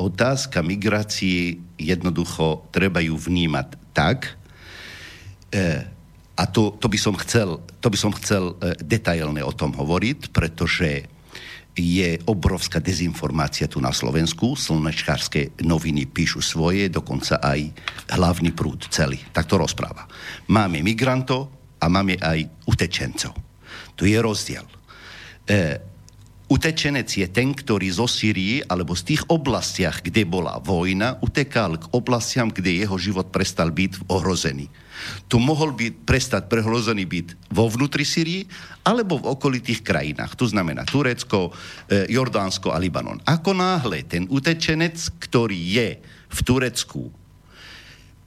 otázka 0.00 0.64
migrácie 0.64 1.60
jednoducho 1.76 2.66
treba 2.74 2.98
ju 3.04 3.14
vnímať 3.14 3.68
tak, 3.92 4.34
e, 5.52 5.86
a 6.40 6.48
to, 6.48 6.72
to, 6.80 6.88
by 6.88 6.96
som 6.96 7.14
chcel, 7.20 7.60
to 7.84 7.92
by 7.92 7.98
som 8.00 8.16
chcel 8.16 8.56
e, 8.56 8.72
detailne 8.80 9.44
o 9.44 9.52
tom 9.52 9.76
hovoriť, 9.76 10.32
pretože 10.32 11.04
je 11.76 12.18
obrovská 12.26 12.80
dezinformácia 12.80 13.68
tu 13.70 13.78
na 13.78 13.92
Slovensku. 13.92 14.56
Slnečkárske 14.56 15.54
noviny 15.62 16.08
píšu 16.08 16.42
svoje, 16.42 16.88
dokonca 16.88 17.38
aj 17.38 17.70
hlavný 18.16 18.50
prúd 18.56 18.88
celý. 18.88 19.20
Tak 19.30 19.46
to 19.46 19.60
rozpráva. 19.60 20.08
Máme 20.50 20.80
migrantov 20.80 21.52
a 21.78 21.86
máme 21.92 22.16
aj 22.18 22.48
utečencov. 22.66 23.36
Tu 23.94 24.10
je 24.10 24.18
rozdiel. 24.18 24.64
E, 25.44 25.89
Utečenec 26.50 27.06
je 27.06 27.30
ten, 27.30 27.54
ktorý 27.54 27.94
zo 27.94 28.10
Syrii 28.10 28.58
alebo 28.66 28.98
z 28.98 29.14
tých 29.14 29.22
oblastiach, 29.30 30.02
kde 30.02 30.26
bola 30.26 30.58
vojna, 30.58 31.14
utekal 31.22 31.78
k 31.78 31.86
oblastiam, 31.94 32.50
kde 32.50 32.82
jeho 32.82 32.98
život 32.98 33.30
prestal 33.30 33.70
byť 33.70 34.10
ohrozený. 34.10 34.66
Tu 35.30 35.38
mohol 35.38 35.78
byť, 35.78 36.02
prestať 36.02 36.50
prehrozený 36.50 37.06
byť 37.06 37.54
vo 37.54 37.70
vnútri 37.70 38.02
Syrii 38.02 38.50
alebo 38.82 39.22
v 39.22 39.30
okolitých 39.30 39.86
krajinách. 39.86 40.34
To 40.34 40.50
znamená 40.50 40.82
Turecko, 40.90 41.54
e, 41.86 42.10
Jordánsko 42.10 42.74
a 42.74 42.82
Libanon. 42.82 43.22
Ako 43.22 43.54
náhle 43.54 44.02
ten 44.02 44.26
utečenec, 44.26 44.98
ktorý 45.22 45.54
je 45.54 46.02
v 46.34 46.38
Turecku, 46.42 47.14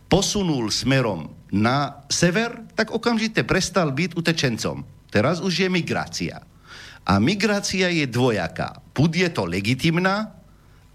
posunul 0.07 0.71
smerom 0.71 1.27
na 1.51 2.07
sever, 2.07 2.71
tak 2.71 2.95
okamžite 2.95 3.43
prestal 3.43 3.91
byť 3.91 4.15
utečencom. 4.15 5.11
Teraz 5.11 5.43
už 5.43 5.67
je 5.67 5.67
migrácia. 5.67 6.52
A 7.03 7.19
migrácia 7.19 7.91
je 7.91 8.07
dvojaká. 8.07 8.79
Buď 8.95 9.11
je 9.27 9.29
to 9.31 9.43
legitimná, 9.43 10.31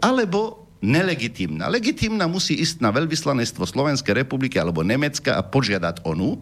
alebo 0.00 0.68
nelegitimná. 0.78 1.66
Legitimná 1.66 2.30
musí 2.30 2.56
ísť 2.58 2.80
na 2.80 2.94
veľvyslanectvo 2.94 3.66
Slovenskej 3.66 4.14
republiky 4.14 4.56
alebo 4.56 4.86
Nemecka 4.86 5.34
a 5.34 5.42
požiadať 5.42 6.06
onu. 6.06 6.38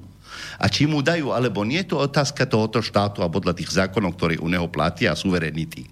A 0.61 0.69
či 0.69 0.85
mu 0.85 1.01
dajú 1.01 1.33
alebo 1.33 1.65
nie, 1.65 1.81
to 1.81 1.97
otázka 1.97 2.45
tohoto 2.45 2.85
štátu 2.85 3.25
a 3.25 3.33
podľa 3.33 3.57
tých 3.57 3.73
zákonov, 3.73 4.21
ktoré 4.21 4.37
u 4.37 4.49
neho 4.53 4.69
platia 4.69 5.17
a 5.17 5.19
suverenity. 5.19 5.89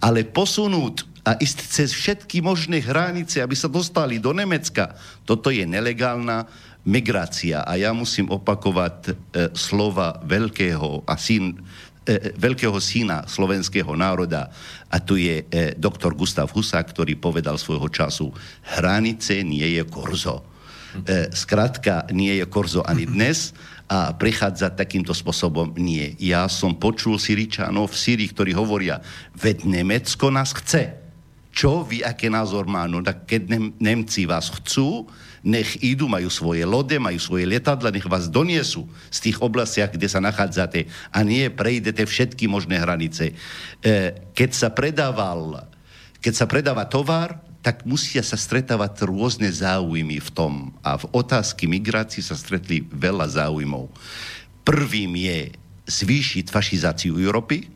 Ale 0.00 0.24
posunúť 0.24 1.04
a 1.26 1.36
ísť 1.36 1.58
cez 1.68 1.90
všetky 1.92 2.40
možné 2.40 2.80
hranice, 2.80 3.42
aby 3.42 3.52
sa 3.58 3.68
dostali 3.68 4.22
do 4.22 4.32
Nemecka, 4.32 4.96
toto 5.28 5.52
je 5.52 5.66
nelegálna 5.68 6.48
migrácia. 6.86 7.66
A 7.66 7.74
ja 7.74 7.90
musím 7.90 8.30
opakovať 8.30 8.96
e, 9.04 9.12
slova 9.58 10.22
veľkého 10.22 11.02
a 11.02 11.18
syn 11.18 11.58
veľkého 12.38 12.78
syna 12.78 13.26
slovenského 13.26 13.90
národa 13.98 14.48
a 14.86 14.96
tu 15.02 15.18
je 15.18 15.42
e, 15.42 15.74
doktor 15.74 16.14
Gustav 16.14 16.46
Husák, 16.54 16.94
ktorý 16.94 17.18
povedal 17.18 17.58
svojho 17.58 17.90
času, 17.90 18.30
hranice 18.78 19.42
nie 19.42 19.66
je 19.74 19.82
korzo. 19.82 20.46
E, 21.02 21.28
skrátka, 21.34 22.06
nie 22.14 22.38
je 22.38 22.46
korzo 22.46 22.86
ani 22.86 23.10
dnes 23.14 23.50
a 23.90 24.14
prechádza 24.14 24.70
takýmto 24.74 25.14
spôsobom 25.14 25.74
nie. 25.78 26.14
Ja 26.22 26.46
som 26.46 26.78
počul 26.78 27.18
Syričanov 27.18 27.94
v 27.94 28.00
Syrii, 28.00 28.28
ktorí 28.30 28.54
hovoria, 28.54 29.02
veď 29.34 29.66
Nemecko 29.66 30.30
nás 30.30 30.54
chce. 30.54 30.94
Čo 31.56 31.88
vy, 31.88 32.04
aké 32.04 32.28
názor 32.28 32.68
má? 32.68 32.84
No 32.84 33.00
tak 33.00 33.24
keď 33.24 33.72
Nemci 33.80 34.28
vás 34.28 34.52
chcú, 34.52 35.08
nech 35.46 35.78
idú, 35.78 36.10
majú 36.10 36.26
svoje 36.26 36.66
lode, 36.66 36.98
majú 36.98 37.22
svoje 37.22 37.46
lietadla, 37.46 37.94
nech 37.94 38.10
vás 38.10 38.26
doniesú 38.26 38.90
z 39.14 39.30
tých 39.30 39.38
oblastiach, 39.38 39.94
kde 39.94 40.10
sa 40.10 40.18
nachádzate 40.18 40.90
a 41.14 41.22
nie 41.22 41.46
prejdete 41.46 42.02
všetky 42.02 42.50
možné 42.50 42.82
hranice. 42.82 43.30
E, 43.30 43.34
keď 44.34 44.50
sa 44.50 44.68
predával, 44.74 45.70
keď 46.18 46.34
sa 46.34 46.50
predáva 46.50 46.90
tovar, 46.90 47.38
tak 47.62 47.86
musia 47.86 48.26
sa 48.26 48.34
stretávať 48.34 49.06
rôzne 49.06 49.46
záujmy 49.46 50.18
v 50.18 50.30
tom. 50.34 50.74
A 50.82 50.98
v 50.98 51.06
otázky 51.14 51.70
migrácie 51.70 52.26
sa 52.26 52.34
stretli 52.34 52.82
veľa 52.82 53.26
záujmov. 53.38 53.86
Prvým 54.66 55.14
je 55.14 55.54
zvýšiť 55.86 56.50
fašizáciu 56.50 57.22
Európy, 57.22 57.70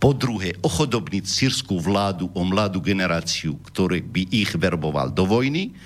po 0.00 0.16
druhé 0.16 0.56
ochodobniť 0.64 1.28
sírskú 1.28 1.76
vládu 1.76 2.32
o 2.32 2.40
mladú 2.40 2.80
generáciu, 2.80 3.60
ktorý 3.68 4.00
by 4.00 4.32
ich 4.32 4.56
verboval 4.56 5.12
do 5.12 5.28
vojny, 5.28 5.76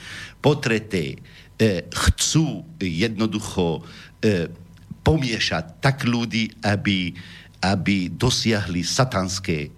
po 0.44 0.60
treté, 0.60 1.16
e, 1.56 1.88
chcú 1.88 2.68
jednoducho 2.76 3.80
e, 4.20 4.52
pomiešať 5.00 5.80
tak 5.80 6.04
ľudí, 6.04 6.52
aby, 6.60 7.16
aby 7.64 8.12
dosiahli 8.12 8.84
satanské 8.84 9.72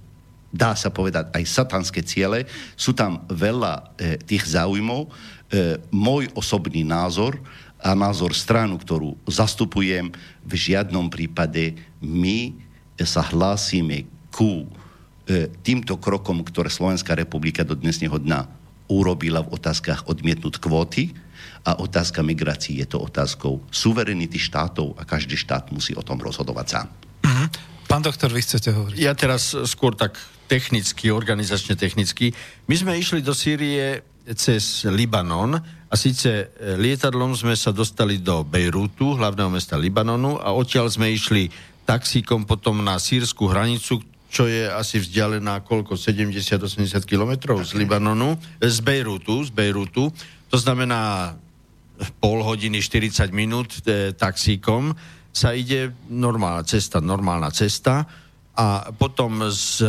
dá 0.56 0.72
sa 0.72 0.88
povedať 0.88 1.28
aj 1.36 1.44
satanské 1.44 2.00
ciele. 2.00 2.48
Sú 2.80 2.96
tam 2.96 3.28
veľa 3.28 3.92
e, 4.00 4.16
tých 4.24 4.56
záujmov. 4.56 5.04
E, 5.04 5.08
môj 5.92 6.32
osobný 6.32 6.80
názor 6.80 7.36
a 7.76 7.92
názor 7.92 8.32
stranu, 8.32 8.80
ktorú 8.80 9.20
zastupujem, 9.28 10.08
v 10.42 10.52
žiadnom 10.56 11.12
prípade 11.12 11.76
my 12.00 12.56
sa 13.04 13.20
hlásime 13.20 14.08
ku 14.32 14.64
e, 15.28 15.46
týmto 15.60 16.00
krokom, 16.00 16.40
ktoré 16.40 16.72
Slovenská 16.72 17.12
republika 17.12 17.60
do 17.60 17.76
dnesného 17.76 18.16
dna 18.16 18.55
urobila 18.88 19.42
v 19.42 19.52
otázkach 19.56 20.06
odmietnúť 20.06 20.62
kvóty 20.62 21.14
a 21.66 21.82
otázka 21.82 22.22
migrácií 22.22 22.78
je 22.78 22.86
to 22.86 23.02
otázkou 23.02 23.58
suverenity 23.74 24.38
štátov 24.38 24.94
a 24.96 25.02
každý 25.02 25.34
štát 25.34 25.74
musí 25.74 25.92
o 25.98 26.02
tom 26.06 26.22
rozhodovať 26.22 26.66
sám. 26.66 26.86
Uh-huh. 27.26 27.46
Pán 27.86 28.02
doktor, 28.02 28.30
vy 28.30 28.42
chcete 28.42 28.70
hovoriť? 28.70 28.98
Ja 28.98 29.14
teraz 29.14 29.54
skôr 29.66 29.94
tak 29.94 30.18
technicky, 30.46 31.10
organizačne 31.10 31.74
technicky. 31.74 32.34
My 32.70 32.74
sme 32.78 32.92
išli 32.98 33.22
do 33.22 33.34
Sýrie 33.34 34.02
cez 34.34 34.86
Libanon 34.86 35.58
a 35.86 35.94
síce 35.94 36.50
e, 36.50 36.74
lietadlom 36.74 37.38
sme 37.38 37.54
sa 37.54 37.70
dostali 37.70 38.18
do 38.18 38.42
Bejrútu, 38.42 39.14
hlavného 39.14 39.50
mesta 39.50 39.78
Libanonu 39.78 40.38
a 40.38 40.50
odtiaľ 40.50 40.90
sme 40.90 41.14
išli 41.14 41.50
taxíkom 41.86 42.42
potom 42.42 42.82
na 42.82 42.98
sírskú 42.98 43.46
hranicu, 43.46 44.02
čo 44.36 44.44
je 44.44 44.68
asi 44.68 45.00
vzdialená 45.00 45.64
koľko, 45.64 45.96
70-80 45.96 47.08
kilometrov 47.08 47.64
z 47.64 47.72
Libanonu, 47.72 48.36
z 48.60 48.84
Bejrutu, 48.84 49.40
z 49.40 49.48
Bejrutu. 49.48 50.12
To 50.52 50.56
znamená 50.60 51.32
pol 52.20 52.44
hodiny, 52.44 52.84
40 52.84 53.32
minút 53.32 53.80
e, 53.88 54.12
taxíkom. 54.12 54.92
Sa 55.32 55.56
ide 55.56 55.96
normálna 56.12 56.68
cesta, 56.68 57.00
normálna 57.00 57.48
cesta. 57.48 58.04
A 58.52 58.92
potom 58.92 59.48
z, 59.48 59.84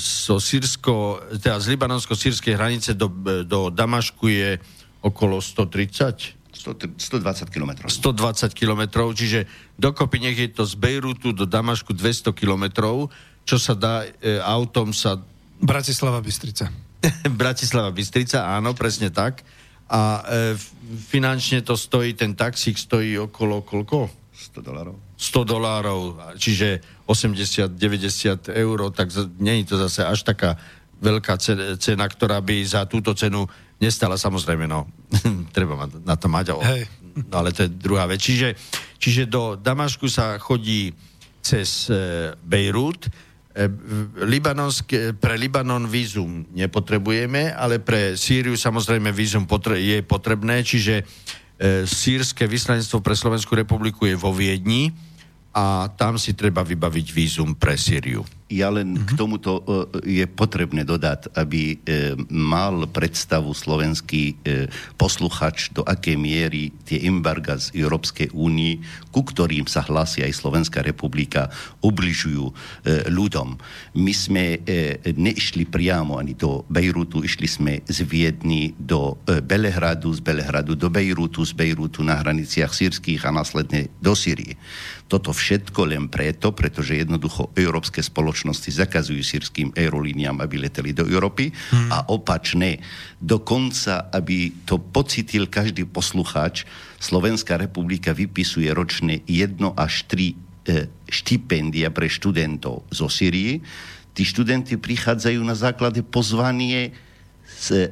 zo 0.00 0.40
sírsko, 0.40 1.20
teda 1.36 1.60
z 1.60 1.76
libanonsko-sírskej 1.76 2.56
hranice 2.56 2.96
do, 2.96 3.12
do 3.44 3.68
Damašku 3.68 4.32
je 4.32 4.56
okolo 5.04 5.44
130 5.44 6.40
120 6.60 7.48
km. 7.48 7.88
120 7.88 8.52
km, 8.52 8.82
čiže 9.16 9.48
dokopy 9.80 10.20
nech 10.20 10.36
je 10.36 10.48
to 10.52 10.68
z 10.68 10.74
Bejrutu 10.76 11.32
do 11.32 11.48
Damašku 11.48 11.96
200 11.96 12.36
km 12.36 12.64
čo 13.44 13.56
sa 13.58 13.74
dá 13.74 14.06
e, 14.20 14.38
autom 14.40 14.94
sa... 14.94 15.18
Bratislava 15.60 16.20
Bystrica. 16.24 16.70
Bratislava 17.40 17.90
Bystrica, 17.92 18.48
áno, 18.52 18.72
presne 18.76 19.10
tak. 19.10 19.44
A 19.90 20.22
e, 20.22 20.54
finančne 21.10 21.66
to 21.66 21.74
stojí, 21.74 22.14
ten 22.14 22.38
taxík 22.38 22.78
stojí 22.78 23.18
okolo 23.18 23.66
koľko? 23.66 24.10
100 24.40 24.64
dolárov. 24.64 24.96
100 25.20 25.44
dolárov, 25.44 26.00
čiže 26.40 26.80
80-90 27.04 28.48
eur, 28.56 28.78
tak 28.96 29.12
nie 29.36 29.60
je 29.60 29.74
to 29.74 29.76
zase 29.84 30.00
až 30.00 30.24
taká 30.24 30.56
veľká 31.00 31.36
cena, 31.76 32.04
ktorá 32.08 32.40
by 32.40 32.56
za 32.64 32.88
túto 32.88 33.12
cenu 33.12 33.44
nestala. 33.80 34.20
Samozrejme, 34.20 34.64
no, 34.64 34.88
treba 35.56 35.88
na 36.04 36.16
to 36.16 36.28
mať, 36.28 36.56
Hej. 36.64 36.84
No, 37.26 37.42
ale 37.42 37.50
to 37.52 37.66
je 37.66 37.74
druhá 37.74 38.06
vec. 38.06 38.22
Čiže, 38.22 38.54
čiže 38.96 39.26
do 39.26 39.58
Damašku 39.58 40.06
sa 40.06 40.38
chodí 40.38 40.94
cez 41.40 41.88
e, 41.90 42.32
Bejrút, 42.44 43.10
Libanonské, 44.30 45.12
pre 45.18 45.34
Libanon 45.34 45.90
vízum 45.90 46.46
nepotrebujeme, 46.54 47.50
ale 47.50 47.82
pre 47.82 48.14
Sýriu 48.14 48.54
samozrejme 48.54 49.10
vízum 49.10 49.42
potre- 49.42 49.82
je 49.82 49.98
potrebné, 50.06 50.62
čiže 50.62 51.02
e, 51.02 51.04
sírske 51.82 52.46
vyslanectvo 52.46 53.02
pre 53.02 53.18
Slovenskú 53.18 53.58
republiku 53.58 54.06
je 54.06 54.14
vo 54.14 54.30
Viedni 54.30 54.94
a 55.50 55.90
tam 55.98 56.14
si 56.14 56.38
treba 56.38 56.62
vybaviť 56.62 57.06
vízum 57.10 57.58
pre 57.58 57.74
Sýriu. 57.74 58.22
Ja 58.50 58.66
len 58.66 58.98
mm-hmm. 58.98 59.06
k 59.06 59.10
tomuto 59.14 59.62
e, 59.62 60.22
je 60.22 60.26
potrebné 60.26 60.82
dodať, 60.82 61.30
aby 61.38 61.78
e, 61.78 62.18
mal 62.34 62.82
predstavu 62.90 63.54
slovenský 63.54 64.34
e, 64.42 64.66
posluchač, 64.98 65.70
do 65.70 65.86
akej 65.86 66.18
miery 66.18 66.74
tie 66.82 67.06
embarga 67.06 67.62
z 67.62 67.78
Európskej 67.78 68.34
únii, 68.34 69.06
ku 69.14 69.22
ktorým 69.22 69.70
sa 69.70 69.86
hlási 69.86 70.26
aj 70.26 70.34
Slovenská 70.34 70.82
republika, 70.82 71.46
ubližujú 71.82 72.50
ľuďom. 73.10 73.48
My 73.98 74.14
sme 74.14 74.62
neišli 75.02 75.66
priamo 75.66 76.18
ani 76.18 76.34
do 76.38 76.62
Bejrutu, 76.70 77.22
išli 77.22 77.46
sme 77.50 77.72
z 77.86 78.06
Viedny 78.06 78.74
do 78.78 79.18
Belehradu, 79.26 80.14
z 80.14 80.22
Belehradu 80.22 80.78
do 80.78 80.88
Bejrutu, 80.90 81.42
z 81.42 81.54
Bejrutu 81.54 82.06
na 82.06 82.22
hraniciach 82.22 82.70
sírskych 82.70 83.26
a 83.26 83.34
následne 83.34 83.90
do 83.98 84.14
Sýrie. 84.14 84.54
Toto 85.10 85.34
všetko 85.34 85.90
len 85.90 86.06
preto, 86.06 86.54
pretože 86.54 86.94
jednoducho 86.94 87.50
európske 87.58 87.98
spoločnosti 87.98 88.39
zakazujú 88.48 89.20
sírským 89.20 89.74
aerolíniám, 89.76 90.40
aby 90.40 90.56
leteli 90.62 90.96
do 90.96 91.04
Európy 91.04 91.50
hmm. 91.50 91.90
a 91.92 91.98
opačne. 92.08 92.80
Dokonca, 93.20 94.08
aby 94.14 94.64
to 94.64 94.80
pocitil 94.80 95.50
každý 95.50 95.84
poslucháč, 95.84 96.64
Slovenská 97.00 97.56
republika 97.56 98.12
vypisuje 98.12 98.68
ročne 98.72 99.24
1 99.24 99.56
až 99.76 100.04
3 100.08 100.30
e, 100.30 100.34
štipendia 101.08 101.88
pre 101.88 102.08
študentov 102.08 102.84
zo 102.92 103.08
Syrii. 103.08 103.64
Tí 104.12 104.22
študenti 104.22 104.76
prichádzajú 104.76 105.40
na 105.40 105.56
základe 105.56 106.04
pozvanie 106.04 106.92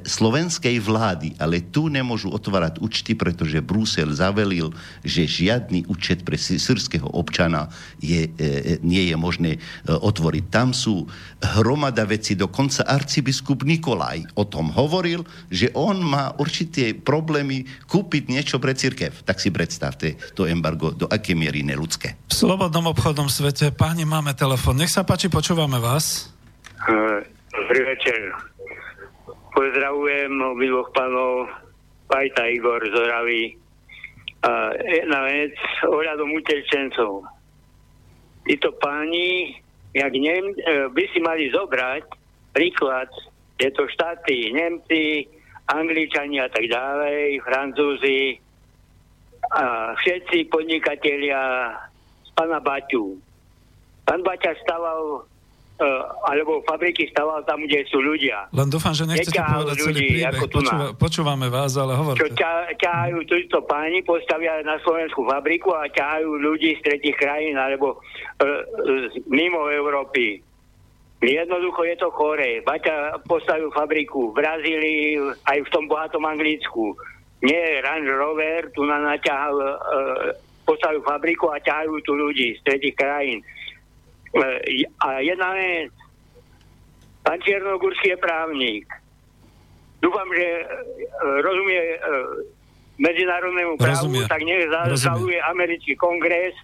slovenskej 0.08 0.80
vlády, 0.80 1.36
ale 1.36 1.60
tu 1.60 1.92
nemôžu 1.92 2.32
otvárať 2.32 2.80
účty, 2.80 3.12
pretože 3.12 3.60
Brusel 3.60 4.08
zavelil, 4.16 4.72
že 5.04 5.28
žiadny 5.28 5.84
účet 5.92 6.24
pre 6.24 6.40
syrského 6.40 7.04
občana 7.12 7.68
je, 8.00 8.32
e, 8.32 8.80
nie 8.80 9.12
je 9.12 9.16
možné 9.20 9.50
e, 9.56 9.58
otvoriť. 9.92 10.44
Tam 10.48 10.72
sú 10.72 11.04
hromada 11.60 12.08
veci, 12.08 12.32
dokonca 12.32 12.88
arcibiskup 12.88 13.68
Nikolaj 13.68 14.24
o 14.40 14.48
tom 14.48 14.72
hovoril, 14.72 15.28
že 15.52 15.68
on 15.76 16.00
má 16.00 16.32
určité 16.40 16.96
problémy 16.96 17.68
kúpiť 17.84 18.32
niečo 18.32 18.56
pre 18.56 18.72
církev. 18.72 19.12
Tak 19.28 19.36
si 19.36 19.52
predstavte 19.52 20.16
to 20.32 20.48
embargo, 20.48 20.96
do 20.96 21.04
aké 21.12 21.36
miery 21.36 21.60
neludské. 21.60 22.16
V 22.32 22.34
slobodnom 22.34 22.88
obchodnom 22.88 23.28
svete, 23.28 23.68
páni, 23.76 24.08
máme 24.08 24.32
telefon. 24.32 24.80
Nech 24.80 24.90
sa 24.90 25.04
páči, 25.04 25.28
počúvame 25.28 25.76
vás. 25.76 26.32
Uh, 26.88 27.20
dobrý 27.52 27.84
večer. 27.84 28.32
Pozdravujem 29.52 30.32
obidvoch 30.36 30.90
pánov, 30.92 31.48
Pajta 32.08 32.48
Igor 32.48 32.80
z. 32.84 32.96
A 34.38 34.50
jedna 34.76 35.26
vec 35.26 35.54
ohľadom 35.82 36.30
utečencov. 36.36 37.26
Títo 38.46 38.70
páni, 38.78 39.58
jak 39.92 40.14
Nem, 40.14 40.54
e, 40.54 40.88
by 40.88 41.04
si 41.10 41.18
mali 41.20 41.50
zobrať 41.50 42.06
príklad 42.54 43.10
tieto 43.58 43.84
štáty, 43.90 44.54
Nemci, 44.54 45.26
Angličania 45.68 46.48
a 46.48 46.50
tak 46.52 46.64
ďalej, 46.64 47.44
Francúzi 47.44 48.40
a 49.52 49.92
všetci 49.96 50.48
podnikatelia 50.48 51.72
z 52.24 52.30
pána 52.36 52.60
Baťu. 52.60 53.16
Pán 54.04 54.24
Baťa 54.24 54.56
stával 54.64 55.20
uh, 55.20 55.37
alebo 56.26 56.58
fabriky 56.66 57.06
staval 57.14 57.46
tam, 57.46 57.62
kde 57.62 57.86
sú 57.86 58.02
ľudia. 58.02 58.50
Len 58.50 58.66
dúfam, 58.66 58.90
že 58.90 59.06
nechcete 59.06 59.38
povedať 59.38 59.76
celý 59.78 60.00
príbeh. 60.10 60.42
Počúva, 60.50 60.86
počúvame 60.98 61.46
vás, 61.46 61.78
ale 61.78 61.94
hovorte. 61.94 62.18
Čo 62.18 62.34
ťa, 62.34 62.74
ťahajú 62.82 63.18
túto 63.30 63.62
páni, 63.62 64.02
postavia 64.02 64.58
na 64.66 64.74
Slovensku 64.82 65.22
fabriku 65.22 65.70
a 65.78 65.86
ťahajú 65.86 66.34
ľudí 66.42 66.74
z 66.78 66.80
tretich 66.82 67.14
krajín 67.14 67.54
alebo 67.54 67.94
uh, 67.94 68.62
mimo 69.30 69.70
Európy. 69.70 70.42
Jednoducho 71.22 71.82
je 71.86 71.96
to 71.98 72.10
chore. 72.10 72.62
Baťa 72.66 73.22
postavil 73.26 73.70
fabriku 73.70 74.34
v 74.34 74.38
Brazílii, 74.38 75.02
aj 75.46 75.58
v 75.62 75.72
tom 75.74 75.86
bohatom 75.86 76.26
Anglicku. 76.26 76.94
Nie 77.42 77.82
Range 77.86 78.10
Rover, 78.18 78.70
tu 78.74 78.82
na 78.82 78.98
naťahal, 78.98 79.54
uh, 79.62 79.74
postavil 80.66 81.06
fabriku 81.06 81.54
a 81.54 81.62
ťahajú 81.62 82.02
tu 82.02 82.18
ľudí 82.18 82.58
z 82.58 82.60
tretich 82.66 82.98
krajín. 82.98 83.46
E, 84.34 84.44
a 85.00 85.08
jedna 85.24 85.48
vec, 85.56 85.92
pán 87.24 87.40
Černogurský 87.40 88.12
je 88.12 88.18
právnik. 88.20 88.84
Dúfam, 89.98 90.28
že 90.30 90.46
e, 90.46 90.64
rozumie 91.42 91.80
e, 91.80 91.96
medzinárodnému 92.98 93.78
právu, 93.78 94.10
rozumie. 94.10 94.26
tak 94.26 94.42
nech 94.42 94.66
zaujuje 94.98 95.38
americký 95.42 95.94
kongres 95.94 96.54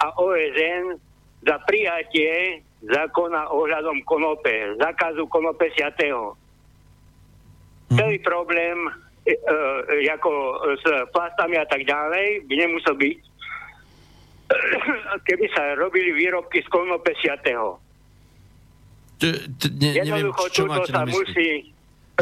a 0.00 0.12
OSN 0.18 0.98
za 1.44 1.56
prijatie 1.68 2.62
zákona 2.82 3.50
ohľadom 3.54 4.02
konope, 4.02 4.74
zákazu 4.78 5.26
konope 5.30 5.70
siatého. 5.78 6.34
Hmm. 7.92 7.98
Celý 7.98 8.18
problém 8.24 8.88
e, 9.22 9.36
e, 9.36 10.10
ako 10.10 10.30
s 10.80 10.84
plastami 11.14 11.60
a 11.60 11.66
tak 11.68 11.86
ďalej 11.86 12.48
by 12.48 12.54
nemusel 12.56 12.94
byť 12.98 13.31
keby 15.28 15.46
sa 15.52 15.76
robili 15.76 16.12
výrobky 16.12 16.62
z 16.62 16.68
konope 16.68 17.12
siatého. 17.18 17.78
Jednoducho, 19.78 20.42
túto 20.50 20.82
sa 20.90 21.06
musí 21.06 21.72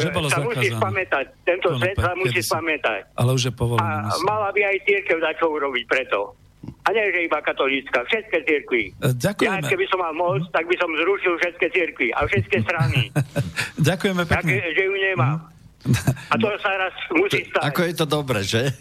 že 0.01 0.09
bolo 0.15 0.31
sa 0.31 0.40
musí 0.40 0.70
spamätať. 0.70 1.24
Tento 1.43 1.69
svet 1.77 1.97
sa 1.98 2.15
musí 2.15 2.40
spamätať. 2.40 3.01
Ale 3.19 3.31
už 3.35 3.51
je 3.51 3.52
povolené. 3.52 4.07
A 4.07 4.15
mala 4.23 4.48
by 4.55 4.61
aj 4.62 4.77
církev 4.86 5.19
dať 5.19 5.35
čo 5.43 5.47
urobiť 5.51 5.85
preto. 5.90 6.39
A 6.61 6.89
nie, 6.93 7.05
že 7.12 7.24
iba 7.24 7.40
katolícka, 7.40 8.05
všetky 8.05 8.39
církvy. 8.44 8.82
E, 9.01 9.12
ďakujeme. 9.16 9.65
Ja, 9.65 9.65
keby 9.65 9.85
som 9.89 10.01
mal 10.01 10.12
moc, 10.12 10.44
tak 10.52 10.69
by 10.69 10.77
som 10.77 10.93
zrušil 10.93 11.35
všetky 11.40 11.66
církvy 11.73 12.09
a 12.12 12.20
všetky 12.28 12.57
strany. 12.65 13.02
Ďakujeme 13.89 14.23
pekne. 14.28 14.61
Tak, 14.61 14.73
že 14.77 14.82
ju 14.85 14.94
nemám. 14.97 15.40
A 16.28 16.35
to 16.36 16.48
sa 16.61 16.70
raz 16.77 16.93
musí 17.09 17.48
stať. 17.48 17.62
Ako 17.73 17.81
je 17.89 17.94
to 17.97 18.07
dobre, 18.07 18.44
že? 18.44 18.69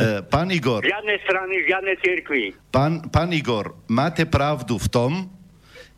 E, 0.00 0.24
pán 0.24 0.48
Igor. 0.48 0.80
Žiadne 0.80 1.14
strany, 1.28 1.54
žiadne 1.68 1.92
cirkvy. 2.00 2.44
Pán, 2.72 3.12
pán 3.12 3.28
Igor, 3.36 3.76
máte 3.84 4.24
pravdu 4.24 4.80
v 4.80 4.88
tom, 4.88 5.12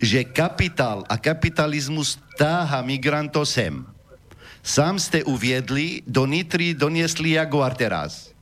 že 0.03 0.27
kapitál 0.27 1.07
a 1.07 1.15
kapitalizmus 1.15 2.19
táha 2.35 2.83
migrantov 2.83 3.47
sem. 3.47 3.87
Sám 4.63 4.99
ste 4.99 5.23
uviedli, 5.23 6.03
do 6.03 6.27
Nitry 6.27 6.75
doniesli 6.75 7.39
Jaguar 7.39 7.79
teraz. 7.79 8.35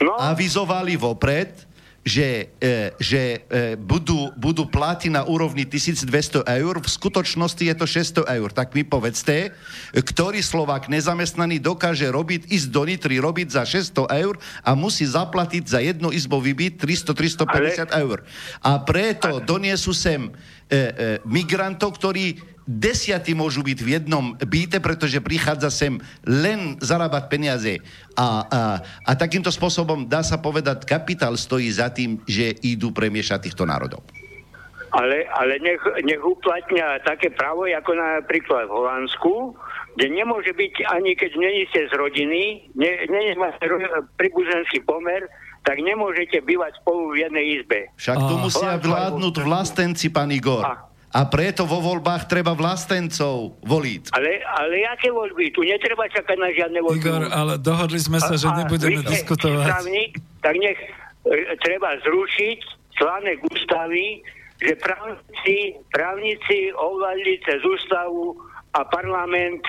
No. 0.00 0.16
Avizovali 0.20 1.00
vopred, 1.00 1.52
že, 2.00 2.48
e, 2.64 2.96
že 2.96 3.44
e, 3.44 3.76
budú, 3.76 4.32
budú 4.40 4.64
platiť 4.64 5.12
na 5.12 5.28
úrovni 5.28 5.68
1200 5.68 6.48
eur, 6.48 6.74
v 6.80 6.88
skutočnosti 6.88 7.60
je 7.60 7.74
to 7.76 7.84
600 8.24 8.36
eur. 8.40 8.48
Tak 8.56 8.72
mi 8.72 8.88
povedzte, 8.88 9.52
ktorý 9.92 10.40
Slovak 10.40 10.88
nezamestnaný 10.88 11.60
dokáže 11.60 12.08
robiť, 12.08 12.48
ísť 12.48 12.68
do 12.72 12.82
Nitry, 12.88 13.20
robiť 13.20 13.52
za 13.52 13.68
600 13.68 14.08
eur 14.16 14.40
a 14.64 14.72
musí 14.72 15.04
zaplatiť 15.04 15.64
za 15.68 15.84
jedno 15.84 16.08
izbový 16.08 16.56
byt 16.56 16.80
300-350 16.80 17.92
eur. 17.92 18.24
A 18.64 18.80
preto 18.80 19.44
doniesú 19.44 19.92
sem 19.92 20.24
e, 20.24 20.30
e, 20.32 20.80
migrantov, 21.28 22.00
ktorí 22.00 22.40
desiatí 22.70 23.34
môžu 23.34 23.66
byť 23.66 23.78
v 23.82 23.88
jednom 23.98 24.38
byte, 24.38 24.78
pretože 24.78 25.18
prichádza 25.18 25.74
sem 25.74 25.98
len 26.22 26.78
zarábať 26.78 27.26
peniaze. 27.26 27.82
A, 28.14 28.46
a, 28.46 28.60
a 29.02 29.12
takýmto 29.18 29.50
spôsobom 29.50 30.06
dá 30.06 30.22
sa 30.22 30.38
povedať, 30.38 30.86
kapitál 30.86 31.34
stojí 31.34 31.66
za 31.66 31.90
tým, 31.90 32.22
že 32.30 32.54
idú 32.62 32.94
premiešať 32.94 33.50
týchto 33.50 33.66
národov. 33.66 34.06
Ale, 34.90 35.22
ale 35.38 35.62
nech, 35.62 35.78
nech 36.02 36.18
uplatňa 36.18 37.06
také 37.06 37.30
právo, 37.30 37.62
ako 37.62 37.94
napríklad 37.94 38.66
v 38.66 38.74
Holandsku, 38.74 39.54
kde 39.94 40.06
nemôže 40.10 40.50
byť 40.50 40.74
ani 40.90 41.14
keď 41.14 41.30
není 41.38 41.62
ste 41.70 41.86
z 41.86 41.94
rodiny, 41.94 42.70
ne, 42.74 42.90
nie 43.06 43.38
máte 43.38 43.62
príbuzenský 44.18 44.82
pomer, 44.82 45.30
tak 45.62 45.78
nemôžete 45.78 46.42
bývať 46.42 46.74
spolu 46.82 47.14
v 47.14 47.22
jednej 47.22 47.44
izbe. 47.60 47.86
Však 47.94 48.16
tu 48.18 48.34
musia 48.40 48.74
vládnuť 48.80 49.34
vlastenci, 49.44 50.10
pán 50.10 50.34
Igor. 50.34 50.66
A, 50.66 50.89
A 51.10 51.26
preto 51.26 51.66
vo 51.66 51.82
voľbách 51.82 52.30
treba 52.30 52.54
vlastencov 52.54 53.58
voliť. 53.66 54.14
Ale, 54.14 54.46
ale 54.46 54.86
aké 54.86 55.10
voľby? 55.10 55.50
Tu 55.50 55.66
netreba 55.66 56.06
čakať 56.06 56.38
na 56.38 56.54
žiadne 56.54 56.78
voľby. 56.86 57.02
Igor, 57.02 57.22
ale 57.34 57.58
dohodli 57.58 57.98
sme 57.98 58.22
sa, 58.22 58.38
že 58.38 58.46
A- 58.46 58.54
a 58.54 58.58
nebudeme 58.62 59.02
ste 59.02 59.18
diskutovať. 59.18 59.66
Právnik, 59.66 60.12
tak 60.38 60.54
nech 60.54 60.78
e, 60.78 61.58
treba 61.66 61.98
zrušiť 62.06 62.58
článek 62.94 63.42
ústavy, 63.50 64.22
že 64.62 64.78
právnici, 64.78 65.74
právnici 65.90 66.70
ovládli 66.78 67.42
cez 67.42 67.58
ústavu 67.58 68.38
a 68.78 68.86
parlament 68.86 69.66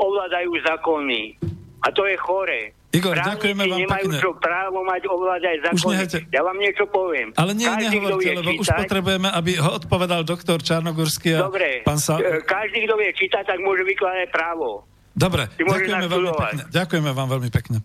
ovládajú 0.00 0.54
zákony. 0.64 1.36
A 1.84 1.92
to 1.92 2.08
je 2.08 2.16
chore. 2.16 2.72
Igor, 2.88 3.12
Právnici 3.12 3.28
ďakujeme 3.36 3.62
vám 3.62 3.78
nemajú 3.78 4.06
pekne. 4.08 4.16
čo 4.16 4.30
právo 4.34 4.78
mať 4.80 5.02
ovládať 5.04 5.56
Už 5.60 5.64
zákony. 5.76 5.92
nehajte. 5.92 6.18
Ja 6.32 6.40
vám 6.40 6.56
niečo 6.56 6.84
poviem. 6.88 7.28
Ale 7.36 7.52
nie, 7.52 7.68
Každý, 7.68 7.84
nehovorte, 7.84 8.30
lebo 8.32 8.50
už 8.50 8.64
čítať- 8.64 8.80
potrebujeme, 8.80 9.28
aby 9.28 9.50
ho 9.56 9.70
odpovedal 9.76 10.20
doktor 10.24 10.58
Čarnogurský 10.58 11.36
a 11.36 11.40
Dobre, 11.44 11.84
pán 11.84 12.00
Sa... 12.00 12.16
e, 12.16 12.40
každý, 12.40 12.88
kto 12.88 12.94
vie 12.96 13.10
čítať, 13.12 13.44
tak 13.44 13.58
môže 13.60 13.84
vykladať 13.84 14.28
právo. 14.32 14.88
Dobre, 15.12 15.52
Ty 15.52 15.62
ďakujeme 15.66 16.06
veľmi 16.06 16.32
pekne. 16.32 16.62
Ďakujeme 16.70 17.10
vám 17.12 17.28
veľmi 17.28 17.50
pekne. 17.52 17.78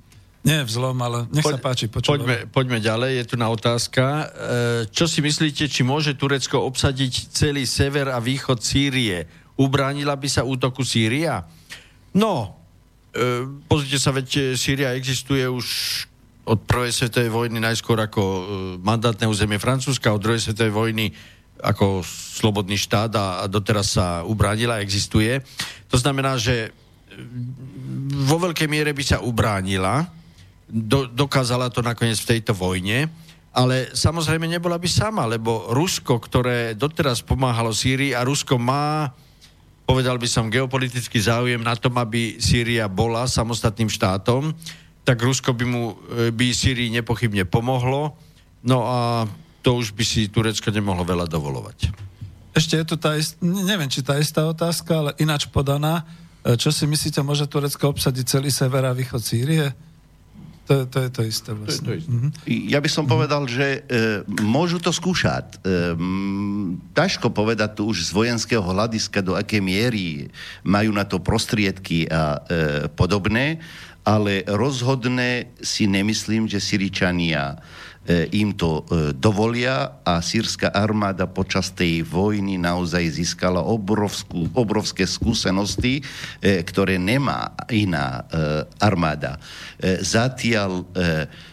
Nie 0.44 0.60
je 0.60 0.66
vzlom, 0.70 0.96
ale 1.00 1.28
nech 1.32 1.40
sa 1.42 1.56
páči. 1.56 1.88
Poďme, 1.88 2.48
poďme 2.48 2.80
ďalej, 2.80 3.12
je 3.16 3.26
tu 3.26 3.36
na 3.36 3.48
otázka. 3.48 4.04
E, 4.04 4.26
čo 4.88 5.04
si 5.04 5.20
myslíte, 5.20 5.68
či 5.68 5.84
môže 5.84 6.16
Turecko 6.16 6.64
obsadiť 6.64 7.28
celý 7.28 7.64
sever 7.64 8.08
a 8.08 8.20
východ 8.20 8.60
Sýrie? 8.60 9.28
Ubránila 9.56 10.16
by 10.16 10.28
sa 10.28 10.44
útoku 10.44 10.84
Sýria? 10.84 11.44
No, 12.12 12.63
pozrite 13.70 14.02
sa, 14.02 14.10
veď 14.10 14.28
e, 14.34 14.42
Sýria 14.58 14.98
existuje 14.98 15.46
už 15.46 15.66
od 16.44 16.60
prvej 16.66 16.92
svetovej 16.92 17.32
vojny 17.32 17.62
najskôr 17.62 18.02
ako 18.02 18.22
e, 18.22 18.42
mandátne 18.82 19.30
územie 19.30 19.62
Francúzska, 19.62 20.12
od 20.12 20.22
druhej 20.22 20.42
svetovej 20.42 20.74
vojny 20.74 21.06
ako 21.64 22.04
slobodný 22.10 22.76
štát 22.76 23.14
a, 23.16 23.28
a 23.40 23.48
doteraz 23.48 23.96
sa 23.96 24.28
ubránila, 24.28 24.84
existuje. 24.84 25.40
To 25.88 25.96
znamená, 25.96 26.36
že 26.36 26.74
vo 28.28 28.42
veľkej 28.42 28.68
miere 28.68 28.92
by 28.92 29.04
sa 29.06 29.22
ubránila, 29.24 30.10
do, 30.68 31.06
dokázala 31.06 31.70
to 31.70 31.86
nakoniec 31.86 32.18
v 32.18 32.30
tejto 32.36 32.58
vojne, 32.58 33.06
ale 33.54 33.94
samozrejme 33.94 34.50
nebola 34.50 34.82
by 34.82 34.90
sama, 34.90 35.30
lebo 35.30 35.70
Rusko, 35.70 36.18
ktoré 36.18 36.74
doteraz 36.74 37.22
pomáhalo 37.22 37.70
Sýrii 37.70 38.18
a 38.18 38.26
Rusko 38.26 38.58
má, 38.58 39.14
povedal 39.84 40.16
by 40.18 40.28
som, 40.28 40.52
geopolitický 40.52 41.20
záujem 41.20 41.60
na 41.60 41.76
tom, 41.76 42.00
aby 42.00 42.40
Sýria 42.40 42.88
bola 42.88 43.28
samostatným 43.28 43.92
štátom, 43.92 44.56
tak 45.04 45.20
Rusko 45.20 45.52
by 45.52 45.66
mu 45.68 45.84
e, 46.12 46.32
by 46.32 46.56
Sýrii 46.56 46.90
nepochybne 46.96 47.44
pomohlo, 47.44 48.16
no 48.64 48.78
a 48.88 49.28
to 49.64 49.80
už 49.80 49.96
by 49.96 50.04
si 50.04 50.28
Turecko 50.32 50.72
nemohlo 50.72 51.04
veľa 51.04 51.28
dovolovať. 51.28 51.92
Ešte 52.54 52.80
je 52.80 52.86
tu 52.86 52.96
tá 52.96 53.16
ist... 53.16 53.40
ne- 53.44 53.64
neviem, 53.66 53.90
či 53.92 54.06
tá 54.06 54.16
istá 54.20 54.46
otázka, 54.48 54.92
ale 54.94 55.12
ináč 55.20 55.48
podaná. 55.52 56.08
E, 56.44 56.56
Čo 56.56 56.72
si 56.72 56.88
myslíte, 56.88 57.20
môže 57.26 57.48
Turecko 57.48 57.92
obsadiť 57.92 58.26
celý 58.40 58.50
sever 58.52 58.88
a 58.88 58.96
východ 58.96 59.20
Sýrie? 59.20 59.76
To, 60.64 60.74
je- 60.80 60.88
to 60.88 60.98
je 61.00 61.10
to 61.12 61.22
isté 61.24 61.52
vlastne. 61.52 61.84
to 61.84 61.92
isté. 61.94 62.08
Mhm. 62.08 62.30
Ja 62.72 62.80
by 62.80 62.88
som 62.88 63.04
povedal, 63.04 63.44
že 63.46 63.84
e, 63.84 64.24
môžu 64.40 64.80
to 64.80 64.90
skúšať. 64.90 65.60
E, 65.60 65.92
m, 65.92 66.80
ťažko 66.92 67.28
povedať 67.30 67.76
tu 67.76 67.92
už 67.92 68.00
z 68.00 68.12
vojenského 68.12 68.64
hľadiska, 68.64 69.20
do 69.20 69.36
akej 69.36 69.60
miery 69.60 70.32
majú 70.64 70.96
na 70.96 71.04
to 71.04 71.20
prostriedky 71.20 72.08
a 72.08 72.40
e, 72.40 72.40
podobné, 72.90 73.60
ale 74.04 74.44
rozhodne 74.48 75.52
si 75.60 75.84
nemyslím, 75.84 76.48
že 76.48 76.60
Syričania 76.60 77.60
im 78.36 78.52
to 78.52 78.84
e, 78.84 79.16
dovolia 79.16 80.04
a 80.04 80.20
sírska 80.20 80.68
armáda 80.76 81.24
počas 81.24 81.72
tej 81.72 82.04
vojny 82.04 82.60
naozaj 82.60 83.16
získala 83.16 83.64
obrovskú, 83.64 84.52
obrovské 84.52 85.08
skúsenosti, 85.08 86.04
e, 86.44 86.64
ktoré 86.68 87.00
nemá 87.00 87.56
iná 87.72 88.28
e, 88.28 88.68
armáda. 88.84 89.40
E, 89.80 90.04
zatiaľ 90.04 90.84
e, 90.92 91.44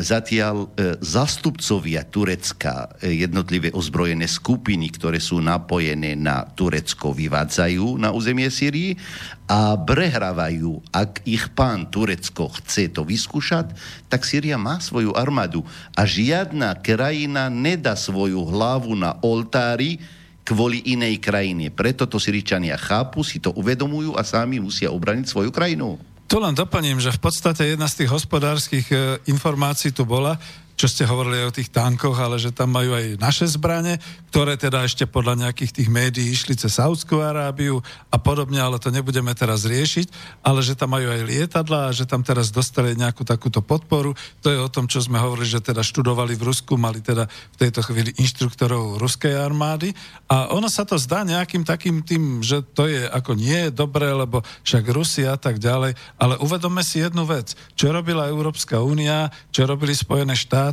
Zatiaľ 0.00 0.56
e, 0.64 0.68
zastupcovia 1.04 2.08
Turecka, 2.08 2.96
e, 3.04 3.20
jednotlivé 3.20 3.68
ozbrojené 3.76 4.24
skupiny, 4.24 4.88
ktoré 4.88 5.20
sú 5.20 5.44
napojené 5.44 6.16
na 6.16 6.48
Turecko, 6.48 7.12
vyvádzajú 7.12 8.00
na 8.00 8.08
územie 8.08 8.48
Syrii 8.48 8.96
a 9.44 9.76
prehrávajú. 9.76 10.80
Ak 10.96 11.20
ich 11.28 11.52
pán 11.52 11.92
Turecko 11.92 12.48
chce 12.56 12.88
to 12.88 13.04
vyskúšať, 13.04 13.76
tak 14.08 14.24
Syria 14.24 14.56
má 14.56 14.80
svoju 14.80 15.12
armádu 15.12 15.60
a 15.92 16.08
žiadna 16.08 16.80
krajina 16.80 17.52
nedá 17.52 17.92
svoju 17.92 18.48
hlavu 18.48 18.96
na 18.96 19.20
oltári 19.20 20.00
kvôli 20.46 20.80
inej 20.88 21.20
krajine. 21.20 21.68
Preto 21.68 22.08
to 22.08 22.16
Syričania 22.16 22.80
chápu, 22.80 23.26
si 23.26 23.42
to 23.42 23.52
uvedomujú 23.52 24.16
a 24.16 24.22
sami 24.24 24.56
musia 24.62 24.88
obraniť 24.88 25.26
svoju 25.26 25.50
krajinu. 25.52 26.15
Tu 26.26 26.36
len 26.38 26.54
doplním, 26.54 26.98
že 26.98 27.14
v 27.14 27.22
podstate 27.22 27.66
jedna 27.66 27.86
z 27.86 28.02
tých 28.02 28.10
hospodárskych 28.10 28.86
e, 28.92 28.96
informácií 29.30 29.94
tu 29.94 30.02
bola, 30.04 30.34
čo 30.76 30.86
ste 30.86 31.08
hovorili 31.08 31.40
o 31.42 31.50
tých 31.50 31.72
tankoch, 31.72 32.14
ale 32.20 32.36
že 32.36 32.52
tam 32.52 32.76
majú 32.76 32.92
aj 32.92 33.16
naše 33.16 33.48
zbrane, 33.48 33.96
ktoré 34.28 34.60
teda 34.60 34.84
ešte 34.84 35.08
podľa 35.08 35.48
nejakých 35.48 35.72
tých 35.72 35.88
médií 35.88 36.28
išli 36.28 36.52
cez 36.52 36.76
Saudskú 36.76 37.24
Arábiu 37.24 37.80
a 38.12 38.20
podobne, 38.20 38.60
ale 38.60 38.76
to 38.76 38.92
nebudeme 38.92 39.32
teraz 39.32 39.64
riešiť, 39.64 40.12
ale 40.44 40.60
že 40.60 40.76
tam 40.76 40.92
majú 40.92 41.08
aj 41.08 41.24
lietadla 41.24 41.88
a 41.88 41.94
že 41.96 42.04
tam 42.04 42.20
teraz 42.20 42.52
dostali 42.52 42.92
nejakú 42.92 43.24
takúto 43.24 43.64
podporu. 43.64 44.12
To 44.44 44.52
je 44.52 44.60
o 44.60 44.68
tom, 44.68 44.84
čo 44.84 45.00
sme 45.00 45.16
hovorili, 45.16 45.48
že 45.48 45.64
teda 45.64 45.80
študovali 45.80 46.36
v 46.36 46.52
Rusku, 46.52 46.76
mali 46.76 47.00
teda 47.00 47.24
v 47.24 47.56
tejto 47.56 47.80
chvíli 47.80 48.12
inštruktorov 48.20 49.00
ruskej 49.00 49.32
armády. 49.32 49.96
A 50.28 50.52
ono 50.52 50.68
sa 50.68 50.84
to 50.84 51.00
zdá 51.00 51.24
nejakým 51.24 51.64
takým 51.64 52.04
tým, 52.04 52.44
že 52.44 52.60
to 52.76 52.84
je 52.84 53.08
ako 53.08 53.32
nie 53.32 53.68
je 53.68 53.70
dobré, 53.72 54.12
lebo 54.12 54.44
však 54.68 54.84
Rusia 54.92 55.32
a 55.32 55.40
tak 55.40 55.56
ďalej, 55.56 55.96
ale 56.20 56.36
uvedomme 56.44 56.84
si 56.84 57.00
jednu 57.00 57.24
vec, 57.24 57.56
čo 57.72 57.88
robila 57.88 58.28
Európska 58.28 58.84
únia, 58.84 59.32
čo 59.48 59.64
robili 59.64 59.96
Spojené 59.96 60.36
štáty, 60.36 60.65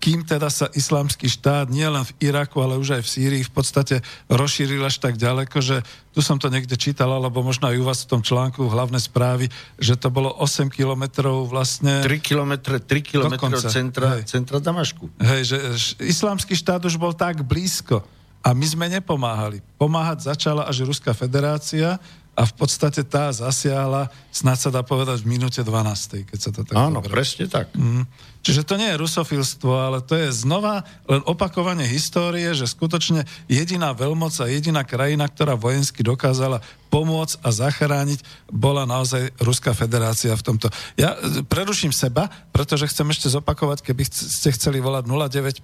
kým 0.00 0.24
teda 0.24 0.48
sa 0.48 0.66
islamský 0.72 1.28
štát 1.28 1.68
nie 1.68 1.84
len 1.84 2.02
v 2.02 2.32
Iraku, 2.32 2.64
ale 2.64 2.80
už 2.80 2.98
aj 2.98 3.02
v 3.04 3.12
Sýrii 3.12 3.42
v 3.44 3.52
podstate 3.52 4.00
rozšíril 4.32 4.80
až 4.82 4.98
tak 5.02 5.20
ďaleko, 5.20 5.58
že 5.60 5.84
tu 6.16 6.24
som 6.24 6.40
to 6.40 6.48
niekde 6.48 6.72
čítal, 6.80 7.12
alebo 7.12 7.44
možno 7.44 7.68
aj 7.68 7.76
u 7.76 7.84
vás 7.84 8.00
v 8.08 8.16
tom 8.16 8.22
článku 8.24 8.64
hlavné 8.72 8.96
správy, 8.96 9.52
že 9.76 10.00
to 10.00 10.08
bolo 10.08 10.32
8 10.40 10.72
kilometrov 10.72 11.44
vlastne... 11.52 12.00
3 12.00 12.08
km, 12.24 12.56
3 12.56 12.88
km 13.04 13.36
od 13.36 13.36
Dokonca, 13.36 13.68
centra, 13.68 14.16
hej. 14.16 14.24
centra 14.24 14.56
Damašku. 14.56 15.12
Hej, 15.20 15.42
že 15.52 15.56
islamský 16.00 16.56
štát 16.56 16.80
už 16.88 16.96
bol 16.96 17.12
tak 17.12 17.44
blízko 17.44 18.00
a 18.46 18.54
my 18.54 18.62
sme 18.62 18.86
nepomáhali. 18.86 19.58
Pomáhať 19.74 20.30
začala 20.30 20.70
až 20.70 20.86
Ruská 20.86 21.10
federácia 21.10 21.98
a 22.36 22.44
v 22.44 22.52
podstate 22.52 23.00
tá 23.00 23.32
zasiahla, 23.32 24.12
snad 24.28 24.60
sa 24.60 24.68
dá 24.68 24.84
povedať 24.84 25.24
v 25.24 25.40
minúte 25.40 25.64
12, 25.64 26.28
keď 26.28 26.38
sa 26.38 26.50
to 26.52 26.68
tak 26.68 26.76
Áno, 26.76 27.00
zoberie. 27.00 27.14
presne 27.16 27.44
tak. 27.48 27.72
Mm. 27.72 28.04
Čiže 28.44 28.62
to 28.62 28.76
nie 28.76 28.92
je 28.92 29.00
rusofilstvo, 29.00 29.72
ale 29.72 29.98
to 30.04 30.14
je 30.14 30.30
znova 30.30 30.84
len 31.08 31.24
opakovanie 31.24 31.88
histórie, 31.88 32.46
že 32.52 32.68
skutočne 32.68 33.24
jediná 33.48 33.96
veľmoc 33.96 34.36
a 34.38 34.52
jediná 34.52 34.84
krajina, 34.84 35.26
ktorá 35.26 35.56
vojensky 35.56 36.04
dokázala 36.04 36.60
pomôcť 36.96 37.44
a 37.44 37.52
zachrániť, 37.52 38.24
bola 38.48 38.88
naozaj 38.88 39.36
Ruská 39.36 39.76
federácia 39.76 40.32
v 40.32 40.40
tomto. 40.40 40.72
Ja 40.96 41.12
e, 41.12 41.44
preruším 41.44 41.92
seba, 41.92 42.32
pretože 42.56 42.88
chcem 42.88 43.04
ešte 43.12 43.28
zopakovať, 43.28 43.84
keby 43.84 44.08
ste 44.08 44.48
chceli 44.56 44.80
volať 44.80 45.04
0950 45.04 45.60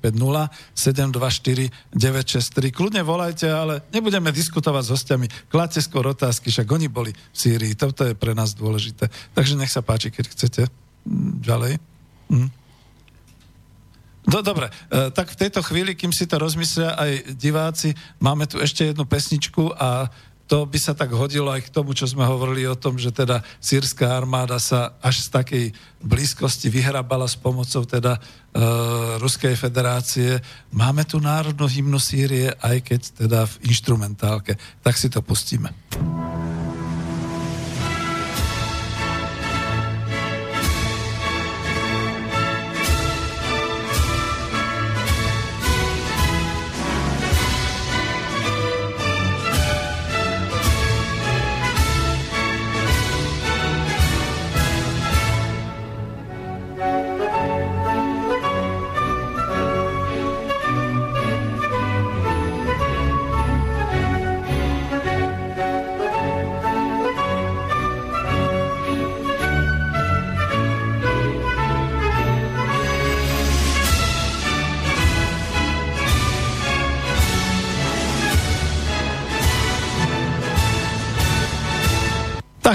724 0.77 1.73
963. 1.97 2.77
Kľudne 2.77 3.01
volajte, 3.01 3.49
ale 3.49 3.81
nebudeme 3.97 4.29
diskutovať 4.29 4.85
s 4.85 4.93
hostiami. 4.93 5.27
Kladte 5.49 5.81
skôr 5.81 6.05
otázky, 6.05 6.53
však 6.53 6.69
oni 6.69 6.93
boli 6.93 7.17
v 7.17 7.17
Sýrii. 7.33 7.73
Toto 7.73 8.05
je 8.05 8.13
pre 8.13 8.37
nás 8.37 8.53
dôležité. 8.53 9.09
Takže 9.33 9.57
nech 9.57 9.73
sa 9.73 9.81
páči, 9.81 10.13
keď 10.13 10.37
chcete. 10.37 10.63
Mm, 11.09 11.41
Ďalej. 11.41 11.73
Mm. 12.29 12.51
No 14.23 14.39
dobre, 14.39 14.71
e, 14.71 15.11
tak 15.11 15.35
v 15.35 15.41
tejto 15.41 15.67
chvíli, 15.67 15.99
kým 15.99 16.15
si 16.15 16.31
to 16.31 16.39
rozmyslia 16.39 16.95
aj 16.95 17.35
diváci, 17.35 17.91
máme 18.23 18.47
tu 18.47 18.63
ešte 18.63 18.87
jednu 18.87 19.03
pesničku 19.03 19.75
a 19.75 20.13
to 20.47 20.69
by 20.69 20.79
sa 20.79 20.93
tak 20.93 21.15
hodilo 21.15 21.49
aj 21.49 21.69
k 21.69 21.73
tomu, 21.73 21.97
čo 21.97 22.05
sme 22.05 22.27
hovorili 22.29 22.69
o 22.69 22.77
tom, 22.77 23.01
že 23.01 23.15
teda 23.15 23.41
sírska 23.63 24.13
armáda 24.13 24.61
sa 24.61 24.99
až 25.01 25.25
z 25.25 25.29
takej 25.33 25.65
blízkosti 26.03 26.69
vyhrabala 26.69 27.25
s 27.25 27.39
pomocou 27.39 27.87
teda 27.87 28.19
e, 28.19 28.21
Ruskej 29.23 29.55
federácie. 29.55 30.43
Máme 30.75 31.07
tu 31.07 31.23
národnú 31.23 31.65
hymnu 31.65 31.97
Sýrie, 31.97 32.53
aj 32.59 32.77
keď 32.85 33.01
teda 33.27 33.41
v 33.49 33.55
instrumentálke. 33.71 34.59
Tak 34.83 34.95
si 34.99 35.09
to 35.09 35.23
pustíme. 35.23 35.71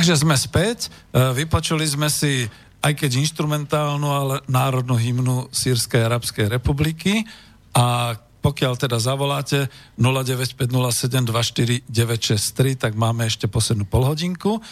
Takže 0.07 0.23
sme 0.23 0.39
späť, 0.39 0.87
vypočuli 1.11 1.83
sme 1.83 2.07
si 2.07 2.47
aj 2.79 2.95
keď 2.95 3.19
instrumentálnu, 3.27 4.07
ale 4.07 4.39
národnú 4.47 4.95
hymnu 4.95 5.51
Sýrskej 5.51 6.07
arabskej 6.07 6.47
republiky. 6.47 7.27
A 7.75 8.15
pokiaľ 8.47 8.79
teda 8.79 8.95
zavoláte 8.95 9.67
0950724963, 9.99 12.79
tak 12.79 12.95
máme 12.95 13.27
ešte 13.27 13.51
poslednú 13.51 13.83
polhodinku. 13.83 14.63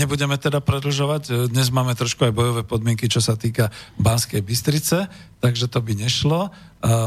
Nebudeme 0.00 0.40
teda 0.40 0.64
predlžovať, 0.64 1.52
dnes 1.52 1.68
máme 1.68 1.92
trošku 1.92 2.24
aj 2.24 2.32
bojové 2.32 2.64
podmienky, 2.64 3.12
čo 3.12 3.20
sa 3.20 3.36
týka 3.36 3.68
Banskej 4.00 4.40
Bystrice, 4.40 5.12
takže 5.44 5.68
to 5.68 5.84
by 5.84 5.92
nešlo. 5.92 6.48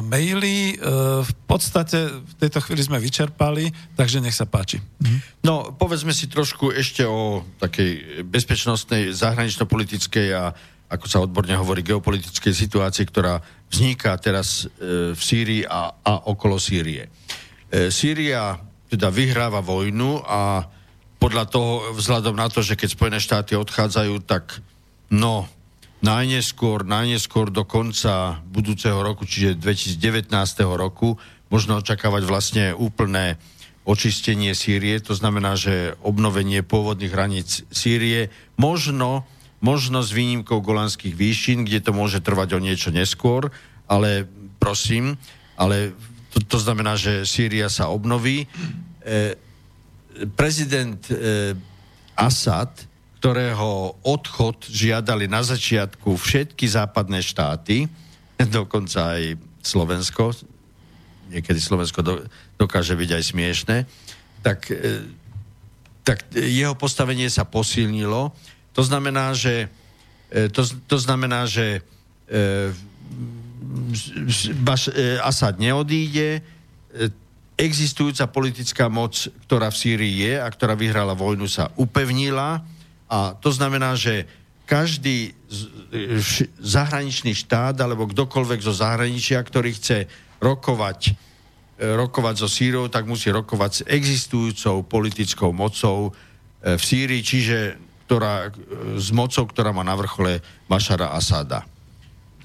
Maily 0.05 0.77
v 1.25 1.31
podstate 1.49 2.21
v 2.21 2.33
tejto 2.37 2.61
chvíli 2.61 2.85
sme 2.85 3.01
vyčerpali, 3.01 3.73
takže 3.97 4.21
nech 4.21 4.37
sa 4.37 4.45
páči. 4.45 4.77
Mhm. 5.01 5.41
No, 5.41 5.73
povedzme 5.73 6.13
si 6.13 6.29
trošku 6.29 6.69
ešte 6.69 7.01
o 7.09 7.41
takej 7.57 8.21
bezpečnostnej, 8.29 9.09
zahranično-politickej 9.09 10.27
a 10.37 10.53
ako 10.85 11.05
sa 11.09 11.23
odborne 11.23 11.57
hovorí, 11.57 11.81
geopolitickej 11.81 12.53
situácii, 12.53 13.05
ktorá 13.09 13.41
vzniká 13.73 14.13
teraz 14.21 14.65
e, 14.65 15.11
v 15.17 15.21
Sýrii 15.21 15.63
a, 15.65 15.91
a 15.97 16.13
okolo 16.29 16.61
Sýrie. 16.61 17.09
E, 17.69 17.89
Sýria 17.89 18.59
teda 18.89 19.09
vyhráva 19.09 19.65
vojnu 19.65 20.21
a 20.21 20.69
podľa 21.17 21.45
toho, 21.49 21.71
vzhľadom 21.97 22.37
na 22.37 22.47
to, 22.53 22.61
že 22.61 22.77
keď 22.77 22.89
Spojené 22.93 23.19
štáty 23.19 23.57
odchádzajú, 23.57 24.13
tak 24.29 24.61
no, 25.09 25.49
najneskôr, 26.05 26.85
najneskôr 26.85 27.49
do 27.49 27.65
konca 27.65 28.45
budúceho 28.45 29.01
roku, 29.01 29.25
čiže 29.25 29.57
2019 29.57 30.29
roku, 30.77 31.17
možno 31.49 31.81
očakávať 31.81 32.23
vlastne 32.29 32.65
úplné 32.77 33.41
očistenie 33.85 34.53
Sýrie, 34.57 34.97
to 35.01 35.13
znamená, 35.17 35.57
že 35.57 35.93
obnovenie 36.01 36.65
pôvodných 36.65 37.13
hraníc 37.13 37.65
Sýrie, 37.69 38.33
možno 38.57 39.25
možno 39.65 40.05
s 40.05 40.13
výnimkou 40.13 40.61
golanských 40.61 41.17
výšin, 41.17 41.65
kde 41.65 41.81
to 41.81 41.89
môže 41.89 42.21
trvať 42.21 42.53
o 42.53 42.59
niečo 42.61 42.93
neskôr, 42.93 43.49
ale 43.89 44.29
prosím, 44.61 45.17
ale 45.57 45.97
to, 46.29 46.37
to 46.45 46.57
znamená, 46.61 46.93
že 46.93 47.25
Sýria 47.25 47.65
sa 47.65 47.89
obnoví. 47.89 48.45
E, 49.01 49.33
prezident 50.37 51.01
e, 51.09 51.57
Assad, 52.13 52.69
ktorého 53.17 53.97
odchod 54.05 54.69
žiadali 54.69 55.25
na 55.25 55.41
začiatku 55.41 56.13
všetky 56.13 56.69
západné 56.69 57.25
štáty, 57.25 57.89
dokonca 58.61 59.17
aj 59.17 59.41
Slovensko, 59.65 60.37
niekedy 61.33 61.57
Slovensko 61.57 62.05
do, 62.05 62.13
dokáže 62.61 62.93
byť 62.93 63.09
aj 63.17 63.23
smiešne, 63.25 63.77
tak, 64.45 64.69
e, 64.69 65.09
tak 66.05 66.21
jeho 66.37 66.77
postavenie 66.77 67.25
sa 67.33 67.49
posilnilo 67.49 68.29
to 68.75 68.83
znamená, 68.83 69.31
že, 69.31 69.71
e, 70.27 70.51
to, 70.51 70.67
to 70.67 70.97
znamená, 70.99 71.47
že 71.47 71.79
e, 72.27 72.75
Baš, 74.59 74.91
e, 74.91 75.15
Asad 75.23 75.55
neodíde, 75.55 76.43
existujúca 77.55 78.27
politická 78.27 78.91
moc, 78.91 79.31
ktorá 79.47 79.71
v 79.71 79.79
Sýrii 79.79 80.13
je 80.27 80.33
a 80.35 80.47
ktorá 80.51 80.75
vyhrala 80.75 81.15
vojnu, 81.15 81.47
sa 81.47 81.71
upevnila. 81.79 82.59
A 83.07 83.31
to 83.39 83.47
znamená, 83.47 83.95
že 83.95 84.27
každý 84.67 85.31
zahraničný 86.59 87.31
štát 87.31 87.79
alebo 87.79 88.11
kdokoľvek 88.11 88.59
zo 88.59 88.75
zahraničia, 88.75 89.39
ktorý 89.39 89.71
chce 89.71 90.11
rokovať, 90.43 91.15
rokovať 91.79 92.35
so 92.43 92.49
Sýriou, 92.51 92.91
tak 92.91 93.07
musí 93.07 93.31
rokovať 93.31 93.71
s 93.71 93.81
existujúcou 93.87 94.83
politickou 94.83 95.55
mocou 95.55 96.11
v 96.59 96.81
Sýrii, 96.83 97.23
čiže 97.23 97.84
ktorá, 98.05 98.53
s 98.95 99.09
mocou, 99.09 99.49
ktorá 99.49 99.73
má 99.73 99.81
na 99.81 99.97
vrchole 99.97 100.39
Bašara 100.69 101.17
Asada. 101.17 101.65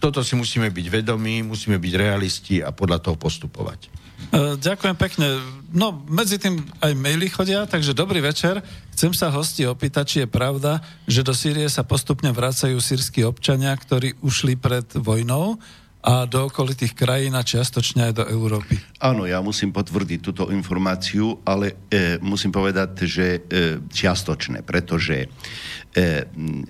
Toto 0.01 0.25
si 0.25 0.33
musíme 0.33 0.73
byť 0.73 0.87
vedomí, 0.89 1.45
musíme 1.45 1.77
byť 1.77 1.93
realisti 1.93 2.65
a 2.65 2.73
podľa 2.73 3.05
toho 3.05 3.17
postupovať. 3.21 3.93
E, 4.33 4.57
ďakujem 4.57 4.97
pekne. 4.97 5.27
No, 5.69 5.93
medzi 6.09 6.41
tým 6.41 6.65
aj 6.81 6.93
maily 6.97 7.29
chodia, 7.29 7.69
takže 7.69 7.93
dobrý 7.93 8.25
večer. 8.25 8.65
Chcem 8.97 9.13
sa 9.13 9.29
hosti 9.29 9.69
opýtať, 9.69 10.05
či 10.09 10.17
je 10.25 10.29
pravda, 10.29 10.81
že 11.05 11.21
do 11.21 11.37
Sýrie 11.37 11.69
sa 11.69 11.85
postupne 11.85 12.33
vracajú 12.33 12.81
sírsky 12.81 13.25
občania, 13.29 13.77
ktorí 13.77 14.17
ušli 14.25 14.57
pred 14.57 14.89
vojnou 14.97 15.61
a 16.01 16.25
do 16.25 16.49
okolitých 16.49 16.97
krajín 16.97 17.37
a 17.37 17.45
čiastočne 17.45 18.09
aj 18.09 18.15
do 18.17 18.25
Európy. 18.25 18.81
Áno, 19.05 19.29
ja 19.29 19.45
musím 19.45 19.69
potvrdiť 19.69 20.19
túto 20.25 20.49
informáciu, 20.49 21.45
ale 21.45 21.77
e, 21.93 22.17
musím 22.25 22.49
povedať, 22.49 23.05
že 23.05 23.27
e, 23.37 23.41
čiastočné, 23.85 24.65
pretože 24.65 25.29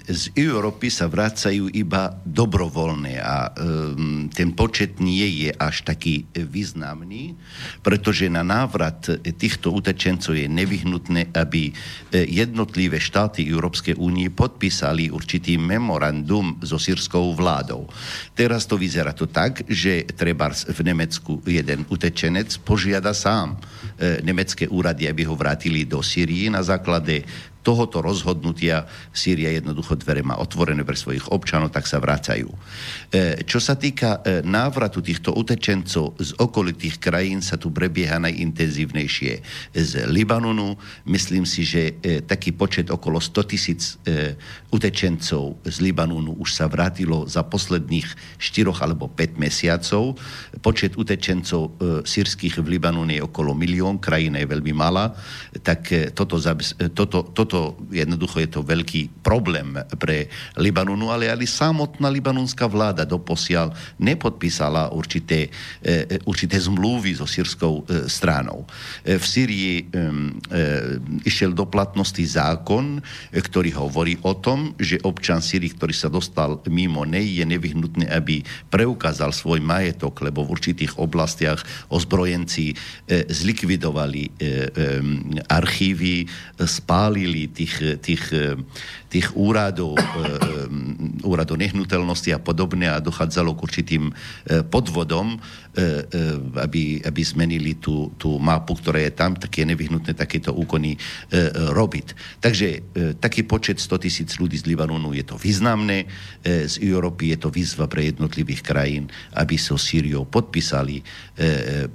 z 0.08 0.24
Európy 0.32 0.88
sa 0.88 1.04
vracajú 1.04 1.68
iba 1.76 2.08
dobrovoľne 2.24 3.20
a 3.20 3.36
e, 3.44 3.50
ten 4.32 4.56
počet 4.56 4.96
nie 4.96 5.44
je 5.44 5.52
až 5.60 5.84
taký 5.84 6.24
významný, 6.32 7.36
pretože 7.84 8.32
na 8.32 8.40
návrat 8.40 9.12
týchto 9.36 9.76
utečencov 9.76 10.32
je 10.32 10.48
nevyhnutné, 10.48 11.36
aby 11.36 11.68
e, 11.68 11.72
jednotlivé 12.32 12.96
štáty 12.96 13.44
Európskej 13.44 14.00
únie 14.00 14.32
podpísali 14.32 15.12
určitý 15.12 15.60
memorandum 15.60 16.56
so 16.64 16.80
sírskou 16.80 17.36
vládou. 17.36 17.92
Teraz 18.32 18.64
to 18.64 18.80
vyzerá 18.80 19.12
to 19.12 19.28
tak, 19.28 19.68
že 19.68 20.08
treba 20.16 20.48
v 20.48 20.80
Nemecku 20.80 21.44
jeden 21.44 21.84
utečenec 21.92 22.56
požiada 22.64 23.12
sám 23.12 23.60
nemecké 24.00 24.64
úrady, 24.64 25.12
aby 25.12 25.28
ho 25.28 25.36
vrátili 25.36 25.84
do 25.84 26.00
Syrii 26.00 26.48
na 26.48 26.64
základe 26.64 27.20
tohoto 27.70 28.02
rozhodnutia 28.02 28.90
Sýria 29.14 29.54
jednoducho 29.54 29.94
dvere 29.94 30.26
má 30.26 30.34
otvorené 30.42 30.82
pre 30.82 30.98
svojich 30.98 31.30
občanov, 31.30 31.70
tak 31.70 31.86
sa 31.86 32.02
vracajú. 32.02 32.50
E, 32.50 33.46
čo 33.46 33.62
sa 33.62 33.78
týka 33.78 34.18
e, 34.26 34.42
návratu 34.42 34.98
týchto 34.98 35.30
utečencov 35.38 36.18
z 36.18 36.34
okolitých 36.42 36.98
krajín, 36.98 37.38
sa 37.38 37.54
tu 37.54 37.70
prebieha 37.70 38.18
najintenzívnejšie 38.18 39.32
z 39.70 39.92
Libanonu. 40.10 40.74
Myslím 41.06 41.46
si, 41.46 41.62
že 41.62 41.94
e, 42.02 42.18
taký 42.26 42.50
počet 42.58 42.90
okolo 42.90 43.22
100 43.22 43.50
tisíc 43.50 44.02
utečencov 44.72 45.60
z 45.62 45.76
Libanonu 45.84 46.34
už 46.40 46.56
sa 46.56 46.66
vrátilo 46.66 47.28
za 47.28 47.44
posledných 47.44 48.40
4 48.40 48.82
alebo 48.82 49.06
5 49.06 49.36
mesiacov. 49.36 50.16
Počet 50.64 50.96
utečencov 50.96 51.76
sírskych 52.02 52.58
v 52.58 52.66
Libanone 52.78 53.20
je 53.20 53.26
okolo 53.26 53.52
milión, 53.52 54.00
krajina 54.00 54.40
je 54.40 54.48
veľmi 54.48 54.72
malá, 54.72 55.12
tak 55.60 55.92
toto, 56.16 56.40
toto, 56.96 57.18
toto 57.30 57.59
toto 57.60 57.76
jednoducho 57.92 58.40
je 58.40 58.48
to 58.48 58.64
veľký 58.64 59.20
problém 59.20 59.76
pre 60.00 60.32
Libanonu, 60.56 61.12
ale 61.12 61.28
aj 61.28 61.44
samotná 61.44 62.08
libanonská 62.08 62.64
vláda 62.64 63.04
doposiaľ 63.04 63.76
nepodpísala 64.00 64.96
určité, 64.96 65.52
e, 65.84 66.16
určité 66.24 66.56
zmluvy 66.56 67.20
so 67.20 67.28
sírskou 67.28 67.84
e, 67.84 68.08
stranou. 68.08 68.64
E, 69.04 69.20
v 69.20 69.24
Syrii 69.24 69.72
išiel 71.26 71.52
do 71.52 71.66
platnosti 71.66 72.22
zákon, 72.22 73.02
ktorý 73.34 73.70
hovorí 73.76 74.16
o 74.24 74.38
tom, 74.38 74.72
že 74.80 75.02
občan 75.04 75.42
Syrii, 75.42 75.74
ktorý 75.74 75.94
sa 75.94 76.08
dostal 76.08 76.62
mimo 76.70 77.04
nej, 77.04 77.42
je 77.42 77.44
nevyhnutné, 77.44 78.08
aby 78.08 78.40
preukázal 78.70 79.34
svoj 79.34 79.60
majetok, 79.60 80.22
lebo 80.22 80.46
v 80.46 80.54
určitých 80.54 80.96
oblastiach 80.96 81.60
ozbrojenci 81.90 82.72
zlikvidovali 83.10 84.22
archívy, 85.50 86.28
spálili 86.62 87.39
tých, 87.48 88.02
tých, 88.04 88.24
tých 89.10 89.26
úradov, 89.34 89.98
e, 89.98 90.02
e, 90.02 90.06
úradov 91.26 91.58
nehnuteľnosti 91.58 92.30
a 92.30 92.38
podobne 92.38 92.86
a 92.86 93.02
dochádzalo 93.02 93.58
k 93.58 93.64
určitým 93.66 94.04
e, 94.08 94.12
podvodom, 94.62 95.42
aby, 96.58 96.98
aby 97.04 97.20
zmenili 97.22 97.78
tú, 97.78 98.10
tú 98.18 98.38
mapu, 98.42 98.74
ktorá 98.74 99.00
je 99.06 99.12
tam, 99.14 99.38
tak 99.38 99.54
je 99.54 99.64
nevyhnutné 99.68 100.18
takéto 100.18 100.50
úkony 100.50 100.98
robiť. 101.70 102.06
Takže 102.42 102.68
taký 103.22 103.46
počet 103.46 103.78
100 103.78 104.04
tisíc 104.04 104.30
ľudí 104.42 104.58
z 104.58 104.66
Libanonu 104.66 105.14
je 105.14 105.22
to 105.22 105.38
významné, 105.38 106.10
z 106.42 106.74
Európy 106.82 107.36
je 107.36 107.38
to 107.46 107.48
výzva 107.54 107.86
pre 107.86 108.10
jednotlivých 108.10 108.62
krajín, 108.66 109.06
aby 109.38 109.54
so 109.54 109.78
Sýriou 109.78 110.26
podpísali 110.26 111.02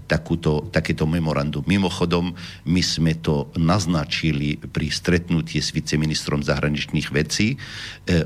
takúto, 0.08 0.72
takéto 0.72 1.04
memorandum. 1.04 1.64
Mimochodom, 1.68 2.32
my 2.66 2.82
sme 2.82 3.14
to 3.20 3.52
naznačili 3.60 4.58
pri 4.60 4.88
stretnutí 4.90 5.60
s 5.60 5.76
viceministrom 5.76 6.42
zahraničných 6.42 7.10
vecí 7.12 7.56
e, 7.56 7.58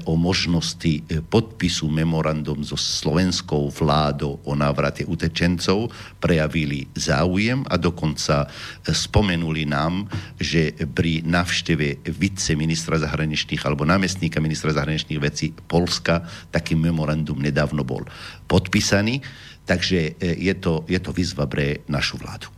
o 0.05 0.15
možnosti 0.15 1.01
e, 1.01 1.01
podpisu 1.23 1.87
memorandum 1.87 2.61
so 2.61 2.75
slovenskou 2.75 3.71
vládou 3.71 4.39
o 4.43 4.53
návrate 4.53 5.05
utečencov, 5.39 5.87
prejavili 6.19 6.91
záujem 6.91 7.63
a 7.63 7.79
dokonca 7.79 8.43
e, 8.43 8.47
spomenuli 8.91 9.63
nám, 9.63 10.11
že 10.35 10.75
pri 10.91 11.23
navšteve 11.23 12.03
viceministra 12.11 12.99
zahraničných 12.99 13.63
alebo 13.63 13.87
námestníka 13.87 14.43
ministra 14.43 14.75
zahraničných 14.75 15.23
vecí 15.23 15.55
Polska 15.55 16.27
taký 16.51 16.75
memorandum 16.75 17.39
nedávno 17.39 17.87
bol 17.87 18.03
podpísaný. 18.51 19.23
Takže 19.63 20.17
je 20.19 20.53
to, 20.57 20.81
je 20.89 20.97
to 20.97 21.13
výzva 21.13 21.45
pre 21.45 21.85
našu 21.87 22.17
vládu. 22.17 22.49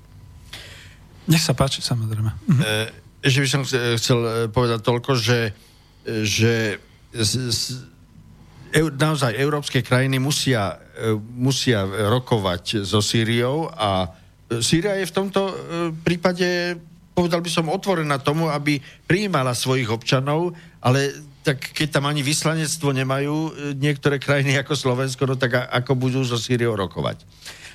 Nech 1.27 1.43
sa 1.43 1.53
páči, 1.53 1.85
samozrejme. 1.85 2.31
Mhm. 2.49 2.61
E- 2.65 2.91
ešte 3.21 3.45
by 3.45 3.49
som 3.53 3.61
chcel 4.01 4.49
povedať 4.49 4.81
toľko, 4.81 5.13
že, 5.13 5.53
že 6.25 6.81
z, 7.13 7.31
z, 7.53 7.85
naozaj 8.73 9.35
európske 9.35 9.83
krajiny 9.83 10.17
musia, 10.17 10.79
musia 11.35 11.85
rokovať 11.85 12.85
so 12.85 13.01
Sýriou 13.01 13.69
a 13.71 14.09
Sýria 14.59 14.99
je 14.99 15.07
v 15.07 15.15
tomto 15.15 15.41
prípade, 16.03 16.75
povedal 17.15 17.39
by 17.39 17.47
som, 17.47 17.71
otvorená 17.71 18.19
tomu, 18.19 18.51
aby 18.51 18.83
prijímala 19.07 19.55
svojich 19.55 19.87
občanov, 19.87 20.51
ale 20.83 21.15
tak 21.41 21.57
keď 21.73 21.87
tam 21.97 22.05
ani 22.05 22.21
vyslanectvo 22.21 22.93
nemajú 22.93 23.35
niektoré 23.79 24.21
krajiny 24.21 24.59
ako 24.61 24.77
Slovensko, 24.77 25.23
no 25.25 25.39
tak 25.39 25.55
ako 25.55 25.97
budú 25.97 26.21
so 26.21 26.37
Sýriou 26.37 26.75
rokovať. 26.75 27.23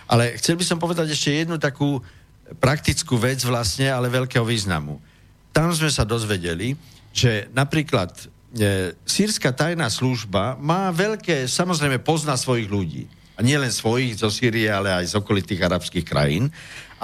Ale 0.06 0.38
chcel 0.38 0.54
by 0.54 0.64
som 0.68 0.78
povedať 0.78 1.10
ešte 1.10 1.34
jednu 1.34 1.58
takú 1.58 1.98
praktickú 2.62 3.18
vec 3.18 3.42
vlastne, 3.42 3.90
ale 3.90 4.06
veľkého 4.06 4.46
významu. 4.46 5.02
Tam 5.50 5.74
sme 5.74 5.90
sa 5.90 6.06
dozvedeli, 6.06 6.78
že 7.10 7.50
napríklad 7.50 8.12
e, 8.54 8.94
sírska 9.02 9.50
tajná 9.50 9.90
služba 9.90 10.54
má 10.60 10.92
veľké, 10.94 11.50
samozrejme 11.50 11.98
pozná 12.06 12.38
svojich 12.38 12.70
ľudí. 12.70 13.10
A 13.36 13.44
nie 13.44 13.56
len 13.60 13.68
svojich 13.68 14.16
zo 14.16 14.32
Sýrie, 14.32 14.72
ale 14.72 14.92
aj 14.92 15.12
z 15.12 15.14
okolitých 15.20 15.60
arabských 15.60 16.08
krajín. 16.08 16.48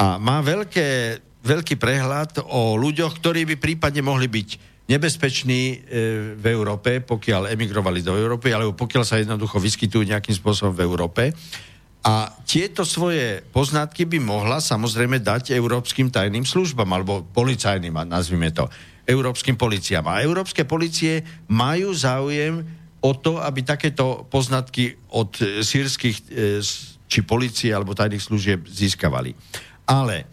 A 0.01 0.17
má 0.17 0.41
veľké, 0.41 1.21
veľký 1.45 1.77
prehľad 1.77 2.41
o 2.49 2.81
ľuďoch, 2.81 3.21
ktorí 3.21 3.45
by 3.53 3.57
prípadne 3.61 4.01
mohli 4.01 4.33
byť 4.33 4.73
nebezpeční 4.89 5.61
e, 5.63 5.77
v 6.37 6.45
Európe, 6.49 7.05
pokiaľ 7.05 7.53
emigrovali 7.53 8.01
do 8.01 8.17
Európy, 8.17 8.51
alebo 8.51 8.73
pokiaľ 8.75 9.05
sa 9.05 9.21
jednoducho 9.21 9.61
vyskytujú 9.61 10.09
nejakým 10.09 10.35
spôsobom 10.35 10.73
v 10.75 10.85
Európe. 10.85 11.23
A 12.03 12.35
tieto 12.43 12.83
svoje 12.83 13.47
poznatky 13.55 14.11
by 14.11 14.19
mohla 14.19 14.59
samozrejme 14.59 15.23
dať 15.23 15.55
európskym 15.55 16.11
tajným 16.11 16.43
službám, 16.43 16.91
alebo 16.91 17.23
policajným, 17.31 17.95
nazvime 18.11 18.51
to, 18.51 18.67
európskym 19.07 19.55
policiám. 19.55 20.11
A 20.11 20.23
európske 20.27 20.67
policie 20.67 21.23
majú 21.47 21.95
záujem 21.95 22.82
o 23.03 23.13
to, 23.19 23.43
aby 23.43 23.67
takéto 23.67 24.25
poznatky 24.31 24.95
od 25.11 25.35
e, 25.43 25.67
sírskych 25.67 26.17
e, 26.31 26.63
či 27.11 27.21
policie 27.27 27.75
alebo 27.75 27.99
tajných 27.99 28.23
služieb 28.23 28.65
získavali. 28.65 29.35
Ale 29.85 30.25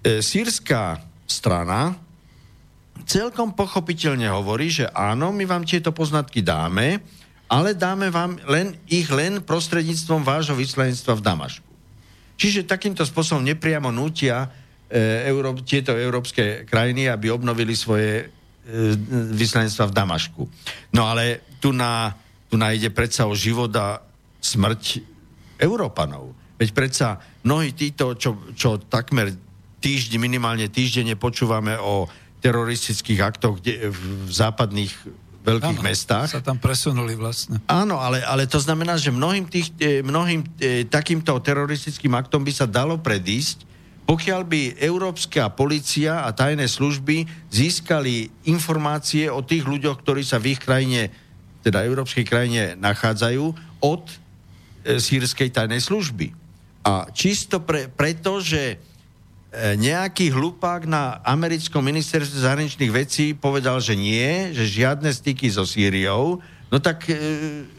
e, 0.00 0.24
sírska 0.24 0.98
strana 1.28 1.94
celkom 3.04 3.52
pochopiteľne 3.52 4.26
hovorí, 4.32 4.72
že 4.72 4.88
áno, 4.90 5.30
my 5.30 5.44
vám 5.44 5.68
tieto 5.68 5.92
poznatky 5.92 6.40
dáme, 6.40 7.04
ale 7.48 7.72
dáme 7.72 8.12
vám 8.12 8.36
len, 8.48 8.76
ich 8.88 9.08
len 9.08 9.40
prostredníctvom 9.40 10.20
vášho 10.24 10.56
vyslanectva 10.56 11.16
v 11.16 11.24
Damašku. 11.24 11.68
Čiže 12.38 12.68
takýmto 12.68 13.02
spôsobom 13.02 13.44
nepriamo 13.44 13.92
nutia 13.92 14.48
e, 14.88 15.28
Euró- 15.28 15.56
tieto 15.64 15.96
európske 15.96 16.68
krajiny, 16.68 17.08
aby 17.08 17.32
obnovili 17.32 17.76
svoje 17.76 18.37
vyslanectva 19.32 19.88
v 19.88 19.96
Damašku. 19.96 20.42
No 20.92 21.08
ale 21.08 21.40
tu, 21.58 21.72
na, 21.72 22.12
tu 22.52 22.60
ide 22.60 22.92
predsa 22.92 23.24
o 23.24 23.32
život 23.32 23.72
a 23.76 24.04
smrť 24.38 25.02
Európanov. 25.58 26.36
Veď 26.60 26.70
predsa 26.76 27.18
mnohí 27.42 27.72
títo, 27.72 28.14
čo, 28.14 28.52
čo 28.52 28.76
takmer 28.76 29.32
týždeň, 29.78 30.18
minimálne 30.20 30.66
týždenne 30.68 31.14
počúvame 31.14 31.78
o 31.78 32.06
teroristických 32.38 33.20
aktoch 33.22 33.58
kde, 33.58 33.90
v 33.90 34.30
západných 34.30 34.92
veľkých 35.42 35.80
ano, 35.80 35.86
mestách. 35.86 36.28
sa 36.28 36.44
tam 36.44 36.60
presunuli 36.60 37.16
vlastne. 37.16 37.62
Áno, 37.66 37.98
ale, 37.98 38.20
ale 38.20 38.44
to 38.44 38.60
znamená, 38.60 39.00
že 39.00 39.08
mnohým, 39.08 39.48
tých, 39.48 39.72
e, 39.80 40.04
mnohým 40.04 40.44
e, 40.60 40.84
takýmto 40.84 41.32
teroristickým 41.40 42.12
aktom 42.14 42.44
by 42.44 42.52
sa 42.52 42.66
dalo 42.68 43.00
predísť, 43.00 43.64
pokiaľ 44.08 44.42
by 44.48 44.62
európska 44.80 45.52
policia 45.52 46.24
a 46.24 46.32
tajné 46.32 46.64
služby 46.64 47.28
získali 47.52 48.32
informácie 48.48 49.28
o 49.28 49.44
tých 49.44 49.68
ľuďoch, 49.68 50.00
ktorí 50.00 50.24
sa 50.24 50.40
v 50.40 50.56
ich 50.56 50.60
krajine, 50.64 51.12
teda 51.60 51.84
európskej 51.84 52.24
krajine, 52.24 52.72
nachádzajú 52.80 53.44
od 53.84 54.02
e, 54.08 54.14
sírskej 54.96 55.52
tajnej 55.52 55.84
služby. 55.84 56.32
A 56.88 57.12
čisto 57.12 57.60
pre, 57.60 57.92
preto, 57.92 58.40
že 58.40 58.80
E, 59.48 59.80
nejaký 59.80 60.28
hlupák 60.28 60.84
na 60.84 61.24
americkom 61.24 61.80
ministerstve 61.80 62.44
zahraničných 62.44 62.92
vecí 62.92 63.32
povedal, 63.32 63.80
že 63.80 63.96
nie, 63.96 64.52
že 64.52 64.68
žiadne 64.68 65.08
styky 65.08 65.48
so 65.48 65.64
Sýriou, 65.64 66.36
no 66.68 66.76
tak 66.76 67.08
e, 67.08 67.16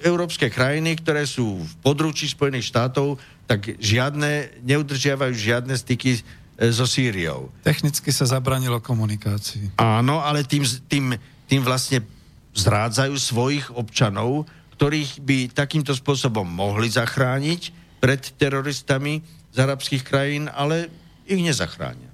európske 0.01 0.49
krajiny, 0.49 0.97
ktoré 0.97 1.30
sú 1.30 1.61
v 1.61 1.73
područí 1.85 2.26
Spojených 2.26 2.73
štátov, 2.73 3.22
tak 3.49 3.81
žiadne, 3.81 4.61
neudržiavajú 4.61 5.34
žiadne 5.34 5.73
styky 5.73 6.21
e, 6.21 6.69
so 6.69 6.85
Sýriou. 6.85 7.49
Technicky 7.65 8.13
sa 8.13 8.30
zabranilo 8.30 8.77
komunikácii. 8.77 9.73
Áno, 9.81 10.21
ale 10.21 10.45
tým, 10.45 10.61
tým, 10.85 11.17
tým 11.49 11.65
vlastne 11.65 12.05
zrádzajú 12.53 13.15
svojich 13.17 13.65
občanov, 13.73 14.45
ktorých 14.77 15.26
by 15.26 15.38
takýmto 15.57 15.97
spôsobom 15.97 16.45
mohli 16.45 16.93
zachrániť 16.93 17.73
pred 17.97 18.21
teroristami 18.38 19.26
z 19.49 19.57
arabských 19.57 20.05
krajín, 20.05 20.45
ale 20.53 20.93
ich 21.26 21.41
nezachránia. 21.41 22.05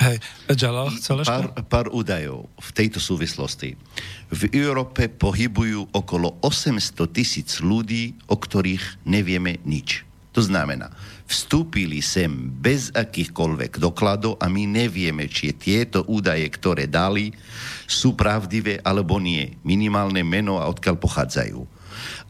Hej, 0.00 0.16
Jalal, 0.56 0.90
chcel 0.96 1.22
pár, 1.28 1.52
pár 1.68 1.86
údajov 1.92 2.48
v 2.56 2.70
tejto 2.72 2.98
súvislosti. 2.98 3.76
V 4.32 4.42
Európe 4.56 5.12
pohybujú 5.12 5.92
okolo 5.92 6.40
800 6.40 7.04
tisíc 7.12 7.60
ľudí, 7.60 8.16
o 8.26 8.40
ktorých 8.40 9.04
nevieme 9.04 9.60
nič. 9.68 10.09
To 10.40 10.48
znamená, 10.48 10.88
vstúpili 11.28 12.00
sem 12.00 12.32
bez 12.48 12.88
akýchkoľvek 12.96 13.76
dokladov 13.76 14.40
a 14.40 14.48
my 14.48 14.64
nevieme, 14.64 15.28
či 15.28 15.52
tieto 15.52 16.00
údaje, 16.08 16.48
ktoré 16.48 16.88
dali, 16.88 17.28
sú 17.84 18.16
pravdivé 18.16 18.80
alebo 18.80 19.20
nie. 19.20 19.52
Minimálne 19.68 20.24
meno 20.24 20.56
a 20.56 20.64
odkiaľ 20.72 20.96
pochádzajú. 20.96 21.60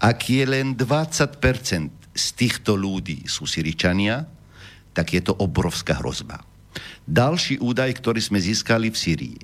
Ak 0.02 0.26
je 0.26 0.42
len 0.42 0.74
20% 0.74 1.38
z 2.10 2.26
týchto 2.34 2.74
ľudí 2.74 3.30
sú 3.30 3.46
Syričania, 3.46 4.26
tak 4.90 5.14
je 5.14 5.22
to 5.22 5.38
obrovská 5.38 6.02
hrozba. 6.02 6.42
Další 7.06 7.62
údaj, 7.62 7.94
ktorý 8.02 8.18
sme 8.18 8.42
získali 8.42 8.90
v 8.90 8.98
Syrii. 8.98 9.38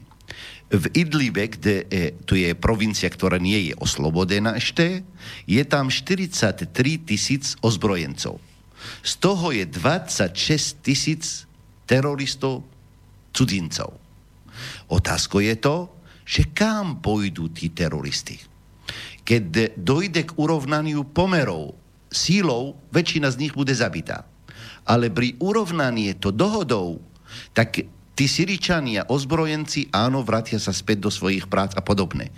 V 0.74 0.90
Idlibe, 0.90 1.47
kde 1.55 1.86
je, 1.86 2.18
tu 2.26 2.34
je 2.34 2.51
provincia, 2.59 3.06
ktorá 3.06 3.38
nie 3.38 3.70
je 3.70 3.78
oslobodená 3.78 4.59
ešte, 4.59 5.06
je 5.47 5.62
tam 5.62 5.86
43 5.86 6.66
tisíc 7.06 7.55
ozbrojencov. 7.62 8.43
Z 9.03 9.13
toho 9.23 9.53
je 9.53 9.65
26 9.67 10.83
tisíc 10.83 11.47
teroristov 11.87 12.67
cudzincov. 13.31 13.97
Otázko 14.91 15.43
je 15.45 15.55
to, 15.61 15.77
že 16.27 16.51
kam 16.51 16.99
pôjdu 16.99 17.53
tí 17.55 17.71
teroristi. 17.71 18.41
Keď 19.27 19.75
dojde 19.79 20.23
k 20.27 20.37
urovnaniu 20.39 21.07
pomerov 21.07 21.75
sílou, 22.11 22.79
väčšina 22.91 23.31
z 23.31 23.47
nich 23.47 23.53
bude 23.55 23.75
zabitá 23.75 24.27
ale 24.87 25.11
pri 25.11 25.35
urovnaní 25.43 26.15
to 26.17 26.31
dohodou, 26.31 27.03
tak 27.51 27.83
tí 28.17 28.25
Syričania, 28.31 29.05
ozbrojenci, 29.11 29.91
áno, 29.91 30.23
vrátia 30.23 30.63
sa 30.63 30.71
späť 30.71 31.11
do 31.11 31.11
svojich 31.11 31.51
prác 31.51 31.75
a 31.75 31.83
podobne. 31.83 32.31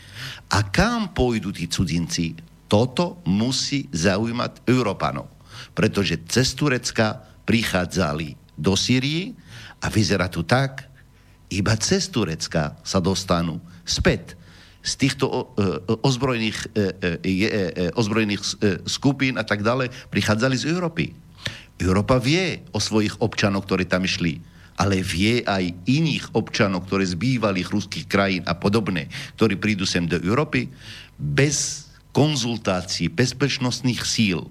A 0.49 0.65
kam 0.65 1.13
pôjdu 1.13 1.53
tí 1.53 1.69
cudzinci? 1.69 2.35
Toto 2.67 3.21
musí 3.29 3.87
zaujímať 3.93 4.65
Európanov. 4.65 5.38
Pretože 5.73 6.21
cez 6.27 6.53
Turecka 6.53 7.23
prichádzali 7.49 8.35
do 8.59 8.75
Syrii 8.75 9.33
a 9.83 9.87
vyzerá 9.89 10.27
tu 10.27 10.43
tak, 10.43 10.85
iba 11.49 11.73
cez 11.81 12.11
Turecka 12.13 12.77
sa 12.85 12.99
dostanú 13.01 13.63
späť 13.87 14.37
z 14.85 14.93
týchto 14.95 15.27
uh, 15.27 16.07
ozbrojených, 16.07 16.59
uh, 16.77 16.93
uh, 17.19 17.99
ozbrojených 17.99 18.43
skupín 18.85 19.37
a 19.41 19.45
tak 19.45 19.65
ďalej 19.65 19.91
prichádzali 20.13 20.57
z 20.57 20.69
Európy. 20.71 21.13
Európa 21.79 22.19
vie 22.19 22.67
o 22.75 22.83
svojich 22.83 23.23
občanoch, 23.23 23.65
ktorí 23.65 23.87
tam 23.87 24.03
išli, 24.03 24.43
ale 24.79 25.03
vie 25.03 25.43
aj 25.43 25.75
iných 25.87 26.35
občanov, 26.39 26.87
ktorí 26.87 27.05
z 27.07 27.19
bývalých 27.19 27.69
ruských 27.71 28.07
krajín 28.07 28.43
a 28.47 28.55
podobne, 28.55 29.11
ktorí 29.39 29.59
prídu 29.59 29.87
sem 29.87 30.07
do 30.07 30.19
Európy, 30.19 30.71
bez 31.19 31.87
konzultácií 32.15 33.11
bezpečnostných 33.11 34.03
síl, 34.07 34.47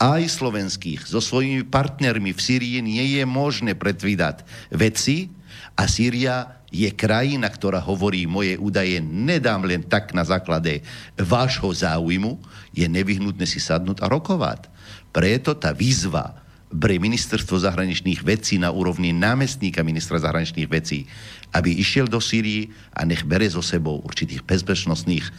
aj 0.00 0.40
slovenských, 0.40 1.04
so 1.04 1.20
svojimi 1.20 1.68
partnermi 1.68 2.32
v 2.32 2.40
Sýrii 2.40 2.80
nie 2.80 3.20
je 3.20 3.24
možné 3.28 3.76
predvídať 3.76 4.48
veci 4.72 5.28
a 5.76 5.84
Sýria 5.84 6.56
je 6.72 6.88
krajina, 6.94 7.50
ktorá 7.50 7.82
hovorí, 7.82 8.24
moje 8.24 8.56
údaje 8.56 9.02
nedám 9.02 9.66
len 9.66 9.84
tak 9.84 10.16
na 10.16 10.24
základe 10.24 10.80
vášho 11.18 11.68
záujmu, 11.68 12.40
je 12.72 12.86
nevyhnutné 12.86 13.44
si 13.44 13.60
sadnúť 13.60 14.00
a 14.00 14.06
rokovať. 14.06 14.70
Preto 15.10 15.58
tá 15.58 15.74
výzva 15.74 16.40
pre 16.70 17.02
ministerstvo 17.02 17.58
zahraničných 17.58 18.22
vecí 18.22 18.54
na 18.62 18.70
úrovni 18.70 19.10
námestníka 19.10 19.82
ministra 19.82 20.22
zahraničných 20.22 20.70
vecí, 20.70 21.10
aby 21.52 21.76
išiel 21.76 22.08
do 22.08 22.18
Sýrii 22.18 22.72
a 22.96 23.04
nech 23.04 23.22
bere 23.28 23.44
so 23.50 23.60
sebou 23.60 24.00
určitých 24.00 24.42
bezpečnostných 24.48 25.24
e, 25.28 25.32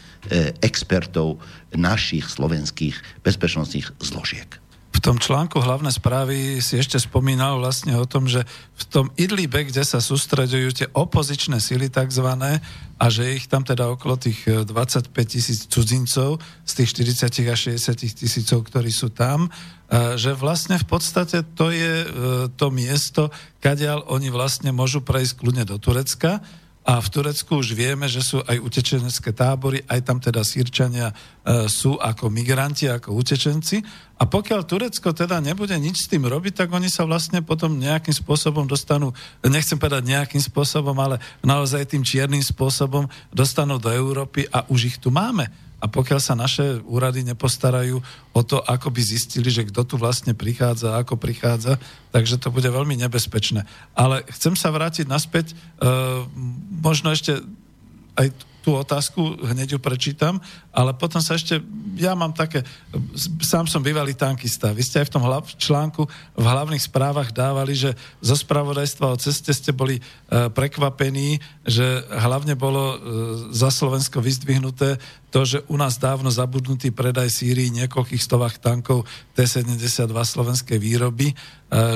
expertov 0.61 1.41
našich 1.73 2.29
slovenských 2.29 3.25
bezpečnostných 3.25 3.89
zložiek. 3.97 4.60
V 4.91 4.99
tom 4.99 5.17
článku 5.17 5.55
hlavné 5.57 5.87
správy 5.87 6.59
si 6.59 6.75
ešte 6.75 6.99
spomínal 6.99 7.63
vlastne 7.63 7.95
o 7.95 8.03
tom, 8.03 8.27
že 8.27 8.43
v 8.75 8.83
tom 8.91 9.05
Idlibe, 9.15 9.63
kde 9.63 9.87
sa 9.87 10.03
sústredujú 10.03 10.69
tie 10.75 10.87
opozičné 10.91 11.63
sily 11.63 11.87
takzvané 11.87 12.59
a 12.99 13.07
že 13.07 13.33
ich 13.33 13.47
tam 13.47 13.63
teda 13.63 13.87
okolo 13.87 14.19
tých 14.19 14.67
25 14.67 14.67
e, 14.67 15.23
tisíc 15.25 15.65
cudzincov 15.71 16.43
z 16.67 16.71
tých 16.75 16.89
40 17.23 17.49
a 17.49 17.55
60 17.55 18.19
tisícov, 18.19 18.67
ktorí 18.67 18.91
sú 18.91 19.09
tam, 19.09 19.47
e, 19.47 20.19
že 20.19 20.35
vlastne 20.35 20.75
v 20.75 20.85
podstate 20.85 21.41
to 21.55 21.71
je 21.71 21.93
e, 22.03 22.07
to 22.59 22.67
miesto, 22.69 23.31
kadiaľ 23.63 24.05
oni 24.11 24.27
vlastne 24.27 24.75
môžu 24.75 25.01
prejsť 25.01 25.39
kľudne 25.39 25.63
do 25.65 25.79
Turecka, 25.79 26.43
a 26.81 26.97
v 26.97 27.07
Turecku 27.13 27.61
už 27.61 27.77
vieme, 27.77 28.09
že 28.09 28.25
sú 28.25 28.41
aj 28.41 28.57
utečenecké 28.57 29.29
tábory, 29.37 29.85
aj 29.85 30.01
tam 30.01 30.17
teda 30.17 30.41
sírčania 30.41 31.13
sú 31.65 31.97
ako 31.97 32.29
migranti, 32.29 32.85
ako 32.85 33.17
utečenci. 33.17 33.81
A 34.21 34.29
pokiaľ 34.29 34.61
Turecko 34.61 35.09
teda 35.09 35.41
nebude 35.41 35.73
nič 35.81 36.05
s 36.05 36.09
tým 36.09 36.29
robiť, 36.29 36.53
tak 36.53 36.69
oni 36.69 36.85
sa 36.85 37.01
vlastne 37.01 37.41
potom 37.41 37.81
nejakým 37.81 38.13
spôsobom 38.13 38.69
dostanú, 38.69 39.09
nechcem 39.41 39.81
povedať 39.81 40.05
nejakým 40.05 40.37
spôsobom, 40.37 40.93
ale 41.01 41.17
naozaj 41.41 41.89
tým 41.89 42.05
čiernym 42.05 42.45
spôsobom 42.45 43.09
dostanú 43.33 43.81
do 43.81 43.89
Európy 43.89 44.45
a 44.53 44.69
už 44.69 44.93
ich 44.93 44.97
tu 45.01 45.09
máme. 45.09 45.49
A 45.81 45.89
pokiaľ 45.89 46.21
sa 46.21 46.37
naše 46.37 46.77
úrady 46.85 47.25
nepostarajú 47.25 47.97
o 48.37 48.41
to, 48.45 48.61
ako 48.61 48.93
by 48.93 49.01
zistili, 49.01 49.49
že 49.49 49.65
kto 49.65 49.81
tu 49.81 49.95
vlastne 49.97 50.37
prichádza, 50.37 50.93
ako 51.01 51.17
prichádza, 51.17 51.81
takže 52.13 52.37
to 52.37 52.53
bude 52.53 52.69
veľmi 52.69 52.93
nebezpečné. 53.01 53.65
Ale 53.97 54.21
chcem 54.29 54.53
sa 54.53 54.69
vrátiť 54.69 55.09
naspäť, 55.09 55.57
uh, 55.81 56.21
možno 56.85 57.09
ešte 57.09 57.41
aj 58.13 58.29
tú 58.61 58.77
otázku, 58.77 59.41
hneď 59.41 59.75
ju 59.75 59.79
prečítam, 59.81 60.37
ale 60.69 60.93
potom 60.93 61.19
sa 61.19 61.33
ešte, 61.33 61.59
ja 61.97 62.13
mám 62.13 62.31
také, 62.31 62.61
sám 63.41 63.65
som 63.65 63.81
bývalý 63.81 64.13
tankista, 64.13 64.71
vy 64.71 64.85
ste 64.85 65.01
aj 65.01 65.09
v 65.09 65.13
tom 65.17 65.25
hlav, 65.25 65.49
článku 65.57 66.05
v 66.37 66.45
hlavných 66.45 66.85
správach 66.85 67.33
dávali, 67.33 67.73
že 67.73 67.97
zo 68.21 68.37
spravodajstva 68.37 69.11
o 69.11 69.17
ceste 69.17 69.49
ste 69.51 69.73
boli 69.73 69.97
e, 69.97 70.01
prekvapení, 70.53 71.41
že 71.65 72.05
hlavne 72.13 72.53
bolo 72.53 72.83
e, 72.93 72.97
za 73.49 73.73
Slovensko 73.73 74.21
vyzdvihnuté 74.21 75.01
to, 75.31 75.47
že 75.47 75.63
u 75.71 75.79
nás 75.79 75.95
dávno 75.95 76.27
zabudnutý 76.27 76.91
predaj 76.91 77.31
Sýrii 77.31 77.71
niekoľkých 77.71 78.19
stovách 78.19 78.59
tankov 78.59 79.07
T-72 79.39 80.11
slovenskej 80.11 80.77
výroby, 80.77 81.31
e, 81.31 81.35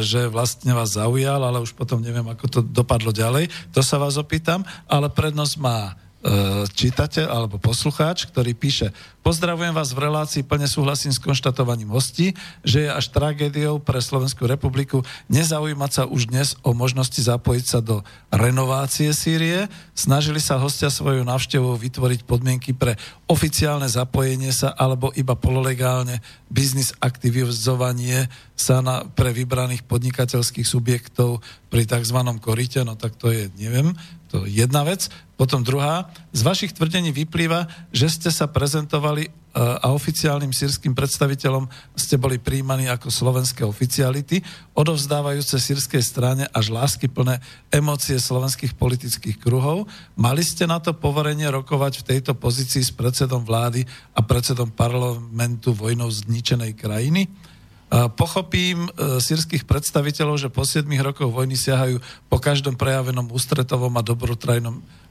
že 0.01 0.31
vlastne 0.31 0.71
vás 0.71 0.95
zaujal, 0.95 1.43
ale 1.43 1.61
už 1.61 1.75
potom 1.75 1.99
neviem, 2.01 2.25
ako 2.25 2.45
to 2.47 2.59
dopadlo 2.63 3.11
ďalej. 3.11 3.51
To 3.75 3.83
sa 3.83 3.99
vás 3.99 4.15
opýtam, 4.15 4.63
ale 4.87 5.11
prednosť 5.11 5.55
má 5.59 5.99
čitateľ 6.73 7.26
alebo 7.30 7.61
poslucháč, 7.61 8.26
ktorý 8.26 8.57
píše 8.57 8.89
Pozdravujem 9.26 9.73
vás 9.73 9.89
v 9.89 10.06
relácii, 10.06 10.45
plne 10.45 10.69
súhlasím 10.69 11.10
s 11.10 11.18
konštatovaním 11.18 11.89
hostí, 11.89 12.38
že 12.61 12.85
je 12.85 12.89
až 12.93 13.10
tragédiou 13.10 13.81
pre 13.81 13.97
Slovenskú 13.97 14.45
republiku 14.45 15.02
nezaujímať 15.34 15.91
sa 15.97 16.03
už 16.06 16.30
dnes 16.30 16.53
o 16.61 16.77
možnosti 16.77 17.18
zapojiť 17.18 17.65
sa 17.65 17.81
do 17.81 18.06
renovácie 18.30 19.10
Sýrie. 19.18 19.65
Snažili 19.97 20.38
sa 20.38 20.61
hostia 20.61 20.93
svojou 20.93 21.26
návštevou 21.26 21.73
vytvoriť 21.73 22.22
podmienky 22.22 22.77
pre 22.77 23.02
oficiálne 23.26 23.89
zapojenie 23.89 24.53
sa 24.53 24.69
alebo 24.77 25.10
iba 25.18 25.34
pololegálne 25.34 26.22
biznis 26.53 26.93
aktivizovanie 27.02 28.30
sa 28.53 28.85
na, 28.85 29.10
pre 29.10 29.34
vybraných 29.34 29.89
podnikateľských 29.89 30.69
subjektov 30.69 31.41
pri 31.73 31.89
tzv. 31.89 32.18
korite, 32.38 32.85
no 32.85 32.93
tak 32.93 33.18
to 33.18 33.34
je, 33.34 33.49
neviem, 33.57 33.97
to 34.36 34.44
je 34.44 34.60
jedna 34.60 34.84
vec. 34.84 35.07
Potom 35.40 35.64
druhá, 35.64 36.12
z 36.36 36.44
vašich 36.44 36.76
tvrdení 36.76 37.16
vyplýva, 37.16 37.72
že 37.95 38.12
ste 38.12 38.28
sa 38.28 38.52
prezentovali 38.52 39.28
e, 39.28 39.30
a 39.56 39.95
oficiálnym 39.95 40.52
sírským 40.52 40.91
predstaviteľom 40.91 41.72
ste 41.95 42.20
boli 42.20 42.36
príjmaní 42.36 42.91
ako 42.91 43.07
slovenské 43.07 43.64
oficiality, 43.64 44.44
odovzdávajúce 44.76 45.56
sírskej 45.56 46.03
strane 46.03 46.44
až 46.52 46.76
lásky 46.76 47.07
plné 47.07 47.40
emócie 47.72 48.20
slovenských 48.20 48.76
politických 48.76 49.40
kruhov. 49.40 49.88
Mali 50.20 50.44
ste 50.44 50.68
na 50.68 50.84
to 50.84 50.91
poverenie 50.91 51.48
rokovať 51.48 52.03
v 52.03 52.07
tejto 52.16 52.36
pozícii 52.36 52.84
s 52.84 52.91
predsedom 52.91 53.48
vlády 53.48 53.88
a 54.16 54.20
predsedom 54.20 54.68
parlamentu 54.68 55.72
vojnou 55.72 56.12
zničenej 56.12 56.76
krajiny? 56.76 57.32
Pochopím 57.95 58.91
e, 58.91 59.23
sírskych 59.23 59.63
predstaviteľov, 59.63 60.35
že 60.35 60.49
po 60.51 60.67
7 60.67 60.84
rokoch 60.99 61.31
vojny 61.31 61.55
siahajú 61.55 62.03
po 62.27 62.43
každom 62.43 62.76
prejavenom 62.76 63.31
ústretovom 63.31 63.95
a 63.95 64.03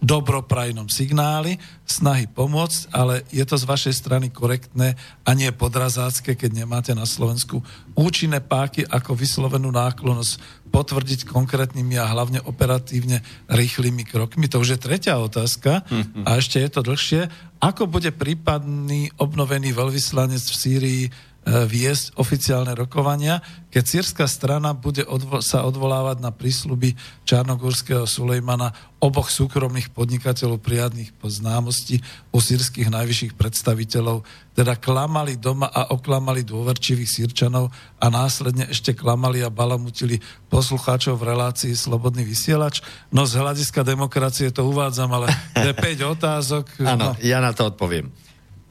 dobroprajnom 0.05 0.93
signáli, 0.93 1.57
snahy 1.89 2.29
pomôcť, 2.29 2.93
ale 2.93 3.25
je 3.33 3.41
to 3.49 3.57
z 3.57 3.65
vašej 3.65 3.95
strany 3.97 4.29
korektné 4.29 5.01
a 5.25 5.31
nie 5.33 5.49
podrazácké, 5.49 6.37
keď 6.37 6.61
nemáte 6.61 6.93
na 6.93 7.09
Slovensku 7.09 7.65
účinné 7.97 8.45
páky 8.45 8.85
ako 8.85 9.17
vyslovenú 9.17 9.73
náklonosť 9.73 10.65
potvrdiť 10.69 11.31
konkrétnymi 11.31 11.95
a 11.97 12.11
hlavne 12.11 12.43
operatívne 12.45 13.23
rýchlymi 13.47 14.03
krokmi. 14.05 14.51
To 14.51 14.59
už 14.61 14.77
je 14.77 14.83
tretia 14.83 15.17
otázka 15.23 15.87
a 16.27 16.31
ešte 16.35 16.59
je 16.59 16.69
to 16.69 16.83
dlhšie. 16.83 17.31
Ako 17.63 17.87
bude 17.87 18.11
prípadný 18.11 19.15
obnovený 19.17 19.71
veľvyslanec 19.71 20.43
v 20.43 20.59
Sýrii 20.59 21.03
viesť 21.45 22.17
oficiálne 22.17 22.73
rokovania, 22.73 23.45
keď 23.69 23.85
sírska 23.85 24.25
strana 24.25 24.73
bude 24.73 25.05
odvo- 25.05 25.45
sa 25.45 25.69
odvolávať 25.69 26.25
na 26.25 26.33
prísľuby 26.33 26.97
Čarnogórskeho 27.29 28.09
Sulejmana 28.09 28.73
oboch 28.97 29.29
súkromných 29.29 29.93
podnikateľov 29.93 30.65
prijadných 30.65 31.13
po 31.21 31.29
známosti 31.29 32.01
u 32.33 32.41
sírskych 32.41 32.89
najvyšších 32.89 33.37
predstaviteľov, 33.37 34.25
teda 34.57 34.81
klamali 34.81 35.37
doma 35.37 35.69
a 35.69 35.93
oklamali 35.93 36.49
dôverčivých 36.49 37.13
sírčanov 37.13 37.69
a 38.01 38.07
následne 38.09 38.65
ešte 38.73 38.97
klamali 38.97 39.45
a 39.45 39.53
balamutili 39.53 40.25
poslucháčov 40.49 41.21
v 41.21 41.29
relácii 41.37 41.77
Slobodný 41.77 42.25
vysielač. 42.25 42.81
No 43.13 43.29
z 43.29 43.37
hľadiska 43.37 43.85
demokracie 43.85 44.49
to 44.49 44.65
uvádzam, 44.65 45.13
ale 45.13 45.29
to 45.53 45.69
je 45.69 45.77
5 45.77 46.15
otázok. 46.17 46.65
Áno, 46.97 47.13
no. 47.13 47.21
ja 47.21 47.45
na 47.45 47.53
to 47.53 47.69
odpoviem. 47.69 48.09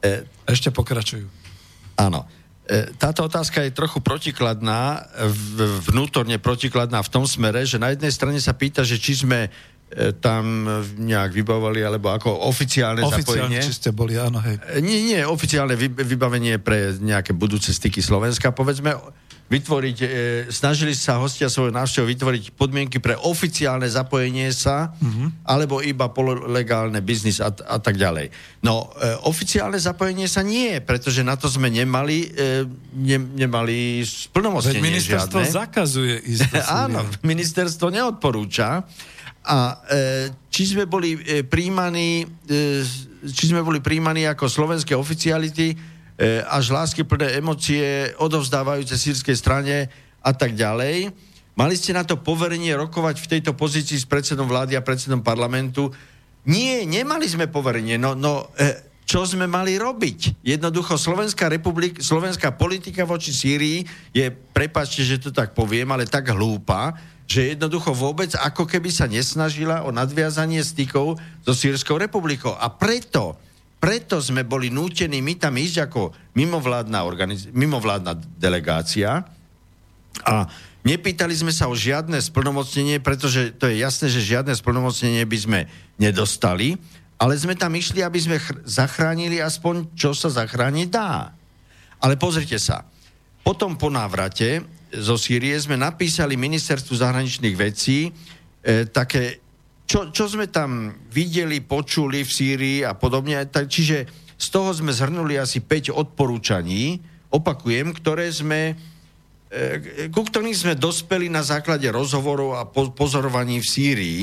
E... 0.02 0.26
Ešte 0.50 0.74
pokračujú. 0.74 1.30
Áno. 1.94 2.26
E, 2.64 2.96
táto 2.96 3.28
otázka 3.28 3.60
je 3.60 3.76
trochu 3.76 4.00
protikladná, 4.00 5.04
vnútorne 5.84 6.40
protikladná 6.40 7.04
v 7.04 7.12
tom 7.12 7.28
smere, 7.28 7.68
že 7.68 7.76
na 7.76 7.92
jednej 7.92 8.08
strane 8.08 8.40
sa 8.40 8.56
pýta, 8.56 8.80
že 8.80 8.96
či 8.96 9.20
sme 9.20 9.46
e, 9.46 9.50
tam 10.16 10.64
nejak 10.96 11.36
vybavovali, 11.36 11.84
alebo 11.84 12.08
ako 12.08 12.48
oficiálne, 12.48 13.04
oficiálne 13.04 13.60
zapojenie. 13.60 13.60
či 13.60 13.76
ste 13.76 13.92
boli, 13.92 14.16
áno, 14.16 14.40
hej. 14.40 14.56
E, 14.64 14.80
nie, 14.80 15.04
nie, 15.04 15.20
oficiálne 15.28 15.76
vybavenie 15.76 16.56
pre 16.56 16.96
nejaké 16.96 17.36
budúce 17.36 17.68
styky 17.68 18.00
Slovenska. 18.00 18.48
Povedzme, 18.56 18.96
vytvoriť, 19.44 19.98
e, 20.00 20.06
snažili 20.48 20.96
sa 20.96 21.20
hostia 21.20 21.52
svojho 21.52 21.68
návštevu 21.76 22.08
vytvoriť 22.08 22.44
podmienky 22.56 22.96
pre 22.96 23.12
oficiálne 23.12 23.84
zapojenie 23.84 24.48
sa, 24.56 24.96
mm-hmm. 24.96 25.44
alebo 25.44 25.84
iba 25.84 26.08
pololegálne 26.08 27.04
biznis 27.04 27.44
a, 27.44 27.52
a 27.52 27.76
tak 27.76 28.00
ďalej. 28.00 28.32
No, 28.64 28.88
e, 28.96 29.12
oficiálne 29.28 29.76
zapojenie 29.76 30.24
sa 30.32 30.40
nie, 30.40 30.80
pretože 30.80 31.20
na 31.20 31.36
to 31.36 31.52
sme 31.52 31.68
nemali, 31.68 32.32
e, 32.32 32.64
ne, 32.96 33.18
nemali 33.20 34.00
splnomocnenie 34.00 34.80
Veď 34.80 34.88
ministerstvo 34.88 35.40
žiadne. 35.44 35.52
zakazuje 35.52 36.14
ísť 36.24 36.64
Áno, 36.88 37.04
ministerstvo 37.20 37.92
neodporúča. 37.92 38.80
A 39.44 39.76
e, 39.92 40.32
či 40.48 40.72
sme 40.72 40.88
boli 40.88 41.20
e, 41.20 41.44
príjmaní, 41.44 42.24
e, 42.48 42.80
či 43.28 43.52
sme 43.52 43.60
boli 43.60 43.84
príjmaní 43.84 44.24
ako 44.24 44.48
slovenské 44.48 44.96
oficiality, 44.96 45.93
až 46.46 46.70
lásky 46.70 47.02
plné 47.02 47.42
emócie 47.42 48.14
odovzdávajúce 48.22 48.94
sírskej 48.94 49.34
strane 49.34 49.90
a 50.22 50.30
tak 50.30 50.54
ďalej. 50.54 51.10
Mali 51.54 51.74
ste 51.78 51.94
na 51.94 52.02
to 52.02 52.18
poverenie 52.18 52.74
rokovať 52.74 53.22
v 53.22 53.30
tejto 53.38 53.54
pozícii 53.54 53.98
s 53.98 54.06
predsedom 54.06 54.46
vlády 54.46 54.74
a 54.74 54.82
predsedom 54.82 55.22
parlamentu? 55.22 55.90
Nie, 56.50 56.82
nemali 56.82 57.30
sme 57.30 57.46
poverenie. 57.46 57.94
No, 57.94 58.18
no 58.18 58.50
e, 58.58 58.74
čo 59.06 59.22
sme 59.22 59.46
mali 59.46 59.78
robiť? 59.78 60.42
Jednoducho 60.42 60.98
Slovenská, 60.98 61.46
republik, 61.46 62.02
slovenská 62.02 62.58
politika 62.58 63.06
voči 63.06 63.30
Sýrii 63.30 63.86
je, 64.10 64.26
prepačte, 64.32 65.06
že 65.06 65.22
to 65.22 65.30
tak 65.30 65.54
poviem, 65.54 65.86
ale 65.94 66.10
tak 66.10 66.32
hlúpa, 66.34 66.96
že 67.24 67.56
jednoducho 67.56 67.94
vôbec 67.94 68.34
ako 68.36 68.68
keby 68.68 68.90
sa 68.92 69.08
nesnažila 69.08 69.86
o 69.86 69.94
nadviazanie 69.94 70.60
stykov 70.60 71.16
so 71.46 71.52
Sýrskou 71.54 71.96
republikou. 71.96 72.52
A 72.58 72.68
preto 72.68 73.38
preto 73.84 74.16
sme 74.16 74.48
boli 74.48 74.72
nútení 74.72 75.20
my 75.20 75.36
tam 75.36 75.60
ísť 75.60 75.92
ako 75.92 76.16
mimovládna, 76.32 77.04
organiz- 77.04 77.52
mimovládna 77.52 78.16
delegácia 78.40 79.28
a 80.24 80.48
nepýtali 80.88 81.36
sme 81.36 81.52
sa 81.52 81.68
o 81.68 81.76
žiadne 81.76 82.16
splnomocnenie, 82.16 83.04
pretože 83.04 83.52
to 83.60 83.68
je 83.68 83.84
jasné, 83.84 84.08
že 84.08 84.24
žiadne 84.24 84.56
splnomocnenie 84.56 85.20
by 85.28 85.36
sme 85.36 85.60
nedostali, 86.00 86.80
ale 87.20 87.36
sme 87.36 87.52
tam 87.60 87.76
išli, 87.76 88.00
aby 88.00 88.16
sme 88.16 88.40
chr- 88.40 88.64
zachránili 88.64 89.44
aspoň, 89.44 89.92
čo 89.92 90.16
sa 90.16 90.32
zachrániť 90.32 90.88
dá. 90.88 91.36
Ale 92.00 92.16
pozrite 92.16 92.56
sa, 92.56 92.88
potom 93.44 93.76
po 93.76 93.92
návrate 93.92 94.64
zo 94.96 95.20
Sýrie 95.20 95.60
sme 95.60 95.76
napísali 95.76 96.40
ministerstvu 96.40 97.04
zahraničných 97.04 97.56
vecí 97.60 98.08
e, 98.08 98.88
také 98.88 99.43
čo, 99.84 100.08
čo 100.10 100.24
sme 100.24 100.48
tam 100.48 100.96
videli, 101.12 101.60
počuli 101.60 102.24
v 102.24 102.30
Sýrii 102.30 102.78
a 102.80 102.96
podobne. 102.96 103.36
Tak, 103.44 103.68
čiže 103.68 104.08
z 104.34 104.46
toho 104.48 104.72
sme 104.72 104.90
zhrnuli 104.90 105.36
asi 105.36 105.60
5 105.60 105.92
odporúčaní, 105.92 106.98
opakujem, 107.28 107.92
ktoré 107.92 108.32
sme 108.32 108.74
e, 109.52 110.08
ku 110.08 110.24
ktorým 110.24 110.56
sme 110.56 110.74
dospeli 110.74 111.28
na 111.28 111.44
základe 111.44 111.86
rozhovorov 111.92 112.56
a 112.56 112.66
pozorovaní 112.72 113.60
v 113.60 113.68
Sýrii. 113.68 114.20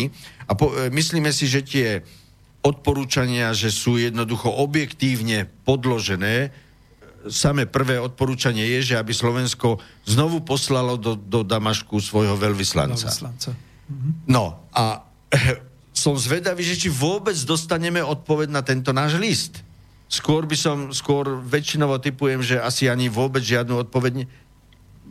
A 0.49 0.57
po, 0.57 0.73
e, 0.73 0.89
myslíme 0.89 1.29
si, 1.29 1.45
že 1.45 1.61
tie 1.61 1.87
odporúčania, 2.61 3.53
že 3.53 3.73
sú 3.73 3.97
jednoducho 3.97 4.49
objektívne 4.49 5.49
podložené. 5.65 6.53
Samé 7.29 7.69
prvé 7.69 8.01
odporúčanie 8.01 8.65
je, 8.77 8.93
že 8.93 8.95
aby 8.97 9.13
Slovensko 9.13 9.77
znovu 10.09 10.41
poslalo 10.41 10.97
do, 10.97 11.13
do 11.13 11.45
Damašku 11.45 12.01
svojho 12.01 12.33
veľvyslanca. 12.33 13.09
veľvyslanca. 13.09 13.49
Mhm. 13.89 14.09
No 14.25 14.65
a 14.73 15.10
som 16.01 16.15
zvedavý, 16.15 16.63
že 16.63 16.87
či 16.87 16.89
vôbec 16.91 17.35
dostaneme 17.43 17.99
odpoveď 18.03 18.47
na 18.51 18.61
tento 18.63 18.91
náš 18.91 19.19
list. 19.19 19.53
Skôr 20.11 20.43
by 20.43 20.57
som, 20.59 20.77
skôr 20.91 21.39
väčšinovo 21.39 21.95
typujem, 22.03 22.43
že 22.43 22.59
asi 22.59 22.91
ani 22.91 23.07
vôbec 23.07 23.39
žiadnu 23.39 23.79
odpoveď 23.87 24.27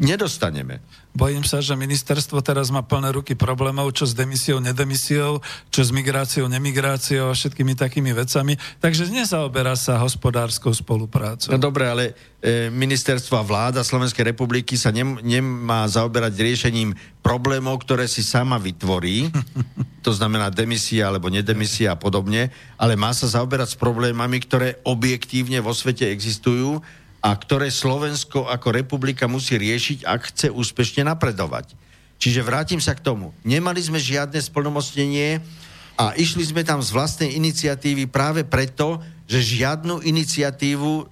nedostaneme. 0.00 0.80
Bojím 1.12 1.44
sa, 1.44 1.60
že 1.60 1.76
ministerstvo 1.76 2.40
teraz 2.40 2.72
má 2.72 2.80
plné 2.80 3.12
ruky 3.12 3.36
problémov, 3.36 3.92
čo 3.92 4.08
s 4.08 4.16
demisiou, 4.16 4.62
nedemisiou, 4.62 5.44
čo 5.68 5.80
s 5.84 5.90
migráciou, 5.92 6.48
nemigráciou 6.48 7.28
a 7.28 7.36
všetkými 7.36 7.76
takými 7.76 8.14
vecami. 8.16 8.56
Takže 8.80 9.12
nezaoberá 9.12 9.76
sa 9.76 10.00
hospodárskou 10.00 10.72
spoluprácou. 10.72 11.52
No 11.52 11.60
dobre, 11.60 11.84
ale 11.90 12.04
e, 12.40 12.72
ministerstvo 12.72 13.36
a 13.36 13.44
vláda 13.44 13.84
Slovenskej 13.84 14.32
republiky 14.32 14.78
sa 14.78 14.94
nem, 14.94 15.18
nemá 15.20 15.84
zaoberať 15.90 16.32
riešením 16.40 16.94
problémov, 17.20 17.82
ktoré 17.84 18.08
si 18.08 18.24
sama 18.24 18.56
vytvorí, 18.56 19.28
to 20.06 20.14
znamená 20.14 20.48
demisia 20.48 21.10
alebo 21.10 21.28
nedemisia 21.28 21.92
a 21.92 22.00
podobne, 22.00 22.54
ale 22.80 22.94
má 22.96 23.10
sa 23.12 23.28
zaoberať 23.28 23.74
s 23.74 23.80
problémami, 23.82 24.40
ktoré 24.46 24.78
objektívne 24.86 25.58
vo 25.58 25.76
svete 25.76 26.08
existujú 26.08 26.80
a 27.20 27.36
ktoré 27.36 27.68
Slovensko 27.68 28.48
ako 28.48 28.72
republika 28.72 29.28
musí 29.28 29.60
riešiť, 29.60 30.08
ak 30.08 30.20
chce 30.32 30.48
úspešne 30.48 31.04
napredovať. 31.04 31.76
Čiže 32.20 32.44
vrátim 32.44 32.80
sa 32.80 32.96
k 32.96 33.04
tomu. 33.04 33.32
Nemali 33.44 33.80
sme 33.80 34.00
žiadne 34.00 34.40
splnomocnenie 34.40 35.40
a 36.00 36.16
išli 36.16 36.44
sme 36.44 36.64
tam 36.64 36.80
z 36.80 36.92
vlastnej 36.92 37.36
iniciatívy 37.36 38.08
práve 38.08 38.44
preto, 38.44 39.00
že 39.28 39.60
žiadnu 39.60 40.04
iniciatívu 40.04 40.92
e, 41.00 41.04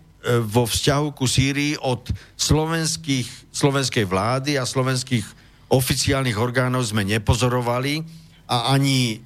vo 0.44 0.64
vzťahu 0.64 1.08
ku 1.12 1.28
Sýrii 1.28 1.76
od 1.80 2.08
slovenských, 2.36 3.52
slovenskej 3.52 4.04
vlády 4.08 4.56
a 4.56 4.68
slovenských 4.68 5.24
oficiálnych 5.68 6.36
orgánov 6.40 6.88
sme 6.88 7.04
nepozorovali 7.04 8.00
a 8.48 8.72
ani 8.72 9.20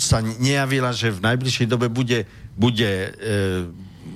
sa 0.00 0.24
nejavila, 0.24 0.96
že 0.96 1.12
v 1.12 1.24
najbližšej 1.28 1.66
dobe 1.68 1.92
bude, 1.92 2.24
bude 2.56 2.88
e, 2.88 3.10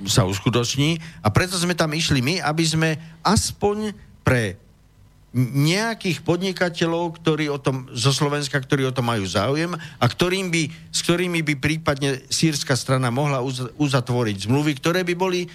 sa 0.07 0.27
uskutoční 0.27 0.99
a 1.23 1.27
preto 1.31 1.55
sme 1.59 1.77
tam 1.77 1.91
išli 1.91 2.19
my, 2.19 2.35
aby 2.43 2.63
sme 2.63 2.89
aspoň 3.23 3.95
pre 4.23 4.59
nejakých 5.33 6.21
podnikateľov, 6.21 7.17
ktorí 7.17 7.49
o 7.49 7.57
tom, 7.57 7.89
zo 7.89 8.13
Slovenska, 8.13 8.61
ktorí 8.61 8.85
o 8.85 8.93
tom 8.93 9.09
majú 9.09 9.25
záujem 9.25 9.73
a 9.73 10.05
ktorým 10.05 10.53
by, 10.53 10.69
s 10.93 11.01
ktorými 11.01 11.41
by 11.41 11.53
prípadne 11.57 12.21
sírska 12.29 12.77
strana 12.77 13.09
mohla 13.09 13.41
uz, 13.41 13.65
uzatvoriť 13.81 14.45
zmluvy, 14.45 14.77
ktoré 14.77 15.01
by 15.01 15.15
boli 15.17 15.49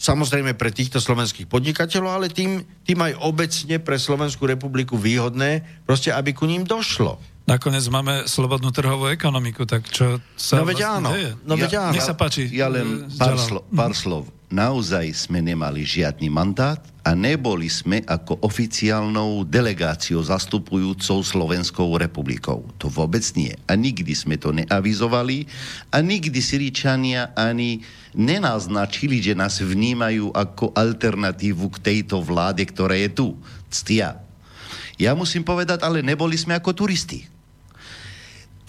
samozrejme 0.00 0.58
pre 0.58 0.74
týchto 0.74 0.98
slovenských 0.98 1.46
podnikateľov, 1.46 2.10
ale 2.10 2.26
tým, 2.26 2.64
tým 2.82 2.98
aj 2.98 3.22
obecne 3.22 3.76
pre 3.78 4.00
Slovenskú 4.00 4.48
republiku 4.48 4.96
výhodné, 4.96 5.62
proste 5.84 6.10
aby 6.10 6.34
ku 6.34 6.48
ním 6.48 6.66
došlo. 6.66 7.20
Nakoniec 7.50 7.82
máme 7.90 8.30
slobodnú 8.30 8.70
trhovú 8.70 9.10
ekonomiku, 9.10 9.66
tak 9.66 9.82
čo 9.90 10.22
sa 10.38 10.62
no 10.62 10.70
veď 10.70 10.86
vlastne 10.86 10.94
áno, 11.02 11.10
deje? 11.10 11.30
No 11.42 11.54
veď 11.58 11.72
áno. 11.82 11.94
Nech 11.98 12.06
sa 12.06 12.14
páči. 12.14 12.46
Ja 12.54 12.70
len 12.70 13.10
pár, 13.18 13.34
slo, 13.42 13.66
pár 13.74 13.90
slov. 13.90 14.30
Naozaj 14.54 15.26
sme 15.26 15.42
nemali 15.42 15.82
žiadny 15.82 16.30
mandát 16.30 16.78
a 17.02 17.10
neboli 17.10 17.66
sme 17.66 18.06
ako 18.06 18.38
oficiálnou 18.46 19.42
delegáciou 19.42 20.22
zastupujúcou 20.22 21.26
Slovenskou 21.26 21.90
republikou. 21.98 22.70
To 22.78 22.86
vôbec 22.86 23.26
nie. 23.34 23.50
A 23.66 23.74
nikdy 23.74 24.14
sme 24.14 24.38
to 24.38 24.54
neavizovali 24.54 25.50
a 25.90 25.98
nikdy 25.98 26.38
Syričania 26.38 27.34
ani 27.34 27.82
nenaznačili, 28.14 29.18
že 29.18 29.34
nás 29.34 29.58
vnímajú 29.58 30.30
ako 30.38 30.70
alternatívu 30.70 31.66
k 31.74 31.82
tejto 31.82 32.22
vláde, 32.22 32.62
ktorá 32.62 32.94
je 32.94 33.10
tu. 33.10 33.28
Ctia. 33.74 34.22
Ja 35.02 35.18
musím 35.18 35.42
povedať, 35.42 35.82
ale 35.82 35.98
neboli 35.98 36.38
sme 36.38 36.54
ako 36.54 36.86
turisti 36.86 37.39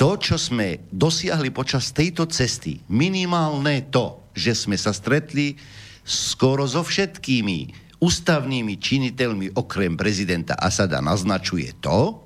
to, 0.02 0.18
čo 0.18 0.34
sme 0.34 0.82
dosiahli 0.90 1.53
počas 1.53 1.94
tejto 1.94 2.26
cesty, 2.26 2.82
minimálne 2.90 3.86
to, 3.94 4.34
že 4.34 4.57
sme 4.57 4.73
sa 4.73 4.98
stretli 4.98 5.53
skoro 6.02 6.65
so 6.65 6.82
všetkými 6.82 7.69
ústavnými 8.02 8.82
činiteľmi 8.82 9.53
okrem 9.53 9.94
prezidenta 9.94 10.57
Asada 10.57 11.06
naznačuje 11.06 11.78
to, 11.78 12.18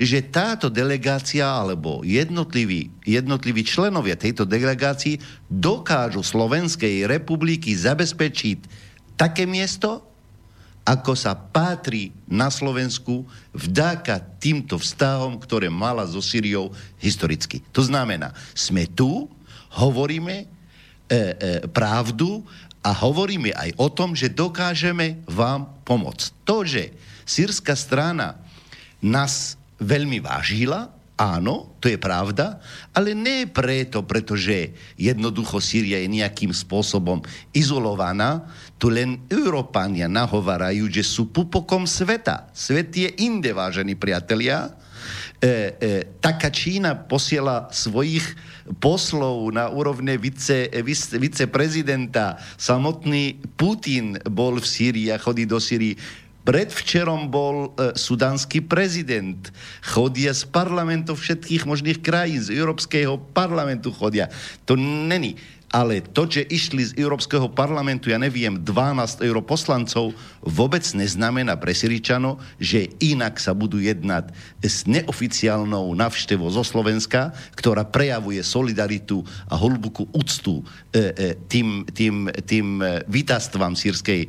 že 0.00 0.32
táto 0.32 0.72
delegácia 0.72 1.44
alebo 1.44 2.00
jednotliví, 2.00 2.88
jednotliví 3.04 3.60
členovia 3.60 4.16
tejto 4.16 4.48
delegácii 4.48 5.20
dokážu 5.52 6.24
Slovenskej 6.24 7.04
republiky 7.04 7.76
zabezpečiť 7.76 8.58
také 9.20 9.44
miesto, 9.44 10.05
ako 10.86 11.18
sa 11.18 11.34
pátri 11.34 12.14
na 12.30 12.46
Slovensku 12.46 13.26
vďaka 13.50 14.38
týmto 14.38 14.78
vzťahom, 14.78 15.42
ktoré 15.42 15.66
mala 15.66 16.06
so 16.06 16.22
Syriou 16.22 16.70
historicky. 17.02 17.58
To 17.74 17.82
znamená, 17.82 18.30
sme 18.54 18.86
tu, 18.86 19.26
hovoríme 19.74 20.36
e, 20.38 20.46
e, 20.46 21.18
pravdu 21.74 22.46
a 22.86 22.94
hovoríme 22.94 23.50
aj 23.50 23.74
o 23.82 23.90
tom, 23.90 24.14
že 24.14 24.30
dokážeme 24.30 25.26
vám 25.26 25.66
pomôcť. 25.82 26.46
To, 26.46 26.62
že 26.62 26.94
sírska 27.26 27.74
strana 27.74 28.38
nás 29.02 29.58
veľmi 29.82 30.22
vážila, 30.22 30.94
Áno, 31.16 31.72
to 31.80 31.88
je 31.88 31.96
pravda, 31.96 32.60
ale 32.92 33.16
nie 33.16 33.48
preto, 33.48 34.04
pretože 34.04 34.76
jednoducho 35.00 35.64
Sýria 35.64 36.04
je 36.04 36.12
nejakým 36.12 36.52
spôsobom 36.52 37.24
izolovaná. 37.56 38.44
Tu 38.76 38.92
len 38.92 39.24
Európania 39.32 40.04
nahovarajú, 40.04 40.84
že 40.92 41.00
sú 41.00 41.32
pupokom 41.32 41.88
sveta. 41.88 42.52
Svet 42.52 42.92
je 42.92 43.08
inde, 43.24 43.56
vážení 43.56 43.96
priatelia. 43.96 44.68
E, 45.36 45.48
e, 45.48 45.52
taká 46.20 46.52
Čína 46.52 46.92
posiela 47.08 47.72
svojich 47.72 48.24
poslov 48.76 49.48
na 49.52 49.72
úrovne 49.72 50.20
vice, 50.20 50.68
vice, 50.84 51.16
viceprezidenta. 51.16 52.36
Samotný 52.60 53.40
Putin 53.56 54.20
bol 54.28 54.60
v 54.60 54.66
Sýrii 54.66 55.08
a 55.08 55.20
chodí 55.20 55.48
do 55.48 55.56
Sýrii 55.56 55.96
Predvčerom 56.46 57.26
bol 57.26 57.74
e, 57.74 57.98
sudánsky 57.98 58.62
prezident. 58.62 59.50
Chodia 59.82 60.30
z 60.30 60.46
parlamentov 60.46 61.18
všetkých 61.18 61.66
možných 61.66 61.98
krajín, 61.98 62.38
z 62.38 62.54
Európskeho 62.54 63.18
parlamentu 63.34 63.90
chodia. 63.90 64.30
To 64.62 64.78
není 64.78 65.34
ale 65.66 65.98
to, 65.98 66.30
že 66.30 66.46
išli 66.46 66.82
z 66.88 66.92
Európskeho 66.94 67.50
parlamentu, 67.50 68.08
ja 68.08 68.22
neviem, 68.22 68.54
12 68.62 69.18
europoslancov, 69.20 70.14
vôbec 70.46 70.86
neznamená 70.94 71.58
pre 71.58 71.74
Syričano, 71.74 72.38
že 72.62 72.94
inak 73.02 73.42
sa 73.42 73.50
budú 73.50 73.82
jednať 73.82 74.30
s 74.62 74.86
neoficiálnou 74.86 75.90
navštevou 75.98 76.46
zo 76.54 76.62
Slovenska, 76.62 77.34
ktorá 77.58 77.82
prejavuje 77.82 78.38
solidaritu 78.46 79.26
a 79.50 79.58
hlbokú 79.58 80.06
úctu 80.14 80.62
e, 80.94 81.10
e, 81.12 81.34
tým, 81.50 81.82
tým, 81.90 82.30
tým 82.46 82.66
e, 82.78 83.02
vítastvám 83.10 83.74
sírskej 83.74 84.20
e, 84.24 84.28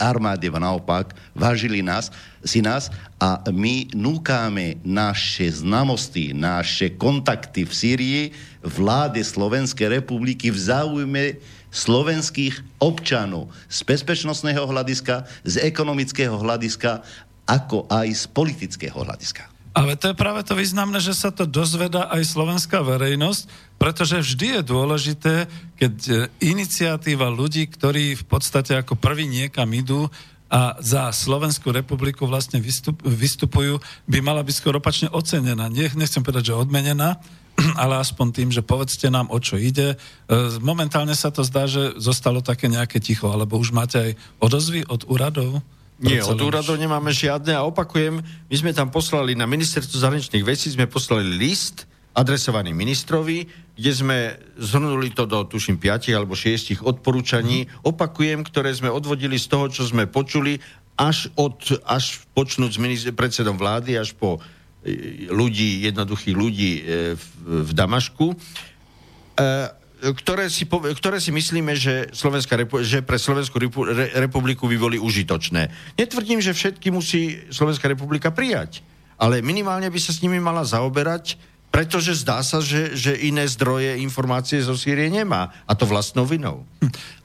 armády 0.00 0.48
a 0.48 0.58
naopak 0.58 1.12
vážili 1.36 1.84
nás 1.84 2.08
si 2.44 2.62
nás. 2.62 2.90
A 3.18 3.42
my 3.50 3.90
núkáme 3.98 4.78
naše 4.86 5.50
znamosti, 5.50 6.30
naše 6.30 6.94
kontakty 6.94 7.66
v 7.66 7.72
Sýrii 7.74 8.24
vláde 8.62 9.22
Slovenskej 9.22 10.00
republiky 10.00 10.50
v 10.50 10.58
záujme 10.58 11.24
slovenských 11.68 12.80
občanov 12.80 13.52
z 13.68 13.84
bezpečnostného 13.84 14.64
hľadiska, 14.64 15.28
z 15.44 15.54
ekonomického 15.68 16.34
hľadiska, 16.40 17.04
ako 17.44 17.88
aj 17.88 18.08
z 18.12 18.24
politického 18.32 18.96
hľadiska. 18.96 19.48
Ale 19.76 19.94
to 19.94 20.10
je 20.10 20.16
práve 20.16 20.42
to 20.42 20.58
významné, 20.58 20.98
že 20.98 21.14
sa 21.14 21.30
to 21.30 21.46
dozveda 21.46 22.10
aj 22.10 22.24
slovenská 22.24 22.82
verejnosť, 22.82 23.42
pretože 23.78 24.18
vždy 24.18 24.58
je 24.58 24.62
dôležité, 24.64 25.34
keď 25.78 25.94
e, 26.08 26.14
iniciatíva 26.42 27.30
ľudí, 27.30 27.68
ktorí 27.70 28.18
v 28.18 28.24
podstate 28.26 28.74
ako 28.74 28.98
prvý 28.98 29.30
niekam 29.30 29.70
idú, 29.70 30.10
a 30.48 30.80
za 30.80 31.12
Slovenskú 31.12 31.68
republiku 31.76 32.24
vlastne 32.24 32.56
vystup, 32.56 33.04
vystupujú, 33.04 33.84
by 34.08 34.18
mala 34.24 34.40
byť 34.40 34.54
skôr 34.56 34.80
opačne 34.80 35.12
ocenená. 35.12 35.68
Nie, 35.68 35.92
nechcem 35.92 36.24
povedať, 36.24 36.52
že 36.52 36.56
odmenená, 36.56 37.20
ale 37.82 37.98
aspoň 37.98 38.26
tým, 38.30 38.48
že 38.54 38.62
povedzte 38.62 39.10
nám, 39.10 39.28
o 39.34 39.38
čo 39.42 39.58
ide. 39.58 39.94
E, 39.94 39.96
momentálne 40.62 41.14
sa 41.14 41.34
to 41.34 41.42
zdá, 41.42 41.66
že 41.66 41.98
zostalo 41.98 42.38
také 42.40 42.70
nejaké 42.70 43.02
ticho, 43.02 43.28
alebo 43.30 43.58
už 43.58 43.74
máte 43.74 43.98
aj 43.98 44.12
odozvy 44.38 44.86
od 44.86 45.06
úradov? 45.10 45.60
Nie, 45.98 46.22
od 46.22 46.38
úradov 46.38 46.78
nemáme 46.78 47.10
žiadne 47.10 47.58
a 47.58 47.66
opakujem, 47.66 48.22
my 48.22 48.54
sme 48.54 48.70
tam 48.70 48.86
poslali 48.86 49.34
na 49.34 49.50
ministerstvo 49.50 49.98
zahraničných 49.98 50.46
vecí, 50.46 50.70
sme 50.70 50.86
poslali 50.86 51.26
list, 51.26 51.90
adresovaný 52.14 52.74
ministrovi, 52.74 53.46
kde 53.78 53.92
sme 53.94 54.18
zhrnuli 54.58 55.14
to 55.14 55.26
do, 55.26 55.46
tuším, 55.46 55.78
5 55.78 56.10
alebo 56.14 56.34
6 56.34 56.82
odporúčaní, 56.82 57.70
opakujem, 57.86 58.42
ktoré 58.42 58.74
sme 58.74 58.90
odvodili 58.90 59.38
z 59.38 59.46
toho, 59.46 59.70
čo 59.70 59.86
sme 59.86 60.10
počuli 60.10 60.58
až, 60.98 61.30
od, 61.38 61.78
až 61.86 62.26
počnúť 62.34 62.72
s 62.74 63.06
predsedom 63.14 63.54
vlády, 63.54 63.94
až 63.94 64.18
po 64.18 64.42
ľudí, 65.28 65.84
jednoduchých 65.90 66.36
ľudí 66.36 66.72
e, 66.78 66.82
v, 67.44 67.70
Damašku, 67.74 68.32
e, 68.32 68.36
ktoré 69.98 70.46
si, 70.46 70.62
ktoré 70.64 71.18
si 71.18 71.34
myslíme, 71.34 71.74
že, 71.74 72.14
Slovenská 72.14 72.54
že 72.86 73.02
pre 73.02 73.18
Slovenskú 73.18 73.58
repu- 73.58 73.90
republiku 74.14 74.70
by 74.70 74.76
boli 74.78 74.96
užitočné. 75.02 75.94
Netvrdím, 75.98 76.38
že 76.38 76.54
všetky 76.54 76.94
musí 76.94 77.50
Slovenská 77.50 77.90
republika 77.90 78.30
prijať, 78.30 78.86
ale 79.18 79.42
minimálne 79.42 79.90
by 79.90 79.98
sa 79.98 80.14
s 80.14 80.22
nimi 80.22 80.38
mala 80.38 80.62
zaoberať 80.62 81.34
pretože 81.68 82.16
zdá 82.24 82.40
sa, 82.40 82.64
že, 82.64 82.96
že 82.96 83.12
iné 83.12 83.44
zdroje 83.44 84.00
informácie 84.00 84.56
zo 84.64 84.72
Sýrie 84.72 85.12
nemá. 85.12 85.52
A 85.68 85.76
to 85.76 85.84
vlastnou 85.84 86.24
vinou. 86.24 86.64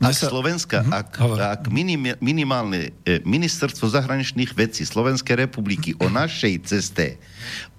Ak 0.04 0.14
Slovenska, 0.14 0.84
mm-hmm. 0.84 1.00
ak, 1.00 1.10
ak 1.40 1.62
minim, 1.72 2.12
minimálne 2.20 2.92
e, 3.08 3.24
ministerstvo 3.24 3.88
zahraničných 3.88 4.52
vecí 4.52 4.84
Slovenskej 4.84 5.48
republiky 5.48 5.96
o 5.98 6.12
našej 6.12 6.54
ceste 6.68 7.18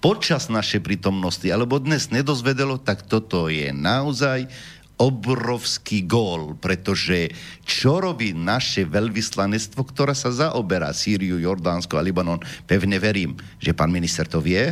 počas 0.01 0.49
našej 0.49 0.81
prítomnosti 0.81 1.45
alebo 1.49 1.77
dnes 1.77 2.09
nedozvedelo, 2.09 2.81
tak 2.81 3.05
toto 3.05 3.45
je 3.49 3.69
naozaj 3.69 4.49
obrovský 4.95 6.07
gól, 6.07 6.55
pretože 6.55 7.35
čo 7.67 7.99
robí 7.99 8.31
naše 8.31 8.87
veľvyslanectvo, 8.87 9.81
ktoré 9.83 10.15
sa 10.15 10.31
zaoberá 10.31 10.95
Sýriu, 10.95 11.35
Jordánsko 11.35 11.99
a 11.99 12.05
Libanon, 12.05 12.39
pevne 12.63 12.95
verím, 12.95 13.35
že 13.59 13.75
pán 13.75 13.91
minister 13.91 14.23
to 14.23 14.39
vie, 14.39 14.71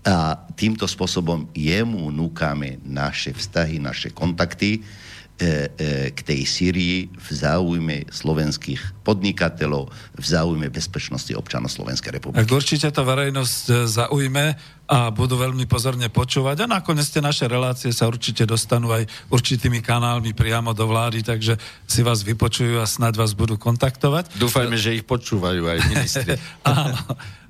a 0.00 0.48
týmto 0.56 0.88
spôsobom 0.88 1.52
jemu 1.52 2.08
núkame 2.08 2.80
naše 2.88 3.36
vztahy, 3.36 3.76
naše 3.76 4.08
kontakty 4.08 4.80
e, 4.80 4.80
e, 4.80 6.08
k 6.08 6.18
tej 6.24 6.40
Syrii 6.48 7.12
v 7.12 7.28
záujme 7.28 8.08
slovenských 8.08 9.04
podnikateľov, 9.04 9.92
v 10.16 10.24
záujme 10.24 10.72
bezpečnosti 10.72 11.36
občanov 11.36 11.68
Slovenskej 11.68 12.16
republiky. 12.16 12.40
Ak 12.40 12.48
určite 12.48 12.88
to 12.88 13.04
verejnosť 13.04 13.64
e, 13.68 13.74
zaujme 13.84 14.44
a 14.90 15.06
budú 15.14 15.38
veľmi 15.38 15.70
pozorne 15.70 16.10
počúvať 16.10 16.66
a 16.66 16.82
nakoniec 16.82 17.06
tie 17.06 17.22
naše 17.22 17.46
relácie 17.46 17.94
sa 17.94 18.10
určite 18.10 18.42
dostanú 18.42 18.90
aj 18.90 19.06
určitými 19.30 19.78
kanálmi 19.78 20.34
priamo 20.34 20.74
do 20.74 20.82
vlády, 20.90 21.22
takže 21.22 21.54
si 21.86 22.02
vás 22.02 22.26
vypočujú 22.26 22.82
a 22.82 22.90
snad 22.90 23.14
vás 23.14 23.38
budú 23.38 23.54
kontaktovať. 23.54 24.34
Dúfajme, 24.34 24.74
že 24.74 24.98
ich 24.98 25.06
počúvajú 25.06 25.62
aj 25.70 25.78
ministri. 25.86 26.34
Áno. 26.66 26.98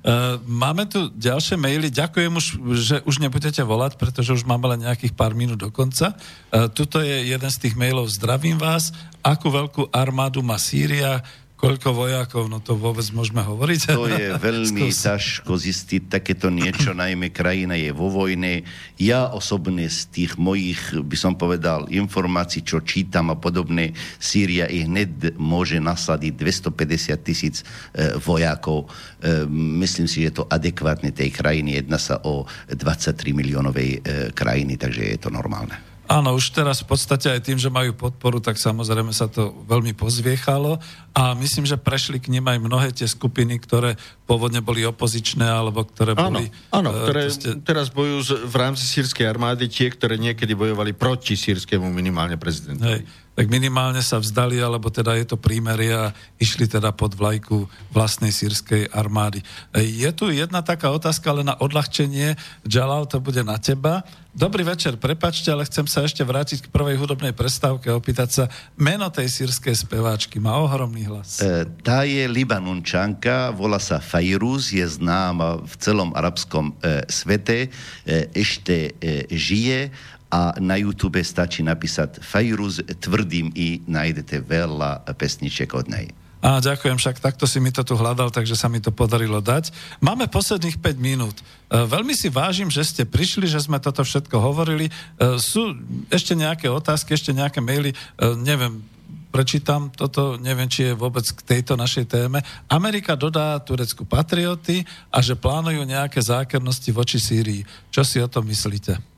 Uh, 0.01 0.41
máme 0.49 0.89
tu 0.89 1.09
ďalšie 1.13 1.57
maily. 1.57 1.89
Ďakujem 1.93 2.33
už, 2.33 2.45
že 2.77 2.95
už 3.05 3.21
nebudete 3.21 3.61
volať, 3.61 4.01
pretože 4.01 4.33
už 4.33 4.45
máme 4.45 4.65
len 4.73 4.85
nejakých 4.85 5.13
pár 5.13 5.37
minút 5.37 5.61
do 5.61 5.69
konca. 5.69 6.17
Uh, 6.49 6.69
tuto 6.69 7.01
je 7.01 7.29
jeden 7.29 7.49
z 7.49 7.57
tých 7.57 7.77
mailov. 7.77 8.09
Zdravím 8.09 8.57
vás. 8.57 8.93
Akú 9.21 9.53
veľkú 9.53 9.93
armádu 9.93 10.41
má 10.41 10.57
Sýria? 10.57 11.21
Koľko 11.61 11.93
vojakov, 11.93 12.49
no 12.49 12.57
to 12.57 12.73
vôbec 12.73 13.05
môžeme 13.13 13.45
hovoriť. 13.45 13.93
To 13.93 14.09
je 14.09 14.33
veľmi 14.49 14.89
ťažko 14.89 15.53
zistiť 15.53 16.09
takéto 16.09 16.49
niečo, 16.49 16.97
najmä 16.97 17.29
krajina 17.29 17.77
je 17.77 17.93
vo 17.93 18.09
vojne. 18.09 18.65
Ja 18.97 19.29
osobne 19.29 19.85
z 19.85 20.09
tých 20.09 20.41
mojich, 20.41 20.81
by 20.97 21.13
som 21.13 21.37
povedal, 21.37 21.85
informácií, 21.93 22.65
čo 22.65 22.81
čítam 22.81 23.29
a 23.29 23.37
podobne, 23.37 23.93
Sýria 24.17 24.65
i 24.65 24.89
hned 24.89 25.37
môže 25.37 25.77
nasadiť 25.77 26.33
250 26.33 27.21
tisíc 27.21 27.61
e, 27.61 28.17
vojakov. 28.17 28.89
E, 29.21 29.45
myslím 29.85 30.09
si, 30.09 30.25
že 30.25 30.33
je 30.33 30.33
to 30.41 30.49
adekvátne 30.49 31.13
tej 31.13 31.29
krajiny. 31.29 31.77
Jedná 31.77 32.01
sa 32.01 32.17
o 32.25 32.49
23 32.73 33.37
miliónovej 33.37 33.89
e, 33.93 33.99
krajiny, 34.33 34.81
takže 34.81 35.13
je 35.13 35.19
to 35.21 35.29
normálne. 35.29 35.90
Áno, 36.11 36.35
už 36.35 36.51
teraz 36.51 36.83
v 36.83 36.91
podstate 36.91 37.31
aj 37.31 37.39
tým, 37.39 37.55
že 37.55 37.71
majú 37.71 37.95
podporu, 37.95 38.43
tak 38.43 38.59
samozrejme 38.59 39.15
sa 39.15 39.31
to 39.31 39.55
veľmi 39.63 39.95
pozviechalo 39.95 40.75
a 41.15 41.31
myslím, 41.39 41.63
že 41.63 41.79
prešli 41.79 42.19
k 42.19 42.27
nim 42.35 42.43
aj 42.43 42.59
mnohé 42.59 42.91
tie 42.91 43.07
skupiny, 43.07 43.55
ktoré 43.63 43.95
pôvodne 44.27 44.59
boli 44.59 44.83
opozičné 44.83 45.47
alebo 45.47 45.87
ktoré 45.87 46.11
áno, 46.19 46.43
boli... 46.43 46.51
Áno, 46.75 46.91
uh, 46.91 47.07
ktoré 47.07 47.31
proste... 47.31 47.49
teraz 47.63 47.87
bojujú 47.95 48.43
v 48.43 48.55
rámci 48.59 48.83
sírskej 48.91 49.23
armády 49.23 49.71
tie, 49.71 49.87
ktoré 49.87 50.19
niekedy 50.19 50.51
bojovali 50.51 50.91
proti 50.91 51.39
sírskému 51.39 51.87
minimálne 51.87 52.35
prezidentovi. 52.35 53.07
Hej 53.07 53.20
tak 53.31 53.47
minimálne 53.47 54.03
sa 54.03 54.19
vzdali, 54.19 54.59
alebo 54.59 54.91
teda 54.91 55.15
je 55.15 55.23
to 55.23 55.39
prímerie 55.39 55.95
išli 56.35 56.67
teda 56.67 56.91
pod 56.91 57.15
vlajku 57.15 57.63
vlastnej 57.95 58.29
sírskej 58.29 58.91
armády. 58.91 59.39
Je 59.75 60.09
tu 60.11 60.27
jedna 60.27 60.59
taká 60.59 60.91
otázka, 60.91 61.31
ale 61.31 61.47
na 61.47 61.55
odľahčenie. 61.55 62.35
Jalal, 62.67 63.07
to 63.07 63.23
bude 63.23 63.39
na 63.47 63.55
teba. 63.55 64.03
Dobrý 64.31 64.63
večer, 64.63 64.95
prepačte, 64.95 65.51
ale 65.51 65.67
chcem 65.67 65.83
sa 65.91 66.07
ešte 66.07 66.23
vrátiť 66.23 66.67
k 66.67 66.71
prvej 66.71 66.95
hudobnej 66.95 67.35
prestávke 67.35 67.91
a 67.91 67.99
opýtať 67.99 68.29
sa, 68.31 68.43
meno 68.79 69.11
tej 69.11 69.27
sírskej 69.27 69.75
speváčky 69.75 70.39
má 70.39 70.55
ohromný 70.55 71.03
hlas. 71.03 71.43
E, 71.43 71.67
tá 71.83 72.07
je 72.07 72.31
Libanončanka, 72.31 73.51
volá 73.51 73.75
sa 73.75 73.99
Fairuz, 73.99 74.71
je 74.71 74.87
známa 74.87 75.59
v 75.59 75.73
celom 75.83 76.15
arabskom 76.15 76.71
e, 76.79 77.03
svete, 77.11 77.67
e, 78.07 78.31
ešte 78.31 78.95
e, 79.03 79.27
žije 79.35 79.91
a 80.31 80.55
na 80.63 80.79
YouTube 80.79 81.19
stačí 81.19 81.61
napísať 81.61 82.23
Fajruz 82.23 82.79
tvrdým 83.03 83.51
i 83.51 83.83
nájdete 83.83 84.41
veľa 84.47 85.03
pesničiek 85.19 85.69
od 85.75 85.91
nej. 85.91 86.07
Á, 86.41 86.57
ďakujem, 86.57 86.97
však 86.97 87.21
takto 87.21 87.45
si 87.45 87.61
mi 87.61 87.69
to 87.69 87.85
tu 87.85 87.93
hľadal, 87.93 88.33
takže 88.33 88.57
sa 88.57 88.65
mi 88.65 88.81
to 88.81 88.89
podarilo 88.89 89.45
dať. 89.45 89.69
Máme 90.01 90.25
posledných 90.25 90.81
5 90.81 90.97
minút. 90.97 91.37
E, 91.37 91.43
veľmi 91.85 92.17
si 92.17 92.33
vážim, 92.33 92.65
že 92.65 92.81
ste 92.81 93.03
prišli, 93.05 93.45
že 93.45 93.61
sme 93.61 93.77
toto 93.77 94.01
všetko 94.01 94.41
hovorili. 94.41 94.89
E, 94.89 94.91
sú 95.37 95.77
ešte 96.09 96.33
nejaké 96.33 96.65
otázky, 96.65 97.13
ešte 97.13 97.29
nejaké 97.29 97.61
maily, 97.61 97.93
e, 97.93 97.97
neviem, 98.41 98.81
prečítam 99.29 99.93
toto, 99.93 100.41
neviem, 100.41 100.65
či 100.65 100.89
je 100.89 100.97
vôbec 100.97 101.29
k 101.29 101.45
tejto 101.45 101.77
našej 101.77 102.09
téme. 102.09 102.41
Amerika 102.65 103.13
dodá 103.13 103.61
Turecku 103.61 104.01
patrioty 104.09 104.81
a 105.13 105.21
že 105.21 105.37
plánujú 105.37 105.85
nejaké 105.85 106.25
zákernosti 106.25 106.89
voči 106.89 107.21
Sýrii. 107.21 107.61
Čo 107.93 108.01
si 108.01 108.17
o 108.17 108.25
tom 108.25 108.49
myslíte? 108.49 109.10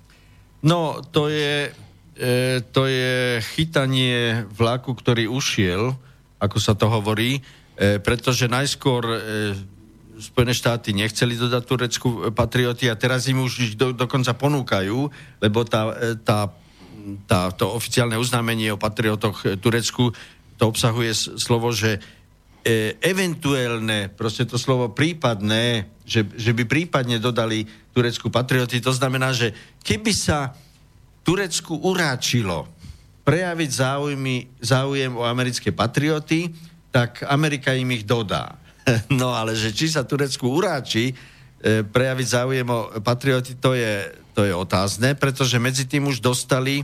No, 0.63 1.03
to 1.11 1.27
je, 1.27 1.75
e, 2.15 2.63
to 2.71 2.87
je 2.87 3.43
chytanie 3.53 4.47
vlaku, 4.47 4.95
ktorý 4.95 5.27
ušiel, 5.27 5.91
ako 6.39 6.57
sa 6.57 6.71
to 6.73 6.87
hovorí, 6.87 7.43
e, 7.75 7.99
pretože 7.99 8.47
najskôr 8.47 9.03
e, 9.03 9.17
Spojené 10.13 10.53
štáty 10.53 10.93
nechceli 10.95 11.35
dodať 11.35 11.63
Turecku 11.65 12.09
patrioty 12.31 12.87
a 12.87 12.95
teraz 12.95 13.27
im 13.27 13.43
už 13.43 13.75
do, 13.75 13.91
dokonca 13.91 14.31
ponúkajú, 14.37 15.09
lebo 15.43 15.67
tá, 15.67 15.91
e, 15.99 16.15
tá, 16.21 16.47
tá, 17.27 17.51
to 17.51 17.67
oficiálne 17.73 18.15
uznámenie 18.15 18.71
o 18.71 18.79
patriotoch 18.79 19.43
e, 19.43 19.59
Turecku 19.59 20.15
to 20.55 20.63
obsahuje 20.69 21.11
slovo, 21.17 21.75
že 21.75 21.99
e, 22.63 22.95
eventuálne, 23.03 24.07
proste 24.13 24.47
to 24.47 24.55
slovo 24.55 24.93
prípadné, 24.93 25.91
že, 26.07 26.23
že 26.39 26.55
by 26.55 26.63
prípadne 26.63 27.19
dodali 27.19 27.65
Turecku 27.93 28.33
patrioty, 28.33 28.81
to 28.81 28.89
znamená, 28.89 29.31
že 29.31 29.53
keby 29.85 30.11
sa 30.11 30.57
Turecku 31.23 31.79
uráčilo 31.79 32.67
prejaviť 33.23 33.69
záujmy, 33.71 34.59
záujem 34.59 35.13
o 35.15 35.23
americké 35.23 35.71
patrioty, 35.71 36.51
tak 36.91 37.23
Amerika 37.29 37.71
im 37.71 37.89
ich 37.95 38.03
dodá. 38.03 38.59
No 39.15 39.31
ale 39.31 39.55
že 39.55 39.71
či 39.71 39.87
sa 39.87 40.03
Turecku 40.03 40.51
uráči 40.51 41.15
e, 41.15 41.85
prejaviť 41.87 42.27
záujem 42.27 42.67
o 42.67 42.91
patrioty, 42.99 43.55
to 43.55 43.71
je, 43.71 44.11
to 44.35 44.43
je 44.43 44.51
otázne, 44.51 45.15
pretože 45.15 45.55
medzi 45.55 45.87
tým 45.87 46.11
už 46.11 46.19
dostali, 46.19 46.83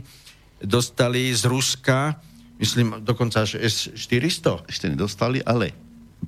dostali 0.64 1.28
z 1.28 1.44
Ruska 1.44 2.16
myslím 2.60 3.00
dokonca 3.00 3.42
až 3.42 3.56
S-400. 3.56 4.68
Ešte 4.68 4.92
nedostali, 4.92 5.40
ale 5.40 5.72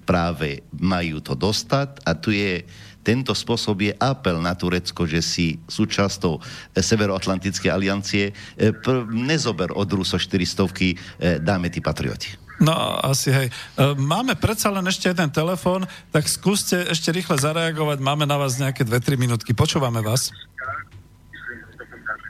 práve 0.08 0.64
majú 0.80 1.20
to 1.20 1.36
dostať 1.36 2.00
a 2.08 2.16
tu 2.16 2.32
je 2.32 2.64
tento 3.02 3.34
spôsob 3.34 3.82
je 3.82 3.92
apel 3.98 4.38
na 4.38 4.54
Turecko, 4.54 5.04
že 5.04 5.20
si 5.20 5.46
súčasťou 5.66 6.38
Severoatlantickej 6.74 7.70
aliancie 7.70 8.30
e, 8.30 8.72
nezober 9.10 9.74
od 9.74 9.90
Ruso 9.90 10.16
400 10.16 10.62
e, 10.70 10.94
dáme 11.42 11.68
tí 11.68 11.82
patrioti. 11.82 12.38
No, 12.62 12.74
asi 13.02 13.34
hej. 13.34 13.48
E, 13.50 13.82
máme 13.98 14.38
predsa 14.38 14.70
len 14.70 14.86
ešte 14.86 15.10
jeden 15.10 15.30
telefón, 15.34 15.82
tak 16.14 16.30
skúste 16.30 16.86
ešte 16.86 17.10
rýchle 17.10 17.34
zareagovať. 17.34 17.98
Máme 17.98 18.22
na 18.22 18.38
vás 18.38 18.56
nejaké 18.62 18.86
2-3 18.86 19.18
minútky. 19.18 19.50
Počúvame 19.50 19.98
vás 19.98 20.30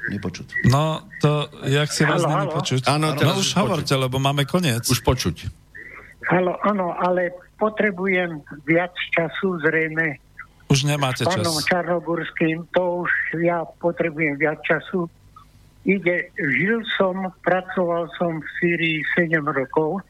nepočuť. 0.09 0.69
No, 0.69 1.09
to, 1.23 1.49
jak 1.69 1.89
si 1.89 2.05
vás 2.05 2.25
není 2.25 2.49
počuť? 2.53 2.89
Áno, 2.91 3.17
no 3.17 3.33
už 3.39 3.55
hovorte, 3.57 3.95
lebo 3.97 4.21
máme 4.21 4.45
koniec. 4.45 4.85
Už 4.89 5.01
počuť. 5.01 5.49
Halo, 6.29 6.55
áno, 6.63 6.95
ale 6.97 7.35
potrebujem 7.59 8.43
viac 8.69 8.95
času 9.15 9.59
zrejme. 9.63 10.19
Už 10.73 10.89
nemáte 10.89 11.29
čas. 11.29 11.37
Pánom 11.37 11.61
Čarnogurským, 11.61 12.65
to 12.73 13.05
už 13.05 13.13
ja 13.45 13.61
potrebujem 13.77 14.41
viac 14.41 14.57
času. 14.65 15.05
Ide, 15.85 16.33
žil 16.41 16.81
som, 16.97 17.29
pracoval 17.45 18.09
som 18.17 18.41
v 18.41 18.47
Sýrii 18.57 18.99
7 19.13 19.45
rokov. 19.45 20.01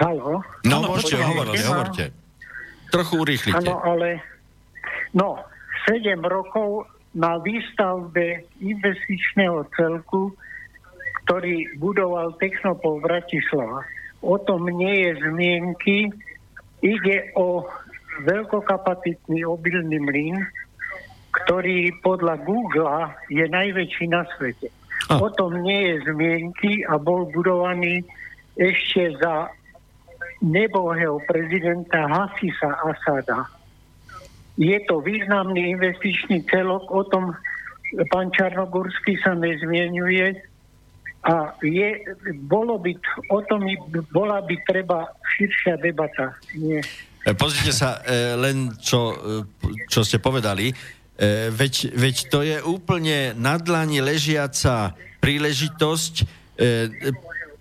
Halo? 0.00 0.40
No, 0.64 0.80
ano, 0.80 0.96
môžete, 0.96 1.20
hovorte, 1.20 1.58
hovorte. 1.68 2.04
Trochu 2.88 3.14
urýchlite. 3.20 3.60
Áno, 3.60 3.84
ale 3.84 4.24
no, 5.12 5.36
7 5.84 6.16
rokov 6.24 6.88
na 7.12 7.36
výstavbe 7.44 8.48
investičného 8.64 9.68
celku, 9.76 10.32
ktorý 11.28 11.76
budoval 11.76 12.40
Technopol 12.40 13.04
Bratislava. 13.04 13.84
O 14.24 14.40
tom 14.40 14.64
nie 14.64 15.12
je 15.12 15.12
zmienky 15.28 16.08
ide 16.82 17.30
o 17.38 17.62
veľkokapacitný 18.20 19.44
obilný 19.48 19.98
mlyn, 19.98 20.36
ktorý 21.32 21.96
podľa 22.04 22.36
Google 22.44 23.08
je 23.32 23.44
najväčší 23.48 24.12
na 24.12 24.28
svete. 24.36 24.68
A. 25.08 25.18
O 25.18 25.32
tom 25.32 25.64
nie 25.64 25.92
je 25.92 26.12
zmienky 26.12 26.84
a 26.86 27.00
bol 27.00 27.26
budovaný 27.32 28.04
ešte 28.54 29.16
za 29.18 29.48
nebohého 30.44 31.18
prezidenta 31.24 32.04
Hafisa 32.06 32.76
Asada. 32.84 33.48
Je 34.60 34.76
to 34.84 35.00
významný 35.00 35.72
investičný 35.72 36.44
celok, 36.52 36.84
o 36.92 37.02
tom 37.08 37.32
pán 38.12 38.28
Čarnogórsky 38.36 39.16
sa 39.24 39.32
nezmienuje 39.32 40.36
a 41.22 41.54
je, 41.62 42.02
bolo 42.50 42.82
by, 42.82 42.92
o 43.30 43.40
tom 43.46 43.62
bola 44.10 44.42
by 44.42 44.58
treba 44.66 45.06
širšia 45.38 45.78
debata. 45.78 46.34
Nie. 46.58 46.82
E, 47.22 47.34
Pozrite 47.38 47.70
sa, 47.70 48.02
e, 48.02 48.34
len 48.34 48.74
čo, 48.82 49.14
e, 49.14 49.16
čo 49.86 50.02
ste 50.02 50.18
povedali, 50.18 50.74
veď, 51.52 51.94
veď 51.94 52.16
to 52.34 52.42
je 52.42 52.58
úplne 52.66 53.36
na 53.38 53.54
dlani 53.54 54.02
ležiaca 54.02 54.96
príležitosť 55.22 56.26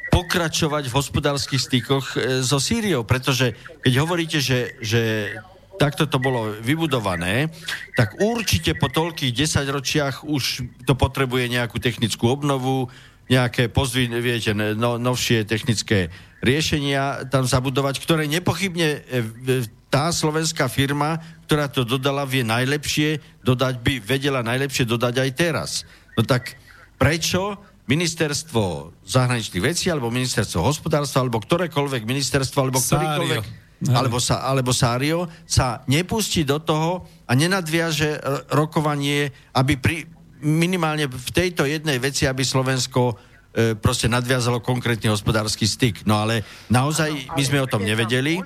pokračovať 0.10 0.84
v 0.90 0.96
hospodárskych 0.98 1.62
stykoch 1.62 2.18
so 2.42 2.58
Sýriou, 2.58 3.06
pretože 3.06 3.54
keď 3.86 3.94
hovoríte, 4.02 4.40
že, 4.42 4.82
že 4.82 5.36
takto 5.78 6.10
to 6.10 6.18
bolo 6.18 6.58
vybudované, 6.58 7.54
tak 7.94 8.18
určite 8.18 8.74
po 8.74 8.90
toľkých 8.90 9.36
desaťročiach 9.36 10.26
už 10.26 10.66
to 10.90 10.98
potrebuje 10.98 11.52
nejakú 11.54 11.78
technickú 11.78 12.34
obnovu, 12.34 12.90
nejaké 13.30 13.70
pozdvi, 13.70 14.10
viete, 14.26 14.58
no, 14.58 14.98
novšie 14.98 15.46
technické 15.46 16.10
riešenia 16.42 17.30
tam 17.30 17.46
zabudovať, 17.46 18.02
ktoré 18.02 18.26
nepochybne 18.26 18.90
e, 18.90 19.00
v- 19.22 19.70
tá 19.92 20.08
slovenská 20.10 20.72
firma, 20.72 21.20
ktorá 21.46 21.68
to 21.68 21.84
dodala, 21.84 22.24
vie 22.24 22.48
najlepšie 22.48 23.20
dodať, 23.44 23.84
by 23.84 23.94
vedela 24.00 24.40
najlepšie 24.40 24.88
dodať 24.88 25.14
aj 25.20 25.30
teraz. 25.36 25.70
No 26.16 26.24
tak 26.24 26.56
prečo 26.96 27.60
ministerstvo 27.92 28.96
zahraničných 29.04 29.64
vecí, 29.64 29.92
alebo 29.92 30.08
ministerstvo 30.08 30.64
hospodárstva, 30.64 31.28
alebo 31.28 31.44
ktorékoľvek 31.44 32.08
ministerstvo, 32.08 32.58
alebo 32.64 32.80
ktorýkoľvek 32.80 33.62
alebo, 33.90 34.22
sa, 34.22 34.46
alebo 34.46 34.70
Sário 34.70 35.26
sa 35.50 35.82
nepustí 35.90 36.46
do 36.46 36.62
toho 36.62 37.02
a 37.26 37.34
nenadviaže 37.34 38.22
r- 38.22 38.46
rokovanie, 38.54 39.34
aby 39.58 39.74
pri, 39.82 40.06
minimálne 40.46 41.10
v 41.10 41.30
tejto 41.34 41.66
jednej 41.66 41.98
veci, 41.98 42.30
aby 42.30 42.46
Slovensko 42.46 43.18
e, 43.52 43.76
proste 43.76 44.08
nadviazalo 44.08 44.64
konkrétny 44.64 45.12
hospodársky 45.12 45.68
styk. 45.68 46.04
No 46.08 46.20
ale 46.20 46.44
naozaj 46.72 47.36
my 47.36 47.44
sme 47.44 47.60
o 47.64 47.68
tom 47.68 47.84
nevedeli, 47.84 48.40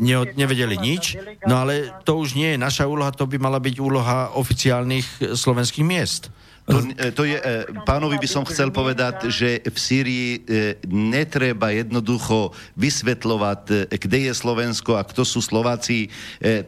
ne, 0.00 0.14
nevedeli 0.36 0.76
nič, 0.76 1.16
no 1.44 1.60
ale 1.60 1.92
to 2.04 2.20
už 2.20 2.36
nie 2.36 2.54
je 2.54 2.58
naša 2.60 2.84
úloha, 2.88 3.12
to 3.12 3.28
by 3.28 3.36
mala 3.40 3.60
byť 3.60 3.76
úloha 3.80 4.36
oficiálnych 4.36 5.06
e, 5.20 5.36
slovenských 5.36 5.86
miest. 5.86 6.32
To, 6.70 6.78
e, 6.78 7.10
to 7.10 7.22
je, 7.26 7.34
e, 7.34 7.66
pánovi 7.82 8.16
by 8.22 8.28
som 8.30 8.46
chcel 8.46 8.70
povedať, 8.70 9.26
že 9.26 9.58
v 9.66 9.78
Sýrii 9.78 10.28
e, 10.38 10.38
netreba 10.86 11.74
jednoducho 11.74 12.54
vysvetľovať, 12.78 13.90
kde 13.90 14.18
je 14.30 14.32
Slovensko 14.32 14.94
a 14.94 15.02
kto 15.02 15.26
sú 15.26 15.42
Slováci. 15.42 16.12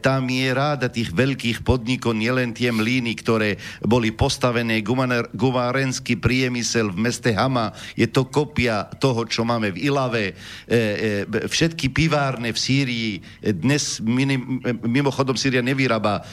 Tam 0.02 0.26
je 0.26 0.48
ráda 0.50 0.90
tých 0.90 1.14
veľkých 1.14 1.62
podnikov, 1.62 2.18
nielen 2.18 2.50
tie 2.56 2.74
mlíny, 2.74 3.14
ktoré 3.20 3.56
boli 3.84 4.10
postavené, 4.10 4.82
gumárenský 5.32 6.18
priemysel 6.18 6.90
v 6.90 6.98
meste 6.98 7.30
Hama, 7.32 7.70
je 7.94 8.08
to 8.10 8.26
kopia 8.26 8.88
toho, 8.98 9.24
čo 9.28 9.46
máme 9.46 9.72
v 9.72 9.88
Ilave. 9.88 10.24
Všetky 11.28 11.92
pivárne 11.94 12.50
v 12.50 12.58
Sýrii, 12.58 13.10
dnes 13.40 14.02
mimochodom 14.82 15.38
Sýria 15.38 15.62
nevyrába 15.64 16.24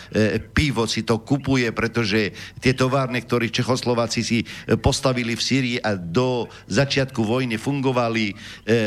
pivo, 0.55 0.89
si 0.89 1.05
to 1.05 1.21
kupuje, 1.21 1.69
pretože 1.71 2.33
tie 2.59 2.73
továrne, 2.73 3.21
ktoré 3.21 3.51
Čechoslováci 3.59 4.23
si 4.23 4.39
e, 4.39 4.45
postavili 4.79 5.35
v 5.35 5.43
Sýrii 5.43 5.77
a 5.83 5.99
do 5.99 6.47
začiatku 6.71 7.19
vojny 7.19 7.59
fungovali, 7.59 8.31
e, 8.31 8.33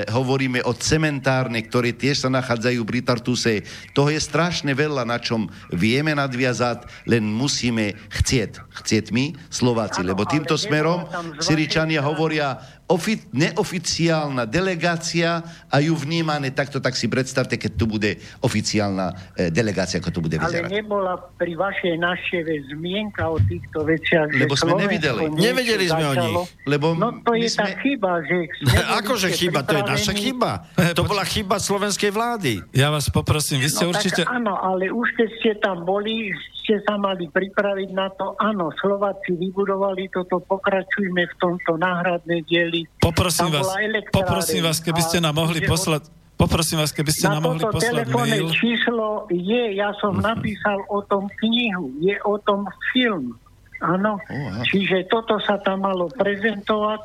hovoríme 0.09 0.65
o 0.65 0.73
cementárne, 0.73 1.61
ktoré 1.61 1.93
tiež 1.93 2.25
sa 2.25 2.31
nachádzajú 2.33 2.81
pri 2.89 3.05
Tartuse. 3.05 3.61
Toho 3.93 4.09
je 4.09 4.17
strašne 4.17 4.73
veľa, 4.73 5.05
na 5.05 5.21
čom 5.21 5.53
vieme 5.69 6.17
nadviazať, 6.17 6.89
len 7.05 7.29
musíme 7.29 7.93
chcieť. 8.09 8.65
Chcieť 8.81 9.13
my, 9.13 9.37
Slováci, 9.53 10.01
lebo 10.01 10.25
týmto 10.25 10.57
smerom 10.57 11.05
Syričania 11.37 12.01
hovoria 12.01 12.57
ofi- 12.93 13.25
neoficiálna 13.33 14.45
delegácia 14.45 15.41
a 15.67 15.81
ju 15.81 15.95
vnímané 15.95 16.51
takto, 16.51 16.77
tak 16.77 16.93
si 16.93 17.09
predstavte, 17.09 17.57
keď 17.57 17.73
tu 17.73 17.85
bude 17.87 18.11
oficiálna 18.39 19.07
e, 19.33 19.49
delegácia, 19.49 19.97
ako 19.97 20.11
to 20.11 20.21
bude 20.21 20.37
Ale 20.37 20.45
vyzerať. 20.45 20.69
nebola 20.71 21.17
pri 21.35 21.57
vašej 21.57 21.97
návšteve 21.97 22.53
zmienka 22.71 23.25
o 23.27 23.41
týchto 23.41 23.83
veciach, 23.83 24.29
že 24.29 24.39
Lebo 24.39 24.53
sme 24.53 24.71
Slovensko 24.71 24.83
nevideli. 24.85 25.23
Nevedeli 25.33 25.85
sme 25.87 26.05
o 26.05 26.15
nich. 26.15 26.37
Lebo 26.65 26.87
no 26.93 27.09
to 27.23 27.33
je 27.33 27.49
tá 27.49 27.65
sme- 27.65 27.81
chyba, 27.81 28.11
že... 28.23 28.37
Akože 29.01 29.29
chyba, 29.31 29.63
to 29.63 29.73
je 29.73 29.83
naša 29.83 30.13
chyba. 30.13 30.51
To 30.93 31.09
bola 31.09 31.25
chyba 31.25 31.57
slovenskej 31.57 32.11
vlády. 32.11 32.61
Ja 32.71 32.93
vás 32.93 33.09
poprosím, 33.09 33.59
vy 33.59 33.69
ste 33.69 33.85
No 33.85 33.91
určite... 33.91 34.21
áno, 34.23 34.53
ale 34.55 34.93
už 34.93 35.09
keď 35.17 35.29
ste 35.39 35.51
tam 35.57 35.83
boli, 35.83 36.29
ste 36.63 36.79
sa 36.87 36.95
mali 36.95 37.27
pripraviť 37.27 37.91
na 37.91 38.09
to. 38.15 38.39
Áno, 38.39 38.71
Slováci 38.79 39.35
vybudovali 39.35 40.07
toto, 40.09 40.39
pokračujme 40.47 41.23
v 41.27 41.35
tomto 41.43 41.75
náhradné 41.77 42.47
dieli. 42.47 42.87
Poprosím 43.03 43.51
vás, 43.51 43.67
poprosím 44.15 44.63
vás, 44.63 44.79
keby 44.79 45.03
ste 45.03 45.19
nám 45.19 45.35
mohli 45.43 45.61
poslať, 45.67 46.07
poprosím 46.39 46.79
vás, 46.79 46.95
keby 46.95 47.11
ste 47.11 47.27
na 47.27 47.39
nám 47.39 47.43
mohli 47.51 47.63
toto 47.67 47.83
poslať 47.83 48.07
telefónne 48.07 48.39
mail. 48.39 48.49
číslo 48.55 49.07
je, 49.29 49.63
ja 49.75 49.91
som 49.99 50.15
napísal 50.23 50.79
o 50.87 51.03
tom 51.11 51.27
knihu, 51.43 51.91
je 51.99 52.15
o 52.23 52.39
tom 52.47 52.71
film. 52.95 53.35
Áno, 53.83 54.15
aha. 54.23 54.63
čiže 54.63 55.11
toto 55.11 55.43
sa 55.43 55.59
tam 55.59 55.83
malo 55.83 56.07
prezentovať 56.15 57.03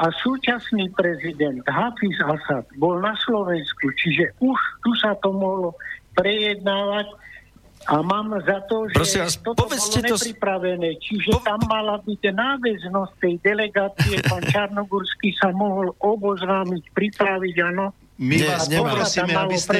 a 0.00 0.08
súčasný 0.12 0.88
prezident 0.96 1.60
Hafiz 1.68 2.16
Asad 2.24 2.64
bol 2.80 3.00
na 3.04 3.12
Slovensku, 3.20 3.92
čiže 4.00 4.32
už 4.40 4.56
tu 4.80 4.96
sa 4.96 5.12
to 5.20 5.32
mohlo 5.32 5.76
prejednávať 6.16 7.25
a 7.86 8.02
mám 8.02 8.34
za 8.42 8.58
to, 8.66 8.90
že 8.90 8.94
Prosím 8.98 9.20
vás, 9.22 9.36
toto 9.38 9.62
povedzte 9.62 10.02
bolo 10.02 10.18
nepripravené. 10.18 10.88
Čiže 10.98 11.30
Po- 11.38 11.44
tam 11.46 11.60
mala 11.70 12.02
byť 12.02 12.22
náväznosť 12.34 13.12
tej 13.22 13.34
delegácie, 13.46 14.18
pán 14.26 14.42
Čarnogurský 14.52 15.30
sa 15.38 15.54
mohol 15.54 15.94
oboznámiť, 16.02 16.82
pripraviť, 16.90 17.56
áno. 17.62 17.94
My 18.16 18.40
Nie, 18.40 18.48
vás 18.48 18.64
nemá. 18.72 18.96
poprosíme, 18.96 19.32
aby 19.36 19.56
ste, 19.60 19.78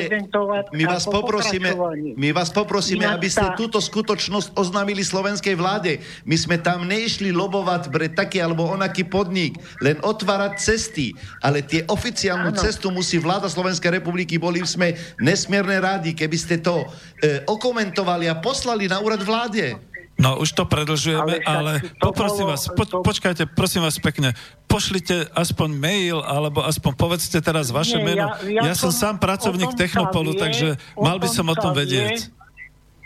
my 0.76 0.84
vás 0.84 1.08
po 1.08 1.24
poprosíme, 1.24 1.72
my 2.20 2.28
vás 2.36 2.52
poprosíme, 2.52 3.08
aby 3.08 3.32
ste 3.32 3.48
túto 3.56 3.80
skutočnosť 3.80 4.52
oznámili 4.52 5.00
slovenskej 5.00 5.56
vláde. 5.56 6.04
My 6.28 6.36
sme 6.36 6.60
tam 6.60 6.84
neišli 6.84 7.32
lobovať 7.32 7.88
pre 7.88 8.12
taký 8.12 8.44
alebo 8.44 8.68
onaký 8.68 9.08
podnik, 9.08 9.56
len 9.80 9.96
otvárať 10.04 10.52
cesty. 10.60 11.16
Ale 11.40 11.64
tie 11.64 11.88
oficiálnu 11.88 12.52
Áno. 12.52 12.60
cestu 12.60 12.92
musí 12.92 13.16
vláda 13.16 13.48
Slovenskej 13.48 14.04
republiky, 14.04 14.36
boli 14.36 14.60
sme 14.68 14.92
nesmierne 15.16 15.80
rádi, 15.80 16.12
keby 16.12 16.36
ste 16.36 16.60
to 16.60 16.84
e, 17.24 17.40
okomentovali 17.48 18.28
a 18.28 18.36
poslali 18.36 18.84
na 18.84 19.00
úrad 19.00 19.24
vláde. 19.24 19.95
No 20.16 20.40
už 20.40 20.48
to 20.52 20.64
predlžujeme, 20.64 21.44
Ale 21.44 21.44
ale, 21.44 21.72
poprosím 22.01 22.48
bolo- 22.48 22.56
vás, 22.56 22.72
po, 22.72 22.84
to- 22.88 23.05
počkajte, 23.05 23.44
prosím 23.47 23.84
vás 23.84 24.01
pekne, 24.01 24.32
pošlite 24.64 25.28
aspoň 25.30 25.68
mail, 25.70 26.18
alebo 26.18 26.64
aspoň 26.64 26.93
povedzte 26.94 27.36
teraz 27.38 27.68
vaše 27.68 28.01
Nie, 28.01 28.05
meno. 28.06 28.32
ja- 28.32 28.64
Ja, 28.64 28.72
ja 28.72 28.74
som 28.74 28.88
som- 28.88 29.12
sám 29.12 29.14
pracovník 29.18 29.76
Technopolu, 29.76 30.32
vie, 30.32 30.40
takže 30.40 30.68
mal 30.97 31.20
by 31.20 31.28
som 31.28 31.44
o 31.44 31.55
tom 31.55 31.76
vedieť. 31.76 32.16
vie. 32.16 32.32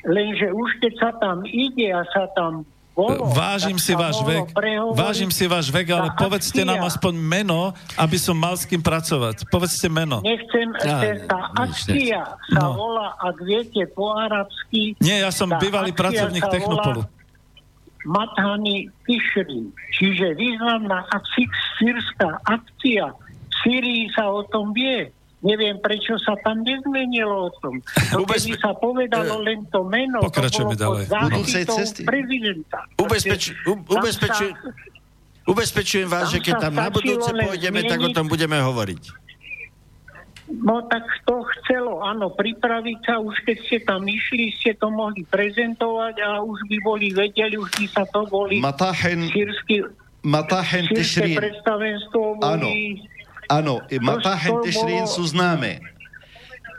Lenže 0.01 0.55
už 0.55 0.70
keď 0.81 0.93
sa 0.97 1.11
tam 1.12 1.43
ide 1.45 1.91
a 1.91 2.07
sa 2.09 2.31
tam 2.32 2.62
bolo, 2.93 3.33
Vážim 3.33 3.79
tak 3.79 3.85
si 3.87 3.93
váš 3.95 4.19
vek, 4.23 4.45
vážim 4.93 5.31
si 5.31 5.45
váš 5.47 5.71
vek, 5.71 5.87
ale 5.89 6.09
povedzte 6.12 6.62
nám 6.62 6.83
akcia. 6.83 6.91
aspoň 6.91 7.15
meno, 7.17 7.61
aby 7.97 8.17
som 8.17 8.35
mal 8.35 8.53
s 8.53 8.67
kým 8.67 8.83
pracovať. 8.83 9.49
Povedzte 9.49 9.89
meno. 9.89 10.21
Nechcem, 10.21 10.69
Ja, 10.85 11.01
ja, 11.01 11.17
tá 11.25 11.41
akcia 11.57 12.21
sa 12.51 12.61
No. 12.61 12.77
volá, 12.77 13.15
ak 13.17 13.37
viete 13.41 13.87
po 13.91 14.12
arabsky, 14.12 14.99
Nie, 14.99 15.23
ja 15.23 15.31
som 15.31 15.49
bývalý 15.49 15.91
pracovník 15.91 16.45
Technopolu. 16.45 17.07
Mathani 18.01 18.89
Tishrin, 19.05 19.69
čiže 19.93 20.33
významná 20.33 21.05
sírska 21.77 22.41
akcia. 22.49 23.12
V 23.12 23.55
Syrii 23.61 24.09
sa 24.17 24.25
o 24.25 24.41
tom 24.49 24.73
vie. 24.73 25.12
Neviem, 25.41 25.81
prečo 25.81 26.21
sa 26.21 26.37
tam 26.39 26.61
nezmenilo 26.61 27.49
o 27.49 27.51
tom. 27.57 27.81
To 28.12 28.21
Ubezpe- 28.21 28.53
keby 28.53 28.61
sa 28.61 28.71
povedalo 28.75 29.41
len 29.41 29.65
to 29.67 29.81
meno, 29.83 30.21
Pokračujeme 30.21 30.77
to 30.77 30.85
bolo 30.87 31.01
ďalej. 31.01 31.65
cesty. 31.65 32.05
prezidenta. 32.05 32.85
Ubezpeč, 32.95 33.57
u, 33.65 33.73
Tam 33.75 33.89
ubezpečujem, 33.95 34.53
sa- 34.53 34.73
ubezpečujem 35.47 36.07
vás, 36.07 36.29
tam 36.29 36.31
že 36.31 36.39
keď 36.43 36.55
tam 36.61 36.75
na 36.75 36.89
budúce 36.89 37.31
pôjdeme, 37.31 37.81
tak 37.83 37.99
o 37.99 38.11
tom 38.11 38.27
budeme 38.27 38.61
hovoriť. 38.61 39.03
No 40.53 40.83
tak 40.85 41.07
to 41.25 41.41
chcelo, 41.49 42.03
áno, 42.03 42.29
pripraviť 42.29 42.99
sa, 43.01 43.17
už 43.17 43.39
keď 43.41 43.57
ste 43.62 43.79
tam 43.81 44.03
išli, 44.03 44.51
ste 44.53 44.75
to 44.75 44.91
mohli 44.91 45.23
prezentovať 45.25 46.19
a 46.19 46.43
už 46.43 46.59
by 46.67 46.77
boli 46.83 47.15
vedeli, 47.15 47.55
už 47.55 47.71
by 47.71 47.87
sa 47.87 48.03
to 48.05 48.27
boli 48.27 48.59
Matahen, 48.59 49.31
sírsky, 49.31 49.87
Matahen 50.21 50.85
sírske 50.85 51.23
Tešrín. 51.23 51.37
predstavenstvo 51.39 52.21
boli... 52.37 52.45
Áno, 52.45 52.69
Matahen 53.99 54.63
to 54.63 54.65
Tešrín 54.65 55.05
sú 55.11 55.27
známe. 55.27 55.83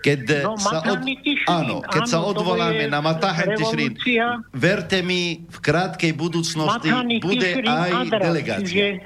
keď 0.02 0.18
No, 0.49 0.57
sa, 0.57 0.81
od... 0.81 0.98
Áno, 1.45 1.76
keď 1.85 2.03
sa 2.10 2.18
áno, 2.18 2.34
to 2.34 2.41
odvoláme 2.41 2.89
na 2.89 2.99
Tišrín, 3.53 3.93
revolúcia. 3.93 4.41
verte 4.49 4.99
mi, 5.06 5.45
v 5.45 5.57
krátkej 5.61 6.11
budúcnosti 6.18 6.89
bude 7.22 7.61
aj 7.61 7.91
delegácia. 8.10 8.98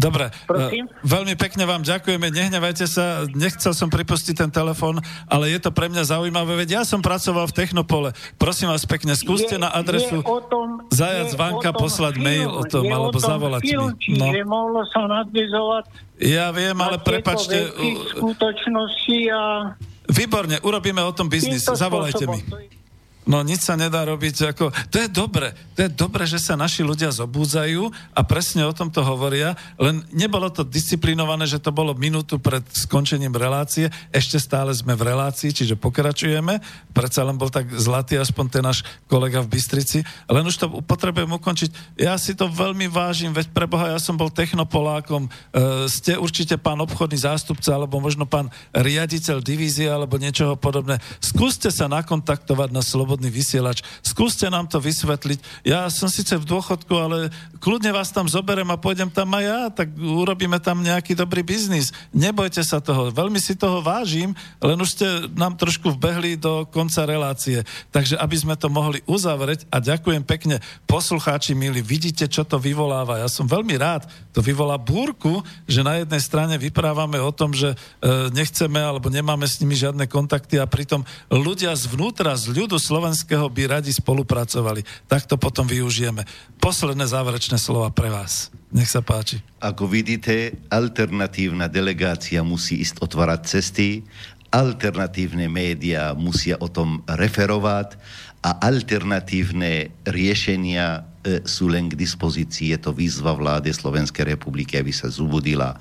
Dobre, 0.00 0.32
Prosím? 0.48 0.88
e, 0.88 1.04
veľmi 1.04 1.34
pekne 1.36 1.68
vám 1.68 1.84
ďakujeme, 1.84 2.32
nehnevajte 2.32 2.88
sa, 2.88 3.28
nechcel 3.28 3.76
som 3.76 3.92
pripustiť 3.92 4.32
ten 4.32 4.48
telefon, 4.48 4.96
ale 5.28 5.52
je 5.52 5.60
to 5.60 5.68
pre 5.68 5.92
mňa 5.92 6.08
zaujímavé, 6.08 6.64
veď 6.64 6.80
ja 6.80 6.82
som 6.88 7.04
pracoval 7.04 7.44
v 7.52 7.54
Technopole, 7.60 8.08
prosím 8.40 8.72
vás 8.72 8.88
pekne, 8.88 9.12
skúste 9.12 9.60
Je- 9.60 9.62
na 9.62 9.68
adresu 9.68 10.24
o 10.24 10.40
tom- 10.40 10.88
Zajac 10.88 11.36
Vanka 11.36 11.70
o 11.70 11.76
poslať 11.76 12.16
film, 12.16 12.24
mail 12.24 12.48
o 12.48 12.64
tom, 12.64 12.88
alebo 12.88 13.20
tom 13.20 13.28
zavolať 13.28 13.62
film, 13.62 13.92
mi. 13.92 14.16
No. 14.16 14.32
Mohlo 14.50 14.82
sa 14.88 15.04
nadvizovať 15.06 15.84
Ja 16.20 16.52
viem, 16.52 16.76
ale 16.76 17.00
prepačte, 17.00 17.72
skutočnosti 18.16 19.18
a 19.32 19.72
výborne, 20.04 20.60
urobíme 20.60 21.00
o 21.00 21.12
tom 21.16 21.32
biznis, 21.32 21.64
zavolajte 21.64 22.24
mi. 22.28 22.40
To 23.30 23.38
No 23.38 23.46
nič 23.46 23.62
sa 23.62 23.78
nedá 23.78 24.02
robiť. 24.02 24.50
Ako, 24.50 24.74
to 24.90 24.98
je 24.98 25.06
dobre. 25.06 25.54
To 25.78 25.86
je 25.86 25.90
dobre, 25.94 26.26
že 26.26 26.42
sa 26.42 26.58
naši 26.58 26.82
ľudia 26.82 27.14
zobúdzajú 27.14 27.86
a 28.10 28.20
presne 28.26 28.66
o 28.66 28.74
tomto 28.74 29.06
hovoria, 29.06 29.54
len 29.78 30.02
nebolo 30.10 30.50
to 30.50 30.66
disciplinované, 30.66 31.46
že 31.46 31.62
to 31.62 31.70
bolo 31.70 31.94
minútu 31.94 32.42
pred 32.42 32.66
skončením 32.74 33.30
relácie. 33.30 33.86
Ešte 34.10 34.42
stále 34.42 34.74
sme 34.74 34.98
v 34.98 35.14
relácii, 35.14 35.54
čiže 35.54 35.78
pokračujeme. 35.78 36.58
Predsa 36.90 37.22
len 37.22 37.38
bol 37.38 37.54
tak 37.54 37.70
zlatý 37.70 38.18
aspoň 38.18 38.44
ten 38.50 38.66
náš 38.66 38.82
kolega 39.06 39.38
v 39.46 39.54
Bystrici. 39.54 40.02
Len 40.26 40.42
už 40.42 40.56
to 40.58 40.66
potrebujem 40.82 41.30
ukončiť. 41.30 42.02
Ja 42.02 42.18
si 42.18 42.34
to 42.34 42.50
veľmi 42.50 42.90
vážim, 42.90 43.30
veď 43.30 43.54
pre 43.54 43.70
Boha, 43.70 43.94
ja 43.94 44.02
som 44.02 44.18
bol 44.18 44.34
technopolákom. 44.34 45.30
E, 45.54 45.86
ste 45.86 46.18
určite 46.18 46.58
pán 46.58 46.82
obchodný 46.82 47.22
zástupca, 47.22 47.78
alebo 47.78 48.02
možno 48.02 48.26
pán 48.26 48.50
riaditeľ 48.74 49.38
divízie, 49.38 49.86
alebo 49.86 50.18
niečoho 50.18 50.58
podobné. 50.58 50.98
Skúste 51.22 51.70
sa 51.70 51.86
nakontaktovať 51.86 52.74
na 52.74 52.82
Slobodný 53.20 53.36
vysielač. 53.36 53.84
Skúste 54.00 54.48
nám 54.48 54.64
to 54.64 54.80
vysvetliť. 54.80 55.68
Ja 55.68 55.92
som 55.92 56.08
síce 56.08 56.40
v 56.40 56.48
dôchodku, 56.48 56.88
ale 56.96 57.28
kľudne 57.60 57.92
vás 57.92 58.08
tam 58.08 58.24
zoberiem 58.24 58.72
a 58.72 58.80
pôjdem 58.80 59.12
tam 59.12 59.28
aj 59.36 59.44
ja, 59.44 59.60
tak 59.68 59.92
urobíme 59.92 60.56
tam 60.56 60.80
nejaký 60.80 61.12
dobrý 61.12 61.44
biznis. 61.44 61.92
Nebojte 62.16 62.64
sa 62.64 62.80
toho. 62.80 63.12
Veľmi 63.12 63.36
si 63.36 63.52
toho 63.60 63.84
vážim, 63.84 64.32
len 64.64 64.80
už 64.80 64.96
ste 64.96 65.06
nám 65.36 65.60
trošku 65.60 66.00
vbehli 66.00 66.40
do 66.40 66.64
konca 66.72 67.04
relácie. 67.04 67.60
Takže 67.92 68.16
aby 68.16 68.36
sme 68.40 68.56
to 68.56 68.72
mohli 68.72 69.04
uzavrieť 69.04 69.68
a 69.68 69.84
ďakujem 69.84 70.24
pekne 70.24 70.64
poslucháči 70.88 71.52
milí, 71.52 71.84
vidíte, 71.84 72.24
čo 72.24 72.48
to 72.48 72.56
vyvoláva. 72.56 73.20
Ja 73.20 73.28
som 73.28 73.44
veľmi 73.44 73.76
rád, 73.76 74.08
to 74.32 74.40
vyvolá 74.40 74.80
búrku, 74.80 75.44
že 75.68 75.84
na 75.84 76.00
jednej 76.00 76.24
strane 76.24 76.56
vyprávame 76.56 77.20
o 77.20 77.28
tom, 77.36 77.52
že 77.52 77.76
e, 78.00 78.32
nechceme 78.32 78.80
alebo 78.80 79.12
nemáme 79.12 79.44
s 79.44 79.60
nimi 79.60 79.76
žiadne 79.76 80.08
kontakty 80.08 80.56
a 80.56 80.64
pritom 80.64 81.04
ľudia 81.28 81.76
zvnútra, 81.76 82.32
z 82.32 82.56
ľudu 82.56 82.80
slovenského 83.00 83.48
by 83.48 83.80
radi 83.80 83.96
spolupracovali. 83.96 84.84
Tak 85.08 85.24
to 85.24 85.40
potom 85.40 85.64
využijeme. 85.64 86.20
Posledné 86.60 87.08
záverečné 87.08 87.56
slova 87.56 87.88
pre 87.88 88.12
vás. 88.12 88.52
Nech 88.68 88.92
sa 88.92 89.00
páči. 89.00 89.40
Ako 89.56 89.88
vidíte, 89.88 90.60
alternatívna 90.68 91.64
delegácia 91.64 92.44
musí 92.44 92.84
ísť 92.84 93.00
otvárať 93.00 93.40
cesty, 93.48 94.04
alternatívne 94.52 95.48
médiá 95.48 96.12
musia 96.12 96.60
o 96.60 96.68
tom 96.68 97.00
referovať 97.08 97.96
a 98.44 98.60
alternatívne 98.68 99.96
riešenia 100.04 101.00
e, 101.24 101.40
sú 101.48 101.72
len 101.72 101.88
k 101.88 101.96
dispozícii. 101.96 102.76
Je 102.76 102.84
to 102.84 102.92
výzva 102.92 103.32
vlády 103.32 103.72
Slovenskej 103.72 104.36
republiky, 104.36 104.76
aby 104.76 104.92
sa 104.92 105.08
zubudila. 105.08 105.80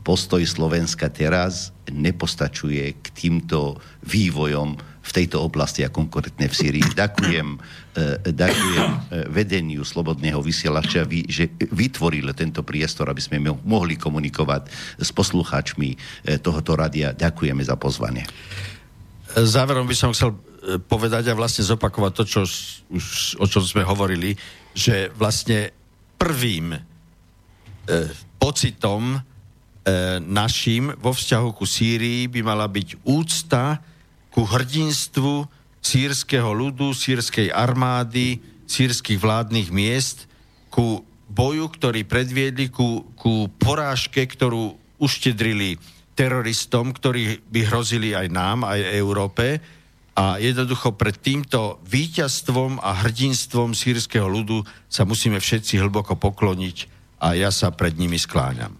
Postoj 0.00 0.40
Slovenska 0.48 1.12
teraz 1.12 1.76
nepostačuje 1.92 3.04
k 3.04 3.06
týmto 3.12 3.76
vývojom 4.00 4.93
v 5.04 5.10
tejto 5.12 5.44
oblasti 5.44 5.84
a 5.84 5.92
konkrétne 5.92 6.48
v 6.48 6.54
Syrii. 6.56 6.86
Ďakujem, 6.96 7.48
e, 7.52 8.32
ďakujem 8.32 8.88
e, 8.88 8.98
vedeniu 9.28 9.84
Slobodného 9.84 10.40
vysielača, 10.40 11.04
vy- 11.04 11.28
že 11.28 11.52
vytvoril 11.60 12.32
tento 12.32 12.64
priestor, 12.64 13.12
aby 13.12 13.20
sme 13.20 13.36
mo- 13.44 13.60
mohli 13.68 14.00
komunikovať 14.00 14.72
s 14.96 15.12
poslucháčmi 15.12 15.88
e, 15.92 15.96
tohoto 16.40 16.72
radia. 16.72 17.12
Ďakujeme 17.12 17.60
za 17.60 17.76
pozvanie. 17.76 18.24
Záverom 19.34 19.84
by 19.84 19.96
som 19.98 20.14
chcel 20.16 20.32
povedať 20.88 21.28
a 21.28 21.36
vlastne 21.36 21.66
zopakovať 21.66 22.12
to, 22.16 22.24
čo 22.24 22.40
už, 22.88 23.04
o 23.36 23.46
čom 23.46 23.60
sme 23.60 23.84
hovorili, 23.84 24.32
že 24.72 25.12
vlastne 25.12 25.70
prvým 26.16 26.72
e, 26.72 26.80
pocitom 28.40 29.14
e, 29.14 29.20
našim 30.24 30.96
vo 30.96 31.12
vzťahu 31.12 31.48
ku 31.52 31.68
Sýrii 31.68 32.26
by 32.32 32.40
mala 32.40 32.64
byť 32.64 33.04
úcta 33.04 33.78
ku 34.34 34.42
hrdinstvu 34.42 35.46
sírskeho 35.78 36.50
ľudu, 36.50 36.90
sírskej 36.90 37.54
armády, 37.54 38.42
sírskych 38.66 39.22
vládnych 39.22 39.70
miest, 39.70 40.26
ku 40.74 41.06
boju, 41.30 41.70
ktorý 41.70 42.02
predviedli, 42.02 42.66
ku, 42.66 43.06
ku 43.14 43.46
porážke, 43.62 44.26
ktorú 44.26 44.74
uštedrili 44.98 45.78
teroristom, 46.18 46.90
ktorí 46.90 47.46
by 47.46 47.60
hrozili 47.70 48.10
aj 48.10 48.26
nám, 48.34 48.66
aj 48.66 48.80
Európe. 48.98 49.62
A 50.14 50.38
jednoducho 50.38 50.94
pred 50.94 51.14
týmto 51.18 51.82
víťazstvom 51.86 52.78
a 52.82 53.02
hrdinstvom 53.02 53.74
sírskeho 53.74 54.26
ľudu 54.26 54.62
sa 54.86 55.02
musíme 55.02 55.42
všetci 55.42 55.78
hlboko 55.82 56.14
pokloniť 56.14 56.90
a 57.18 57.34
ja 57.34 57.50
sa 57.50 57.74
pred 57.74 57.98
nimi 57.98 58.14
skláňam. 58.18 58.78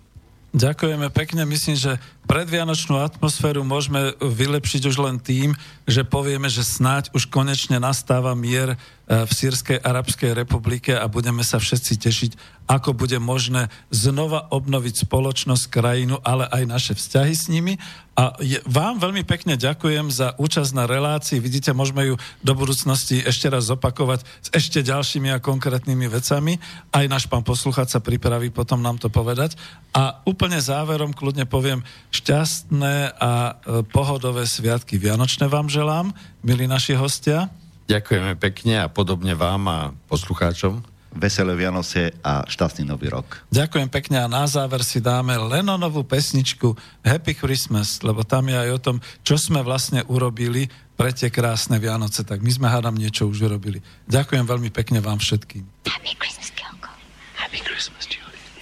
Ďakujeme 0.54 1.10
pekne. 1.10 1.42
Myslím, 1.42 1.74
že 1.74 1.98
predvianočnú 2.26 2.98
atmosféru 3.00 3.62
môžeme 3.62 4.16
vylepšiť 4.20 4.82
už 4.88 4.96
len 5.00 5.16
tým, 5.20 5.52
že 5.84 6.04
povieme, 6.04 6.48
že 6.48 6.64
snáď 6.64 7.12
už 7.12 7.28
konečne 7.28 7.76
nastáva 7.76 8.32
mier 8.32 8.74
eh, 8.74 9.24
v 9.24 9.30
Sýrskej 9.30 9.80
arabskej 9.84 10.32
republike 10.32 10.96
a 10.96 11.04
budeme 11.08 11.44
sa 11.44 11.60
všetci 11.60 11.92
tešiť, 12.00 12.32
ako 12.64 12.96
bude 12.96 13.20
možné 13.20 13.68
znova 13.92 14.48
obnoviť 14.48 15.04
spoločnosť, 15.04 15.64
krajinu, 15.68 16.16
ale 16.24 16.48
aj 16.48 16.62
naše 16.64 16.92
vzťahy 16.96 17.34
s 17.36 17.46
nimi. 17.52 17.76
A 18.14 18.38
je, 18.38 18.62
vám 18.62 19.02
veľmi 19.02 19.26
pekne 19.26 19.58
ďakujem 19.58 20.06
za 20.06 20.38
účasť 20.38 20.70
na 20.70 20.86
relácii. 20.86 21.42
Vidíte, 21.42 21.74
môžeme 21.74 22.06
ju 22.06 22.14
do 22.46 22.52
budúcnosti 22.54 23.18
ešte 23.18 23.50
raz 23.50 23.66
zopakovať 23.66 24.22
s 24.22 24.48
ešte 24.54 24.86
ďalšími 24.86 25.34
a 25.34 25.42
konkrétnymi 25.42 26.06
vecami. 26.06 26.62
Aj 26.94 27.04
náš 27.10 27.26
pán 27.26 27.42
poslucháč 27.42 27.90
sa 27.90 28.00
pripraví 28.00 28.54
potom 28.54 28.78
nám 28.78 29.02
to 29.02 29.10
povedať. 29.10 29.58
A 29.90 30.22
úplne 30.30 30.62
záverom 30.62 31.10
kľudne 31.10 31.42
poviem, 31.42 31.82
šťastné 32.14 33.18
a 33.18 33.32
e, 33.58 33.82
pohodové 33.90 34.46
sviatky 34.46 35.02
Vianočné 35.02 35.50
vám 35.50 35.66
želám, 35.66 36.14
milí 36.46 36.70
naši 36.70 36.94
hostia. 36.94 37.50
Ďakujeme 37.90 38.38
pekne 38.38 38.86
a 38.86 38.88
podobne 38.88 39.34
vám 39.34 39.62
a 39.66 39.78
poslucháčom. 40.06 40.94
Veselé 41.14 41.54
Vianoce 41.54 42.10
a 42.26 42.42
šťastný 42.42 42.90
nový 42.90 43.06
rok. 43.06 43.46
Ďakujem 43.54 43.86
pekne 43.86 44.26
a 44.26 44.26
na 44.26 44.50
záver 44.50 44.82
si 44.82 44.98
dáme 44.98 45.38
Lenonovú 45.38 46.02
pesničku 46.02 46.74
Happy 47.06 47.38
Christmas, 47.38 48.02
lebo 48.02 48.26
tam 48.26 48.50
je 48.50 48.58
aj 48.58 48.70
o 48.74 48.82
tom, 48.82 48.96
čo 49.22 49.38
sme 49.38 49.62
vlastne 49.62 50.02
urobili 50.10 50.66
pre 50.98 51.14
tie 51.14 51.30
krásne 51.30 51.78
Vianoce. 51.78 52.26
Tak 52.26 52.42
my 52.42 52.50
sme 52.50 52.66
hádam 52.66 52.98
niečo 52.98 53.30
už 53.30 53.46
urobili. 53.46 53.78
Ďakujem 54.10 54.42
veľmi 54.42 54.74
pekne 54.74 54.98
vám 54.98 55.22
všetkým. 55.22 55.62
Happy 55.86 56.18
Christmas, 56.18 56.50
Kyoko. 56.50 56.90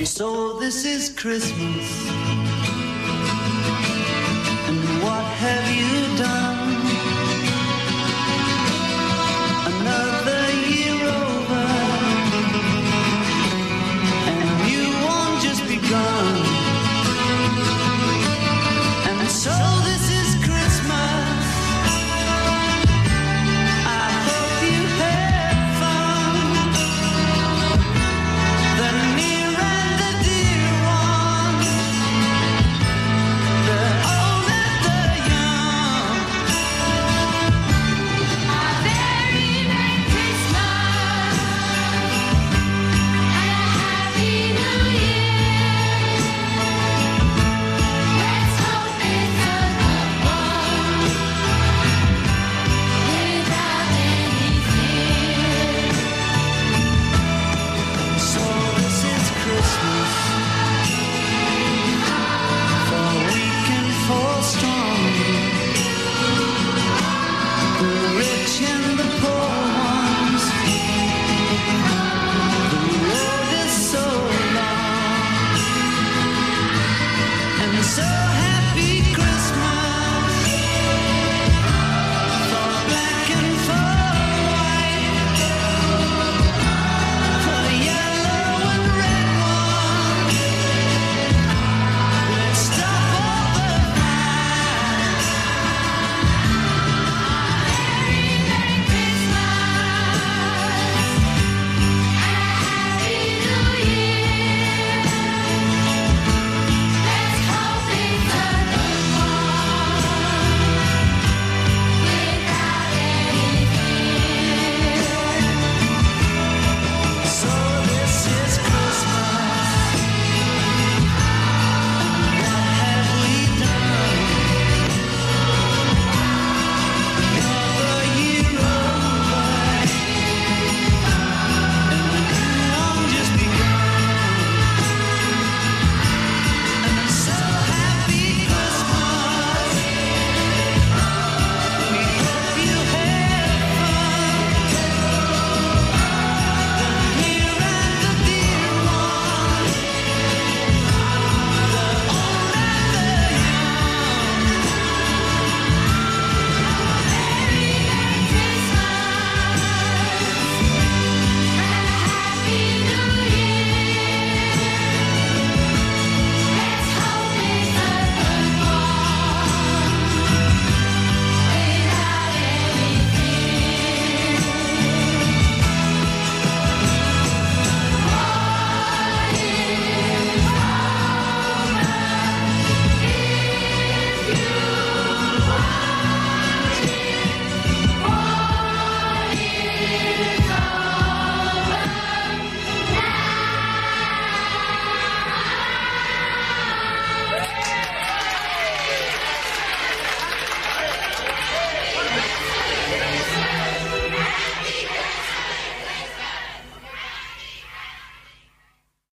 So 0.05 0.59
this 0.61 0.85
is 0.85 1.09
Christmas. 1.15 2.72